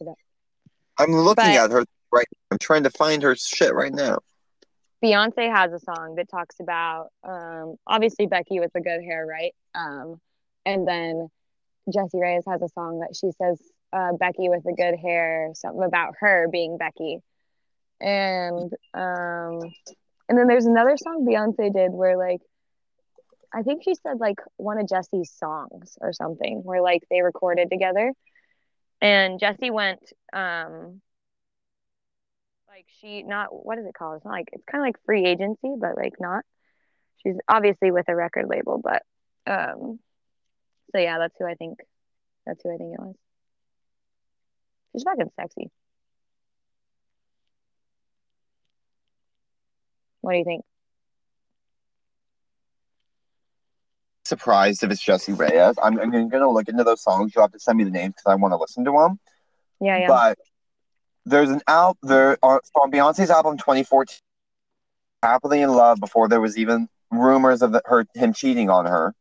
I'm 0.99 1.13
looking 1.13 1.45
But- 1.45 1.55
at 1.57 1.71
her 1.71 1.85
right. 2.11 2.27
I'm 2.51 2.59
trying 2.59 2.83
to 2.85 2.91
find 2.91 3.23
her 3.23 3.35
shit 3.37 3.73
right 3.75 3.93
now. 3.93 4.19
Beyonce 5.03 5.53
has 5.53 5.73
a 5.73 5.81
song 5.81 6.15
that 6.17 6.29
talks 6.29 6.61
about 6.61 7.09
um 7.25 7.77
obviously 7.87 8.27
Becky 8.27 8.61
with 8.61 8.73
the 8.73 8.81
good 8.81 9.03
hair, 9.03 9.27
right? 9.27 9.55
Um 9.75 10.21
and 10.65 10.87
then 10.87 11.29
Jessie 11.93 12.19
Reyez 12.19 12.45
has 12.49 12.63
a 12.63 12.69
song 12.69 13.01
that 13.01 13.17
she 13.17 13.33
says 13.33 13.61
uh 13.93 14.13
Becky 14.19 14.49
with 14.49 14.63
the 14.65 14.75
good 14.75 14.97
hair, 14.97 15.51
something 15.55 15.83
about 15.83 16.15
her 16.21 16.49
being 16.51 16.79
Becky. 16.79 17.19
And 18.01 18.73
um 18.95 19.61
and 20.29 20.39
then 20.39 20.47
there's 20.47 20.67
another 20.67 20.97
song 20.97 21.27
Beyonce 21.29 21.73
did 21.73 21.93
where 21.93 22.17
like 22.17 22.41
I 23.53 23.63
think 23.63 23.83
she 23.85 23.95
said 23.95 24.19
like 24.19 24.39
one 24.57 24.79
of 24.79 24.89
Jessie's 24.89 25.33
songs 25.33 25.99
or 26.01 26.13
something 26.13 26.63
where 26.65 26.81
like 26.81 27.03
they 27.11 27.23
recorded 27.23 27.71
together. 27.71 28.13
And 29.01 29.41
Jessie 29.41 29.71
went 29.73 30.01
um 30.33 31.01
like 32.73 32.87
she 33.01 33.23
not 33.23 33.49
what 33.51 33.79
is 33.79 33.87
it 33.87 33.95
called? 33.95 34.17
It's 34.17 34.25
not 34.25 34.33
like 34.33 34.49
it's 34.53 34.65
kind 34.71 34.83
of 34.83 34.87
like 34.87 34.97
free 35.05 35.27
agency, 35.27 35.75
but 35.79 35.97
like 35.97 36.15
not. 36.19 36.45
She's 37.23 37.37
obviously 37.47 37.91
with 37.91 38.09
a 38.09 38.17
record 38.17 38.47
label, 38.49 38.81
but 38.83 39.03
um. 39.47 39.99
So 40.93 41.01
yeah, 41.01 41.19
that's 41.19 41.35
who 41.39 41.47
I 41.47 41.55
think. 41.55 41.81
That's 42.47 42.63
who 42.63 42.75
I 42.75 42.77
think 42.79 42.95
it 42.95 43.01
was. 43.01 43.15
She's 44.93 45.03
fucking 45.03 45.31
sexy. 45.39 45.71
What 50.23 50.33
do 50.33 50.39
you 50.39 50.45
think? 50.45 50.65
Surprised 54.25 54.83
if 54.83 54.91
it's 54.91 55.03
Jessie 55.03 55.33
Reyez. 55.33 55.75
I'm, 55.83 55.99
I'm 55.99 56.29
gonna 56.29 56.51
look 56.51 56.69
into 56.69 56.85
those 56.85 57.03
songs. 57.03 57.33
You'll 57.35 57.45
have 57.45 57.53
to 57.53 57.59
send 57.59 57.77
me 57.77 57.85
the 57.85 57.91
names 57.91 58.15
because 58.15 58.33
I 58.33 58.35
want 58.37 58.53
to 58.53 58.57
listen 58.57 58.85
to 58.85 58.93
them. 58.93 59.19
Yeah, 59.81 59.99
yeah. 59.99 60.07
But 60.09 60.39
there's 61.25 61.51
an 61.51 61.61
out 61.69 61.97
there 62.03 62.39
on, 62.43 62.61
on 62.75 62.91
Beyonce's 62.91 63.31
album 63.31 63.57
2014, 63.57 64.19
"Happily 65.23 65.63
in 65.63 65.71
Love." 65.71 66.01
Before 66.01 66.29
there 66.29 66.41
was 66.41 66.59
even 66.59 66.89
rumors 67.11 67.63
of 67.63 67.73
the, 67.73 67.83
her 67.87 68.07
him 68.15 68.33
cheating 68.33 68.71
on 68.71 68.87
her, 68.87 69.15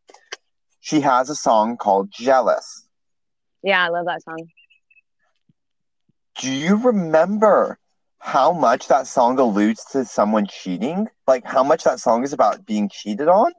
she 0.79 1.01
has 1.01 1.29
a 1.29 1.35
song 1.35 1.77
called 1.77 2.11
"Jealous." 2.11 2.87
yeah, 3.63 3.85
I 3.85 3.89
love 3.89 4.05
that 4.05 4.23
song. 4.23 4.47
Do 6.39 6.51
you 6.51 6.77
remember 6.77 7.77
how 8.19 8.51
much 8.53 8.87
that 8.87 9.07
song 9.07 9.37
alludes 9.39 9.83
to 9.91 10.05
someone 10.05 10.47
cheating? 10.47 11.07
Like 11.27 11.45
how 11.45 11.63
much 11.63 11.83
that 11.83 11.99
song 11.99 12.23
is 12.23 12.33
about 12.33 12.65
being 12.65 12.89
cheated 12.89 13.27
on? 13.27 13.51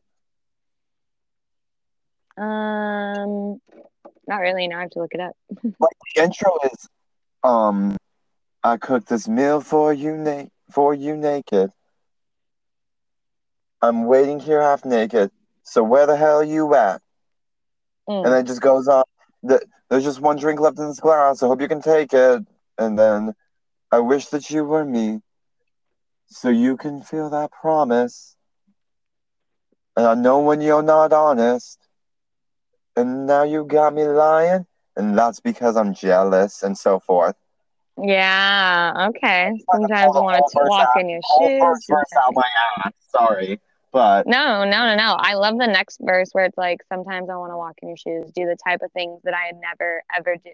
Um, 2.39 3.60
not 4.27 4.39
really. 4.39 4.66
Now 4.69 4.78
I 4.78 4.82
have 4.82 4.90
to 4.90 5.01
look 5.01 5.12
it 5.12 5.20
up. 5.20 5.36
Like 5.78 5.97
the 6.14 6.23
intro 6.23 6.59
is 6.73 6.89
um 7.44 7.97
I 8.64 8.76
cooked 8.76 9.09
this 9.09 9.28
meal 9.28 9.60
for 9.60 9.93
you, 9.93 10.16
na- 10.16 10.47
for 10.70 10.94
you 10.94 11.16
naked. 11.16 11.72
I'm 13.80 14.05
waiting 14.06 14.40
here 14.40 14.60
half 14.62 14.84
naked. 14.84 15.30
So 15.64 15.82
where 15.82 16.06
the 16.06 16.16
hell 16.16 16.43
you 16.43 16.74
at? 16.74 17.02
Mm. 18.09 18.24
And 18.24 18.32
then 18.32 18.44
it 18.44 18.47
just 18.47 18.60
goes 18.60 18.89
on. 18.89 19.05
The, 19.43 19.60
there's 19.89 20.05
just 20.05 20.20
one 20.20 20.36
drink 20.36 20.60
left 20.60 20.78
in 20.78 20.86
this 20.89 21.01
glass. 21.01 21.43
I 21.43 21.47
hope 21.48 21.60
you 21.60 21.68
can 21.68 21.82
take 21.82 22.12
it. 22.12 22.43
And 22.78 22.98
then 22.98 23.34
I 23.90 23.98
wish 23.98 24.26
that 24.28 24.51
you 24.51 24.64
were 24.64 24.84
me. 24.84 25.20
So 26.26 26.48
you 26.48 26.76
can 26.76 27.02
feel 27.02 27.28
that 27.30 27.51
promise. 27.51 28.36
And 29.97 30.06
I 30.06 30.14
know 30.14 30.40
when 30.40 30.60
you're 30.60 30.82
not 30.82 31.12
honest. 31.12 31.78
And 32.97 33.26
now 33.26 33.43
you 33.43 33.64
got 33.64 33.94
me 33.94 34.05
lying. 34.05 34.66
And 34.97 35.18
that's 35.18 35.40
because 35.40 35.76
I'm 35.76 35.94
jealous 35.94 36.62
and 36.62 36.76
so 36.78 37.01
forth. 37.01 37.36
Yeah. 38.01 39.09
Okay. 39.09 39.52
Sometimes 39.70 40.16
I 40.16 40.20
want 40.20 40.44
to 40.52 40.59
walk 40.64 40.90
in 40.98 41.09
your 41.09 41.20
shoes. 41.39 41.60
first 41.60 42.12
out 42.16 42.35
my 42.35 42.48
ass. 42.85 42.93
Sorry. 43.10 43.60
But 43.93 44.27
No, 44.27 44.64
no, 44.64 44.86
no, 44.86 44.97
no. 44.97 45.16
I 45.19 45.35
love 45.35 45.59
the 45.59 45.66
next 45.66 46.01
verse 46.02 46.31
where 46.32 46.47
it's 46.47 46.56
like, 46.56 46.78
sometimes 46.90 47.28
I 47.28 47.36
want 47.36 47.52
to 47.52 47.59
walk 47.59 47.74
in 47.82 47.89
your 47.89 47.97
shoes, 47.98 48.32
do 48.35 48.47
the 48.47 48.56
type 48.66 48.81
of 48.82 48.90
things 48.93 49.20
that 49.24 49.35
I 49.35 49.52
never 49.60 50.02
ever 50.16 50.36
do. 50.36 50.51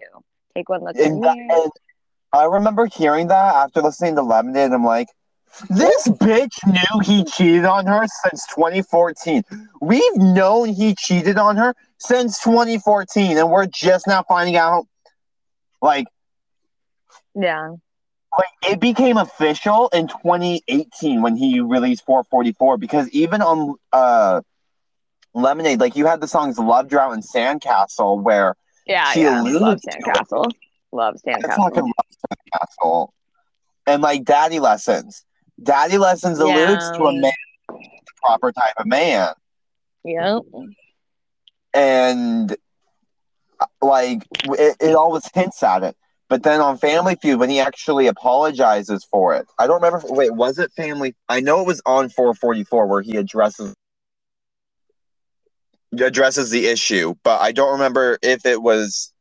Take 0.55 0.67
one 0.67 0.83
look 0.83 0.97
in 0.97 1.21
that. 1.21 1.71
I 2.33 2.43
remember 2.43 2.85
hearing 2.85 3.27
that 3.29 3.55
after 3.55 3.81
listening 3.81 4.15
to 4.15 4.21
Lemonade. 4.21 4.65
And 4.65 4.73
I'm 4.73 4.83
like, 4.83 5.07
this 5.69 6.07
bitch 6.07 6.65
knew 6.67 6.99
he 7.01 7.23
cheated 7.23 7.65
on 7.65 7.85
her 7.87 8.05
since 8.23 8.45
2014. 8.47 9.43
We've 9.81 10.15
known 10.15 10.69
he 10.69 10.93
cheated 10.93 11.37
on 11.37 11.57
her 11.57 11.75
since 11.97 12.39
2014, 12.43 13.37
and 13.37 13.49
we're 13.49 13.65
just 13.65 14.05
now 14.05 14.23
finding 14.23 14.57
out. 14.57 14.85
Like, 15.81 16.07
Yeah. 17.35 17.75
like 18.37 18.73
it 18.73 18.79
became 18.79 19.17
official 19.17 19.89
in 19.89 20.07
2018 20.07 21.21
when 21.21 21.35
he 21.35 21.59
released 21.61 22.05
444. 22.05 22.77
Because 22.77 23.09
even 23.09 23.41
on 23.41 23.75
uh, 23.91 24.41
Lemonade, 25.33 25.79
like 25.79 25.95
you 25.95 26.05
had 26.05 26.21
the 26.21 26.27
songs 26.27 26.57
"Love 26.59 26.87
Drought" 26.87 27.13
and 27.13 27.23
"Sandcastle," 27.23 28.21
where 28.21 28.55
Yeah. 28.85 29.11
She 29.11 29.23
yeah. 29.23 29.41
Love. 29.41 29.79
Sandcastle. 29.79 30.51
Love 30.91 31.15
Sandcastle. 31.25 31.55
fucking 31.55 31.83
love 31.83 32.71
Sandcastle. 32.83 33.09
And 33.85 34.01
like 34.01 34.23
Daddy 34.25 34.59
Lessons. 34.59 35.23
Daddy 35.61 35.97
Lessons 35.97 36.39
alludes 36.39 36.89
to 36.91 37.03
a 37.05 37.13
man, 37.13 37.31
the 37.67 38.13
proper 38.21 38.51
type 38.51 38.73
of 38.77 38.85
man. 38.85 39.33
Yep. 40.03 40.43
And 41.73 42.55
uh, 43.59 43.65
like 43.81 44.25
it, 44.45 44.77
it 44.79 44.95
always 44.95 45.29
hints 45.33 45.61
at 45.63 45.83
it. 45.83 45.95
But 46.29 46.43
then 46.43 46.61
on 46.61 46.77
Family 46.77 47.15
Feud, 47.15 47.39
when 47.39 47.49
he 47.49 47.59
actually 47.59 48.05
apologizes 48.05 49.03
for 49.03 49.35
it, 49.35 49.47
I 49.57 49.65
don't 49.65 49.81
remember. 49.81 50.01
Wait, 50.07 50.31
was 50.31 50.59
it 50.59 50.71
Family? 50.73 51.15
I 51.27 51.39
know 51.39 51.61
it 51.61 51.67
was 51.67 51.81
on 51.87 52.09
444 52.09 52.85
where 52.85 53.01
he 53.01 53.17
addresses 53.17 53.73
addresses 55.99 56.51
the 56.51 56.67
issue, 56.67 57.15
but 57.23 57.41
I 57.41 57.51
don't 57.51 57.73
remember 57.73 58.19
if 58.21 58.45
it 58.45 58.61
was 58.61 59.11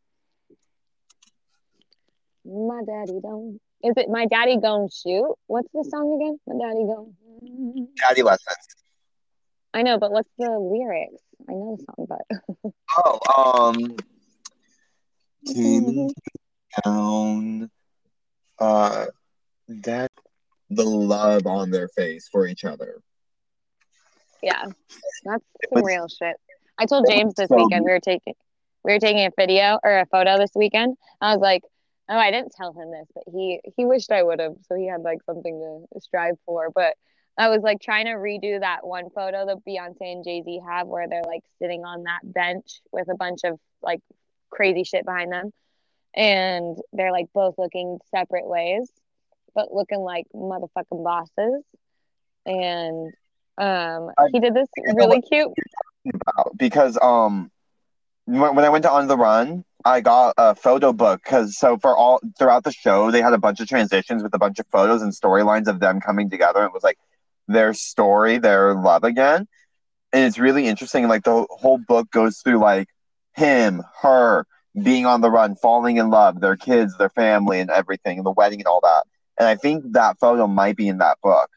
My 2.44 2.82
daddy 2.86 3.18
don't. 3.22 3.58
Is 3.82 3.94
it 3.96 4.10
my 4.10 4.26
daddy 4.26 4.58
gon' 4.60 4.88
shoot? 4.90 5.34
What's 5.46 5.68
the 5.72 5.84
song 5.88 6.20
again? 6.20 6.38
My 6.46 6.62
daddy 6.62 6.84
gon'. 6.84 7.88
Daddy 7.96 8.22
Lessons. 8.22 8.56
I 9.72 9.82
know, 9.82 9.98
but 9.98 10.10
what's 10.10 10.28
the 10.38 10.50
lyrics? 10.58 11.22
I 11.48 11.52
know 11.52 11.76
the 11.78 11.84
song, 11.84 12.06
but 12.08 12.72
Oh, 13.04 13.70
um, 13.72 13.96
down, 16.84 17.70
uh, 18.58 19.06
that 19.68 20.10
the 20.70 20.84
love 20.84 21.46
on 21.46 21.70
their 21.70 21.88
face 21.88 22.28
for 22.30 22.46
each 22.46 22.64
other. 22.64 23.00
yeah, 24.42 24.64
that's 25.24 25.44
some 25.74 25.84
real 25.84 26.08
shit. 26.08 26.36
I 26.78 26.86
told 26.86 27.06
James 27.08 27.34
this 27.34 27.50
weekend 27.50 27.84
we 27.84 27.90
were 27.90 28.00
taking 28.00 28.34
we 28.84 28.92
were 28.92 29.00
taking 29.00 29.26
a 29.26 29.30
video 29.36 29.78
or 29.82 29.98
a 29.98 30.06
photo 30.06 30.38
this 30.38 30.52
weekend. 30.54 30.96
I 31.20 31.32
was 31.32 31.40
like, 31.40 31.62
oh, 32.08 32.16
I 32.16 32.30
didn't 32.30 32.52
tell 32.56 32.72
him 32.72 32.90
this, 32.90 33.06
but 33.14 33.24
he 33.32 33.60
he 33.76 33.84
wished 33.84 34.12
I 34.12 34.22
would 34.22 34.40
have, 34.40 34.54
so 34.68 34.76
he 34.76 34.86
had 34.86 35.02
like 35.02 35.22
something 35.24 35.86
to 35.92 36.00
strive 36.00 36.36
for. 36.46 36.70
But 36.74 36.94
I 37.36 37.48
was 37.48 37.62
like 37.62 37.80
trying 37.80 38.06
to 38.06 38.12
redo 38.12 38.60
that 38.60 38.86
one 38.86 39.10
photo 39.10 39.46
that 39.46 39.58
Beyonce 39.66 40.12
and 40.12 40.24
Jay 40.24 40.42
Z 40.42 40.60
have, 40.68 40.86
where 40.86 41.08
they're 41.08 41.22
like 41.26 41.42
sitting 41.60 41.84
on 41.84 42.04
that 42.04 42.20
bench 42.22 42.80
with 42.92 43.08
a 43.08 43.16
bunch 43.16 43.40
of 43.44 43.58
like 43.82 44.00
crazy 44.50 44.84
shit 44.84 45.04
behind 45.04 45.32
them, 45.32 45.52
and 46.14 46.76
they're 46.92 47.12
like 47.12 47.26
both 47.32 47.54
looking 47.58 47.98
separate 48.10 48.46
ways, 48.46 48.90
but 49.54 49.72
looking 49.72 50.00
like 50.00 50.26
motherfucking 50.34 51.04
bosses. 51.04 51.64
And 52.46 53.12
um, 53.58 54.10
I- 54.18 54.28
he 54.32 54.40
did 54.40 54.54
this 54.54 54.68
really 54.94 55.20
cute. 55.22 55.52
About- 56.14 56.56
Because 56.56 56.98
um, 57.00 57.50
when, 58.24 58.54
when 58.54 58.64
I 58.64 58.68
went 58.68 58.84
to 58.84 58.90
On 58.90 59.06
the 59.06 59.16
Run, 59.16 59.64
I 59.84 60.00
got 60.00 60.34
a 60.36 60.54
photo 60.54 60.92
book 60.92 61.20
because 61.22 61.56
so 61.56 61.78
for 61.78 61.96
all 61.96 62.20
throughout 62.38 62.64
the 62.64 62.72
show 62.72 63.10
they 63.12 63.22
had 63.22 63.32
a 63.32 63.38
bunch 63.38 63.60
of 63.60 63.68
transitions 63.68 64.22
with 64.22 64.34
a 64.34 64.38
bunch 64.38 64.58
of 64.58 64.66
photos 64.72 65.02
and 65.02 65.12
storylines 65.12 65.68
of 65.68 65.78
them 65.80 66.00
coming 66.00 66.28
together. 66.30 66.64
It 66.64 66.72
was 66.72 66.82
like 66.82 66.98
their 67.46 67.72
story, 67.74 68.38
their 68.38 68.74
love 68.74 69.04
again, 69.04 69.46
and 70.12 70.24
it's 70.24 70.38
really 70.38 70.66
interesting. 70.66 71.06
Like 71.08 71.22
the 71.24 71.46
whole 71.50 71.78
book 71.78 72.10
goes 72.10 72.38
through 72.38 72.58
like 72.58 72.88
him, 73.36 73.82
her 74.02 74.46
being 74.82 75.06
on 75.06 75.20
the 75.20 75.30
run, 75.30 75.56
falling 75.56 75.96
in 75.96 76.10
love, 76.10 76.40
their 76.40 76.56
kids, 76.56 76.96
their 76.98 77.10
family, 77.10 77.60
and 77.60 77.70
everything, 77.70 78.18
and 78.18 78.26
the 78.26 78.32
wedding 78.32 78.60
and 78.60 78.66
all 78.66 78.80
that. 78.82 79.04
And 79.38 79.48
I 79.48 79.56
think 79.56 79.92
that 79.92 80.18
photo 80.18 80.46
might 80.46 80.76
be 80.76 80.88
in 80.88 80.98
that 80.98 81.18
book. 81.22 81.50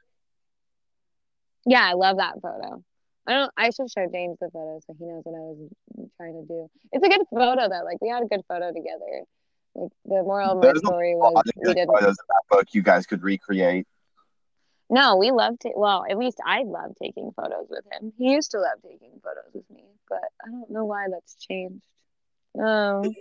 Yeah, 1.65 1.83
I 1.83 1.93
love 1.93 2.17
that 2.17 2.35
photo. 2.41 2.83
I 3.27 3.33
don't. 3.33 3.51
I 3.55 3.69
should 3.69 3.89
show 3.91 4.07
James 4.11 4.37
the 4.39 4.49
photo 4.51 4.79
so 4.85 4.95
he 4.97 5.05
knows 5.05 5.21
what 5.23 5.35
I 5.35 5.41
was 5.41 6.09
trying 6.17 6.41
to 6.41 6.47
do. 6.47 6.69
It's 6.91 7.05
a 7.05 7.09
good 7.09 7.25
photo 7.31 7.69
though. 7.69 7.83
Like 7.85 8.01
we 8.01 8.09
had 8.09 8.23
a 8.23 8.27
good 8.27 8.41
photo 8.47 8.67
together. 8.73 9.25
Like 9.75 9.91
the 10.05 10.23
moral 10.23 10.57
of 10.57 10.61
the 10.61 10.79
story 10.79 11.15
was 11.15 11.43
we 11.55 11.73
did. 11.73 11.87
photos 11.87 12.09
in 12.09 12.25
that 12.27 12.43
book 12.49 12.67
you 12.73 12.81
guys 12.81 13.05
could 13.05 13.23
recreate. 13.23 13.87
No, 14.89 15.15
we 15.15 15.31
loved 15.31 15.61
to. 15.61 15.71
Well, 15.75 16.03
at 16.09 16.17
least 16.17 16.39
I 16.45 16.63
love 16.63 16.91
taking 17.01 17.31
photos 17.35 17.67
with 17.69 17.85
him. 17.93 18.11
He 18.17 18.33
used 18.33 18.51
to 18.51 18.59
love 18.59 18.81
taking 18.83 19.21
photos 19.23 19.53
with 19.53 19.69
me, 19.69 19.85
but 20.09 20.23
I 20.45 20.49
don't 20.49 20.69
know 20.69 20.83
why 20.85 21.05
that's 21.09 21.35
changed. 21.35 21.85
Um. 22.59 23.15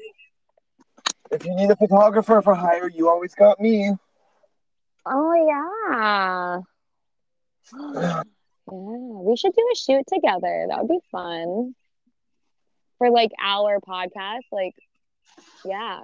If 1.30 1.44
you 1.44 1.54
need 1.54 1.70
a 1.70 1.76
photographer 1.76 2.42
for 2.42 2.54
hire, 2.54 2.88
you 2.88 3.08
always 3.08 3.34
got 3.34 3.60
me. 3.60 3.92
Oh 5.06 5.34
yeah. 5.34 6.60
Yeah, 8.72 8.76
we 8.76 9.36
should 9.36 9.52
do 9.52 9.68
a 9.72 9.76
shoot 9.76 10.04
together. 10.06 10.66
That 10.68 10.78
would 10.78 10.88
be 10.88 11.00
fun. 11.10 11.74
For 12.98 13.10
like 13.10 13.32
our 13.42 13.80
podcast, 13.80 14.44
like, 14.52 14.76
yeah. 15.64 16.02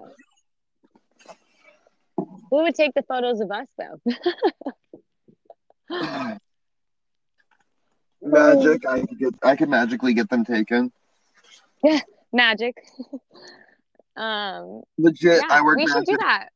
Who 2.16 2.62
would 2.62 2.74
take 2.74 2.92
the 2.94 3.04
photos 3.04 3.40
of 3.40 3.52
us 3.52 3.68
though? 3.78 4.00
Magic, 8.22 8.86
I 8.86 9.00
could 9.02 9.18
get, 9.18 9.34
I 9.44 9.54
could 9.54 9.68
magically 9.68 10.14
get 10.14 10.28
them 10.28 10.44
taken. 10.44 10.90
Magic. 12.32 12.76
um, 14.16 14.82
Legit, 14.98 15.42
yeah, 15.42 15.46
I 15.50 15.62
work 15.62 15.76
we 15.76 15.86
should 15.86 16.04
do 16.04 16.16
that. 16.18 16.48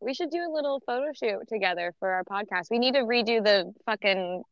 We 0.00 0.14
should 0.14 0.30
do 0.30 0.38
a 0.38 0.52
little 0.52 0.80
photo 0.86 1.12
shoot 1.12 1.48
together 1.48 1.92
for 1.98 2.08
our 2.10 2.24
podcast. 2.24 2.70
We 2.70 2.78
need 2.78 2.94
to 2.94 3.00
redo 3.00 3.42
the 3.42 3.72
fucking 3.84 4.42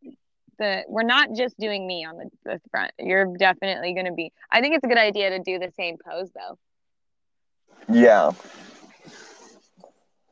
the 0.59 0.85
we're 0.89 1.03
not 1.03 1.31
just 1.37 1.59
doing 1.59 1.87
me 1.87 2.05
on 2.05 2.17
the, 2.17 2.31
the 2.45 2.61
front. 2.71 2.93
You're 2.99 3.37
definitely 3.37 3.95
gonna 3.95 4.13
be 4.13 4.33
I 4.51 4.61
think 4.61 4.75
it's 4.75 4.85
a 4.85 4.89
good 4.89 4.99
idea 4.99 5.31
to 5.31 5.39
do 5.39 5.59
the 5.59 5.71
same 5.77 5.97
pose 6.05 6.31
though. 6.35 6.59
Yeah, 7.89 8.33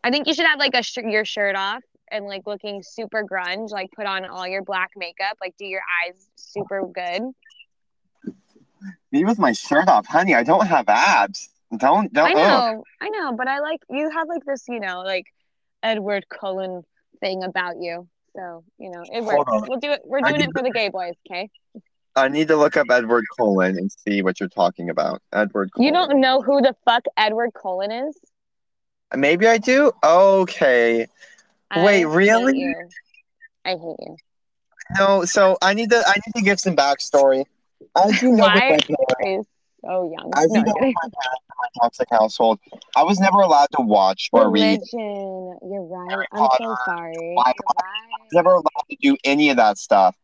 I 0.05 0.11
think 0.11 0.27
you 0.27 0.35
should 0.35 0.47
have 0.47 0.59
like 0.59 0.75
a 0.75 0.83
sh- 0.83 0.99
your 0.99 1.25
shirt 1.25 1.57
off 1.57 1.83
and 2.11 2.27
like 2.27 2.43
looking 2.47 2.83
super 2.83 3.25
grunge, 3.25 3.71
like 3.71 3.91
put 3.97 4.05
on 4.05 4.27
all 4.27 4.47
your 4.47 4.63
black 4.63 4.91
makeup, 4.97 5.39
like 5.41 5.55
do 5.57 5.65
your 5.65 5.81
eyes 5.81 6.29
super 6.37 6.87
good. 6.87 7.23
Me 9.13 9.25
with 9.25 9.39
my 9.39 9.53
shirt 9.53 9.89
off, 9.89 10.07
honey. 10.07 10.35
I 10.35 10.43
don't 10.43 10.67
have 10.67 10.89
abs. 10.89 11.49
Don't 11.77 12.13
don't. 12.13 12.37
I 12.37 12.41
ugh. 12.41 12.75
know, 12.77 12.85
I 13.01 13.09
know, 13.09 13.33
but 13.37 13.49
I 13.49 13.61
like 13.61 13.81
you 13.91 14.11
have 14.11 14.29
like 14.29 14.45
this, 14.45 14.65
you 14.69 14.81
know, 14.81 15.03
like 15.03 15.27
Edward 15.83 16.27
Cullen 16.29 16.83
thing 17.21 17.43
about 17.43 17.77
you. 17.81 18.09
So, 18.37 18.65
you 18.79 18.91
know, 18.91 19.05
it 19.13 19.23
works. 19.23 19.45
We'll 19.69 19.79
do 19.79 19.93
it. 19.93 20.03
We're 20.05 20.21
doing 20.21 20.41
it 20.41 20.51
for 20.53 20.63
the 20.63 20.71
gay 20.71 20.89
boys, 20.89 21.15
okay? 21.31 21.49
I 22.17 22.29
need 22.29 22.49
to 22.49 22.57
look 22.57 22.77
up 22.77 22.87
Edward 22.91 23.25
Cullen 23.37 23.77
and 23.77 23.91
see 24.07 24.23
what 24.23 24.41
you're 24.41 24.49
talking 24.49 24.91
about. 24.91 25.23
Edward. 25.33 25.71
Cullen. 25.73 25.87
You 25.87 25.93
don't 25.93 26.21
know 26.21 26.43
who 26.43 26.61
the 26.61 26.75
fuck 26.85 27.05
Edward 27.17 27.51
Cullen 27.61 27.91
is? 27.91 28.17
Maybe 29.15 29.47
I 29.47 29.59
do. 29.59 29.93
Okay. 30.03 31.07
I 31.71 31.85
Wait, 31.85 32.05
really? 32.05 32.75
I 33.65 33.71
hate 33.71 33.79
you. 33.81 34.17
No. 34.99 35.25
So 35.25 35.57
I 35.63 35.75
need 35.75 35.91
to. 35.91 36.03
I 36.07 36.15
need 36.15 36.39
to 36.39 36.43
give 36.43 36.61
some 36.61 36.77
backstory. 36.77 37.45
As 37.97 38.23
you 38.23 38.31
know, 38.33 38.45
with 38.45 38.55
my 38.55 38.61
parents, 38.61 38.89
are 38.91 39.27
you 39.29 39.45
so 39.85 40.13
young? 40.17 40.31
as 40.37 40.51
No, 40.51 40.59
you 40.61 40.65
know, 40.67 40.73
I'm 40.73 40.79
kidding. 40.79 40.95
with 41.03 41.13
my 41.15 41.29
my 41.61 41.69
toxic 41.83 42.09
household. 42.11 42.59
I 42.97 43.03
was 43.03 43.19
never 43.21 43.39
allowed 43.39 43.69
to 43.77 43.83
watch 43.83 44.29
or 44.33 44.51
read. 44.51 44.81
You're 44.93 45.59
right. 45.85 46.11
Harry 46.11 46.27
I'm 46.33 46.49
so 46.59 46.77
sorry. 46.85 47.13
Bible. 47.13 47.55
You're 47.59 47.75
right. 47.77 48.33
never 48.33 48.51
allowed 48.51 48.85
to 48.91 48.97
do 49.01 49.17
any 49.25 49.51
of 49.51 49.57
that 49.57 49.79
stuff. 49.79 50.17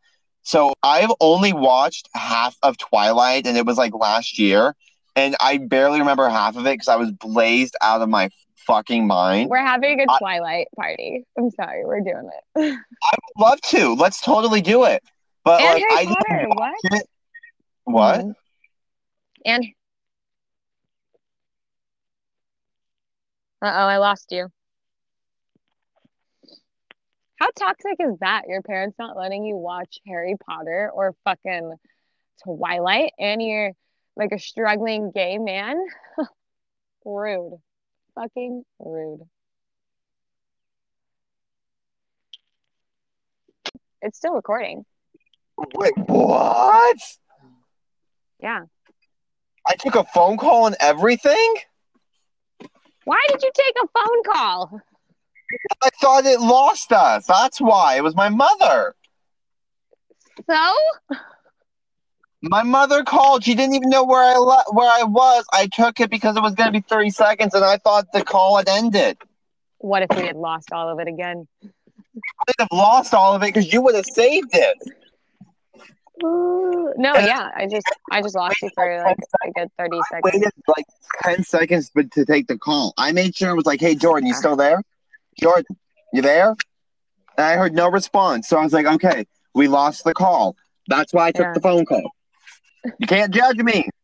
So 0.43 0.73
I've 0.81 1.11
only 1.19 1.53
watched 1.53 2.09
half 2.15 2.57
of 2.63 2.77
Twilight, 2.77 3.45
and 3.45 3.57
it 3.57 3.65
was 3.65 3.77
like 3.77 3.93
last 3.93 4.39
year, 4.39 4.75
and 5.15 5.35
I 5.39 5.57
barely 5.57 5.99
remember 5.99 6.27
half 6.29 6.55
of 6.55 6.65
it 6.65 6.73
because 6.73 6.87
I 6.87 6.95
was 6.95 7.11
blazed 7.11 7.75
out 7.81 8.01
of 8.01 8.09
my 8.09 8.29
fucking 8.65 9.05
mind. 9.07 9.49
We're 9.49 9.57
having 9.65 9.99
a 9.99 10.05
I- 10.11 10.17
Twilight 10.17 10.67
party. 10.75 11.25
I'm 11.37 11.51
sorry. 11.51 11.85
We're 11.85 12.01
doing 12.01 12.29
it. 12.55 12.79
I 13.03 13.15
would 13.37 13.43
love 13.43 13.61
to. 13.61 13.93
Let's 13.93 14.19
totally 14.21 14.61
do 14.61 14.85
it. 14.85 15.03
But 15.43 15.61
and 15.61 15.73
like, 15.73 15.83
I 15.83 15.95
Harry 15.95 16.45
didn't 16.45 16.55
Potter. 16.57 16.73
What? 16.83 16.99
it. 16.99 17.07
What? 17.91 18.21
Mhm. 18.21 18.33
And 19.45 19.65
uh 23.61 23.65
oh, 23.65 23.87
I 23.87 23.97
lost 23.97 24.31
you. 24.31 24.47
How 27.37 27.49
toxic 27.57 27.95
is 27.99 28.19
that? 28.19 28.43
Your 28.47 28.61
parents 28.61 28.97
not 28.99 29.17
letting 29.17 29.43
you 29.45 29.55
watch 29.55 29.99
Harry 30.05 30.35
Potter 30.45 30.91
or 30.93 31.15
fucking 31.23 31.73
Twilight, 32.43 33.13
and 33.19 33.41
you're 33.41 33.71
like 34.15 34.31
a 34.31 34.39
struggling 34.39 35.11
gay 35.11 35.37
man? 35.37 35.83
Rude. 37.05 37.57
Fucking 38.15 38.63
rude. 38.79 39.21
It's 44.01 44.17
still 44.17 44.33
recording. 44.33 44.85
Wait, 45.75 45.93
what? 45.97 46.97
Yeah. 48.41 48.61
I 49.67 49.75
took 49.75 49.95
a 49.95 50.03
phone 50.03 50.37
call 50.37 50.67
and 50.67 50.75
everything. 50.79 51.55
Why 53.03 53.19
did 53.29 53.41
you 53.41 53.51
take 53.53 53.75
a 53.83 53.87
phone 53.87 54.23
call? 54.33 54.81
I 55.83 55.89
thought 56.01 56.25
it 56.25 56.39
lost 56.39 56.91
us. 56.91 57.25
That's 57.27 57.59
why. 57.59 57.97
It 57.97 58.03
was 58.03 58.15
my 58.15 58.29
mother. 58.29 58.95
So? 60.49 60.73
My 62.41 62.63
mother 62.63 63.03
called. 63.03 63.43
She 63.43 63.53
didn't 63.53 63.75
even 63.75 63.89
know 63.89 64.03
where 64.03 64.23
I 64.23 64.37
le- 64.37 64.65
where 64.71 64.89
I 64.89 65.03
was. 65.03 65.45
I 65.53 65.67
took 65.67 65.99
it 65.99 66.09
because 66.09 66.35
it 66.35 66.41
was 66.41 66.55
going 66.55 66.67
to 66.67 66.71
be 66.71 66.81
30 66.81 67.11
seconds, 67.11 67.53
and 67.53 67.63
I 67.63 67.77
thought 67.77 68.11
the 68.11 68.23
call 68.23 68.57
had 68.57 68.67
ended. 68.67 69.17
What 69.77 70.03
if 70.03 70.17
we 70.17 70.25
had 70.25 70.35
lost 70.35 70.71
all 70.71 70.89
of 70.89 70.99
it 70.99 71.07
again? 71.07 71.47
I 71.63 72.43
would 72.47 72.55
have 72.59 72.71
lost 72.71 73.13
all 73.13 73.35
of 73.35 73.43
it 73.43 73.47
because 73.47 73.71
you 73.71 73.81
would 73.81 73.95
have 73.95 74.05
saved 74.05 74.49
it. 74.53 74.77
No, 76.23 77.17
yeah, 77.17 77.49
I 77.55 77.67
just 77.67 77.87
I 78.11 78.21
just 78.21 78.35
lost 78.35 78.61
you 78.61 78.69
for 78.75 79.03
like 79.05 79.17
a 79.45 79.51
good 79.59 79.69
thirty 79.77 79.97
I 79.97 80.01
seconds. 80.09 80.33
waited 80.33 80.51
like 80.67 80.85
10 81.23 81.43
seconds 81.43 81.91
but 81.93 82.11
to 82.11 82.25
take 82.25 82.47
the 82.47 82.57
call. 82.57 82.93
I 82.97 83.11
made 83.11 83.35
sure 83.35 83.49
it 83.51 83.55
was 83.55 83.65
like, 83.65 83.79
hey, 83.79 83.95
Jordan, 83.95 84.27
you 84.27 84.33
still 84.33 84.55
there? 84.55 84.81
Jordan, 85.39 85.77
you 86.13 86.21
there? 86.21 86.49
And 87.37 87.45
I 87.45 87.55
heard 87.55 87.73
no 87.73 87.89
response. 87.89 88.47
So 88.47 88.57
I 88.57 88.63
was 88.63 88.73
like, 88.73 88.85
okay, 88.85 89.25
we 89.55 89.67
lost 89.67 90.03
the 90.03 90.13
call. 90.13 90.55
That's 90.87 91.13
why 91.13 91.27
I 91.27 91.31
took 91.31 91.45
Yeah. 91.45 91.53
the 91.53 91.61
phone 91.61 91.85
call. 91.85 92.11
You 92.99 93.07
can't 93.07 93.33
judge 93.33 93.57
me. 93.57 93.87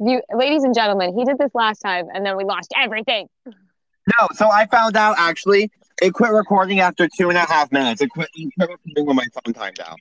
You, 0.00 0.20
ladies 0.34 0.64
and 0.64 0.74
gentlemen, 0.74 1.16
he 1.16 1.24
did 1.24 1.38
this 1.38 1.50
last 1.54 1.78
time, 1.80 2.06
and 2.12 2.26
then 2.26 2.36
we 2.36 2.44
lost 2.44 2.72
everything. 2.76 3.28
No, 3.46 4.26
so 4.32 4.48
I 4.48 4.66
found 4.66 4.96
out 4.96 5.14
actually 5.18 5.70
it 6.02 6.12
quit 6.12 6.32
recording 6.32 6.80
after 6.80 7.06
two 7.16 7.28
and 7.28 7.38
a 7.38 7.42
half 7.42 7.70
minutes. 7.70 8.00
It 8.00 8.08
quit, 8.08 8.28
it 8.34 8.50
quit 8.58 8.70
recording 8.70 9.06
when 9.06 9.14
my 9.16 9.26
phone 9.32 9.54
timed 9.54 9.78
out. 9.80 10.00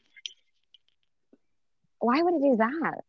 Why 2.04 2.22
would 2.22 2.34
it 2.34 2.42
do 2.42 2.56
that? 2.58 3.00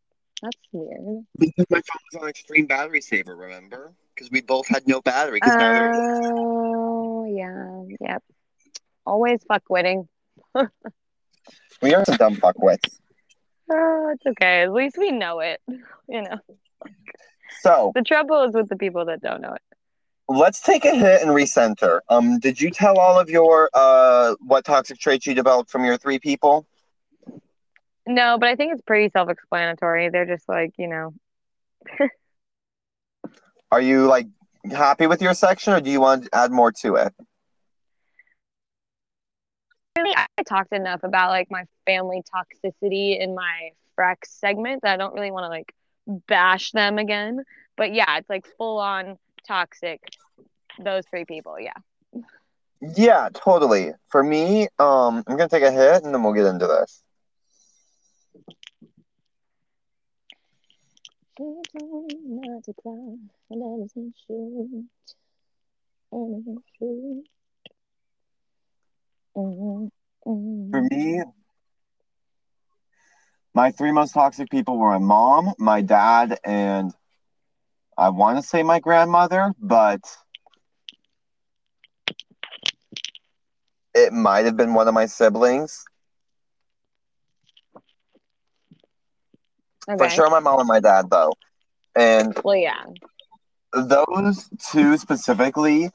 That's 0.41 0.57
weird. 0.71 1.25
Because 1.37 1.65
my 1.69 1.81
phone 1.81 1.99
was 2.13 2.23
on 2.23 2.29
extreme 2.29 2.65
battery 2.65 3.01
saver, 3.01 3.35
remember? 3.35 3.93
Because 4.15 4.31
we 4.31 4.41
both 4.41 4.67
had 4.69 4.87
no 4.87 5.01
battery. 5.01 5.41
neither 5.43 5.87
of 5.87 5.95
Oh 5.95 7.25
yeah, 7.27 7.83
yep. 7.99 8.23
Always 9.05 9.43
fuckwitting. 9.51 10.07
we 11.81 11.93
are 11.93 12.05
some 12.05 12.15
dumb 12.15 12.35
fuckwits. 12.37 12.99
Oh, 13.69 14.11
it's 14.13 14.25
okay. 14.25 14.61
At 14.63 14.71
least 14.71 14.97
we 14.97 15.11
know 15.11 15.39
it. 15.39 15.59
You 16.07 16.21
know, 16.21 16.37
So 17.61 17.91
the 17.95 18.03
trouble 18.03 18.43
is 18.43 18.53
with 18.53 18.69
the 18.69 18.75
people 18.75 19.05
that 19.05 19.21
don't 19.21 19.41
know 19.41 19.53
it. 19.53 19.61
let's 20.29 20.61
take 20.61 20.85
a 20.85 20.93
hit 20.95 21.21
and 21.21 21.31
recenter. 21.31 21.99
Um, 22.09 22.39
did 22.39 22.61
you 22.61 22.69
tell 22.69 22.99
all 22.99 23.19
of 23.19 23.29
your 23.29 23.69
uh 23.73 24.35
what 24.39 24.65
toxic 24.65 24.99
traits 24.99 25.25
you 25.25 25.33
developed 25.33 25.71
from 25.71 25.83
your 25.83 25.97
three 25.97 26.19
people? 26.19 26.67
No, 28.07 28.37
but 28.39 28.49
I 28.49 28.55
think 28.55 28.73
it's 28.73 28.81
pretty 28.83 29.09
self-explanatory. 29.09 30.09
They're 30.09 30.25
just 30.25 30.47
like, 30.47 30.73
you 30.77 30.87
know, 30.87 31.13
Are 33.71 33.81
you 33.81 34.05
like 34.05 34.27
happy 34.71 35.07
with 35.07 35.21
your 35.21 35.33
section, 35.33 35.73
or 35.73 35.81
do 35.81 35.89
you 35.89 35.99
want 35.99 36.25
to 36.25 36.29
add 36.33 36.51
more 36.51 36.71
to 36.71 36.95
it? 36.95 37.13
really 39.97 40.15
I 40.15 40.43
talked 40.43 40.73
enough 40.73 41.03
about 41.03 41.31
like 41.31 41.49
my 41.49 41.65
family 41.85 42.21
toxicity 42.33 43.19
in 43.19 43.33
my 43.35 43.71
Frex 43.97 44.25
segment 44.27 44.81
that 44.83 44.93
I 44.93 44.97
don't 44.97 45.13
really 45.13 45.31
want 45.31 45.45
to 45.45 45.49
like 45.49 45.73
bash 46.27 46.71
them 46.71 46.97
again. 46.97 47.43
But 47.77 47.93
yeah, 47.93 48.17
it's 48.17 48.29
like 48.29 48.45
full 48.57 48.79
on 48.79 49.17
toxic. 49.47 50.01
Those 50.83 51.03
three 51.09 51.25
people, 51.25 51.57
yeah. 51.59 52.21
Yeah, 52.95 53.29
totally. 53.33 53.93
For 54.09 54.21
me, 54.21 54.63
um, 54.79 55.23
I'm 55.27 55.37
gonna 55.37 55.47
take 55.47 55.63
a 55.63 55.71
hit 55.71 56.03
and 56.03 56.13
then 56.13 56.23
we'll 56.23 56.33
get 56.33 56.45
into 56.45 56.67
this. 56.67 57.01
For 61.37 61.61
me, 70.89 71.21
my 73.53 73.71
three 73.71 73.91
most 73.91 74.13
toxic 74.13 74.49
people 74.49 74.77
were 74.77 74.91
my 74.91 74.97
mom, 74.97 75.53
my 75.57 75.81
dad, 75.81 76.39
and 76.45 76.93
I 77.97 78.09
want 78.09 78.37
to 78.37 78.43
say 78.43 78.63
my 78.63 78.79
grandmother, 78.79 79.53
but 79.59 79.99
it 83.93 84.13
might 84.13 84.45
have 84.45 84.55
been 84.55 84.73
one 84.73 84.87
of 84.87 84.93
my 84.93 85.05
siblings. 85.05 85.83
For 89.85 90.09
sure, 90.09 90.29
my 90.29 90.39
mom 90.39 90.59
and 90.59 90.67
my 90.67 90.79
dad, 90.79 91.09
though. 91.09 91.33
And 91.95 92.35
Well, 92.43 92.55
yeah. 92.55 92.85
those 93.73 94.49
two 94.71 94.97
specifically 94.97 95.89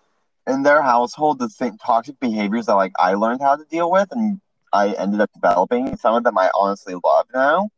in 0.46 0.62
their 0.62 0.82
household, 0.82 1.38
the 1.38 1.48
same 1.48 1.76
toxic 1.78 2.18
behaviors 2.20 2.66
that 2.66 2.74
like 2.74 2.92
I 2.98 3.14
learned 3.14 3.40
how 3.40 3.56
to 3.56 3.64
deal 3.64 3.90
with 3.90 4.08
and 4.12 4.40
I 4.72 4.92
ended 4.92 5.20
up 5.20 5.30
developing. 5.34 5.96
Some 5.96 6.14
of 6.14 6.24
them 6.24 6.38
I 6.38 6.50
honestly 6.54 6.94
love 7.04 7.26
now. 7.34 7.70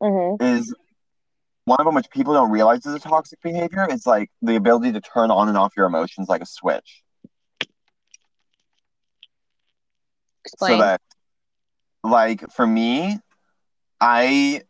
hmm 0.00 0.36
is 0.40 0.74
one 1.64 1.78
of 1.80 1.86
them 1.86 1.94
which 1.94 2.10
people 2.10 2.34
don't 2.34 2.50
realize 2.50 2.84
is 2.84 2.94
a 2.94 2.98
toxic 2.98 3.40
behavior 3.40 3.86
is 3.90 4.06
like 4.06 4.30
the 4.42 4.56
ability 4.56 4.92
to 4.92 5.00
turn 5.00 5.30
on 5.30 5.48
and 5.48 5.56
off 5.56 5.72
your 5.76 5.86
emotions 5.86 6.28
like 6.28 6.42
a 6.42 6.46
switch. 6.46 7.02
Explain. 10.44 10.72
So 10.72 10.78
that 10.78 11.00
like 12.02 12.44
for 12.52 12.66
me, 12.66 13.18
I 14.00 14.62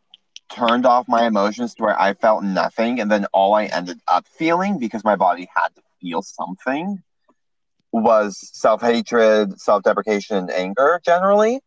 turned 0.50 0.86
off 0.86 1.08
my 1.08 1.26
emotions 1.26 1.74
to 1.74 1.82
where 1.82 2.00
I 2.00 2.14
felt 2.14 2.44
nothing 2.44 3.00
and 3.00 3.10
then 3.10 3.26
all 3.32 3.54
I 3.54 3.64
ended 3.66 4.00
up 4.08 4.26
feeling 4.26 4.78
because 4.78 5.04
my 5.04 5.16
body 5.16 5.48
had 5.54 5.68
to 5.74 5.82
feel 6.00 6.22
something 6.22 7.02
was 7.92 8.38
self-hatred, 8.52 9.60
self-deprecation, 9.60 10.36
and 10.36 10.50
anger 10.50 11.00
generally. 11.04 11.60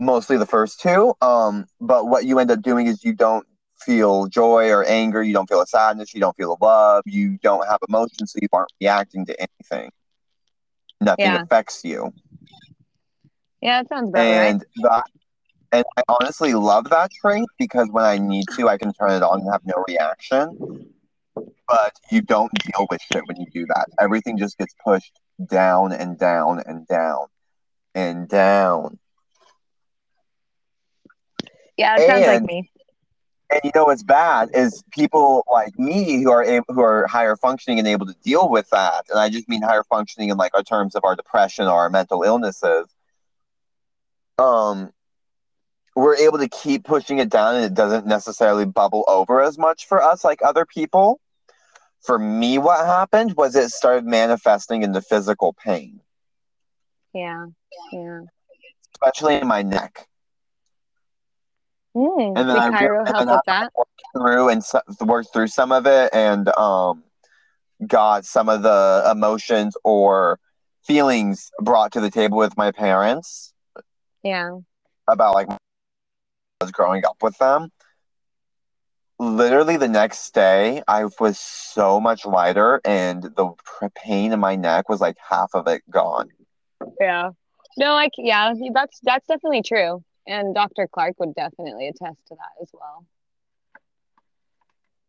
Mostly 0.00 0.36
the 0.38 0.46
first 0.46 0.80
two. 0.80 1.14
Um, 1.20 1.66
but 1.80 2.06
what 2.08 2.24
you 2.24 2.38
end 2.38 2.50
up 2.50 2.62
doing 2.62 2.86
is 2.86 3.04
you 3.04 3.14
don't 3.14 3.46
feel 3.78 4.26
joy 4.26 4.70
or 4.70 4.84
anger, 4.84 5.22
you 5.22 5.32
don't 5.32 5.48
feel 5.48 5.60
a 5.60 5.66
sadness, 5.66 6.14
you 6.14 6.20
don't 6.20 6.36
feel 6.36 6.56
a 6.60 6.64
love, 6.64 7.02
you 7.06 7.38
don't 7.42 7.66
have 7.68 7.78
emotions, 7.88 8.32
so 8.32 8.38
you 8.40 8.48
aren't 8.52 8.72
reacting 8.80 9.26
to 9.26 9.36
anything. 9.40 9.90
Nothing 11.00 11.26
Yeah. 11.26 11.42
affects 11.42 11.84
you 11.84 12.12
yeah, 13.60 13.82
that 13.82 13.88
sounds 13.88 14.12
right. 14.12 14.54
and 14.54 14.64
that 14.82 15.04
and 15.74 15.84
I 15.96 16.02
honestly 16.08 16.54
love 16.54 16.90
that 16.90 17.10
trait 17.12 17.46
because 17.58 17.88
when 17.90 18.04
I 18.04 18.18
need 18.18 18.44
to, 18.56 18.68
I 18.68 18.78
can 18.78 18.92
turn 18.92 19.10
it 19.10 19.22
on 19.22 19.40
and 19.40 19.50
have 19.50 19.62
no 19.64 19.84
reaction. 19.88 20.92
But 21.66 21.96
you 22.12 22.20
don't 22.22 22.52
deal 22.54 22.86
with 22.90 23.00
shit 23.02 23.22
when 23.26 23.36
you 23.38 23.46
do 23.52 23.66
that. 23.66 23.86
Everything 24.00 24.38
just 24.38 24.56
gets 24.56 24.74
pushed 24.84 25.18
down 25.48 25.92
and 25.92 26.18
down 26.18 26.60
and 26.64 26.86
down 26.86 27.26
and 27.94 28.28
down. 28.28 28.98
Yeah, 31.76 31.96
it 31.98 32.06
sounds 32.06 32.26
like 32.26 32.42
me. 32.42 32.70
And 33.50 33.60
you 33.64 33.72
know 33.74 33.84
what's 33.84 34.02
bad 34.02 34.50
is 34.54 34.82
people 34.92 35.44
like 35.50 35.76
me 35.78 36.22
who 36.22 36.30
are 36.30 36.44
able, 36.44 36.66
who 36.68 36.82
are 36.82 37.06
higher 37.08 37.36
functioning 37.36 37.78
and 37.78 37.88
able 37.88 38.06
to 38.06 38.14
deal 38.22 38.48
with 38.48 38.68
that. 38.70 39.06
And 39.10 39.18
I 39.18 39.28
just 39.28 39.48
mean 39.48 39.62
higher 39.62 39.84
functioning 39.84 40.28
in 40.28 40.36
like 40.36 40.54
our 40.54 40.62
terms 40.62 40.94
of 40.94 41.04
our 41.04 41.16
depression 41.16 41.66
or 41.66 41.72
our 41.72 41.90
mental 41.90 42.22
illnesses. 42.22 42.86
Um, 44.38 44.92
we're 45.94 46.16
able 46.16 46.38
to 46.38 46.48
keep 46.48 46.84
pushing 46.84 47.18
it 47.18 47.28
down, 47.30 47.56
and 47.56 47.64
it 47.64 47.74
doesn't 47.74 48.06
necessarily 48.06 48.64
bubble 48.64 49.04
over 49.08 49.40
as 49.42 49.58
much 49.58 49.86
for 49.86 50.02
us 50.02 50.24
like 50.24 50.40
other 50.42 50.64
people. 50.66 51.20
for 52.02 52.18
me, 52.18 52.58
what 52.58 52.84
happened 52.84 53.34
was 53.34 53.56
it 53.56 53.70
started 53.70 54.04
manifesting 54.04 54.82
into 54.82 55.00
physical 55.00 55.54
pain, 55.54 56.00
Yeah. 57.14 57.46
Yeah. 57.92 58.20
especially 58.92 59.36
in 59.36 59.48
my 59.48 59.62
neck. 59.62 60.06
Mm. 61.96 62.38
And 62.38 62.48
then 62.48 62.58
I 62.58 62.70
Cairo 62.70 63.04
re- 63.04 63.10
help 63.10 63.26
with 63.28 63.40
that? 63.46 63.72
through 64.12 64.48
and 64.50 64.62
so, 64.62 64.80
worked 65.00 65.32
through 65.32 65.46
some 65.46 65.72
of 65.72 65.86
it 65.86 66.10
and 66.12 66.48
um, 66.58 67.04
got 67.86 68.26
some 68.26 68.48
of 68.50 68.62
the 68.62 69.08
emotions 69.10 69.74
or 69.82 70.38
feelings 70.82 71.50
brought 71.62 71.92
to 71.92 72.00
the 72.00 72.10
table 72.10 72.36
with 72.36 72.54
my 72.58 72.70
parents 72.70 73.54
Yeah. 74.22 74.58
about 75.08 75.34
like 75.34 75.48
was 76.64 76.72
growing 76.72 77.04
up 77.04 77.16
with 77.22 77.36
them. 77.38 77.70
Literally 79.18 79.76
the 79.76 79.88
next 79.88 80.34
day, 80.34 80.82
I 80.88 81.04
was 81.20 81.38
so 81.38 82.00
much 82.00 82.26
lighter, 82.26 82.80
and 82.84 83.22
the 83.22 83.52
pain 83.94 84.32
in 84.32 84.40
my 84.40 84.56
neck 84.56 84.88
was 84.88 85.00
like 85.00 85.16
half 85.30 85.50
of 85.54 85.68
it 85.68 85.82
gone. 85.88 86.30
Yeah. 87.00 87.30
No, 87.76 87.92
like 87.92 88.12
yeah, 88.18 88.52
that's 88.72 88.98
that's 89.02 89.26
definitely 89.26 89.62
true. 89.62 90.02
And 90.26 90.54
Dr. 90.54 90.88
Clark 90.90 91.20
would 91.20 91.34
definitely 91.34 91.88
attest 91.88 92.18
to 92.28 92.34
that 92.34 92.62
as 92.62 92.70
well. 92.72 93.04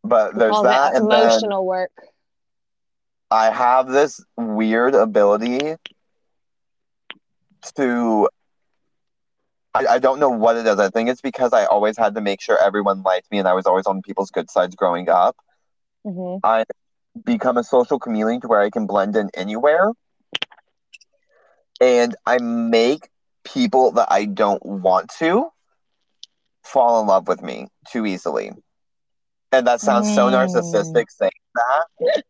But 0.04 0.36
there's 0.36 0.54
All 0.54 0.62
that, 0.64 0.92
then 0.92 1.02
emotional 1.02 1.66
work. 1.66 1.90
I 3.30 3.50
have 3.50 3.88
this 3.88 4.24
weird 4.36 4.94
ability 4.94 5.76
to. 7.76 8.28
I, 9.76 9.94
I 9.94 9.98
don't 9.98 10.18
know 10.20 10.30
what 10.30 10.56
it 10.56 10.66
is. 10.66 10.78
I 10.78 10.88
think 10.88 11.10
it's 11.10 11.20
because 11.20 11.52
I 11.52 11.66
always 11.66 11.98
had 11.98 12.14
to 12.14 12.20
make 12.22 12.40
sure 12.40 12.58
everyone 12.62 13.02
liked 13.02 13.30
me 13.30 13.38
and 13.38 13.46
I 13.48 13.52
was 13.52 13.66
always 13.66 13.86
on 13.86 14.00
people's 14.02 14.30
good 14.30 14.50
sides 14.50 14.74
growing 14.74 15.08
up. 15.08 15.36
hmm 16.04 16.36
I 16.42 16.64
become 17.24 17.56
a 17.58 17.64
social 17.64 17.98
chameleon 17.98 18.40
to 18.42 18.48
where 18.48 18.60
I 18.60 18.70
can 18.70 18.86
blend 18.86 19.16
in 19.16 19.30
anywhere. 19.34 19.92
And 21.80 22.16
I 22.24 22.38
make 22.38 23.08
people 23.44 23.92
that 23.92 24.08
I 24.10 24.24
don't 24.24 24.64
want 24.64 25.10
to 25.18 25.50
fall 26.64 27.00
in 27.00 27.06
love 27.06 27.28
with 27.28 27.42
me 27.42 27.68
too 27.88 28.06
easily. 28.06 28.52
And 29.52 29.66
that 29.66 29.80
sounds 29.80 30.08
so 30.10 30.28
Mm. 30.28 30.32
narcissistic 30.32 31.10
saying 31.10 31.30
that. 31.54 31.86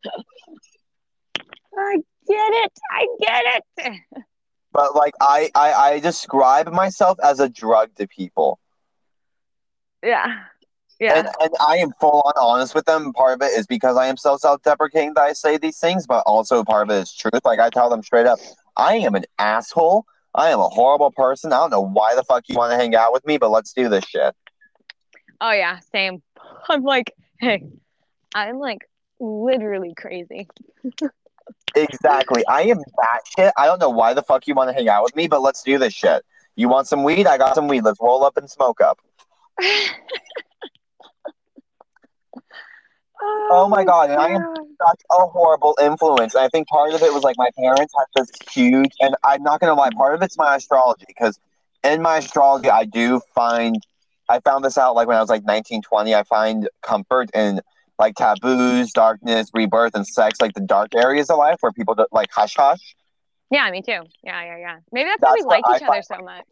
I 1.79 1.97
get 2.29 2.53
it. 2.65 2.73
I 2.91 3.07
get 3.21 3.45
it. 3.79 3.93
But 4.77 4.95
like 4.95 5.15
I, 5.23 5.51
I, 5.55 5.73
I 5.73 6.01
describe 6.01 6.71
myself 6.71 7.19
as 7.25 7.41
a 7.41 7.49
drug 7.49 7.95
to 7.95 8.07
people. 8.07 8.59
Yeah. 10.05 10.35
Yeah. 11.01 11.19
And, 11.19 11.29
and 11.41 11.51
I 11.67 11.79
am 11.79 11.93
full 11.99 12.23
on 12.27 12.35
honest 12.37 12.75
with 12.75 12.85
them. 12.85 13.15
Part 13.15 13.41
of 13.41 13.43
it 13.43 13.59
is 13.59 13.67
because 13.67 13.97
I 13.97 14.07
am 14.07 14.19
so 14.19 14.37
self 14.37 14.63
deprecating 14.63 15.15
that 15.15 15.23
I 15.23 15.33
say 15.33 15.57
these 15.57 15.79
things, 15.79 16.07
but 16.07 16.23
also 16.27 16.63
part 16.63 16.91
of 16.91 16.95
it 16.95 17.01
is 17.01 17.15
truth. 17.15 17.41
Like 17.43 17.59
I 17.59 17.71
tell 17.71 17.89
them 17.89 18.03
straight 18.03 18.27
up, 18.27 18.39
I 18.77 18.97
am 18.97 19.15
an 19.15 19.25
asshole. 19.39 20.05
I 20.35 20.51
am 20.51 20.61
a 20.61 20.69
horrible 20.69 21.11
person. 21.11 21.55
I 21.55 21.57
don't 21.57 21.71
know 21.71 21.81
why 21.81 22.15
the 22.15 22.25
fuck 22.25 22.45
you 22.47 22.57
want 22.57 22.71
to 22.73 22.77
hang 22.77 22.95
out 22.95 23.15
with 23.15 23.25
me, 23.25 23.39
but 23.39 23.51
let's 23.51 23.73
do 23.73 23.89
this 23.89 24.05
shit. 24.05 24.35
Oh 25.41 25.53
yeah, 25.53 25.79
same. 25.91 26.23
I'm 26.69 26.83
like, 26.83 27.15
hey, 27.41 27.65
I'm 28.35 28.59
like 28.59 28.87
literally 29.21 29.95
crazy. 29.95 30.49
Exactly. 31.77 32.43
I 32.49 32.63
am 32.63 32.79
that 32.79 33.21
shit. 33.37 33.53
I 33.57 33.67
don't 33.67 33.79
know 33.81 33.91
why 33.91 34.15
the 34.15 34.23
fuck 34.23 34.47
you 34.47 34.55
want 34.55 34.71
to 34.71 34.75
hang 34.75 34.89
out 34.89 35.05
with 35.05 35.15
me, 35.15 35.29
but 35.29 35.43
let's 35.43 35.63
do 35.63 35.79
this 35.79 35.93
shit. 35.93 36.25
You 36.57 36.69
want 36.69 36.89
some 36.89 37.05
weed? 37.05 37.27
I 37.27 37.37
got 37.37 37.55
some 37.55 37.69
weed. 37.69 37.83
Let's 37.85 38.01
roll 38.01 38.25
up 38.25 38.37
and 38.37 38.51
smoke 38.51 38.81
up. 38.81 38.99
Oh, 43.19 43.49
oh 43.51 43.69
my 43.69 43.85
God, 43.85 44.11
and 44.11 44.21
I 44.21 44.29
am 44.29 44.43
such 44.87 45.01
a 45.11 45.27
horrible 45.27 45.77
influence. 45.81 46.35
And 46.35 46.45
I 46.45 46.49
think 46.49 46.69
part 46.69 46.93
of 46.93 47.03
it 47.03 47.13
was 47.13 47.23
like 47.23 47.37
my 47.39 47.49
parents 47.59 47.95
had 47.99 48.07
this 48.15 48.31
huge, 48.51 48.93
and 49.01 49.15
I'm 49.25 49.43
not 49.43 49.61
gonna 49.61 49.75
lie, 49.75 49.91
part 49.97 50.15
of 50.15 50.23
it's 50.23 50.37
my 50.37 50.57
astrology 50.57 51.05
because 51.07 51.41
in 51.83 52.03
my 52.03 52.19
astrology, 52.19 52.69
I 52.69 52.85
do 52.85 53.21
find, 53.35 53.77
I 54.29 54.41
found 54.41 54.65
this 54.65 54.77
out 54.77 54.95
like 54.95 55.09
when 55.09 55.17
I 55.17 55.21
was 55.21 55.31
like 55.31 55.45
19, 55.45 55.83
20. 55.83 56.15
I 56.15 56.25
find 56.25 56.69
comfort 56.83 57.31
in 57.35 57.61
like 57.99 58.15
taboos, 58.15 58.93
darkness, 58.93 59.51
rebirth, 59.55 59.95
and 59.95 60.07
sex, 60.07 60.41
like 60.41 60.55
the 60.55 60.61
dark 60.61 60.95
areas 60.95 61.31
of 61.31 61.39
life 61.39 61.57
where 61.61 61.73
people 61.73 61.95
do, 61.95 62.07
like 62.13 62.31
hush 62.33 62.55
hush, 62.57 62.95
Yeah, 63.51 63.71
me 63.71 63.83
too. 63.83 64.03
Yeah, 64.23 64.45
yeah, 64.45 64.59
yeah. 64.59 64.77
Maybe 64.93 65.09
that's 65.09 65.23
why 65.23 65.35
we 65.35 65.45
like 65.45 65.65
each 65.71 65.83
I 65.83 65.87
other 65.89 66.03
so 66.03 66.23
much. 66.23 66.45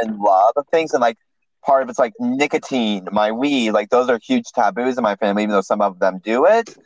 and 0.00 0.18
love 0.18 0.52
of 0.56 0.66
things, 0.70 0.92
and 0.92 1.00
like 1.00 1.16
part 1.64 1.82
of 1.82 1.88
it's 1.88 1.98
like 1.98 2.12
nicotine, 2.18 3.08
my 3.12 3.32
weed, 3.32 3.70
like 3.72 3.90
those 3.90 4.08
are 4.08 4.18
huge 4.22 4.46
taboos 4.54 4.96
in 4.98 5.02
my 5.02 5.16
family, 5.16 5.42
even 5.44 5.52
though 5.52 5.60
some 5.60 5.80
of 5.80 5.98
them 6.00 6.20
do 6.22 6.46
it. 6.46 6.76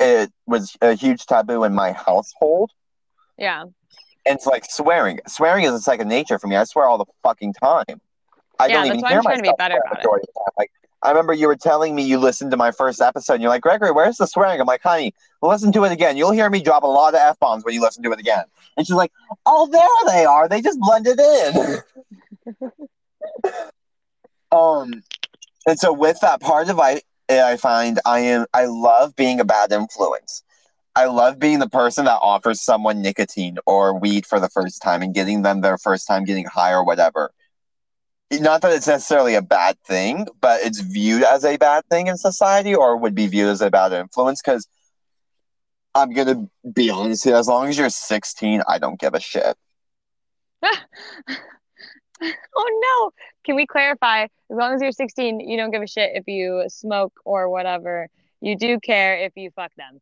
It 0.00 0.32
was 0.46 0.76
a 0.80 0.94
huge 0.94 1.26
taboo 1.26 1.64
in 1.64 1.74
my 1.74 1.92
household. 1.92 2.70
Yeah. 3.38 3.62
And 4.24 4.36
it's 4.36 4.46
like 4.46 4.64
swearing. 4.68 5.20
Swearing 5.26 5.64
is 5.64 5.72
a 5.72 5.80
second 5.80 6.08
nature 6.08 6.38
for 6.38 6.46
me. 6.48 6.56
I 6.56 6.64
swear 6.64 6.86
all 6.86 6.98
the 6.98 7.06
fucking 7.22 7.54
time. 7.54 8.00
I 8.58 8.66
Yeah, 8.66 8.74
don't 8.74 8.88
that's 8.88 8.98
even 8.98 9.06
hear 9.08 9.18
I'm 9.18 9.22
trying 9.22 9.36
to 9.38 9.42
be 9.42 9.52
better 9.58 9.74
about 9.76 9.92
it. 9.92 9.96
majority 9.98 10.26
of 10.28 10.34
the 10.34 10.40
time. 10.40 10.52
Like 10.58 10.70
I 11.02 11.10
remember 11.10 11.32
you 11.32 11.48
were 11.48 11.56
telling 11.56 11.94
me 11.94 12.02
you 12.02 12.18
listened 12.18 12.52
to 12.52 12.56
my 12.56 12.70
first 12.70 13.00
episode 13.00 13.34
and 13.34 13.42
you're 13.42 13.50
like, 13.50 13.62
Gregory, 13.62 13.90
where's 13.90 14.18
the 14.18 14.26
swearing? 14.26 14.60
I'm 14.60 14.66
like, 14.66 14.82
honey, 14.82 15.14
listen 15.42 15.72
to 15.72 15.84
it 15.84 15.92
again. 15.92 16.16
You'll 16.16 16.30
hear 16.30 16.48
me 16.48 16.62
drop 16.62 16.84
a 16.84 16.86
lot 16.86 17.14
of 17.14 17.20
F 17.20 17.38
bombs 17.40 17.64
when 17.64 17.74
you 17.74 17.80
listen 17.80 18.02
to 18.04 18.12
it 18.12 18.20
again. 18.20 18.44
And 18.76 18.86
she's 18.86 18.94
like, 18.94 19.12
Oh, 19.44 19.68
there 19.70 20.14
they 20.14 20.24
are. 20.24 20.48
They 20.48 20.62
just 20.62 20.78
blended 20.78 21.18
in. 21.18 21.78
um 24.52 25.02
and 25.66 25.78
so 25.78 25.92
with 25.92 26.20
that 26.20 26.40
part 26.40 26.68
of 26.68 26.78
I 26.78 27.00
I 27.28 27.56
find 27.56 27.98
I 28.04 28.20
am 28.20 28.46
I 28.52 28.66
love 28.66 29.16
being 29.16 29.40
a 29.40 29.44
bad 29.44 29.72
influence. 29.72 30.42
I 30.94 31.06
love 31.06 31.38
being 31.38 31.58
the 31.58 31.68
person 31.68 32.04
that 32.04 32.18
offers 32.20 32.60
someone 32.60 33.00
nicotine 33.00 33.58
or 33.66 33.98
weed 33.98 34.26
for 34.26 34.38
the 34.38 34.50
first 34.50 34.82
time 34.82 35.00
and 35.00 35.14
getting 35.14 35.42
them 35.42 35.62
their 35.62 35.78
first 35.78 36.06
time 36.06 36.24
getting 36.24 36.44
high 36.44 36.72
or 36.72 36.84
whatever. 36.84 37.32
Not 38.40 38.62
that 38.62 38.72
it's 38.72 38.86
necessarily 38.86 39.34
a 39.34 39.42
bad 39.42 39.78
thing, 39.84 40.26
but 40.40 40.62
it's 40.62 40.80
viewed 40.80 41.22
as 41.22 41.44
a 41.44 41.56
bad 41.56 41.84
thing 41.90 42.06
in 42.06 42.16
society 42.16 42.74
or 42.74 42.96
would 42.96 43.14
be 43.14 43.26
viewed 43.26 43.48
as 43.48 43.60
a 43.60 43.70
bad 43.70 43.92
influence 43.92 44.40
because 44.40 44.66
I'm 45.94 46.12
going 46.12 46.26
to 46.28 46.70
be 46.70 46.90
honest 46.90 47.24
here. 47.24 47.36
As 47.36 47.46
long 47.46 47.68
as 47.68 47.76
you're 47.76 47.90
16, 47.90 48.62
I 48.66 48.78
don't 48.78 48.98
give 48.98 49.14
a 49.14 49.20
shit. 49.20 49.56
oh 50.62 50.70
no. 52.22 53.10
Can 53.44 53.56
we 53.56 53.66
clarify? 53.66 54.24
As 54.24 54.28
long 54.50 54.74
as 54.74 54.80
you're 54.80 54.92
16, 54.92 55.40
you 55.40 55.56
don't 55.56 55.70
give 55.70 55.82
a 55.82 55.86
shit 55.86 56.12
if 56.14 56.26
you 56.26 56.64
smoke 56.68 57.12
or 57.24 57.50
whatever. 57.50 58.08
You 58.40 58.56
do 58.56 58.80
care 58.80 59.18
if 59.18 59.32
you 59.36 59.50
fuck 59.54 59.72
them. 59.76 60.00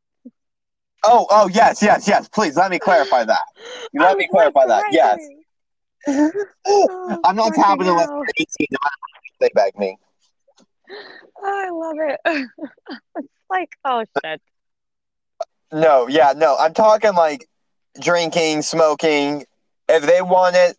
Oh, 1.02 1.26
oh, 1.30 1.48
yes, 1.48 1.82
yes, 1.82 2.06
yes. 2.06 2.28
Please 2.28 2.56
let 2.56 2.70
me 2.70 2.78
clarify 2.78 3.24
that. 3.24 3.40
Let 3.94 4.18
me 4.18 4.28
clarify 4.28 4.66
that. 4.66 4.84
Yes. 4.92 5.18
Oh, 6.06 7.20
I'm 7.24 7.36
not 7.36 7.54
tapping 7.54 7.88
unless 7.88 8.08
hell. 8.08 8.24
they're 8.36 8.46
18. 8.60 8.66
They 9.40 9.50
beg 9.54 9.78
me. 9.78 9.96
I 11.42 11.70
love 11.70 11.96
it. 11.98 12.20
it's 13.16 13.28
like, 13.50 13.70
oh 13.84 14.04
shit. 14.24 14.40
No, 15.72 16.08
yeah, 16.08 16.34
no. 16.36 16.56
I'm 16.58 16.74
talking 16.74 17.14
like 17.14 17.48
drinking, 18.00 18.62
smoking. 18.62 19.44
If 19.88 20.02
they 20.04 20.22
want 20.22 20.56
it, 20.56 20.76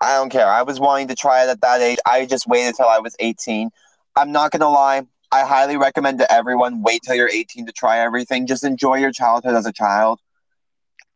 I 0.00 0.16
don't 0.16 0.30
care. 0.30 0.46
I 0.46 0.62
was 0.62 0.78
wanting 0.78 1.08
to 1.08 1.14
try 1.14 1.44
it 1.44 1.48
at 1.48 1.60
that 1.62 1.80
age. 1.80 1.98
I 2.06 2.26
just 2.26 2.46
waited 2.46 2.76
till 2.76 2.88
I 2.88 2.98
was 2.98 3.16
18. 3.18 3.70
I'm 4.16 4.32
not 4.32 4.50
gonna 4.50 4.68
lie. 4.68 5.02
I 5.32 5.44
highly 5.44 5.76
recommend 5.76 6.18
to 6.20 6.32
everyone 6.32 6.82
wait 6.82 7.02
till 7.04 7.16
you're 7.16 7.28
18 7.28 7.66
to 7.66 7.72
try 7.72 7.98
everything. 7.98 8.46
Just 8.46 8.64
enjoy 8.64 8.96
your 8.96 9.10
childhood 9.10 9.54
as 9.54 9.66
a 9.66 9.72
child. 9.72 10.20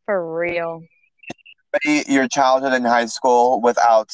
For 0.06 0.36
real. 0.36 0.82
Your 1.84 2.28
childhood 2.28 2.72
in 2.72 2.84
high 2.84 3.06
school 3.06 3.60
without 3.60 4.10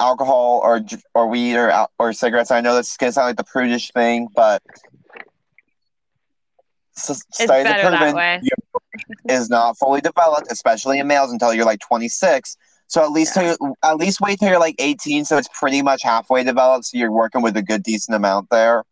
alcohol 0.00 0.60
or 0.62 0.80
or 1.14 1.28
weed 1.28 1.56
or 1.56 1.86
or 1.98 2.12
cigarettes. 2.12 2.50
I 2.50 2.60
know 2.60 2.74
that's 2.74 2.96
gonna 2.96 3.12
sound 3.12 3.28
like 3.28 3.36
the 3.36 3.44
prudish 3.44 3.90
thing, 3.92 4.28
but 4.34 4.62
s- 6.96 7.22
It's 7.38 7.40
studies 7.40 7.64
better 7.64 7.90
that 7.90 8.14
way. 8.14 8.40
is 9.28 9.48
not 9.50 9.76
fully 9.78 10.00
developed, 10.00 10.50
especially 10.50 10.98
in 10.98 11.06
males, 11.06 11.30
until 11.32 11.52
you're 11.52 11.64
like 11.64 11.80
26. 11.80 12.56
So 12.88 13.02
at 13.02 13.10
least 13.10 13.34
till 13.34 13.42
you- 13.44 13.74
at 13.82 13.96
least 13.96 14.20
wait 14.20 14.38
till 14.38 14.48
you're 14.48 14.60
like 14.60 14.76
18, 14.78 15.24
so 15.24 15.36
it's 15.36 15.48
pretty 15.58 15.82
much 15.82 16.02
halfway 16.02 16.44
developed. 16.44 16.86
So 16.86 16.98
you're 16.98 17.12
working 17.12 17.42
with 17.42 17.56
a 17.56 17.62
good 17.62 17.82
decent 17.82 18.14
amount 18.14 18.48
there. 18.50 18.84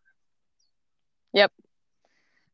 Yep, 1.32 1.52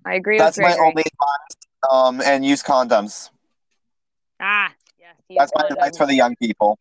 I 0.05 0.15
agree 0.15 0.39
That's 0.39 0.59
my 0.59 0.77
only 0.77 1.03
advice. 1.03 1.57
Um, 1.91 2.21
and 2.21 2.45
use 2.45 2.63
condoms. 2.63 3.31
Ah, 4.41 4.73
yes. 4.99 5.15
That's 5.37 5.53
my 5.55 5.69
advice 5.69 5.97
for 5.97 6.07
the 6.07 6.15
young 6.15 6.35
people. 6.37 6.79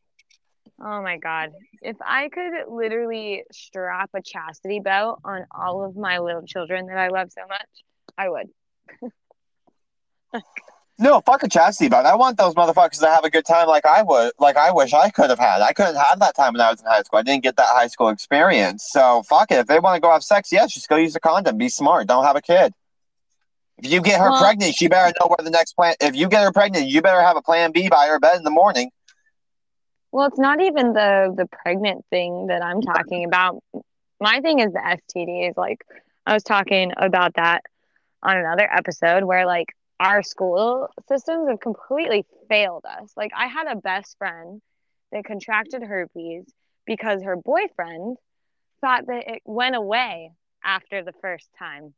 Oh 0.82 1.02
my 1.02 1.18
God. 1.18 1.52
If 1.82 1.98
I 2.02 2.30
could 2.30 2.54
literally 2.70 3.44
strap 3.52 4.10
a 4.16 4.22
chastity 4.22 4.80
belt 4.80 5.20
on 5.26 5.46
all 5.54 5.84
of 5.84 5.98
my 5.98 6.20
little 6.20 6.46
children 6.46 6.88
that 6.88 6.98
I 6.98 7.10
love 7.10 7.32
so 7.32 7.42
much, 7.48 7.68
I 8.18 8.30
would. 8.30 8.48
No, 11.02 11.22
fuck 11.22 11.44
a 11.44 11.48
chastity 11.48 11.88
belt. 11.88 12.06
I 12.06 12.16
want 12.18 12.38
those 12.38 12.56
motherfuckers 12.56 13.00
to 13.00 13.06
have 13.06 13.24
a 13.24 13.30
good 13.30 13.46
time 13.46 13.70
like 13.70 13.86
I 13.86 14.02
would, 14.02 14.34
like 14.38 14.58
I 14.58 14.72
wish 14.72 14.94
I 14.94 15.10
could 15.10 15.30
have 15.30 15.40
had. 15.40 15.62
I 15.62 15.72
couldn't 15.72 15.96
have 15.96 16.20
that 16.20 16.36
time 16.36 16.52
when 16.52 16.60
I 16.60 16.72
was 16.72 16.82
in 16.82 16.88
high 16.88 17.04
school. 17.04 17.20
I 17.20 17.24
didn't 17.24 17.44
get 17.44 17.56
that 17.56 17.70
high 17.70 17.88
school 17.88 18.10
experience. 18.10 18.86
So 18.92 19.24
fuck 19.24 19.50
it. 19.50 19.60
If 19.60 19.68
they 19.68 19.80
want 19.80 19.96
to 19.96 20.02
go 20.02 20.12
have 20.12 20.26
sex, 20.26 20.52
yes, 20.52 20.74
just 20.74 20.90
go 20.90 20.98
use 20.98 21.16
a 21.16 21.22
condom. 21.22 21.58
Be 21.58 21.70
smart. 21.70 22.08
Don't 22.08 22.26
have 22.26 22.36
a 22.36 22.42
kid. 22.42 22.74
If 23.82 23.92
you 23.92 24.02
get 24.02 24.20
her 24.20 24.30
Well- 24.30 24.42
pregnant, 24.42 24.76
she 24.76 24.88
better 24.88 25.14
know 25.20 25.28
where 25.28 25.44
the 25.44 25.52
next 25.52 25.74
plan. 25.74 25.96
If 26.02 26.16
you 26.16 26.28
get 26.28 26.44
her 26.44 26.52
pregnant, 26.52 26.88
you 26.88 27.02
better 27.02 27.22
have 27.22 27.38
a 27.38 27.42
plan 27.42 27.72
B 27.72 27.90
by 27.90 28.08
her 28.08 28.20
bed 28.20 28.38
in 28.38 28.44
the 28.44 28.52
morning. 28.52 28.92
Well, 30.12 30.28
it's 30.28 30.40
not 30.40 30.60
even 30.60 30.94
the 30.94 31.34
the 31.36 31.46
pregnant 31.46 32.06
thing 32.10 32.48
that 32.48 32.62
I'm 32.64 32.82
talking 32.82 33.26
about. 33.26 33.64
My 34.20 34.42
thing 34.42 34.60
is 34.60 34.74
the 34.74 34.80
STDs. 34.80 35.56
Like 35.56 35.86
I 36.26 36.34
was 36.34 36.44
talking 36.44 36.92
about 36.98 37.36
that 37.36 37.64
on 38.24 38.38
another 38.38 38.68
episode 38.72 39.24
where 39.24 39.46
like 39.46 39.68
our 40.00 40.24
school 40.24 40.90
systems 41.08 41.48
have 41.48 41.60
completely 41.60 42.26
failed 42.50 42.86
us. 42.86 43.14
Like 43.16 43.32
I 43.36 43.48
had 43.48 43.68
a 43.68 43.76
best 43.76 44.18
friend 44.18 44.62
that 45.12 45.26
contracted 45.26 45.84
herpes 45.84 46.46
because 46.86 47.24
her 47.24 47.36
boyfriend 47.36 48.18
thought 48.82 49.06
that 49.08 49.28
it 49.28 49.42
went 49.46 49.76
away 49.76 50.32
after 50.64 51.04
the 51.04 51.14
first 51.22 51.50
time. 51.58 51.94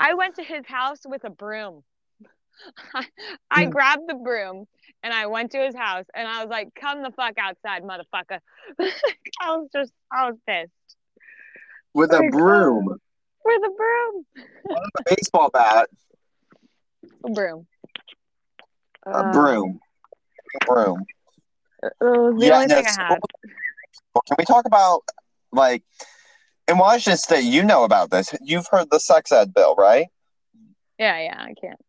I 0.00 0.14
went 0.14 0.36
to 0.36 0.42
his 0.42 0.66
house 0.66 1.00
with 1.04 1.24
a 1.24 1.30
broom. 1.30 1.82
I 3.50 3.66
grabbed 3.66 4.08
the 4.08 4.14
broom 4.14 4.66
and 5.02 5.12
I 5.12 5.26
went 5.26 5.52
to 5.52 5.58
his 5.58 5.74
house 5.74 6.06
and 6.14 6.26
I 6.26 6.42
was 6.42 6.50
like, 6.50 6.68
"Come 6.74 7.02
the 7.02 7.10
fuck 7.10 7.34
outside, 7.38 7.82
motherfucker!" 7.82 8.40
I 9.40 9.56
was 9.56 9.68
just, 9.72 9.92
I 10.12 10.30
was 10.30 10.38
pissed 10.46 10.96
With 11.94 12.12
a 12.12 12.22
broom, 12.30 12.86
with 13.44 13.62
a 13.64 13.70
broom, 13.76 14.26
a 14.70 15.02
baseball 15.06 15.50
bat, 15.50 15.88
a 17.24 17.30
broom, 17.30 17.66
a 19.06 19.10
Uh, 19.12 19.32
broom, 19.32 19.80
a 20.62 20.66
broom. 20.66 21.06
It 21.82 21.92
was 22.00 22.40
the 22.40 22.46
Yeah, 22.46 22.54
only 22.56 22.68
thing 22.68 22.86
I 22.86 22.90
had. 22.90 23.18
Well, 24.14 24.22
Can 24.26 24.36
we 24.38 24.44
talk 24.44 24.66
about 24.66 25.02
like 25.52 25.82
in 26.70 26.78
Washington 26.78 27.18
State? 27.18 27.44
You 27.44 27.62
know 27.62 27.84
about 27.84 28.10
this. 28.10 28.32
You've 28.40 28.66
heard 28.70 28.88
the 28.90 29.00
sex 29.00 29.32
ed 29.32 29.52
bill, 29.52 29.74
right? 29.76 30.06
Yeah, 30.98 31.20
yeah, 31.20 31.36
I 31.38 31.54
can't. 31.60 31.80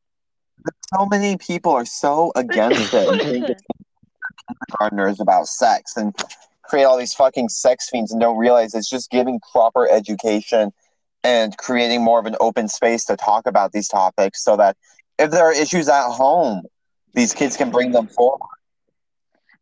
So 0.93 1.05
many 1.05 1.37
people 1.37 1.71
are 1.71 1.85
so 1.85 2.31
against 2.35 2.93
it. 2.93 3.07
and 3.07 3.21
think 3.21 3.57
kindergartners 4.47 5.19
about 5.19 5.47
sex 5.47 5.95
and 5.95 6.15
create 6.63 6.83
all 6.83 6.97
these 6.97 7.13
fucking 7.13 7.49
sex 7.49 7.89
fiends 7.89 8.11
and 8.11 8.19
don't 8.19 8.37
realize 8.37 8.73
it's 8.73 8.89
just 8.89 9.09
giving 9.11 9.39
proper 9.51 9.89
education 9.89 10.71
and 11.23 11.57
creating 11.57 12.03
more 12.03 12.19
of 12.19 12.25
an 12.25 12.35
open 12.39 12.67
space 12.67 13.05
to 13.05 13.15
talk 13.15 13.45
about 13.45 13.71
these 13.71 13.87
topics 13.87 14.43
so 14.43 14.57
that 14.57 14.75
if 15.19 15.31
there 15.31 15.45
are 15.45 15.53
issues 15.53 15.87
at 15.87 16.09
home, 16.09 16.63
these 17.13 17.33
kids 17.33 17.57
can 17.57 17.69
bring 17.69 17.91
them 17.91 18.07
forward. 18.07 18.39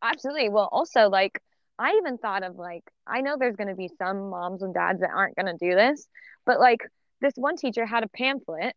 Absolutely. 0.02 0.50
Well, 0.50 0.70
also, 0.72 1.10
like, 1.10 1.42
I 1.80 1.94
even 1.94 2.18
thought 2.18 2.44
of 2.44 2.58
like, 2.58 2.84
I 3.08 3.22
know 3.22 3.38
there's 3.40 3.56
going 3.56 3.70
to 3.70 3.76
be 3.76 3.90
some 3.98 4.30
moms 4.30 4.62
and 4.62 4.74
dads 4.74 5.00
that 5.00 5.12
aren't 5.16 5.36
going 5.36 5.46
to 5.46 5.58
do 5.58 5.76
this, 5.76 6.08
but 6.46 6.60
like, 6.60 6.82
this 7.22 7.34
one 7.36 7.56
teacher 7.56 7.86
had 7.86 8.04
a 8.04 8.08
pamphlet 8.10 8.76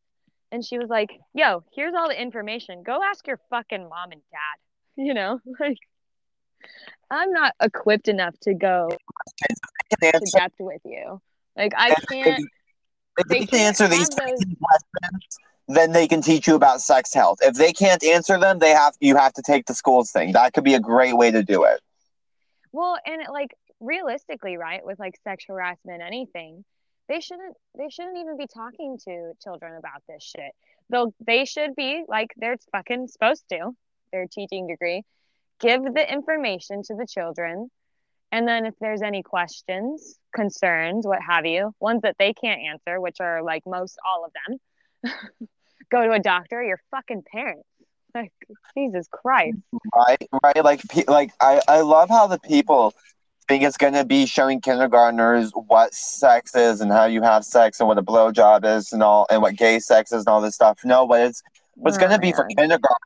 and 0.53 0.65
she 0.65 0.79
was 0.79 0.89
like, 0.89 1.11
yo, 1.35 1.65
here's 1.75 1.95
all 1.95 2.09
the 2.09 2.21
information. 2.21 2.83
Go 2.83 3.01
ask 3.03 3.27
your 3.27 3.41
fucking 3.51 3.89
mom 3.89 4.13
and 4.13 4.23
dad. 4.31 4.39
You 4.95 5.15
know, 5.15 5.41
like, 5.59 5.79
I'm 7.11 7.33
not 7.33 7.55
equipped 7.63 8.09
enough 8.09 8.39
to 8.43 8.53
go 8.53 8.91
to 10.03 10.31
depth 10.35 10.57
with 10.61 10.83
you. 10.85 11.19
Like, 11.57 11.73
I 11.75 11.95
can't. 12.11 12.45
if 13.17 13.27
they 13.27 13.39
they 13.39 13.47
can 13.47 13.49
can't 13.49 13.63
answer 13.63 13.89
these 13.89 14.11
those- 14.11 14.19
questions, 14.19 15.39
then 15.67 15.93
they 15.93 16.07
can 16.07 16.21
teach 16.21 16.47
you 16.47 16.57
about 16.57 16.83
sex 16.83 17.15
health. 17.15 17.39
If 17.41 17.55
they 17.55 17.73
can't 17.73 18.05
answer 18.05 18.39
them, 18.39 18.59
they 18.59 18.73
have 18.73 18.95
you 19.01 19.17
have 19.17 19.33
to 19.33 19.43
take 19.43 19.65
the 19.65 19.73
schools 19.73 20.11
thing. 20.11 20.33
That 20.33 20.53
could 20.53 20.65
be 20.65 20.75
a 20.75 20.81
great 20.81 21.17
way 21.17 21.31
to 21.31 21.43
do 21.43 21.65
it. 21.65 21.81
Well, 22.73 22.99
and 23.05 23.23
it, 23.23 23.31
like 23.31 23.55
realistically, 23.81 24.57
right, 24.57 24.85
with 24.85 24.99
like 24.99 25.15
sex 25.25 25.45
harassment, 25.47 26.03
anything, 26.03 26.65
they 27.09 27.21
shouldn't 27.21 27.57
they 27.77 27.89
shouldn't 27.91 28.19
even 28.19 28.37
be 28.37 28.47
talking 28.47 28.99
to 29.05 29.33
children 29.43 29.77
about 29.77 30.03
this 30.09 30.23
shit. 30.23 30.53
They'll 30.89 31.15
they 31.25 31.45
should 31.45 31.75
be 31.77 32.03
like 32.09 32.31
they're 32.37 32.57
fucking 32.73 33.09
supposed 33.09 33.45
to, 33.51 33.73
their 34.13 34.27
teaching 34.27 34.67
degree, 34.67 35.03
give 35.61 35.83
the 35.83 36.11
information 36.11 36.83
to 36.85 36.95
the 36.95 37.07
children, 37.07 37.71
and 38.31 38.49
then 38.49 38.65
if 38.65 38.75
there's 38.81 39.03
any 39.03 39.23
questions, 39.23 40.19
concerns, 40.35 41.07
what 41.07 41.21
have 41.21 41.45
you, 41.45 41.75
ones 41.81 42.01
that 42.03 42.17
they 42.19 42.33
can't 42.33 42.63
answer, 42.63 42.99
which 42.99 43.21
are 43.21 43.43
like 43.43 43.63
most 43.67 43.99
all 44.07 44.25
of 44.25 44.33
them, 44.33 45.13
go 45.91 46.05
to 46.05 46.13
a 46.13 46.19
doctor, 46.19 46.61
or 46.61 46.65
your 46.65 46.81
fucking 46.91 47.23
parents. 47.31 47.69
Like 48.15 48.33
Jesus 48.77 49.07
Christ. 49.11 49.59
Right, 49.95 50.29
right. 50.43 50.65
Like, 50.65 50.83
pe- 50.89 51.05
like 51.09 51.33
I, 51.41 51.61
I 51.69 51.81
love 51.81 52.09
how 52.09 52.27
the 52.27 52.39
people 52.39 52.95
think 53.49 53.63
it's 53.65 53.77
gonna 53.77 54.05
be 54.05 54.27
showing 54.27 54.61
kindergartners 54.61 55.51
what 55.55 55.93
sex 55.95 56.55
is 56.55 56.81
and 56.81 56.93
how 56.93 57.07
you 57.07 57.23
have 57.23 57.45
sex 57.45 57.81
and 57.81 57.89
what 57.89 57.99
a 57.99 58.03
blowjob 58.03 58.65
is 58.77 58.93
and 58.93 59.03
all 59.03 59.27
and 59.31 59.43
what 59.43 59.57
gay 59.57 59.79
sex 59.79 60.13
is 60.13 60.21
and 60.21 60.29
all 60.29 60.41
this 60.41 60.55
stuff. 60.55 60.79
No, 60.85 61.07
but 61.07 61.21
it's 61.23 61.43
what's 61.75 61.97
Oh, 61.97 62.01
gonna 62.01 62.19
be 62.19 62.33
for 62.33 62.47
kindergarten. 62.57 62.97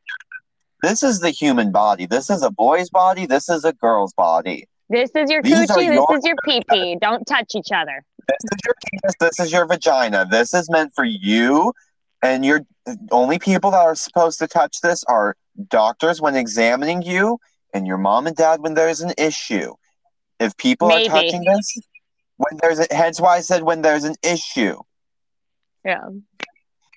This 0.82 1.02
is 1.02 1.20
the 1.20 1.30
human 1.30 1.72
body. 1.72 2.06
This 2.06 2.28
is 2.30 2.42
a 2.42 2.50
boy's 2.50 2.90
body. 2.90 3.26
This 3.26 3.48
is 3.48 3.64
a 3.64 3.72
girl's 3.72 4.12
body. 4.12 4.66
This 4.90 5.10
is 5.16 5.30
your 5.30 5.42
These 5.42 5.70
coochie. 5.70 5.84
your- 5.94 6.06
This 6.10 6.18
is 6.18 6.24
your 6.26 6.36
pee 6.44 6.62
pee. 6.70 6.96
Don't 7.00 7.24
touch 7.24 7.54
each 7.56 7.72
other. 7.72 8.04
This 8.28 8.36
is 8.44 8.58
your 8.66 8.74
penis. 8.92 9.14
This 9.18 9.40
is 9.46 9.52
your 9.52 9.66
vagina. 9.66 10.26
This 10.30 10.52
is 10.52 10.68
meant 10.70 10.92
for 10.94 11.04
you. 11.04 11.72
And 12.22 12.44
you're 12.44 12.60
the 12.60 12.66
only 13.10 13.38
people 13.38 13.70
that 13.72 13.80
are 13.80 13.94
supposed 13.94 14.38
to 14.40 14.46
touch 14.46 14.80
this 14.80 15.04
are 15.04 15.36
doctors 15.68 16.20
when 16.20 16.36
examining 16.36 17.02
you 17.02 17.38
and 17.74 17.86
your 17.86 17.98
mom 17.98 18.26
and 18.26 18.36
dad 18.36 18.60
when 18.60 18.74
there's 18.74 19.00
an 19.00 19.12
issue. 19.18 19.74
If 20.38 20.56
people 20.56 20.88
Maybe. 20.88 21.08
are 21.08 21.10
touching 21.10 21.44
this, 21.44 21.78
when 22.36 22.58
there's 22.60 22.78
a, 22.78 22.86
hence 22.90 23.20
why 23.20 23.36
I 23.36 23.40
said 23.40 23.62
when 23.62 23.82
there's 23.82 24.04
an 24.04 24.16
issue, 24.22 24.78
Yeah. 25.84 26.08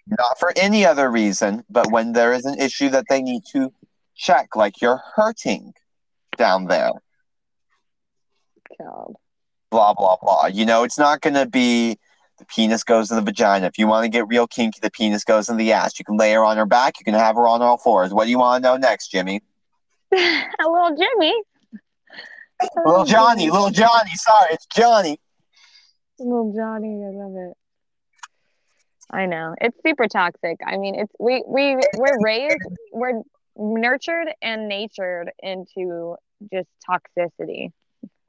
not 0.08 0.40
for 0.40 0.52
any 0.56 0.86
other 0.86 1.10
reason, 1.10 1.64
but 1.70 1.92
when 1.92 2.12
there 2.14 2.34
is 2.34 2.46
an 2.46 2.60
issue 2.60 2.90
that 2.90 3.06
they 3.10 3.22
need 3.22 3.44
to 3.54 3.74
check, 4.16 4.56
like 4.56 4.82
you're 4.82 5.02
hurting 5.16 5.74
down 6.38 6.66
there. 6.66 6.92
God. 8.78 9.14
blah 9.72 9.94
blah 9.94 10.18
blah. 10.22 10.48
You 10.48 10.66
know, 10.66 10.84
it's 10.84 11.00
not 11.00 11.22
gonna 11.22 11.46
be 11.46 11.98
the 12.40 12.46
penis 12.46 12.84
goes 12.84 13.12
in 13.12 13.18
the 13.18 13.22
vagina. 13.22 13.68
If 13.68 13.78
you 13.78 13.88
want 13.88 14.06
to 14.06 14.10
get 14.10 14.28
real 14.28 14.48
kinky, 14.48 14.80
the 14.82 14.90
penis 14.90 15.24
goes 15.24 15.50
in 15.50 15.58
the 15.58 15.72
ass. 15.74 16.00
You 16.00 16.06
can 16.06 16.18
lay 16.18 16.34
her 16.34 16.44
on 16.44 16.58
her 16.58 16.66
back. 16.66 17.00
You 17.00 17.04
can 17.04 17.14
have 17.14 17.36
her 17.36 17.48
on 17.48 17.62
all 17.62 17.78
fours. 17.78 18.14
What 18.14 18.26
do 18.26 18.32
you 18.32 18.40
want 18.40 18.64
to 18.64 18.70
know 18.70 18.78
next, 18.78 19.10
Jimmy? 19.10 19.42
a 20.14 20.18
little 20.68 20.96
Jimmy. 20.98 21.34
Little 22.86 23.06
Johnny, 23.06 23.50
little 23.50 23.70
Johnny. 23.70 24.12
Sorry, 24.16 24.50
it's 24.52 24.66
Johnny. 24.66 25.20
Little 26.18 26.54
Johnny. 26.54 27.04
I 27.06 27.12
love 27.12 27.36
it. 27.36 27.54
I 29.12 29.26
know. 29.26 29.56
It's 29.62 29.78
super 29.86 30.08
toxic. 30.08 30.58
I 30.66 30.78
mean, 30.78 30.96
it's 30.96 31.12
we 31.20 31.44
we 31.48 31.78
we're 31.98 32.22
raised, 32.22 32.58
we're 32.92 33.22
nurtured 33.56 34.28
and 34.42 34.68
natured 34.68 35.32
into 35.42 36.16
just 36.52 36.68
toxicity. 36.90 37.72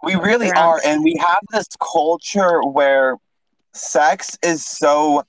We 0.03 0.15
really 0.15 0.51
Around- 0.51 0.57
are, 0.65 0.81
and 0.85 1.05
we 1.05 1.17
have 1.17 1.41
this 1.51 1.67
culture 1.81 2.63
where 2.63 3.17
sex 3.75 4.39
is 4.43 4.65
so 4.67 5.25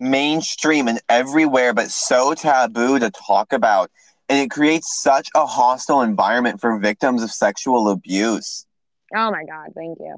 mainstream 0.00 0.88
and 0.88 1.00
everywhere, 1.08 1.72
but 1.74 1.90
so 1.90 2.34
taboo 2.34 2.98
to 2.98 3.10
talk 3.10 3.52
about. 3.52 3.90
And 4.28 4.38
it 4.38 4.50
creates 4.50 5.00
such 5.02 5.28
a 5.34 5.46
hostile 5.46 6.02
environment 6.02 6.60
for 6.60 6.78
victims 6.78 7.22
of 7.22 7.30
sexual 7.30 7.90
abuse. 7.90 8.66
Oh 9.14 9.30
my 9.30 9.44
God. 9.44 9.68
Thank 9.76 9.98
you. 10.00 10.16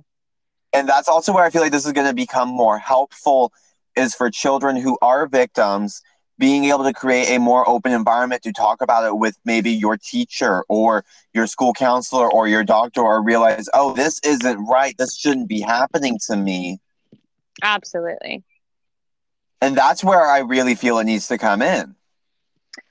and 0.72 0.88
that's 0.88 1.08
also 1.08 1.32
where 1.32 1.44
I 1.44 1.50
feel 1.50 1.62
like 1.62 1.72
this 1.72 1.86
is 1.86 1.92
going 1.92 2.06
to 2.08 2.14
become 2.14 2.48
more 2.48 2.78
helpful 2.78 3.52
is 3.96 4.14
for 4.14 4.30
children 4.30 4.76
who 4.76 4.98
are 5.02 5.26
victims 5.26 6.02
being 6.38 6.66
able 6.66 6.84
to 6.84 6.92
create 6.92 7.30
a 7.34 7.38
more 7.38 7.66
open 7.68 7.92
environment 7.92 8.42
to 8.42 8.52
talk 8.52 8.82
about 8.82 9.04
it 9.06 9.16
with 9.16 9.36
maybe 9.46 9.70
your 9.70 9.96
teacher 9.96 10.64
or 10.68 11.04
your 11.32 11.46
school 11.46 11.72
counselor 11.72 12.30
or 12.30 12.46
your 12.46 12.62
doctor 12.64 13.00
or 13.00 13.22
realize 13.22 13.68
oh 13.74 13.94
this 13.94 14.20
isn't 14.24 14.58
right 14.66 14.94
this 14.98 15.16
shouldn't 15.16 15.48
be 15.48 15.60
happening 15.60 16.18
to 16.26 16.36
me 16.36 16.78
Absolutely. 17.62 18.44
and 19.60 19.76
that's 19.76 20.04
where 20.04 20.24
I 20.26 20.40
really 20.40 20.74
feel 20.74 20.98
it 20.98 21.04
needs 21.04 21.28
to 21.28 21.38
come 21.38 21.62
in 21.62 21.94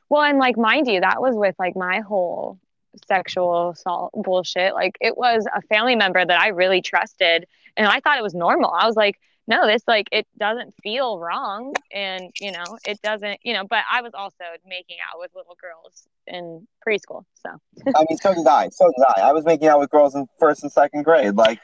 Well, 0.09 0.23
and 0.23 0.39
like, 0.39 0.57
mind 0.57 0.87
you, 0.87 1.01
that 1.01 1.21
was 1.21 1.35
with 1.35 1.55
like 1.59 1.75
my 1.75 1.99
whole 2.01 2.59
sexual 3.07 3.71
assault 3.71 4.11
bullshit. 4.13 4.73
Like, 4.73 4.97
it 5.01 5.17
was 5.17 5.45
a 5.53 5.61
family 5.63 5.95
member 5.95 6.25
that 6.25 6.39
I 6.39 6.49
really 6.49 6.81
trusted, 6.81 7.45
and 7.77 7.87
I 7.87 7.99
thought 7.99 8.17
it 8.17 8.23
was 8.23 8.33
normal. 8.33 8.71
I 8.71 8.85
was 8.87 8.95
like, 8.95 9.19
no, 9.47 9.67
this 9.67 9.83
like 9.87 10.07
it 10.11 10.25
doesn't 10.37 10.73
feel 10.81 11.19
wrong, 11.19 11.73
and 11.93 12.31
you 12.39 12.51
know, 12.51 12.77
it 12.87 12.99
doesn't, 13.03 13.39
you 13.43 13.53
know. 13.53 13.63
But 13.69 13.83
I 13.91 14.01
was 14.01 14.13
also 14.15 14.43
making 14.67 14.97
out 15.11 15.19
with 15.19 15.31
little 15.35 15.55
girls 15.61 16.07
in 16.25 16.67
preschool, 16.87 17.25
so 17.35 17.49
I 17.95 18.05
mean 18.09 18.17
so 18.17 18.33
did 18.33 18.47
I 18.47 18.69
so 18.69 18.85
did 18.87 19.05
I 19.15 19.29
I 19.29 19.33
was 19.33 19.45
making 19.45 19.67
out 19.67 19.79
with 19.79 19.91
girls 19.91 20.15
in 20.15 20.27
first 20.39 20.63
and 20.63 20.71
second 20.71 21.03
grade 21.03 21.35
like 21.35 21.59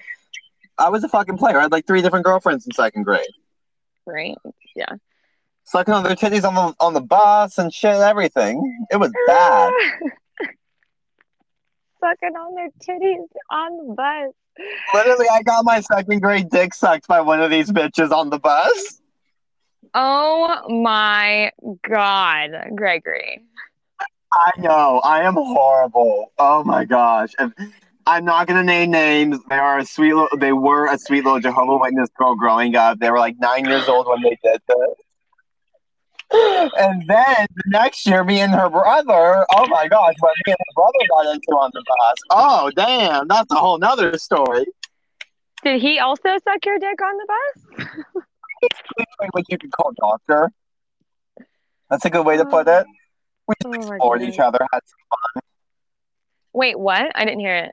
I 0.82 0.90
was 0.90 1.04
a 1.04 1.10
fucking 1.10 1.38
player 1.38 1.60
I 1.60 1.64
had 1.64 1.72
like 1.72 1.86
three 1.86 2.02
different 2.02 2.26
girlfriends 2.26 2.66
in 2.66 2.72
second 2.74 3.04
grade 3.04 3.26
right, 4.06 4.36
yeah. 4.76 4.94
sucking 5.64 5.94
on 5.94 6.04
their 6.04 6.16
titties 6.16 6.44
on 6.44 6.56
the 6.56 6.76
on 6.80 6.94
the 6.94 7.02
bus 7.02 7.58
and 7.58 7.74
shit 7.74 7.96
everything 7.96 8.86
it 8.92 8.98
was 8.98 9.12
bad 9.28 9.74
Sucking 12.02 12.36
on 12.36 12.56
their 12.56 12.70
titties 12.80 13.28
on 13.52 13.78
the 13.78 13.94
bus. 13.94 14.34
Literally, 14.94 15.28
I 15.32 15.44
got 15.44 15.64
my 15.64 15.82
second 15.82 16.22
grade 16.22 16.50
dick 16.50 16.74
sucked 16.74 17.08
by 17.08 17.22
one 17.22 17.42
of 17.42 17.52
these 17.52 17.70
bitches 17.70 18.12
on 18.12 18.32
the 18.32 18.40
bus. 18.40 19.02
Oh 19.94 20.68
my 20.68 21.52
God, 21.88 22.52
Gregory. 22.76 23.44
I 24.34 24.52
know. 24.58 25.02
I 25.04 25.22
am 25.22 25.36
horrible. 25.36 26.32
Oh 26.40 26.64
my 26.64 26.86
gosh. 26.86 27.34
And 27.38 27.54
I'm 28.06 28.26
not 28.26 28.48
gonna 28.48 28.64
name 28.64 28.92
names. 28.92 29.40
They 29.50 29.56
are 29.58 29.80
a 29.80 29.86
sweet. 29.86 30.14
Little, 30.14 30.38
they 30.38 30.54
were 30.54 30.88
a 30.88 30.98
sweet 30.98 31.24
little 31.24 31.40
Jehovah 31.40 31.78
Witness 31.78 32.10
girl 32.18 32.36
growing 32.36 32.76
up. 32.76 33.00
They 33.00 33.10
were 33.12 33.20
like 33.20 33.36
nine 33.40 33.66
years 33.66 33.88
old 33.88 34.08
when 34.08 34.22
they 34.22 34.38
did 34.44 34.62
this. 34.68 34.96
And 36.78 37.08
then 37.08 37.48
the 37.56 37.64
next 37.68 38.06
year, 38.06 38.24
me 38.24 38.40
and 38.40 38.54
her 38.54 38.70
brother. 38.70 39.46
Oh 39.54 39.68
my 39.68 39.88
gosh, 39.88 40.16
what 40.20 40.34
me 40.46 40.54
and 40.54 40.58
her 40.60 40.74
brother 40.76 41.08
got 41.10 41.34
into 41.34 41.52
on 41.52 41.72
the 41.74 41.84
bus. 41.88 42.18
Oh 42.30 42.72
damn, 42.76 43.28
that's 43.28 43.52
a 43.52 43.56
whole 43.56 43.78
nother 43.78 44.18
story. 44.18 44.66
Did 45.64 45.82
he 45.82 46.00
also 46.00 46.38
suck 46.44 46.66
your 46.66 46.80
dick 46.80 47.00
on 47.02 47.18
the 47.18 47.28
bus? 47.28 47.86
What 49.32 49.46
you 49.50 49.58
could 49.58 49.72
call 49.72 49.92
doctor. 50.00 50.52
That's 51.90 52.06
a 52.06 52.10
good 52.10 52.26
way 52.26 52.38
to 52.38 52.46
put 52.46 52.68
it. 52.68 52.86
We 53.48 53.56
just 53.62 53.74
Oh 53.74 53.74
explored 53.74 54.22
each 54.22 54.40
other, 54.40 54.60
had 54.72 54.80
fun. 55.10 55.44
Wait, 56.54 56.80
what? 56.80 57.12
I 57.16 57.26
didn't 57.26 57.42
hear 57.42 57.56
it. 57.56 57.72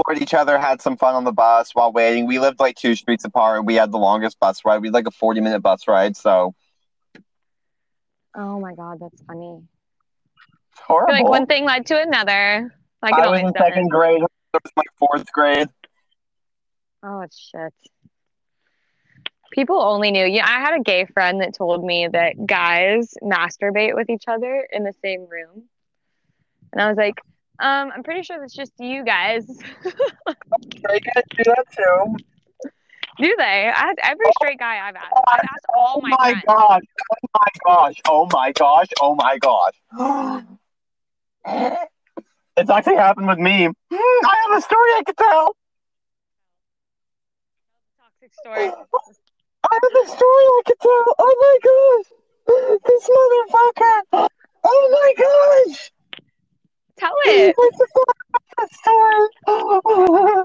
Explored 0.00 0.22
each 0.22 0.34
other, 0.34 0.58
had 0.58 0.80
some 0.80 0.96
fun 0.96 1.14
on 1.14 1.24
the 1.24 1.32
bus 1.32 1.74
while 1.74 1.92
waiting. 1.92 2.26
We 2.26 2.38
lived 2.38 2.60
like 2.60 2.76
two 2.76 2.94
streets 2.94 3.24
apart. 3.24 3.64
We 3.64 3.74
had 3.74 3.92
the 3.92 3.98
longest 3.98 4.38
bus 4.40 4.64
ride. 4.64 4.80
We 4.80 4.88
had 4.88 4.94
like 4.94 5.06
a 5.06 5.10
40 5.10 5.40
minute 5.40 5.60
bus 5.60 5.86
ride, 5.86 6.16
so 6.16 6.54
Oh 8.36 8.60
my 8.60 8.74
God, 8.74 8.98
that's 9.00 9.22
funny. 9.22 9.60
it's 10.72 10.80
horrible. 10.80 11.12
like 11.12 11.24
one 11.28 11.46
thing 11.46 11.64
led 11.64 11.86
to 11.86 12.00
another. 12.00 12.72
Like 13.02 13.14
I 13.14 13.28
was 13.28 13.40
in 13.40 13.52
second 13.58 13.88
grade. 13.88 14.22
It 14.22 14.60
was 14.64 14.72
my 14.76 14.84
fourth 14.98 15.30
grade. 15.32 15.68
Oh, 17.02 17.24
shit. 17.32 17.72
People 19.52 19.80
only 19.80 20.12
knew. 20.12 20.24
Yeah, 20.24 20.46
I 20.46 20.60
had 20.60 20.78
a 20.78 20.82
gay 20.82 21.06
friend 21.06 21.40
that 21.40 21.54
told 21.56 21.84
me 21.84 22.06
that 22.12 22.46
guys 22.46 23.14
masturbate 23.22 23.96
with 23.96 24.08
each 24.10 24.24
other 24.28 24.66
in 24.70 24.84
the 24.84 24.92
same 25.02 25.26
room, 25.28 25.64
and 26.72 26.80
I 26.80 26.88
was 26.88 26.96
like, 26.96 27.20
um, 27.60 27.92
I'm 27.94 28.02
pretty 28.02 28.22
sure 28.22 28.38
that's 28.40 28.54
just 28.54 28.72
you 28.78 29.04
guys. 29.04 29.44
Straight 30.78 31.04
guys 31.14 31.24
do 31.36 31.44
that 31.44 31.64
too. 31.76 32.16
Do 33.18 33.34
they? 33.36 33.70
I 33.74 33.94
every 34.02 34.26
straight 34.40 34.58
guy 34.58 34.78
I've 34.88 34.96
asked. 34.96 35.12
I've 35.28 35.40
asked 35.40 35.66
all 35.76 35.96
Oh 35.96 36.00
my, 36.00 36.42
gosh. 36.46 36.82
Oh 37.10 37.16
my 37.34 37.50
gosh. 37.66 38.00
Oh 38.08 38.28
my 38.32 38.52
gosh. 38.52 38.88
Oh 39.00 39.14
my 39.14 39.38
gosh. 39.38 39.74
It's 42.56 42.70
actually 42.70 42.96
happened 42.96 43.26
with 43.28 43.38
me. 43.38 43.66
Hmm, 43.66 44.26
I 44.26 44.34
have 44.48 44.58
a 44.58 44.62
story 44.62 44.90
I 44.96 45.02
could 45.04 45.16
tell. 45.16 45.56
Toxic 47.98 48.34
story. 48.34 48.58
I 48.58 49.78
have 49.82 50.04
a 50.04 50.08
story 50.08 50.44
I 50.44 50.62
could 50.66 50.80
tell. 50.80 51.14
Oh 51.18 51.34
my 51.44 51.58
gosh. 51.68 52.08
This 52.86 53.08
motherfucker. 53.08 54.28
Oh 54.64 54.88
my 54.92 55.14
gosh. 55.66 55.90
Tell 57.00 57.16
it. 57.24 57.54
What's 57.56 57.78
the 57.78 57.88
fuck 57.94 58.16
about 58.28 58.42
that 58.58 58.70
story? 58.74 60.44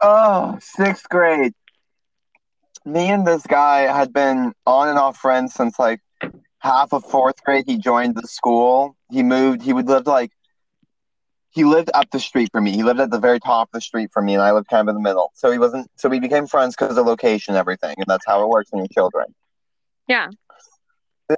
Oh, 0.00 0.58
sixth 0.60 1.08
grade. 1.10 1.52
Me 2.84 3.10
and 3.10 3.26
this 3.26 3.42
guy 3.46 3.80
had 3.82 4.12
been 4.12 4.52
on 4.66 4.88
and 4.88 4.98
off 4.98 5.16
friends 5.18 5.54
since 5.54 5.78
like 5.78 6.00
half 6.58 6.92
of 6.92 7.04
fourth 7.04 7.42
grade. 7.44 7.64
He 7.66 7.76
joined 7.76 8.16
the 8.16 8.26
school. 8.26 8.96
He 9.10 9.22
moved. 9.22 9.62
He 9.62 9.72
would 9.72 9.86
live 9.86 10.06
like 10.06 10.32
he 11.50 11.64
lived 11.64 11.90
up 11.92 12.10
the 12.10 12.18
street 12.18 12.48
from 12.50 12.64
me. 12.64 12.72
He 12.72 12.82
lived 12.82 12.98
at 12.98 13.10
the 13.10 13.20
very 13.20 13.38
top 13.38 13.68
of 13.68 13.72
the 13.72 13.80
street 13.82 14.10
from 14.12 14.24
me, 14.24 14.32
and 14.34 14.42
I 14.42 14.52
lived 14.52 14.68
kind 14.68 14.88
of 14.88 14.88
in 14.88 14.94
the 14.94 15.06
middle. 15.06 15.30
So 15.34 15.52
he 15.52 15.58
wasn't. 15.58 15.88
So 15.96 16.08
we 16.08 16.18
became 16.18 16.46
friends 16.46 16.74
because 16.76 16.96
of 16.96 17.06
location 17.06 17.54
and 17.54 17.60
everything, 17.60 17.94
and 17.98 18.06
that's 18.08 18.24
how 18.26 18.42
it 18.42 18.48
works 18.48 18.72
when 18.72 18.80
you're 18.80 18.88
children. 18.88 19.34
Yeah. 20.08 20.30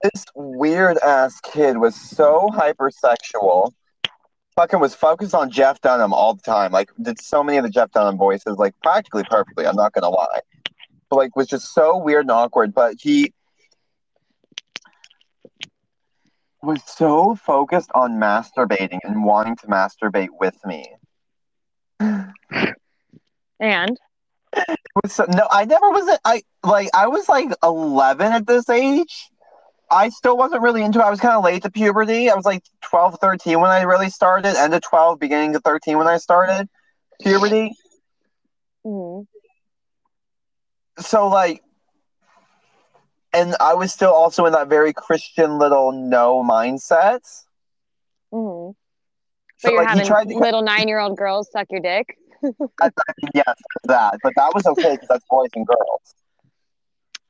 This 0.03 0.25
weird 0.35 0.99
ass 0.99 1.41
kid 1.41 1.77
was 1.79 1.95
so 1.95 2.49
hypersexual. 2.53 3.73
Fucking 4.57 4.81
was 4.81 4.95
focused 4.95 5.35
on 5.35 5.51
Jeff 5.51 5.81
Dunham 5.81 6.13
all 6.13 6.35
the 6.35 6.43
time. 6.43 6.73
Like 6.73 6.91
did 7.03 7.21
so 7.21 7.43
many 7.43 7.59
of 7.59 7.65
the 7.65 7.71
Jeff 7.71 7.91
Dunham 7.91 8.17
voices, 8.17 8.57
like 8.57 8.75
practically 8.83 9.25
perfectly. 9.25 9.67
I'm 9.67 9.77
not 9.77 9.93
gonna 9.93 10.11
lie, 10.11 10.41
but 11.11 11.17
like 11.17 11.37
was 11.37 11.49
just 11.49 11.75
so 11.75 11.99
weird 11.99 12.23
and 12.23 12.31
awkward. 12.31 12.73
But 12.73 12.95
he 13.01 13.33
was 16.63 16.83
so 16.87 17.35
focused 17.35 17.91
on 17.95 18.13
masturbating 18.13 19.01
and 19.03 19.25
wanting 19.25 19.57
to 19.57 19.67
masturbate 19.67 20.29
with 20.41 20.57
me. 20.65 20.95
And 23.61 23.99
so, 25.09 25.27
no, 25.29 25.47
I 25.51 25.65
never 25.65 25.91
was. 25.91 26.19
I 26.25 26.43
like 26.63 26.89
I 26.95 27.09
was 27.09 27.29
like 27.29 27.49
11 27.63 28.33
at 28.33 28.47
this 28.47 28.69
age. 28.69 29.31
I 29.91 30.09
still 30.09 30.37
wasn't 30.37 30.63
really 30.63 30.83
into 30.83 30.99
it. 31.01 31.03
I 31.03 31.11
was 31.11 31.21
kind 31.21 31.37
of 31.37 31.45
late 31.45 31.63
to 31.63 31.71
puberty. 31.71 32.31
I 32.31 32.35
was 32.35 32.45
like 32.45 32.63
12, 32.83 33.19
13 33.21 33.61
when 33.61 33.71
I 33.71 33.83
really 33.83 34.11
started. 34.11 34.57
End 34.57 34.75
of 34.75 34.83
12, 34.83 35.19
beginning 35.19 35.55
of 35.55 35.63
13 35.63 35.99
when 35.99 36.07
I 36.07 36.17
started 36.17 36.69
puberty. 37.21 37.73
mm, 38.85 39.27
So 40.99 41.29
like, 41.29 41.63
and 43.33 43.57
I 43.61 43.75
was 43.75 43.93
still 43.93 44.13
also 44.13 44.47
in 44.47 44.53
that 44.53 44.69
very 44.69 44.93
Christian 44.93 45.59
little 45.59 45.93
no 45.93 46.43
mindset. 46.43 47.21
mm. 48.33 48.75
So 49.59 49.71
you're 49.71 49.79
like 49.83 49.89
he 49.91 49.99
having 49.99 50.07
tried 50.07 50.29
to 50.29 50.39
little 50.39 50.63
nine-year-old 50.63 51.17
girls 51.17 51.51
suck 51.51 51.67
your 51.71 51.81
dick. 51.81 52.17
I 52.81 52.91
mean, 53.23 53.31
yes 53.35 53.55
that, 53.85 54.19
but 54.23 54.35
that 54.37 54.55
was 54.55 54.67
okay 54.67 54.93
because 54.93 55.09
that's 55.09 55.25
boys 55.31 55.51
and 55.55 55.67
girls. 55.67 56.15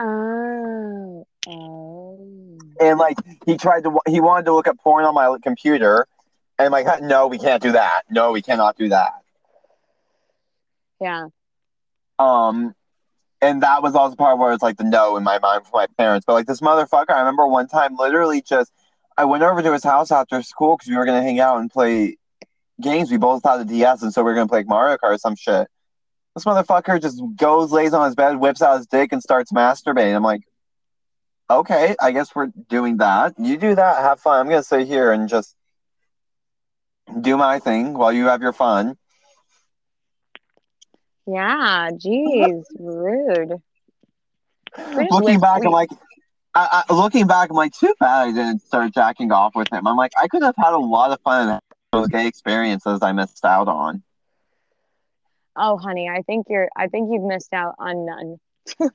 Oh. 0.01 1.27
Oh. 1.47 2.59
and 2.81 2.99
like 2.99 3.19
he 3.45 3.57
tried 3.57 3.85
to 3.85 3.99
he 4.09 4.21
wanted 4.21 4.47
to 4.47 4.55
look 4.55 4.67
at 4.67 4.79
porn 4.79 5.05
on 5.05 5.15
my 5.15 5.37
computer 5.43 6.07
and 6.59 6.73
like 6.73 6.87
no 7.03 7.27
we 7.27 7.39
can't 7.39 7.63
do 7.63 7.73
that. 7.73 8.03
No 8.11 8.33
we 8.33 8.41
cannot 8.43 8.77
do 8.77 8.89
that. 8.89 9.13
Yeah. 11.01 11.29
um 12.19 12.75
and 13.43 13.63
that 13.63 13.83
was 13.83 13.95
also 13.95 14.17
part 14.17 14.39
where 14.39 14.53
it's 14.55 14.63
like 14.63 14.79
the 14.79 14.85
no 14.85 15.17
in 15.19 15.23
my 15.23 15.39
mind 15.39 15.67
for 15.67 15.73
my 15.75 15.87
parents. 15.99 16.25
But 16.27 16.33
like 16.35 16.47
this 16.47 16.61
motherfucker 16.61 17.11
i 17.11 17.19
remember 17.19 17.47
one 17.47 17.69
time 17.69 17.97
literally 17.97 18.41
just 18.41 18.73
i 19.19 19.25
went 19.25 19.43
over 19.43 19.61
to 19.63 19.73
his 19.73 19.85
house 19.85 20.11
after 20.11 20.43
school 20.43 20.77
because 20.77 20.89
we 20.89 20.97
were 20.97 21.05
going 21.05 21.19
to 21.19 21.23
hang 21.23 21.41
out 21.41 21.59
and 21.59 21.71
play 21.71 22.17
games. 22.81 23.11
We 23.11 23.19
both 23.19 23.43
had 23.45 23.61
a 23.61 23.65
ds 23.65 24.03
and 24.03 24.13
so 24.15 24.23
we 24.23 24.31
were 24.31 24.35
going 24.35 24.47
to 24.47 24.51
play 24.51 24.61
like 24.61 24.69
mario 24.69 24.97
kart 24.97 25.15
or 25.15 25.19
some 25.19 25.37
shit. 25.37 25.69
This 26.35 26.45
motherfucker 26.45 27.01
just 27.01 27.23
goes 27.37 27.71
lays 27.71 27.93
on 27.93 28.07
his 28.07 28.15
bed 28.15 28.37
whips 28.37 28.63
out 28.63 28.79
his 28.79 28.87
dick 28.87 29.13
and 29.13 29.23
starts 29.23 29.53
masturbating. 29.53 30.17
I'm 30.17 30.23
like 30.23 30.43
okay 31.51 31.95
i 32.01 32.11
guess 32.11 32.35
we're 32.35 32.51
doing 32.69 32.97
that 32.99 33.35
you 33.39 33.57
do 33.57 33.75
that 33.75 33.99
have 33.99 34.21
fun 34.21 34.47
i'm 34.47 34.51
to 34.51 34.63
sit 34.63 34.87
here 34.87 35.13
and 35.13 35.29
just 35.29 35.55
do 37.21 37.37
my 37.37 37.59
thing 37.59 37.95
while 37.95 38.13
you 38.13 38.27
have 38.27 38.41
your 38.41 38.53
fun 38.53 38.97
Yeah. 41.27 41.91
Jeez. 41.93 42.65
Rude. 42.79 43.63
Looking 45.11 45.41
back, 45.41 45.65
I'm 45.65 45.73
like, 45.73 45.91
I, 46.55 46.85
I, 46.89 46.93
looking 46.93 47.27
back, 47.27 47.51
I'm 47.51 47.57
like, 47.57 47.73
too 47.73 47.95
bad 48.01 48.29
I 48.29 48.33
didn't 48.33 48.61
start 48.61 48.93
jacking 48.93 49.31
off 49.33 49.55
with 49.55 49.73
him. 49.73 49.87
I'm 49.87 49.97
like, 49.97 50.13
I 50.21 50.27
could 50.29 50.43
have 50.43 50.55
had 50.57 50.73
a 50.73 50.79
lot 50.79 51.11
of 51.13 51.21
fun 51.21 51.61
those 51.93 52.09
gay 52.09 52.27
experiences 52.27 53.01
I 53.03 53.13
missed 53.13 53.45
out 53.45 53.69
on. 53.69 54.03
Oh, 55.57 55.77
honey, 55.79 56.09
I 56.09 56.23
think 56.23 56.47
you're. 56.51 56.69
I 56.77 56.89
think 56.89 57.11
you've 57.13 57.23
missed 57.23 57.53
out 57.53 57.77
on 57.79 58.05
none. 58.05 58.41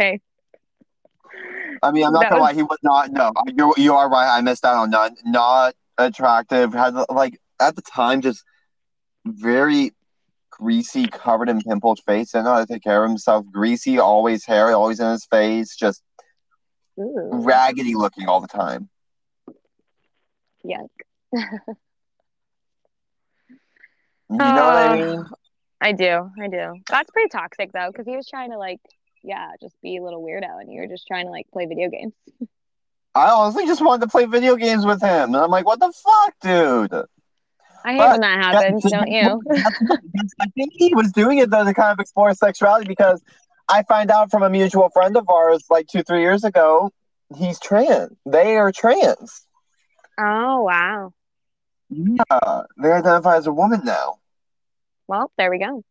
okay. 0.00 0.20
I 1.82 1.90
mean, 1.90 2.04
I'm 2.04 2.12
not 2.12 2.22
That 2.22 2.30
gonna 2.30 2.42
was- 2.42 2.50
lie, 2.50 2.54
he 2.54 2.62
was 2.62 2.78
not. 2.82 3.10
No, 3.10 3.32
you 3.46 3.74
you 3.76 3.94
are 3.94 4.08
right. 4.08 4.36
I 4.36 4.40
missed 4.40 4.64
out 4.64 4.76
on 4.76 4.90
none. 4.90 5.14
Not 5.24 5.74
attractive. 5.98 6.72
Had 6.72 6.94
like 7.10 7.38
at 7.60 7.76
the 7.76 7.82
time 7.82 8.20
just 8.22 8.42
very 9.26 9.92
greasy, 10.50 11.06
covered 11.06 11.48
in 11.48 11.60
pimples 11.60 12.00
face. 12.06 12.32
Didn't 12.32 12.44
know 12.46 12.54
how 12.54 12.60
to 12.60 12.66
take 12.66 12.82
care 12.82 13.04
of 13.04 13.10
himself. 13.10 13.44
Greasy, 13.52 13.98
always 13.98 14.44
hair, 14.46 14.72
always 14.74 15.00
in 15.00 15.10
his 15.10 15.26
face. 15.26 15.76
Just 15.76 16.02
Ooh, 16.98 17.30
raggedy 17.32 17.94
looking 17.94 18.26
all 18.28 18.40
the 18.40 18.48
time. 18.48 18.88
yuck. 20.64 20.88
You 24.28 24.38
know 24.38 24.54
what 24.66 24.74
I 24.74 24.86
Uh, 24.88 24.96
mean? 24.96 25.24
I 25.80 25.92
do. 25.92 26.30
I 26.40 26.48
do. 26.48 26.74
That's 26.88 27.10
pretty 27.10 27.28
toxic 27.28 27.70
though, 27.72 27.88
because 27.92 28.06
he 28.06 28.16
was 28.16 28.26
trying 28.28 28.50
to 28.50 28.58
like, 28.58 28.80
yeah, 29.26 29.50
just 29.60 29.74
be 29.82 29.96
a 29.96 30.02
little 30.02 30.22
weirdo, 30.22 30.60
and 30.60 30.72
you 30.72 30.80
were 30.80 30.86
just 30.86 31.06
trying 31.06 31.26
to 31.26 31.32
like 31.32 31.46
play 31.52 31.66
video 31.66 31.90
games. 31.90 32.14
I 33.14 33.30
honestly 33.30 33.66
just 33.66 33.84
wanted 33.84 34.02
to 34.02 34.10
play 34.10 34.26
video 34.26 34.56
games 34.56 34.86
with 34.86 35.02
him, 35.02 35.34
and 35.34 35.36
I'm 35.36 35.50
like, 35.50 35.66
what 35.66 35.80
the 35.80 35.92
fuck, 35.92 36.34
dude? 36.40 36.92
I 37.84 37.92
hate 37.92 37.98
But- 37.98 38.10
when 38.12 38.20
that 38.20 38.54
happens, 38.54 38.82
don't 38.90 39.10
you? 39.10 39.42
I 40.40 40.46
think 40.54 40.72
he 40.74 40.94
was 40.94 41.12
doing 41.12 41.38
it 41.38 41.50
though 41.50 41.64
to 41.64 41.74
kind 41.74 41.92
of 41.92 41.98
explore 41.98 42.32
sexuality 42.34 42.86
because 42.86 43.22
I 43.68 43.82
find 43.82 44.10
out 44.10 44.30
from 44.30 44.42
a 44.42 44.50
mutual 44.50 44.90
friend 44.90 45.16
of 45.16 45.28
ours 45.28 45.64
like 45.70 45.86
two, 45.88 46.02
three 46.02 46.20
years 46.20 46.44
ago, 46.44 46.90
he's 47.36 47.58
trans. 47.58 48.16
They 48.24 48.56
are 48.56 48.70
trans. 48.72 49.46
Oh 50.18 50.62
wow. 50.62 51.12
Yeah, 51.88 52.62
they 52.80 52.90
identify 52.90 53.36
as 53.36 53.46
a 53.46 53.52
woman 53.52 53.82
now. 53.84 54.16
Well, 55.08 55.30
there 55.38 55.50
we 55.50 55.58
go. 55.58 55.84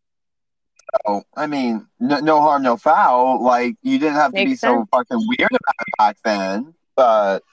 So 1.07 1.24
I 1.36 1.48
mean, 1.48 1.88
no, 1.99 2.20
no 2.20 2.41
harm, 2.41 2.64
no 2.64 2.78
foul. 2.78 3.44
Like 3.44 3.76
you 3.82 3.99
didn't 3.99 4.16
have 4.16 4.32
to 4.32 4.38
be 4.38 4.49
Makes 4.49 4.62
so 4.62 4.86
fucking 4.91 5.26
weird 5.28 5.49
about 5.52 5.76
it 5.80 5.98
back 5.98 6.18
then. 6.24 6.74
But 6.95 7.44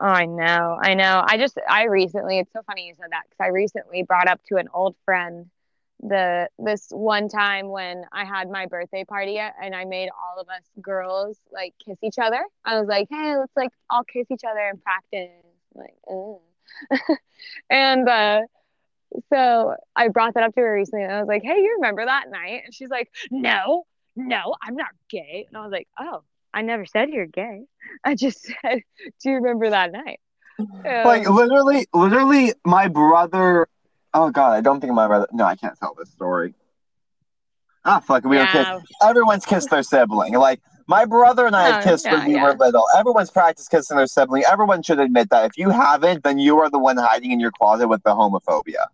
Oh, 0.00 0.06
I 0.06 0.26
know, 0.26 0.76
I 0.82 0.94
know. 0.94 1.22
I 1.24 1.38
just, 1.38 1.56
I 1.68 1.84
recently, 1.84 2.38
it's 2.38 2.52
so 2.52 2.62
funny 2.66 2.88
you 2.88 2.94
said 2.98 3.12
that 3.12 3.22
because 3.28 3.38
I 3.40 3.48
recently 3.48 4.02
brought 4.02 4.26
up 4.26 4.40
to 4.48 4.56
an 4.56 4.68
old 4.74 4.96
friend 5.04 5.46
the 6.00 6.48
this 6.58 6.88
one 6.90 7.28
time 7.28 7.68
when 7.68 8.04
I 8.12 8.24
had 8.24 8.50
my 8.50 8.66
birthday 8.66 9.04
party 9.04 9.38
and 9.38 9.74
I 9.74 9.84
made 9.84 10.10
all 10.10 10.40
of 10.40 10.48
us 10.48 10.62
girls 10.82 11.38
like 11.52 11.74
kiss 11.84 11.96
each 12.02 12.18
other. 12.18 12.42
I 12.64 12.78
was 12.78 12.88
like, 12.88 13.06
hey, 13.10 13.36
let's 13.36 13.56
like 13.56 13.70
all 13.88 14.02
kiss 14.04 14.26
each 14.30 14.42
other 14.48 14.58
and 14.58 14.82
practice. 14.82 15.30
Like, 15.74 15.94
and 17.70 18.08
uh, 18.08 18.40
so 19.32 19.74
I 19.96 20.08
brought 20.08 20.34
that 20.34 20.44
up 20.44 20.54
to 20.54 20.60
her 20.60 20.74
recently 20.74 21.04
and 21.04 21.12
I 21.12 21.20
was 21.20 21.28
like, 21.28 21.42
hey, 21.42 21.56
you 21.58 21.76
remember 21.76 22.04
that 22.04 22.30
night? 22.30 22.62
And 22.64 22.74
she's 22.74 22.88
like, 22.90 23.10
no, 23.30 23.84
no, 24.16 24.54
I'm 24.62 24.76
not 24.76 24.90
gay. 25.08 25.46
And 25.48 25.56
I 25.56 25.62
was 25.62 25.72
like, 25.72 25.88
oh, 25.98 26.22
I 26.52 26.62
never 26.62 26.84
said 26.86 27.10
you're 27.10 27.26
gay. 27.26 27.62
I 28.04 28.14
just 28.14 28.42
said, 28.62 28.80
do 29.22 29.30
you 29.30 29.36
remember 29.36 29.70
that 29.70 29.92
night? 29.92 30.20
like 31.04 31.28
literally, 31.28 31.86
literally, 31.92 32.52
my 32.64 32.88
brother. 32.88 33.66
Oh 34.12 34.30
god, 34.30 34.52
I 34.52 34.60
don't 34.60 34.80
think 34.80 34.92
my 34.92 35.06
brother. 35.08 35.26
No, 35.32 35.44
I 35.44 35.56
can't 35.56 35.78
tell 35.78 35.94
this 35.94 36.10
story. 36.10 36.54
Ah, 37.84 38.00
fuck, 38.00 38.24
we 38.24 38.36
were 38.38 38.46
yeah, 38.46 38.78
kissed. 38.80 38.94
Everyone's 39.02 39.44
kissed 39.44 39.70
their 39.70 39.82
sibling. 39.82 40.34
Like 40.34 40.60
my 40.86 41.04
brother 41.04 41.46
and 41.46 41.56
I 41.56 41.64
had 41.64 41.76
Oh, 41.76 41.80
kissed 41.80 42.10
when 42.10 42.20
yeah, 42.20 42.26
we 42.26 42.34
yeah. 42.34 42.42
were 42.44 42.54
little. 42.54 42.86
Everyone's 42.96 43.30
practiced 43.30 43.70
kissing 43.70 43.96
their 43.96 44.06
sibling. 44.06 44.44
Everyone 44.48 44.82
should 44.82 45.00
admit 45.00 45.30
that. 45.30 45.46
If 45.46 45.58
you 45.58 45.70
haven't, 45.70 46.22
then 46.24 46.38
you 46.38 46.58
are 46.60 46.70
the 46.70 46.78
one 46.78 46.96
hiding 46.96 47.32
in 47.32 47.40
your 47.40 47.50
closet 47.52 47.88
with 47.88 48.02
the 48.02 48.10
homophobia. 48.10 48.86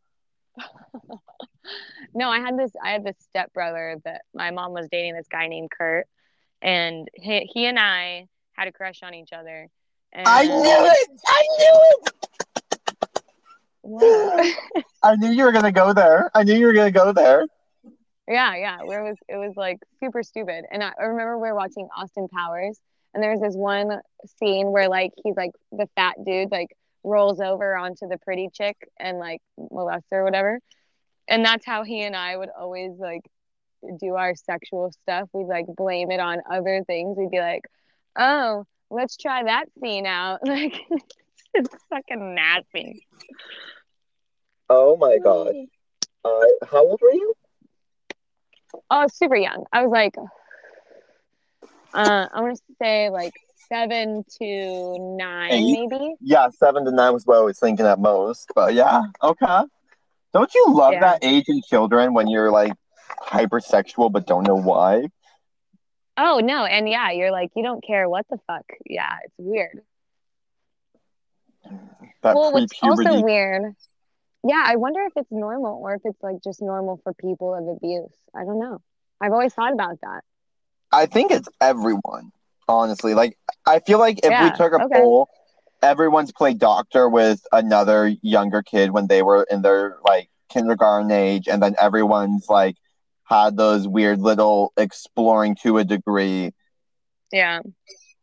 no, 2.15 2.31
I 2.31 2.41
had 2.41 2.59
this. 2.59 2.73
I 2.83 2.91
had 2.91 3.05
this 3.05 3.17
stepbrother 3.21 3.97
that 4.05 4.23
my 4.35 4.51
mom 4.51 4.73
was 4.73 4.89
dating 4.91 5.15
this 5.15 5.29
guy 5.31 5.49
named 5.49 5.71
Kurt, 5.77 6.07
and 6.63 7.09
he, 7.15 7.49
he 7.53 7.67
and 7.67 7.79
I 7.79 8.27
had 8.53 8.69
a 8.69 8.73
crush 8.73 9.03
on 9.03 9.15
each 9.15 9.33
other. 9.33 9.69
And 10.13 10.27
I 10.27 10.45
knew 10.45 10.55
it. 10.55 11.09
I 11.27 11.47
knew 11.59 11.81
it. 11.93 12.15
I 15.03 15.17
knew 15.17 15.31
you 15.31 15.45
were 15.45 15.53
gonna 15.53 15.73
go 15.73 15.93
there. 15.93 16.31
I 16.35 16.43
knew 16.43 16.55
you 16.55 16.67
were 16.67 16.73
gonna 16.73 16.91
go 16.91 17.13
there. 17.13 17.47
yeah, 18.29 18.57
yeah. 18.57 18.79
Where 18.85 19.05
it 19.05 19.09
was 19.11 19.17
it 19.29 19.37
was 19.37 19.55
like 19.57 19.79
super 20.03 20.23
stupid. 20.23 20.65
And 20.71 20.83
I, 20.83 20.93
I 21.01 21.05
remember 21.05 21.39
we 21.39 21.49
were 21.49 21.55
watching 21.55 21.89
Austin 21.97 22.29
Powers, 22.29 22.79
and 23.15 23.23
there 23.23 23.31
was 23.31 23.41
this 23.41 23.55
one 23.55 24.01
scene 24.39 24.71
where 24.73 24.89
like 24.89 25.13
he's 25.25 25.37
like 25.37 25.53
the 25.73 25.89
fat 25.97 26.17
dude 26.25 26.51
like 26.51 26.69
rolls 27.03 27.41
over 27.41 27.77
onto 27.77 28.09
the 28.09 28.19
pretty 28.19 28.49
chick 28.53 28.77
and 28.99 29.19
like 29.19 29.41
molests 29.71 30.09
her 30.11 30.21
or 30.21 30.25
whatever. 30.25 30.61
And 31.29 31.45
that's 31.45 31.65
how 31.65 31.85
he 31.85 32.03
and 32.03 32.17
I 32.17 32.37
would 32.37 32.51
always 32.51 32.93
like 32.99 33.23
do 33.99 34.17
our 34.17 34.35
sexual 34.35 34.93
stuff. 35.03 35.29
We'd 35.33 35.47
like 35.47 35.67
blame 35.67 36.11
it 36.11 36.21
on 36.21 36.39
other 36.51 36.83
things. 36.87 37.17
We'd 37.17 37.31
be 37.31 37.41
like, 37.41 37.63
oh, 38.19 38.65
let's 38.91 39.17
try 39.17 39.45
that 39.45 39.67
scene 39.83 40.07
out. 40.07 40.41
Like 40.47 40.81
it's 41.53 41.75
fucking 41.89 42.35
nasty. 42.35 43.07
Oh 44.69 44.97
my 44.97 45.19
god. 45.19 45.55
Uh, 46.25 46.67
how 46.71 46.87
old 46.87 47.01
were 47.03 47.13
you? 47.13 47.35
Oh, 48.89 49.07
super 49.13 49.35
young. 49.35 49.65
I 49.73 49.83
was 49.83 49.91
like, 49.91 50.15
uh, 51.93 52.29
I 52.33 52.41
want 52.41 52.57
to 52.57 52.63
say 52.81 53.11
like 53.11 53.35
seven 53.73 54.25
to 54.39 54.99
nine, 55.17 55.53
Eight? 55.53 55.89
maybe. 55.91 56.15
Yeah, 56.21 56.49
seven 56.51 56.85
to 56.85 56.91
nine 56.91 57.13
was 57.13 57.25
what 57.27 57.39
I 57.39 57.41
was 57.41 57.59
thinking 57.59 57.87
at 57.87 57.99
most. 57.99 58.51
But 58.55 58.75
yeah, 58.75 59.03
okay. 59.23 59.63
Don't 60.33 60.55
you 60.55 60.67
love 60.69 60.93
Yeah. 60.95 61.01
that 61.01 61.19
age 61.25 61.45
in 61.49 61.63
children 61.63 62.15
when 62.15 62.29
you're 62.29 62.51
like 62.51 62.73
hypersexual 63.23 64.13
but 64.13 64.27
don't 64.27 64.47
know 64.47 64.57
why? 64.57 65.09
Oh 66.17 66.41
no, 66.41 66.65
and 66.65 66.89
yeah, 66.89 67.11
you're 67.13 67.31
like, 67.31 67.51
you 67.57 67.63
don't 67.63 67.83
care 67.83 68.09
what 68.09 68.27
the 68.31 68.39
fuck. 68.47 68.65
Yeah, 68.85 69.17
it's 69.25 69.35
weird. 69.39 69.81
That 72.23 72.35
well, 72.35 72.53
what's 72.53 72.73
also 72.83 73.23
weird. 73.23 73.75
Yeah, 74.43 74.63
I 74.67 74.77
wonder 74.77 75.01
if 75.03 75.13
it's 75.17 75.31
normal 75.31 75.81
or 75.83 75.95
if 75.95 76.03
it's 76.05 76.23
like 76.23 76.43
just 76.43 76.63
normal 76.63 77.01
for 77.05 77.13
people 77.15 77.55
of 77.55 77.67
abuse. 77.77 78.15
I 78.35 78.45
don't 78.45 78.59
know. 78.59 78.81
I've 79.21 79.33
always 79.33 79.53
thought 79.53 79.73
about 79.73 79.99
that. 80.03 80.23
I 80.93 81.07
think 81.07 81.31
it's 81.31 81.49
everyone, 81.61 82.33
honestly. 82.71 83.15
Like, 83.15 83.37
I 83.67 83.81
feel 83.81 83.99
like 83.99 84.21
if 84.23 84.31
we 84.31 84.57
took 84.57 84.73
a 84.73 84.85
okay. 84.85 85.01
poll, 85.01 85.29
everyone's 85.83 86.33
played 86.33 86.59
doctor 86.59 87.09
with 87.09 87.43
another 87.53 88.15
younger 88.23 88.63
kid 88.63 88.91
when 88.91 89.07
they 89.07 89.23
were 89.23 89.47
in 89.51 89.63
their 89.63 89.99
like 90.05 90.31
kindergarten 90.49 91.11
age, 91.11 91.49
and 91.49 91.63
then 91.63 91.75
everyone's 91.81 92.47
like 92.49 92.77
had 93.25 93.57
those 93.57 93.87
weird 93.87 94.21
little 94.21 94.73
exploring 94.77 95.57
to 95.63 95.79
a 95.79 95.85
degree 95.85 96.53
Yeah. 97.33 97.61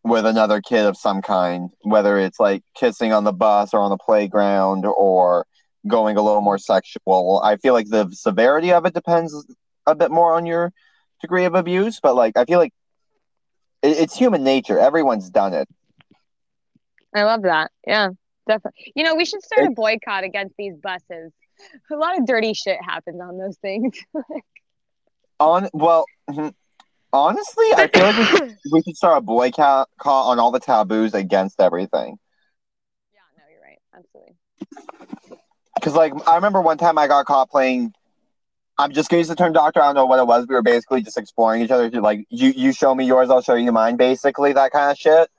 with 0.03 0.25
another 0.25 0.61
kid 0.61 0.85
of 0.85 0.97
some 0.97 1.21
kind, 1.21 1.69
whether 1.81 2.17
it's 2.17 2.39
like 2.39 2.63
kissing 2.75 3.13
on 3.13 3.23
the 3.23 3.31
bus 3.33 3.73
or 3.73 3.79
on 3.79 3.89
the 3.89 3.97
playground 3.97 4.85
or 4.85 5.45
going 5.87 6.17
a 6.17 6.21
little 6.21 6.41
more 6.41 6.57
sexual. 6.57 7.41
I 7.43 7.55
feel 7.57 7.73
like 7.73 7.89
the 7.89 8.09
severity 8.11 8.73
of 8.73 8.85
it 8.85 8.93
depends 8.93 9.45
a 9.85 9.95
bit 9.95 10.11
more 10.11 10.35
on 10.35 10.45
your 10.45 10.73
degree 11.21 11.45
of 11.45 11.55
abuse, 11.55 11.99
but 12.01 12.15
like 12.15 12.35
I 12.35 12.43
feel 12.43 12.59
like 12.59 12.73
it, 13.81 13.97
it's 13.97 14.15
human 14.15 14.43
nature. 14.43 14.79
Everyone's 14.79 15.29
done 15.29 15.53
it. 15.53 15.67
I 17.15 17.23
love 17.23 17.43
that. 17.43 17.71
Yeah, 17.85 18.09
definitely. 18.47 18.93
You 18.95 19.03
know, 19.03 19.15
we 19.15 19.25
should 19.25 19.41
start 19.43 19.67
a 19.67 19.71
boycott 19.71 20.23
against 20.23 20.55
these 20.57 20.75
buses. 20.75 21.31
A 21.91 21.95
lot 21.95 22.17
of 22.19 22.25
dirty 22.25 22.53
shit 22.53 22.77
happens 22.83 23.19
on 23.21 23.37
those 23.37 23.57
things. 23.57 23.97
On 25.39 25.69
well, 25.71 26.05
mhm. 26.27 26.51
honestly, 27.13 27.65
I 27.75 27.87
feel 27.93 28.03
like 28.03 28.17
we 28.17 28.25
should, 28.25 28.57
we 28.71 28.81
should 28.81 28.97
start 28.97 29.19
a 29.19 29.21
boycott 29.21 29.87
call 29.99 30.31
on 30.31 30.39
all 30.39 30.49
the 30.49 30.59
taboos 30.59 31.13
against 31.13 31.61
everything. 31.61 32.17
Yeah, 33.13 33.19
no, 33.37 33.43
you're 33.51 33.61
right. 33.61 33.77
Absolutely. 33.95 34.35
Because 35.75 35.93
like 35.93 36.13
I 36.27 36.35
remember 36.35 36.59
one 36.59 36.79
time 36.79 36.97
I 36.97 37.07
got 37.07 37.27
caught 37.27 37.51
playing. 37.51 37.93
I'm 38.79 38.91
just 38.91 39.09
gonna 39.09 39.19
use 39.19 39.27
the 39.27 39.35
term 39.35 39.53
doctor. 39.53 39.81
I 39.81 39.87
don't 39.87 39.95
know 39.95 40.05
what 40.05 40.19
it 40.19 40.27
was. 40.27 40.45
We 40.47 40.55
were 40.55 40.61
basically 40.61 41.01
just 41.01 41.17
exploring 41.17 41.61
each 41.61 41.71
other. 41.71 41.89
Like 41.89 42.25
you, 42.29 42.51
you 42.55 42.71
show 42.71 42.93
me 42.93 43.05
yours, 43.05 43.29
I'll 43.29 43.41
show 43.41 43.55
you 43.55 43.71
mine. 43.71 43.97
Basically, 43.97 44.53
that 44.53 44.71
kind 44.71 44.91
of 44.91 44.97
shit. 44.97 45.29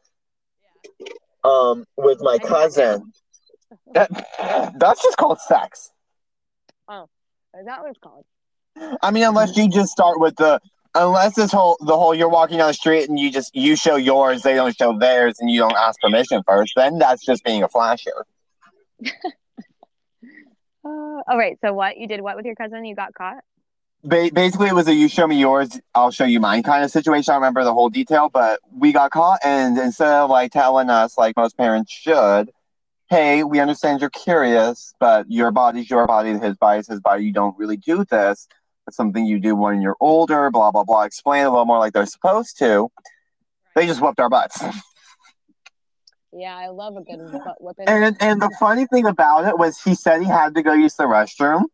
Um, 1.44 1.84
with 1.96 2.18
my 2.20 2.38
cousin. 2.38 3.12
That, 3.94 4.10
that's 4.78 5.02
just 5.02 5.16
called 5.16 5.40
sex. 5.40 5.90
Oh, 6.88 7.08
Is 7.58 7.66
that 7.66 7.80
what 7.80 7.90
it's 7.90 7.98
called? 7.98 8.24
I 9.02 9.10
mean, 9.10 9.24
unless 9.24 9.56
you 9.56 9.68
just 9.68 9.90
start 9.90 10.20
with 10.20 10.36
the, 10.36 10.60
unless 10.94 11.34
this 11.34 11.52
whole 11.52 11.76
the 11.80 11.96
whole 11.96 12.14
you're 12.14 12.28
walking 12.28 12.58
down 12.58 12.68
the 12.68 12.74
street 12.74 13.08
and 13.08 13.18
you 13.18 13.30
just 13.30 13.54
you 13.54 13.76
show 13.76 13.96
yours, 13.96 14.42
they 14.42 14.54
don't 14.54 14.76
show 14.76 14.98
theirs, 14.98 15.36
and 15.40 15.50
you 15.50 15.60
don't 15.60 15.76
ask 15.76 16.00
permission 16.00 16.42
first. 16.46 16.72
Then 16.76 16.98
that's 16.98 17.24
just 17.24 17.44
being 17.44 17.62
a 17.62 17.68
flasher. 17.68 18.26
Oh, 21.30 21.36
right. 21.36 21.58
So 21.64 21.72
what? 21.72 21.96
You 21.96 22.06
did 22.06 22.20
what 22.20 22.36
with 22.36 22.46
your 22.46 22.54
cousin? 22.54 22.84
You 22.84 22.94
got 22.94 23.14
caught? 23.14 23.42
ba- 24.04 24.30
basically 24.32 24.68
it 24.68 24.74
was 24.74 24.88
a 24.88 24.94
you 24.94 25.08
show 25.08 25.26
me 25.26 25.38
yours 25.38 25.80
i'll 25.94 26.10
show 26.10 26.24
you 26.24 26.40
mine 26.40 26.62
kind 26.62 26.84
of 26.84 26.90
situation 26.90 27.30
i 27.30 27.34
don't 27.34 27.42
remember 27.42 27.64
the 27.64 27.72
whole 27.72 27.88
detail 27.88 28.28
but 28.28 28.60
we 28.72 28.92
got 28.92 29.10
caught 29.10 29.40
and 29.44 29.78
instead 29.78 30.08
of 30.08 30.30
like 30.30 30.52
telling 30.52 30.90
us 30.90 31.18
like 31.18 31.36
most 31.36 31.56
parents 31.56 31.92
should 31.92 32.50
hey 33.10 33.42
we 33.42 33.58
understand 33.58 34.00
you're 34.00 34.10
curious 34.10 34.94
but 35.00 35.26
your 35.30 35.50
body's 35.50 35.90
your 35.90 36.06
body 36.06 36.38
his 36.38 36.56
body's 36.56 36.86
his 36.86 37.00
body 37.00 37.24
you 37.24 37.32
don't 37.32 37.58
really 37.58 37.76
do 37.76 38.04
this 38.04 38.46
it's 38.86 38.96
something 38.96 39.26
you 39.26 39.38
do 39.38 39.54
when 39.54 39.80
you're 39.80 39.96
older 40.00 40.50
blah 40.50 40.70
blah 40.70 40.84
blah 40.84 41.02
explain 41.02 41.44
a 41.44 41.50
little 41.50 41.64
more 41.64 41.78
like 41.78 41.92
they're 41.92 42.06
supposed 42.06 42.58
to 42.58 42.88
they 43.74 43.86
just 43.86 44.00
whooped 44.00 44.20
our 44.20 44.30
butts 44.30 44.62
Yeah, 46.32 46.54
I 46.56 46.68
love 46.68 46.96
a 46.96 47.00
good 47.00 47.18
butt 47.44 47.56
whipping. 47.60 47.88
And 47.88 48.16
and 48.20 48.42
the 48.42 48.50
funny 48.60 48.86
thing 48.86 49.06
about 49.06 49.46
it 49.46 49.58
was 49.58 49.80
he 49.80 49.94
said 49.94 50.20
he 50.20 50.28
had 50.28 50.54
to 50.54 50.62
go 50.62 50.72
use 50.72 50.94
the 50.94 51.04
restroom, 51.04 51.64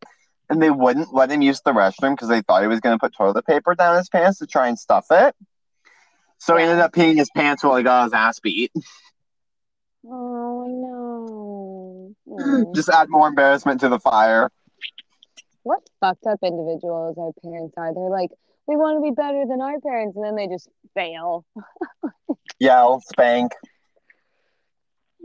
and 0.48 0.62
they 0.62 0.70
wouldn't 0.70 1.12
let 1.12 1.30
him 1.30 1.42
use 1.42 1.60
the 1.64 1.72
restroom 1.72 2.12
because 2.12 2.28
they 2.28 2.40
thought 2.42 2.62
he 2.62 2.68
was 2.68 2.80
going 2.80 2.94
to 2.94 3.00
put 3.00 3.14
toilet 3.14 3.46
paper 3.46 3.74
down 3.74 3.96
his 3.96 4.08
pants 4.08 4.38
to 4.38 4.46
try 4.46 4.68
and 4.68 4.78
stuff 4.78 5.06
it. 5.10 5.34
So 6.38 6.56
he 6.56 6.62
ended 6.62 6.78
up 6.78 6.92
peeing 6.92 7.16
his 7.16 7.30
pants 7.34 7.64
while 7.64 7.76
he 7.76 7.82
got 7.82 8.04
his 8.04 8.12
ass 8.12 8.38
beat. 8.40 8.70
Oh 10.06 10.66
no. 10.68 12.14
Mm. 12.28 12.74
Just 12.74 12.88
add 12.90 13.08
more 13.08 13.28
embarrassment 13.28 13.80
to 13.80 13.88
the 13.88 13.98
fire. 13.98 14.50
what 15.62 15.80
fucked 16.00 16.26
up 16.26 16.38
individuals 16.42 17.16
our 17.18 17.32
parents 17.42 17.74
are. 17.76 17.94
They're 17.94 18.10
like, 18.10 18.30
we 18.66 18.76
want 18.76 18.98
to 18.98 19.02
be 19.02 19.14
better 19.14 19.44
than 19.48 19.60
our 19.60 19.80
parents, 19.80 20.16
and 20.16 20.24
then 20.24 20.36
they 20.36 20.46
just 20.46 20.68
fail. 20.94 21.44
Yell, 22.60 23.00
spank. 23.00 23.52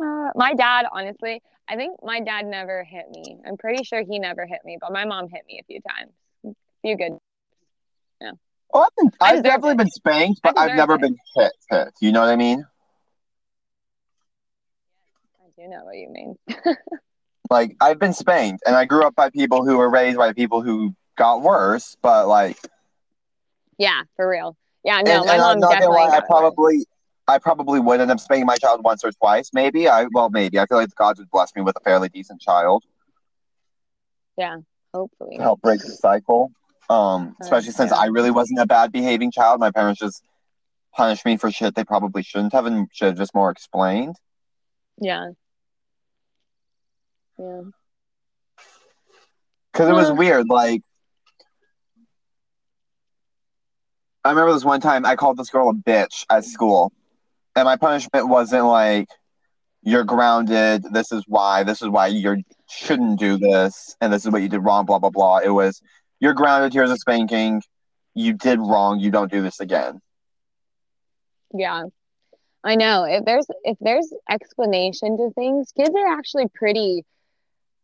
Uh, 0.01 0.29
my 0.35 0.53
dad, 0.53 0.85
honestly, 0.91 1.41
I 1.67 1.75
think 1.75 1.97
my 2.03 2.19
dad 2.21 2.45
never 2.45 2.83
hit 2.83 3.05
me. 3.11 3.37
I'm 3.45 3.57
pretty 3.57 3.83
sure 3.83 4.03
he 4.03 4.19
never 4.19 4.45
hit 4.45 4.59
me, 4.63 4.77
but 4.79 4.91
my 4.91 5.05
mom 5.05 5.29
hit 5.29 5.43
me 5.47 5.59
a 5.59 5.63
few 5.65 5.79
times. 5.81 6.11
A 6.45 6.53
few 6.81 6.97
good. 6.97 7.17
Well, 8.73 8.83
I've, 8.83 8.95
been, 8.95 9.11
I've 9.19 9.43
definitely 9.43 9.71
it. 9.71 9.77
been 9.77 9.89
spanked, 9.89 10.41
but 10.43 10.57
I've 10.57 10.75
never 10.75 10.95
it. 10.95 11.01
been 11.01 11.17
hit. 11.35 11.51
Hit. 11.69 11.93
You 12.01 12.11
know 12.11 12.21
what 12.21 12.29
I 12.29 12.35
mean? 12.35 12.65
I 15.41 15.61
do 15.61 15.67
know 15.67 15.83
what 15.83 15.97
you 15.97 16.09
mean. 16.09 16.37
Like 17.49 17.75
I've 17.81 17.97
been 17.97 18.13
spanked, 18.13 18.61
and 18.67 18.75
I 18.75 18.85
grew 18.85 19.03
up 19.03 19.15
by 19.15 19.31
people 19.31 19.65
who 19.65 19.77
were 19.77 19.89
raised 19.89 20.17
by 20.17 20.33
people 20.33 20.61
who 20.61 20.93
got 21.17 21.41
worse. 21.41 21.97
But 21.99 22.27
like, 22.27 22.57
Yeah, 23.79 24.03
for 24.15 24.29
real. 24.29 24.55
Yeah, 24.83 25.01
no, 25.01 25.21
and, 25.21 25.25
my 25.25 25.33
and 25.33 25.41
mom 25.41 25.59
definitely. 25.61 25.97
lie, 25.97 26.09
I 26.17 26.19
got 26.19 26.53
it. 26.53 26.87
I 27.29 27.37
probably 27.37 27.79
would 27.79 28.01
end 28.01 28.09
up 28.09 28.19
spanking 28.19 28.47
my 28.47 28.57
child 28.57 28.83
once 28.83 29.03
or 29.03 29.11
twice. 29.11 29.51
Maybe 29.53 29.87
I, 29.87 30.07
well, 30.11 30.29
maybe 30.29 30.59
I 30.59 30.65
feel 30.65 30.77
like 30.77 30.89
the 30.89 30.95
gods 30.95 31.19
would 31.19 31.29
bless 31.29 31.55
me 31.55 31.61
with 31.61 31.75
a 31.77 31.79
fairly 31.81 32.09
decent 32.09 32.41
child 32.41 32.83
Yeah, 34.37 34.57
Hopefully. 34.93 35.37
to 35.37 35.43
help 35.43 35.61
break 35.61 35.81
the 35.81 35.91
cycle. 35.91 36.51
Um, 36.89 37.35
especially 37.39 37.71
since. 37.71 37.91
I 37.91 38.07
really 38.07 38.31
wasn't 38.31 38.59
a 38.59 38.65
bad 38.65 38.91
behaving 38.91 39.31
child. 39.31 39.59
My 39.59 39.69
parents 39.69 39.99
just 39.99 40.23
punished 40.95 41.23
me 41.23 41.37
for 41.37 41.51
shit 41.51 41.75
they 41.75 41.83
probably 41.83 42.23
shouldn't 42.23 42.51
have 42.53 42.65
and 42.65 42.87
should 42.91 43.09
have 43.09 43.17
just 43.17 43.35
more 43.35 43.51
explained. 43.51 44.15
Yeah. 44.99 45.29
Yeah. 47.37 47.61
Because 49.71 49.87
it 49.87 49.93
was 49.93 50.11
weird. 50.11 50.49
Like, 50.49 50.81
I 54.25 54.31
remember 54.31 54.51
this 54.51 54.65
one 54.65 54.81
time 54.81 55.05
I 55.05 55.15
called 55.15 55.37
this 55.37 55.51
girl 55.51 55.69
a 55.69 55.73
bitch 55.73 56.25
at 56.29 56.43
school, 56.43 56.91
and 57.59 57.65
my 57.65 57.75
punishment 57.75 58.27
wasn't 58.27 58.65
like, 58.65 59.09
"You're 59.81 60.03
grounded. 60.03 60.83
This 60.91 61.11
is 61.11 61.23
why. 61.27 61.63
This 61.63 61.81
is 61.81 61.89
why 61.89 62.07
you 62.07 62.43
shouldn't 62.67 63.19
do 63.19 63.37
this, 63.37 63.95
and 64.01 64.11
this 64.11 64.25
is 64.25 64.31
what 64.31 64.41
you 64.41 64.49
did 64.49 64.59
wrong." 64.59 64.85
Blah 64.85 64.99
blah 64.99 65.09
blah. 65.09 65.39
It 65.39 65.49
was, 65.49 65.81
"You're 66.19 66.33
grounded. 66.33 66.73
Here's 66.73 66.91
a 66.91 66.97
spanking. 66.97 67.61
You 68.13 68.33
did 68.33 68.59
wrong. 68.59 68.99
You 68.99 69.11
don't 69.11 69.31
do 69.31 69.41
this 69.41 69.59
again." 69.59 70.01
Yeah. 71.53 71.85
I 72.63 72.75
know. 72.75 73.05
If 73.05 73.25
there's 73.25 73.47
if 73.63 73.77
there's 73.79 74.11
explanation 74.29 75.17
to 75.17 75.31
things, 75.31 75.71
kids 75.71 75.95
are 75.95 76.17
actually 76.17 76.47
pretty 76.53 77.05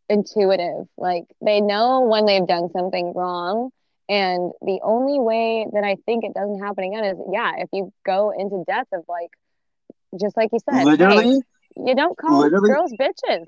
intuitive. 0.10 0.88
Like 0.98 1.26
they 1.42 1.62
know 1.62 2.02
when 2.02 2.26
they've 2.26 2.48
done 2.48 2.70
something 2.72 3.14
wrong. 3.14 3.72
And 4.08 4.52
the 4.62 4.80
only 4.84 5.20
way 5.20 5.66
that 5.74 5.84
I 5.84 5.96
think 6.06 6.24
it 6.24 6.34
doesn't 6.34 6.60
happen 6.60 6.84
again 6.84 7.06
is 7.06 7.18
yeah, 7.32 7.54
if 7.58 7.70
you 7.74 7.92
go 8.06 8.32
into 8.32 8.64
depth 8.68 8.94
of 8.94 9.04
like 9.08 9.32
just 10.20 10.38
like 10.38 10.50
you 10.52 10.60
said, 10.60 10.80
hey, 10.80 10.86
Literally, 10.86 11.42
you 11.76 11.96
don't 11.96 12.18
call 12.18 12.50
girls 12.50 12.94
bitches. 13.00 13.46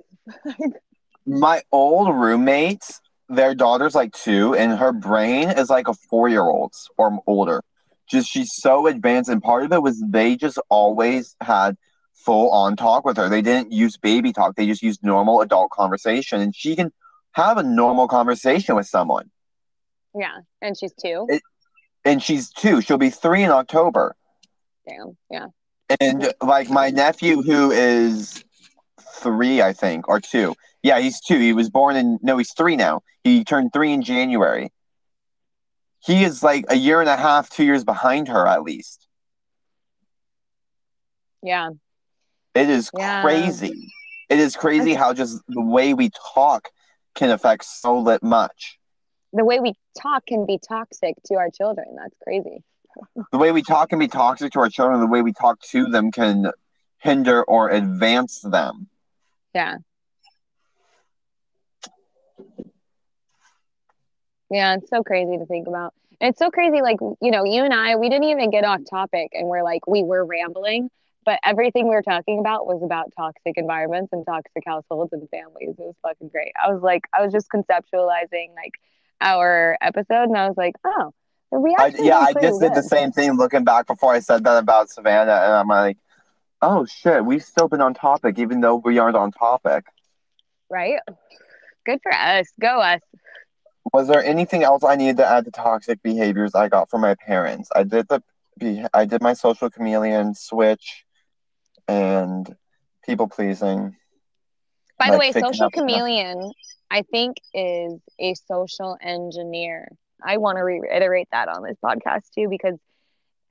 my 1.26 1.62
old 1.72 2.16
roommates, 2.16 3.02
their 3.30 3.56
daughter's 3.56 3.96
like 3.96 4.14
two, 4.14 4.56
and 4.56 4.78
her 4.78 4.92
brain 4.92 5.50
is 5.50 5.70
like 5.70 5.88
a 5.88 5.94
four 5.94 6.30
year 6.30 6.42
old's 6.44 6.90
or 6.98 7.20
older. 7.28 7.64
Just 8.10 8.30
she's 8.30 8.54
so 8.54 8.88
advanced, 8.88 9.30
and 9.30 9.42
part 9.42 9.66
of 9.66 9.72
it 9.74 9.82
was 9.82 10.02
they 10.08 10.36
just 10.36 10.58
always 10.70 11.36
had 11.42 11.78
full 12.14 12.50
on 12.52 12.76
talk 12.76 13.06
with 13.06 13.18
her. 13.18 13.28
They 13.28 13.42
didn't 13.42 13.72
use 13.72 13.98
baby 13.98 14.32
talk; 14.32 14.56
they 14.56 14.66
just 14.66 14.82
used 14.82 15.04
normal 15.04 15.42
adult 15.42 15.72
conversation, 15.72 16.40
and 16.40 16.56
she 16.56 16.76
can 16.76 16.92
have 17.34 17.58
a 17.58 17.64
normal 17.64 18.08
conversation 18.08 18.76
with 18.76 18.88
someone. 18.88 19.30
Yeah. 20.16 20.40
And 20.62 20.78
she's 20.78 20.94
two. 20.94 21.28
And 22.04 22.24
she's 22.24 22.50
two; 22.50 22.82
she'll 22.82 22.98
be 22.98 23.10
three 23.10 23.44
in 23.44 23.52
October. 23.52 24.16
Damn. 24.88 25.18
Yeah. 25.30 25.48
And 26.00 26.34
like 26.42 26.70
my 26.70 26.90
nephew, 26.90 27.42
who 27.42 27.72
is 27.72 28.44
three, 29.22 29.62
I 29.62 29.74
think, 29.74 30.08
or 30.08 30.20
two. 30.20 30.56
Yeah, 30.84 31.00
he's 31.00 31.20
two. 31.20 31.40
He 31.40 31.54
was 31.54 31.70
born 31.70 31.96
in 31.96 32.20
no, 32.22 32.38
he's 32.38 32.54
three 32.54 32.76
now. 32.76 33.02
He 33.24 33.44
turned 33.44 33.72
three 33.74 33.92
in 33.92 34.02
January. 34.02 34.72
He 36.00 36.24
is 36.24 36.44
like 36.44 36.66
a 36.70 36.76
year 36.76 37.02
and 37.02 37.10
a 37.10 37.18
half, 37.18 37.50
two 37.50 37.64
years 37.64 37.84
behind 37.84 38.28
her 38.28 38.48
at 38.48 38.64
least. 38.64 39.08
Yeah. 41.42 41.72
It 42.54 42.70
is 42.70 42.90
Yeah. 42.94 43.22
crazy. 43.22 43.92
It 44.30 44.40
is 44.40 44.56
crazy 44.56 44.94
how 44.94 45.14
just 45.14 45.42
the 45.48 45.62
way 45.62 45.94
we 45.94 46.10
talk 46.34 46.70
can 47.16 47.30
affect 47.30 47.66
so 47.66 48.00
lit 48.00 48.24
much. 48.24 48.78
The 49.34 49.46
way 49.46 49.60
we 49.60 49.74
talk 50.02 50.26
can 50.26 50.46
be 50.46 50.60
toxic 50.60 51.16
to 51.26 51.36
our 51.36 51.50
children. 51.50 51.96
That's 51.98 52.16
crazy. 52.24 52.64
The 53.32 53.38
way 53.38 53.52
we 53.52 53.62
talk 53.62 53.90
can 53.90 54.00
be 54.00 54.08
toxic 54.08 54.54
to 54.54 54.60
our 54.60 54.70
children. 54.70 55.00
The 55.00 55.08
way 55.08 55.22
we 55.22 55.34
talk 55.34 55.60
to 55.72 55.86
them 55.86 56.12
can 56.12 56.52
hinder 57.00 57.44
or 57.44 57.70
advance 57.70 58.42
them. 58.42 58.88
Yeah. 59.54 59.78
Yeah, 64.50 64.76
it's 64.76 64.90
so 64.90 65.04
crazy 65.04 65.38
to 65.38 65.46
think 65.46 65.68
about. 65.68 65.94
It's 66.20 66.40
so 66.40 66.50
crazy, 66.50 66.82
like, 66.82 66.98
you 67.22 67.32
know, 67.32 67.44
you 67.46 67.64
and 67.64 67.74
I, 67.74 67.96
we 67.96 68.10
didn't 68.10 68.30
even 68.30 68.50
get 68.50 68.64
off 68.64 68.82
topic 68.90 69.30
and 69.34 69.48
we're 69.48 69.64
like, 69.64 69.86
we 69.88 70.04
were 70.04 70.26
rambling, 70.26 70.90
but 71.26 71.40
everything 71.44 71.88
we 71.88 71.96
were 71.96 72.02
talking 72.02 72.40
about 72.40 72.66
was 72.66 72.82
about 72.82 73.12
toxic 73.16 73.54
environments 73.58 74.14
and 74.14 74.26
toxic 74.26 74.64
households 74.66 75.14
and 75.14 75.30
families. 75.30 75.76
It 75.78 75.84
was 75.84 75.96
fucking 76.02 76.30
great. 76.30 76.54
I 76.64 76.72
was 76.72 76.82
like, 76.82 77.04
I 77.14 77.22
was 77.22 77.32
just 77.32 77.50
conceptualizing 77.54 78.56
like 78.56 78.74
our 79.22 79.78
episode 79.82 80.30
and 80.30 80.38
I 80.38 80.48
was 80.48 80.58
like, 80.58 80.76
oh, 80.86 81.14
we 81.52 81.76
I, 81.78 81.94
yeah, 81.98 82.20
I 82.20 82.34
just 82.34 82.60
did 82.60 82.74
the 82.74 82.84
same 82.84 83.12
thing 83.12 83.34
looking 83.34 83.64
back 83.64 83.88
before 83.88 84.14
I 84.14 84.20
said 84.20 84.44
that 84.44 84.58
about 84.58 84.90
Savannah, 84.90 85.32
and 85.32 85.54
I'm 85.54 85.68
like, 85.68 85.98
oh 86.62 86.86
shit, 86.86 87.24
we've 87.24 87.44
still 87.44 87.68
been 87.68 87.82
on 87.82 87.94
topic, 87.94 88.40
even 88.40 88.62
though 88.62 88.76
we 88.76 89.00
aren't 89.00 89.16
on 89.16 89.32
topic. 89.32 89.86
Right? 90.70 91.00
Good 91.86 92.00
for 92.04 92.14
us. 92.14 92.48
Go 92.60 92.82
us. 92.82 93.02
Was 93.94 94.08
there 94.10 94.24
anything 94.24 94.64
else 94.64 94.84
I 94.84 94.96
needed 94.96 95.18
to 95.18 95.26
add 95.26 95.46
to 95.46 95.52
toxic 95.52 96.04
behaviors 96.04 96.54
I 96.54 96.68
got 96.68 96.90
from 96.90 97.02
my 97.02 97.16
parents? 97.16 97.70
I 97.74 97.84
did 97.84 98.08
the, 98.10 98.22
I 98.94 99.06
did 99.06 99.22
my 99.22 99.34
social 99.34 99.70
chameleon 99.70 100.36
switch, 100.36 101.06
and 101.88 102.54
people 103.06 103.30
pleasing. 103.30 103.96
By 105.00 105.12
the 105.12 105.18
like 105.18 105.20
way, 105.20 105.32
social 105.32 105.48
up 105.48 105.54
stuff. 105.54 105.72
chameleon, 105.72 106.52
I 106.92 107.04
think, 107.04 107.38
is 107.54 108.02
a 108.20 108.34
social 108.34 108.98
engineer. 109.00 109.90
I 110.24 110.38
want 110.38 110.58
to 110.58 110.64
reiterate 110.64 111.28
that 111.32 111.48
on 111.48 111.64
this 111.64 111.78
podcast 111.84 112.30
too, 112.34 112.48
because 112.50 112.78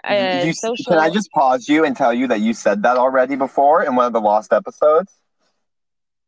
uh, 0.05 0.43
you, 0.45 0.53
social. 0.53 0.93
Can 0.93 0.99
I 0.99 1.11
just 1.11 1.31
pause 1.33 1.69
you 1.69 1.85
and 1.85 1.97
tell 1.97 2.13
you 2.13 2.29
that 2.29 2.41
you 2.41 2.53
said 2.55 2.83
that 2.83 2.97
already 2.97 3.37
before 3.37 3.83
in 3.83 3.95
one 3.95 4.07
of 4.07 4.13
the 4.13 4.21
lost 4.21 4.53
episodes? 4.53 5.13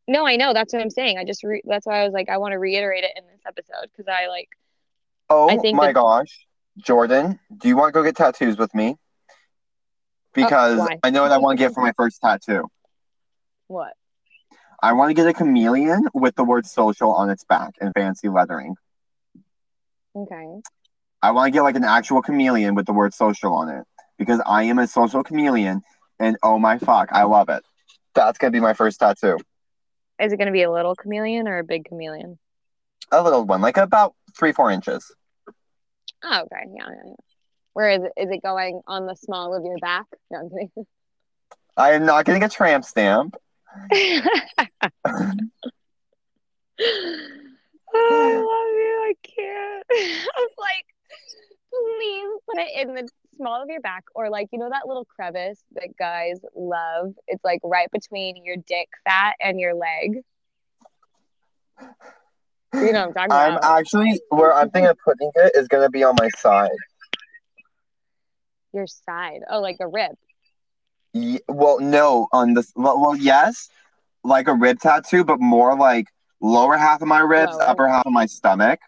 No, 0.07 0.25
I 0.25 0.37
know. 0.37 0.53
That's 0.53 0.73
what 0.73 0.81
I'm 0.81 0.89
saying. 0.89 1.17
I 1.17 1.23
just 1.23 1.43
re- 1.43 1.61
that's 1.65 1.85
why 1.85 2.01
I 2.01 2.03
was 2.03 2.13
like, 2.13 2.29
I 2.29 2.37
want 2.37 2.53
to 2.53 2.57
reiterate 2.59 3.03
it 3.03 3.11
in 3.15 3.23
this 3.27 3.41
episode 3.47 3.89
because 3.91 4.07
I 4.07 4.27
like. 4.27 4.49
Oh 5.29 5.49
I 5.49 5.57
think 5.57 5.77
my 5.77 5.87
that- 5.87 5.93
gosh, 5.93 6.47
Jordan, 6.77 7.39
do 7.55 7.67
you 7.67 7.77
want 7.77 7.89
to 7.89 7.99
go 7.99 8.03
get 8.03 8.15
tattoos 8.15 8.57
with 8.57 8.73
me? 8.73 8.95
Because 10.33 10.79
Oh. 10.79 10.87
I 11.03 11.09
know 11.09 11.23
what 11.23 11.31
I 11.31 11.37
want 11.37 11.59
to 11.59 11.63
get 11.65 11.73
for 11.73 11.81
my 11.81 11.93
first 11.95 12.21
tattoo. 12.21 12.67
What? 13.67 13.93
I 14.81 14.93
want 14.93 15.09
to 15.09 15.13
get 15.13 15.27
a 15.27 15.33
chameleon 15.33 16.07
with 16.13 16.35
the 16.35 16.43
word 16.43 16.65
social 16.65 17.11
on 17.11 17.29
its 17.29 17.43
back 17.43 17.73
and 17.81 17.93
fancy 17.93 18.29
lettering. 18.29 18.75
Okay. 20.23 20.61
I 21.21 21.31
want 21.31 21.47
to 21.47 21.51
get 21.51 21.61
like 21.61 21.75
an 21.75 21.83
actual 21.83 22.21
chameleon 22.21 22.75
with 22.75 22.85
the 22.85 22.93
word 22.93 23.13
social 23.13 23.53
on 23.53 23.69
it 23.69 23.85
because 24.17 24.41
I 24.45 24.63
am 24.63 24.79
a 24.79 24.87
social 24.87 25.23
chameleon 25.23 25.81
and 26.19 26.37
oh 26.43 26.59
my 26.59 26.77
fuck, 26.77 27.09
I 27.11 27.23
love 27.23 27.49
it. 27.49 27.63
That's 28.15 28.37
going 28.37 28.51
to 28.51 28.55
be 28.55 28.61
my 28.61 28.73
first 28.73 28.99
tattoo. 28.99 29.37
Is 30.19 30.33
it 30.33 30.37
going 30.37 30.47
to 30.47 30.53
be 30.53 30.63
a 30.63 30.71
little 30.71 30.95
chameleon 30.95 31.47
or 31.47 31.59
a 31.59 31.63
big 31.63 31.85
chameleon? 31.85 32.37
A 33.11 33.23
little 33.23 33.45
one, 33.45 33.61
like 33.61 33.77
about 33.77 34.13
three, 34.37 34.51
four 34.51 34.71
inches. 34.71 35.11
Oh, 36.23 36.41
okay. 36.41 36.65
Yeah, 36.75 36.85
yeah, 36.89 37.01
yeah. 37.05 37.13
Where 37.73 37.89
is 37.91 38.03
it? 38.03 38.11
Is 38.17 38.29
it 38.29 38.43
going 38.43 38.81
on 38.87 39.05
the 39.05 39.15
small 39.15 39.55
of 39.55 39.63
your 39.63 39.77
back? 39.77 40.05
No, 40.29 40.39
I'm 40.39 40.49
kidding. 40.49 40.71
I 41.77 41.93
am 41.93 42.05
not 42.05 42.25
getting 42.25 42.43
a 42.43 42.49
tramp 42.49 42.83
stamp. 42.83 43.37
oh, 47.93 48.21
I 48.21 48.35
love 48.37 48.73
you. 48.75 48.95
I 49.05 49.13
can't. 49.23 49.85
I 49.91 50.39
was 50.39 50.51
like, 50.57 50.85
please 51.69 52.39
put 52.45 52.57
it 52.59 52.87
in 52.87 52.95
the 52.95 53.09
small 53.35 53.61
of 53.61 53.69
your 53.69 53.81
back 53.81 54.03
or 54.15 54.29
like, 54.29 54.49
you 54.51 54.59
know, 54.59 54.69
that 54.69 54.87
little 54.87 55.05
crevice 55.05 55.63
that 55.73 55.89
guys 55.97 56.39
love? 56.55 57.13
It's 57.27 57.43
like 57.43 57.61
right 57.63 57.89
between 57.91 58.43
your 58.43 58.57
dick 58.57 58.89
fat 59.05 59.35
and 59.41 59.59
your 59.59 59.75
leg. 59.75 60.21
You 62.73 62.93
know 62.93 63.07
what 63.07 63.07
I'm 63.07 63.13
talking 63.13 63.31
I'm 63.31 63.57
about. 63.57 63.79
actually, 63.79 64.21
where 64.29 64.53
I'm 64.53 64.69
thinking 64.69 64.89
of 64.89 64.97
putting 65.03 65.31
it 65.35 65.53
is 65.55 65.67
going 65.67 65.83
to 65.83 65.89
be 65.89 66.03
on 66.03 66.15
my 66.19 66.29
side. 66.37 66.69
Your 68.73 68.87
side. 68.87 69.39
Oh, 69.49 69.59
like 69.59 69.77
a 69.79 69.87
rib. 69.87 70.11
Ye- 71.13 71.41
well, 71.47 71.79
no, 71.79 72.27
on 72.31 72.53
this. 72.53 72.71
Well, 72.75 73.01
well, 73.01 73.15
yes, 73.15 73.69
like 74.23 74.47
a 74.47 74.53
rib 74.53 74.79
tattoo, 74.79 75.23
but 75.23 75.39
more 75.39 75.75
like 75.75 76.05
lower 76.41 76.77
half 76.77 77.01
of 77.01 77.07
my 77.07 77.19
ribs, 77.19 77.53
Lower. 77.53 77.69
upper 77.69 77.87
half 77.87 78.05
of 78.05 78.11
my 78.11 78.25
stomach. 78.25 78.79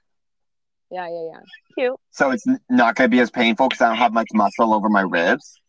Yeah, 0.90 1.08
yeah, 1.10 1.30
yeah. 1.32 1.40
Cute. 1.78 2.00
So 2.12 2.32
it's 2.32 2.46
not 2.70 2.96
going 2.96 3.10
to 3.10 3.16
be 3.16 3.22
as 3.22 3.32
painful 3.32 3.70
because 3.70 3.82
I 3.82 3.90
don't 3.90 3.98
have 3.98 4.14
much 4.14 4.28
muscle 4.34 4.74
over 4.74 4.90
my 4.90 5.02
ribs. 5.02 5.60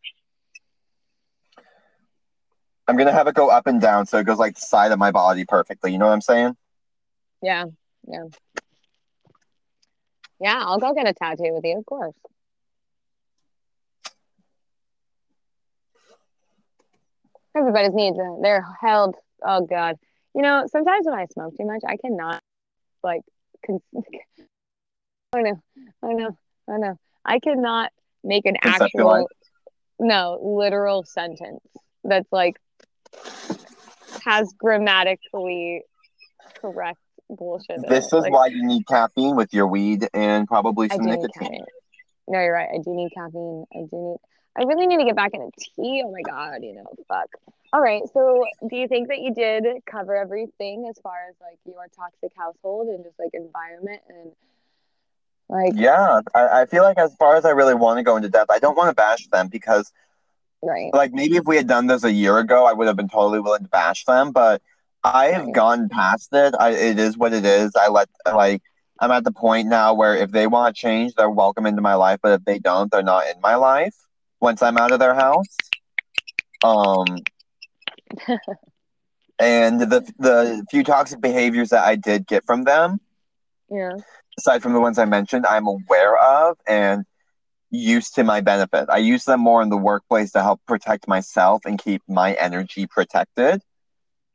I'm 2.88 2.96
going 2.96 3.06
to 3.06 3.12
have 3.12 3.28
it 3.28 3.34
go 3.34 3.48
up 3.48 3.66
and 3.66 3.80
down 3.80 4.06
so 4.06 4.18
it 4.18 4.24
goes 4.24 4.38
like 4.38 4.56
the 4.56 4.60
side 4.60 4.90
of 4.90 4.98
my 4.98 5.12
body 5.12 5.44
perfectly. 5.44 5.92
You 5.92 5.98
know 5.98 6.06
what 6.06 6.12
I'm 6.12 6.20
saying? 6.20 6.56
Yeah, 7.40 7.66
yeah. 8.06 8.24
Yeah, 10.40 10.60
I'll 10.64 10.80
go 10.80 10.92
get 10.92 11.06
a 11.06 11.14
tattoo 11.14 11.52
with 11.52 11.64
you, 11.64 11.78
of 11.78 11.86
course. 11.86 12.14
Everybody's 17.56 17.94
needs. 17.94 18.16
They're 18.42 18.66
held. 18.80 19.14
Oh 19.44 19.64
God. 19.64 19.96
You 20.34 20.42
know, 20.42 20.64
sometimes 20.70 21.06
when 21.06 21.18
I 21.18 21.26
smoke 21.26 21.56
too 21.56 21.66
much, 21.66 21.82
I 21.86 21.96
cannot 21.96 22.40
like. 23.02 23.22
Con- 23.66 23.82
I 25.34 25.40
know, 25.40 25.62
I 26.02 26.12
know, 26.12 26.36
I 26.68 26.76
know. 26.76 26.98
I 27.24 27.38
cannot 27.38 27.90
make 28.22 28.44
an 28.44 28.56
actual 28.62 29.28
no 29.98 30.38
literal 30.42 31.04
sentence 31.04 31.62
that's 32.04 32.30
like 32.30 32.56
has 34.24 34.52
grammatically 34.58 35.82
correct 36.60 36.98
bullshit. 37.30 37.88
This 37.88 38.06
is 38.06 38.12
Like, 38.12 38.32
why 38.32 38.46
you 38.48 38.64
need 38.64 38.86
caffeine 38.86 39.36
with 39.36 39.54
your 39.54 39.66
weed 39.66 40.08
and 40.12 40.46
probably 40.46 40.88
some 40.88 41.06
nicotine. 41.06 41.30
caffeine. 41.32 41.64
No, 42.28 42.40
you're 42.40 42.52
right. 42.52 42.68
I 42.72 42.78
do 42.78 42.90
need 42.94 43.10
caffeine. 43.14 43.64
I 43.74 43.78
do 43.90 43.96
need. 43.96 44.16
I 44.56 44.64
really 44.64 44.86
need 44.86 44.98
to 44.98 45.04
get 45.04 45.16
back 45.16 45.32
into 45.34 45.50
tea. 45.76 46.02
Oh 46.04 46.10
my 46.12 46.22
god, 46.22 46.62
you 46.62 46.74
know, 46.74 46.86
fuck. 47.08 47.28
All 47.72 47.80
right. 47.80 48.02
So, 48.12 48.44
do 48.68 48.76
you 48.76 48.88
think 48.88 49.08
that 49.08 49.20
you 49.20 49.32
did 49.34 49.64
cover 49.86 50.14
everything 50.16 50.86
as 50.90 50.98
far 51.02 51.16
as 51.28 51.36
like 51.40 51.58
your 51.64 51.86
toxic 51.96 52.32
household 52.36 52.88
and 52.88 53.04
just 53.04 53.18
like 53.18 53.30
environment 53.34 54.02
and 54.08 54.32
like 55.48 55.76
Yeah, 55.76 56.20
I, 56.34 56.62
I 56.62 56.66
feel 56.66 56.82
like 56.82 56.98
as 56.98 57.14
far 57.16 57.36
as 57.36 57.44
I 57.44 57.50
really 57.50 57.74
want 57.74 57.98
to 57.98 58.02
go 58.02 58.16
into 58.16 58.28
depth, 58.28 58.50
I 58.50 58.58
don't 58.58 58.76
want 58.76 58.90
to 58.90 58.94
bash 58.94 59.26
them 59.28 59.48
because 59.48 59.92
right? 60.62 60.92
like 60.92 61.12
maybe 61.12 61.36
if 61.36 61.44
we 61.46 61.56
had 61.56 61.66
done 61.68 61.86
this 61.86 62.04
a 62.04 62.12
year 62.12 62.38
ago, 62.38 62.66
I 62.66 62.72
would 62.72 62.86
have 62.86 62.96
been 62.96 63.08
totally 63.08 63.40
willing 63.40 63.62
to 63.64 63.68
bash 63.68 64.04
them. 64.04 64.32
But 64.32 64.62
I 65.04 65.26
have 65.28 65.50
Right. 65.50 65.52
gone 65.52 65.88
past 65.88 66.30
it. 66.32 66.54
I, 66.58 66.70
it 66.70 66.98
is 66.98 67.16
what 67.16 67.32
it 67.32 67.44
is. 67.44 67.72
I 67.76 67.88
let 67.88 68.08
like 68.26 68.62
I'm 69.00 69.10
at 69.10 69.24
the 69.24 69.32
point 69.32 69.68
now 69.68 69.94
where 69.94 70.14
if 70.16 70.30
they 70.30 70.46
want 70.46 70.74
to 70.74 70.80
change, 70.80 71.14
they're 71.14 71.30
welcome 71.30 71.66
into 71.66 71.82
my 71.82 71.94
life. 71.94 72.20
But 72.22 72.32
if 72.40 72.44
they 72.44 72.58
don't, 72.58 72.90
they're 72.90 73.02
not 73.02 73.26
in 73.28 73.40
my 73.40 73.56
life 73.56 73.94
once 74.42 74.60
I'm 74.60 74.76
out 74.76 74.92
of 74.92 74.98
their 74.98 75.14
house. 75.14 75.46
Um, 76.62 77.06
and 79.38 79.80
the 79.80 80.12
the 80.18 80.66
few 80.70 80.84
toxic 80.84 81.20
behaviors 81.20 81.70
that 81.70 81.84
I 81.86 81.96
did 81.96 82.26
get 82.26 82.44
from 82.44 82.64
them, 82.64 83.00
Yeah. 83.70 83.96
aside 84.38 84.62
from 84.62 84.74
the 84.74 84.80
ones 84.80 84.98
I 84.98 85.06
mentioned, 85.06 85.46
I'm 85.46 85.66
aware 85.66 86.18
of 86.18 86.58
and 86.66 87.04
used 87.70 88.16
to 88.16 88.24
my 88.24 88.42
benefit. 88.42 88.90
I 88.90 88.98
use 88.98 89.24
them 89.24 89.40
more 89.40 89.62
in 89.62 89.70
the 89.70 89.78
workplace 89.78 90.32
to 90.32 90.42
help 90.42 90.60
protect 90.66 91.08
myself 91.08 91.62
and 91.64 91.78
keep 91.82 92.02
my 92.06 92.34
energy 92.34 92.86
protected 92.86 93.62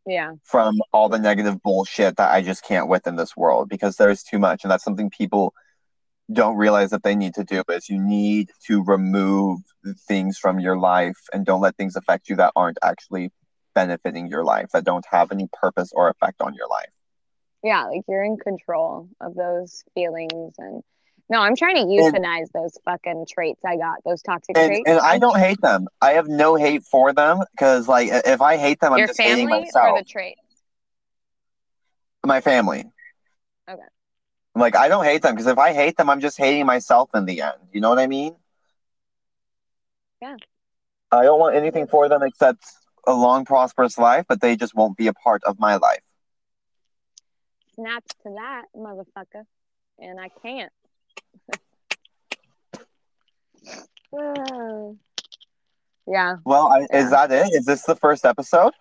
Yeah. 0.07 0.33
from 0.43 0.77
all 0.91 1.07
the 1.07 1.19
negative 1.19 1.61
bullshit 1.61 2.17
that 2.17 2.31
I 2.31 2.41
just 2.41 2.63
can't 2.63 2.87
with 2.87 3.05
in 3.05 3.15
this 3.15 3.37
world 3.37 3.69
because 3.69 3.97
there's 3.97 4.23
too 4.23 4.39
much 4.39 4.63
and 4.63 4.71
that's 4.71 4.83
something 4.83 5.11
people 5.11 5.53
don't 6.31 6.57
realize 6.57 6.89
that 6.89 7.03
they 7.03 7.15
need 7.15 7.33
to 7.35 7.43
do 7.43 7.63
is 7.69 7.89
you 7.89 7.99
need 8.01 8.49
to 8.67 8.83
remove 8.83 9.59
things 10.07 10.37
from 10.37 10.59
your 10.59 10.77
life 10.77 11.17
and 11.33 11.45
don't 11.45 11.61
let 11.61 11.75
things 11.77 11.95
affect 11.95 12.27
you 12.29 12.35
that 12.35 12.51
aren't 12.55 12.77
actually 12.83 13.31
benefiting 13.73 14.27
your 14.27 14.43
life 14.43 14.67
that 14.73 14.83
don't 14.83 15.05
have 15.09 15.31
any 15.31 15.47
purpose 15.53 15.91
or 15.93 16.09
effect 16.09 16.41
on 16.41 16.53
your 16.53 16.67
life. 16.67 16.89
Yeah. 17.63 17.85
Like 17.85 18.01
you're 18.09 18.23
in 18.23 18.37
control 18.37 19.09
of 19.21 19.35
those 19.35 19.83
feelings 19.93 20.53
and. 20.57 20.83
No, 21.29 21.41
I'm 21.41 21.57
trying 21.57 21.75
to 21.75 21.81
And- 21.81 21.91
euthanize 21.91 22.49
those 22.53 22.77
fucking 22.85 23.25
traits 23.29 23.59
I 23.65 23.75
got, 23.75 23.97
those 24.05 24.21
toxic 24.21 24.57
and, 24.57 24.67
traits. 24.69 24.83
and 24.87 24.97
I 24.99 25.19
don't 25.19 25.37
hate 25.37 25.59
them. 25.59 25.87
I 26.01 26.11
have 26.13 26.29
no 26.29 26.55
hate 26.55 26.83
for 26.83 27.11
them 27.11 27.39
because, 27.51 27.85
like, 27.85 28.07
if 28.25 28.41
I 28.41 28.55
hate 28.55 28.79
them, 28.79 28.93
I'm 28.93 28.99
Your 28.99 29.07
just 29.07 29.19
hating 29.19 29.49
family 29.49 29.69
or 29.75 29.81
myself. 29.81 29.99
the 29.99 30.05
traits? 30.05 30.39
My 32.25 32.39
family. 32.39 32.85
Okay. 33.69 33.81
Like, 34.57 34.75
I 34.75 34.87
don't 34.87 35.03
hate 35.05 35.21
them 35.21 35.35
because 35.35 35.47
if 35.47 35.57
I 35.57 35.73
hate 35.73 35.97
them, 35.97 36.09
I'm 36.09 36.19
just 36.19 36.37
hating 36.37 36.65
myself 36.65 37.09
in 37.13 37.25
the 37.25 37.41
end. 37.41 37.57
You 37.71 37.81
know 37.81 37.89
what 37.89 37.99
I 37.99 38.07
mean? 38.07 38.35
Yeah. 40.21 40.35
I 41.11 41.23
don't 41.23 41.39
want 41.39 41.55
anything 41.55 41.87
for 41.87 42.09
them 42.09 42.21
except 42.23 42.65
a 43.05 43.13
long, 43.13 43.45
prosperous 43.45 43.97
life, 43.97 44.25
but 44.27 44.41
they 44.41 44.55
just 44.55 44.75
won't 44.75 44.97
be 44.97 45.07
a 45.07 45.13
part 45.13 45.43
of 45.43 45.59
my 45.59 45.75
life. 45.77 46.01
Snaps 47.75 48.11
to 48.23 48.33
that, 48.35 48.63
motherfucker. 48.75 49.43
And 49.99 50.19
I 50.19 50.29
can't. 50.41 50.71
yeah. 56.07 56.35
Well, 56.45 56.67
I, 56.67 56.79
Yeah. 56.89 56.99
is 56.99 57.11
that 57.11 57.31
it? 57.31 57.53
Is 57.53 57.65
this 57.65 57.83
the 57.83 57.95
first 57.95 58.25
episode? 58.25 58.73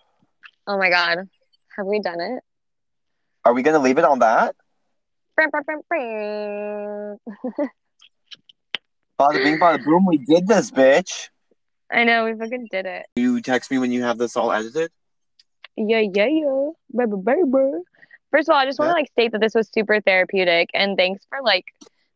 Oh 0.67 0.79
my 0.79 0.91
god. 0.91 1.29
Have 1.77 1.87
we 1.87 2.01
done 2.01 2.21
it? 2.21 2.43
Are 3.45 3.55
we 3.55 3.63
going 3.63 3.75
to 3.75 3.81
leave 3.81 3.99
it 3.99 4.05
on 4.05 4.19
that? 4.21 4.57
Bada 9.19 9.43
bing, 9.43 9.59
bada 9.59 9.83
boom, 9.83 10.05
we 10.07 10.19
did 10.19 10.47
this, 10.47 10.71
bitch. 10.71 11.29
I 11.91 12.05
know 12.05 12.25
we 12.27 12.35
fucking 12.35 12.69
did 12.71 12.87
it. 12.87 13.07
You 13.17 13.41
text 13.41 13.71
me 13.71 13.79
when 13.79 13.93
you 13.93 14.03
have 14.03 14.19
this 14.19 14.37
all 14.37 14.53
edited? 14.53 14.91
Yeah, 15.77 16.01
yeah, 16.01 16.27
yeah. 16.27 16.71
Baby, 16.95 17.17
baby. 17.23 17.83
First 18.31 18.49
of 18.49 18.55
all, 18.55 18.59
I 18.59 18.67
just 18.67 18.79
want 18.79 18.91
to 18.91 18.93
like 18.93 19.09
state 19.09 19.33
that 19.33 19.41
this 19.41 19.55
was 19.55 19.71
super 19.73 20.01
therapeutic 20.01 20.71
and 20.75 20.97
thanks 20.97 21.25
for 21.29 21.39
like 21.43 21.65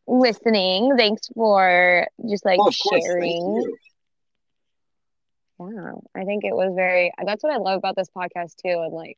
listening. 0.07 0.95
Thanks 0.97 1.27
for 1.33 2.07
just 2.29 2.45
like 2.45 2.59
Oh, 2.59 2.67
of 2.67 2.75
course. 2.77 3.03
Thank 3.03 3.05
sharing. 3.05 3.75
Yeah, 5.59 5.93
I 6.15 6.25
think 6.25 6.43
it 6.43 6.55
was 6.55 6.73
very, 6.75 7.11
that's 7.23 7.43
what 7.43 7.53
I 7.53 7.57
love 7.57 7.77
about 7.77 7.95
this 7.95 8.09
podcast 8.15 8.55
too. 8.63 8.81
And 8.81 8.93
like, 8.93 9.17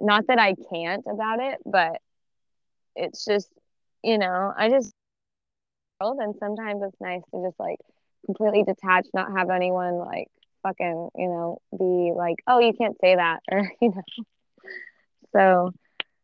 not 0.00 0.26
that 0.28 0.38
I 0.38 0.54
can't 0.70 1.04
about 1.06 1.40
it, 1.40 1.58
but 1.64 2.00
it's 3.00 3.24
just, 3.24 3.52
you 4.04 4.18
know, 4.18 4.52
I 4.56 4.68
just, 4.70 4.94
and 6.00 6.34
sometimes 6.38 6.82
it's 6.82 7.00
nice 7.00 7.22
to 7.32 7.42
just 7.46 7.58
like 7.58 7.78
completely 8.26 8.62
detach, 8.64 9.06
not 9.14 9.32
have 9.36 9.50
anyone 9.50 9.94
like 9.94 10.28
fucking, 10.62 11.08
you 11.16 11.28
know, 11.28 11.58
be 11.78 12.12
like, 12.16 12.36
oh, 12.46 12.58
you 12.60 12.72
can't 12.74 12.96
say 13.00 13.16
that, 13.16 13.40
or, 13.52 13.70
you 13.80 13.90
know. 13.90 14.02
So 15.34 15.72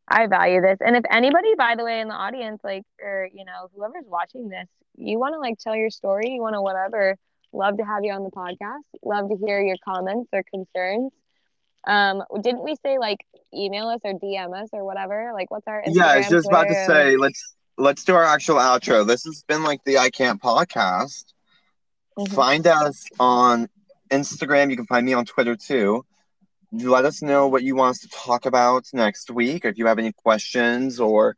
I 0.08 0.26
value 0.26 0.60
this. 0.60 0.78
And 0.84 0.96
if 0.96 1.04
anybody, 1.10 1.54
by 1.56 1.74
the 1.76 1.84
way, 1.84 2.00
in 2.00 2.08
the 2.08 2.14
audience, 2.14 2.60
like, 2.64 2.84
or, 3.02 3.28
you 3.32 3.44
know, 3.44 3.68
whoever's 3.74 4.06
watching 4.06 4.48
this, 4.48 4.68
you 4.96 5.18
want 5.18 5.34
to 5.34 5.40
like 5.40 5.58
tell 5.58 5.76
your 5.76 5.90
story, 5.90 6.30
you 6.30 6.40
want 6.42 6.54
to 6.54 6.62
whatever, 6.62 7.16
love 7.52 7.76
to 7.78 7.84
have 7.84 8.04
you 8.04 8.12
on 8.12 8.24
the 8.24 8.30
podcast. 8.30 8.86
Love 9.04 9.28
to 9.30 9.36
hear 9.46 9.60
your 9.62 9.76
comments 9.84 10.30
or 10.32 10.42
concerns. 10.52 11.12
Um, 11.86 12.22
didn't 12.42 12.64
we 12.64 12.74
say 12.84 12.98
like 12.98 13.18
email 13.54 13.88
us 13.88 14.00
or 14.04 14.14
DM 14.14 14.60
us 14.60 14.70
or 14.72 14.84
whatever? 14.84 15.30
Like, 15.32 15.50
what's 15.50 15.66
our 15.66 15.82
Instagram, 15.82 15.94
yeah, 15.94 16.06
I 16.06 16.16
was 16.18 16.28
just 16.28 16.48
about 16.48 16.64
to 16.64 16.68
Twitter, 16.68 16.86
say 16.86 17.16
let's 17.16 17.56
let's 17.78 18.04
do 18.04 18.14
our 18.14 18.24
actual 18.24 18.56
outro. 18.56 19.06
This 19.06 19.24
has 19.24 19.44
been 19.44 19.62
like 19.62 19.82
the 19.84 19.98
I 19.98 20.10
Can't 20.10 20.40
podcast. 20.40 21.24
Mhm. 22.18 22.32
Find 22.32 22.66
us 22.66 23.04
on 23.20 23.68
Instagram. 24.10 24.70
You 24.70 24.76
can 24.76 24.86
find 24.86 25.06
me 25.06 25.12
on 25.12 25.24
Twitter 25.24 25.56
too. 25.56 26.04
Let 26.72 27.04
us 27.04 27.22
know 27.22 27.46
what 27.46 27.62
you 27.62 27.76
want 27.76 27.92
us 27.92 27.98
to 28.00 28.08
talk 28.08 28.46
about 28.46 28.86
next 28.92 29.30
week. 29.30 29.64
If 29.64 29.78
you 29.78 29.86
have 29.86 29.98
any 29.98 30.12
questions 30.12 30.98
or 30.98 31.36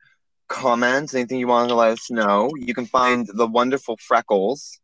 comments, 0.49 1.15
anything 1.15 1.39
you 1.39 1.47
want 1.47 1.69
to 1.69 1.75
let 1.75 1.91
us 1.91 2.11
know, 2.11 2.51
you 2.57 2.75
can 2.75 2.87
find 2.87 3.29
the 3.33 3.47
wonderful 3.47 3.99
Freckles. 3.99 4.81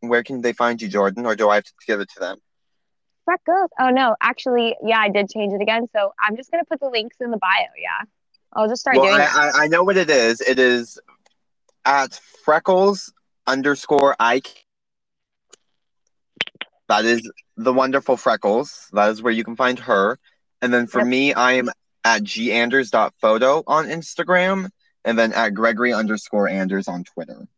Where 0.00 0.22
can 0.22 0.42
they 0.42 0.52
find 0.52 0.80
you, 0.80 0.88
Jordan? 0.88 1.24
Or 1.24 1.34
do 1.34 1.48
I 1.48 1.56
have 1.56 1.64
to 1.64 1.72
give 1.86 2.00
it 2.00 2.10
to 2.10 2.20
them? 2.20 2.38
Freckles. 3.26 3.70
Oh 3.78 3.90
no, 3.90 4.16
actually, 4.22 4.76
yeah, 4.82 5.00
I 5.00 5.10
did 5.10 5.28
change 5.28 5.52
it 5.52 5.60
again. 5.60 5.86
So 5.88 6.14
I'm 6.18 6.36
just 6.36 6.50
gonna 6.50 6.64
put 6.64 6.80
the 6.80 6.88
links 6.88 7.16
in 7.20 7.30
the 7.30 7.36
bio. 7.36 7.66
Yeah, 7.76 8.06
I'll 8.54 8.68
just 8.68 8.80
start 8.80 8.96
well, 8.96 9.06
doing 9.06 9.20
I. 9.20 9.26
I, 9.26 9.64
I 9.64 9.66
know 9.66 9.84
what 9.84 9.98
it 9.98 10.08
is. 10.08 10.40
It 10.40 10.58
is 10.58 10.98
at 11.84 12.14
freckles 12.44 13.12
underscore 13.46 14.16
I. 14.18 14.40
That 16.88 17.04
is 17.04 17.30
the 17.56 17.72
wonderful 17.72 18.16
freckles. 18.16 18.88
That 18.92 19.10
is 19.10 19.20
where 19.22 19.32
you 19.32 19.44
can 19.44 19.56
find 19.56 19.78
her. 19.80 20.18
And 20.62 20.72
then 20.72 20.86
for 20.86 21.00
Yep. 21.00 21.08
me, 21.08 21.34
I 21.34 21.54
am 21.54 21.70
at 22.04 22.22
ganders.photo 22.22 23.64
on 23.66 23.86
Instagram 23.86 24.70
and 25.04 25.18
then 25.18 25.32
at 25.32 25.54
Gregory 25.54 25.92
underscore 25.92 26.48
Anders 26.48 26.88
on 26.88 27.04
Twitter. 27.04 27.48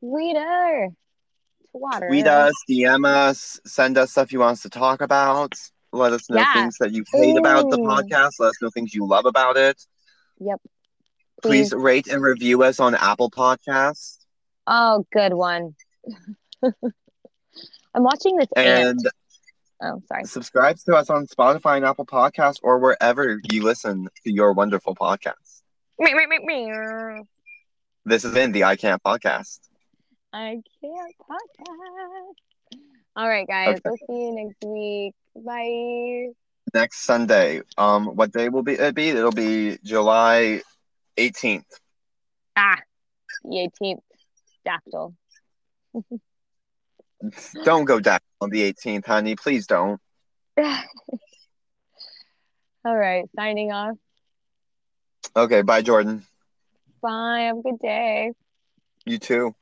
Sweeter. 0.00 0.90
Water. 1.80 2.08
Tweet 2.08 2.26
us, 2.26 2.52
DM 2.68 3.06
us, 3.06 3.60
send 3.66 3.98
us 3.98 4.10
stuff 4.12 4.32
you 4.32 4.40
want 4.40 4.52
us 4.52 4.62
to 4.62 4.70
talk 4.70 5.00
about. 5.00 5.54
Let 5.92 6.12
us 6.12 6.28
know 6.28 6.36
Yeah. 6.38 6.52
things 6.52 6.76
that 6.78 6.92
you 6.92 7.04
hate 7.12 7.36
about 7.36 7.70
the 7.70 7.78
podcast. 7.78 8.32
Let 8.38 8.48
us 8.48 8.62
know 8.62 8.70
things 8.70 8.94
you 8.94 9.06
love 9.06 9.24
about 9.26 9.56
it. 9.56 9.80
Yep. 10.40 10.60
Please 11.42 11.72
rate 11.72 12.06
and 12.08 12.22
review 12.22 12.62
us 12.62 12.80
on 12.80 12.94
Apple 12.94 13.30
Podcasts. 13.30 14.18
Oh, 14.66 15.04
good 15.12 15.32
one. 15.34 15.74
I'm 16.62 18.02
watching 18.02 18.36
this 18.36 18.48
ant. 18.56 18.88
And 18.88 19.10
Oh, 19.82 20.02
sorry. 20.08 20.24
subscribe 20.24 20.78
to 20.86 20.94
us 20.96 21.10
on 21.10 21.26
Spotify 21.26 21.76
and 21.76 21.84
Apple 21.84 22.06
Podcasts 22.06 22.58
or 22.62 22.78
wherever 22.78 23.38
you 23.50 23.62
listen 23.62 24.08
to 24.24 24.32
your 24.32 24.52
wonderful 24.54 24.94
podcasts. 24.94 25.60
This 28.04 28.22
has 28.22 28.32
been 28.32 28.52
the 28.52 28.64
I 28.64 28.76
Can't 28.76 29.02
Podcast. 29.02 29.60
I 30.36 30.60
can't 30.82 31.14
podcast. 31.18 32.78
All 33.16 33.26
right, 33.26 33.48
guys. 33.48 33.78
Okay. 33.78 33.80
We'll 33.86 33.96
see 33.96 34.04
you 34.10 34.34
next 34.34 34.62
week. 34.66 35.14
Bye. 35.34 36.34
Next 36.74 37.06
Sunday. 37.06 37.62
Um, 37.78 38.08
what 38.08 38.32
day 38.32 38.50
will 38.50 38.62
be 38.62 38.74
it 38.74 38.94
be? 38.94 39.08
It'll 39.08 39.32
be 39.32 39.78
July 39.82 40.60
18th. 41.16 41.64
Ah, 42.54 42.76
the 43.44 43.70
18th. 43.80 44.02
Dactyl. 44.66 45.14
Don't 47.64 47.86
go 47.86 47.98
down 47.98 48.18
on 48.42 48.50
the 48.50 48.70
18th, 48.70 49.06
honey. 49.06 49.36
Please 49.36 49.66
don't. 49.66 49.98
All 50.58 50.76
right. 52.84 53.24
Signing 53.34 53.72
off. 53.72 53.96
Okay, 55.34 55.62
bye, 55.62 55.80
Jordan. 55.80 56.26
Bye. 57.00 57.44
Have 57.46 57.56
a 57.56 57.62
good 57.62 57.78
day. 57.78 58.32
You 59.06 59.16
too. 59.16 59.54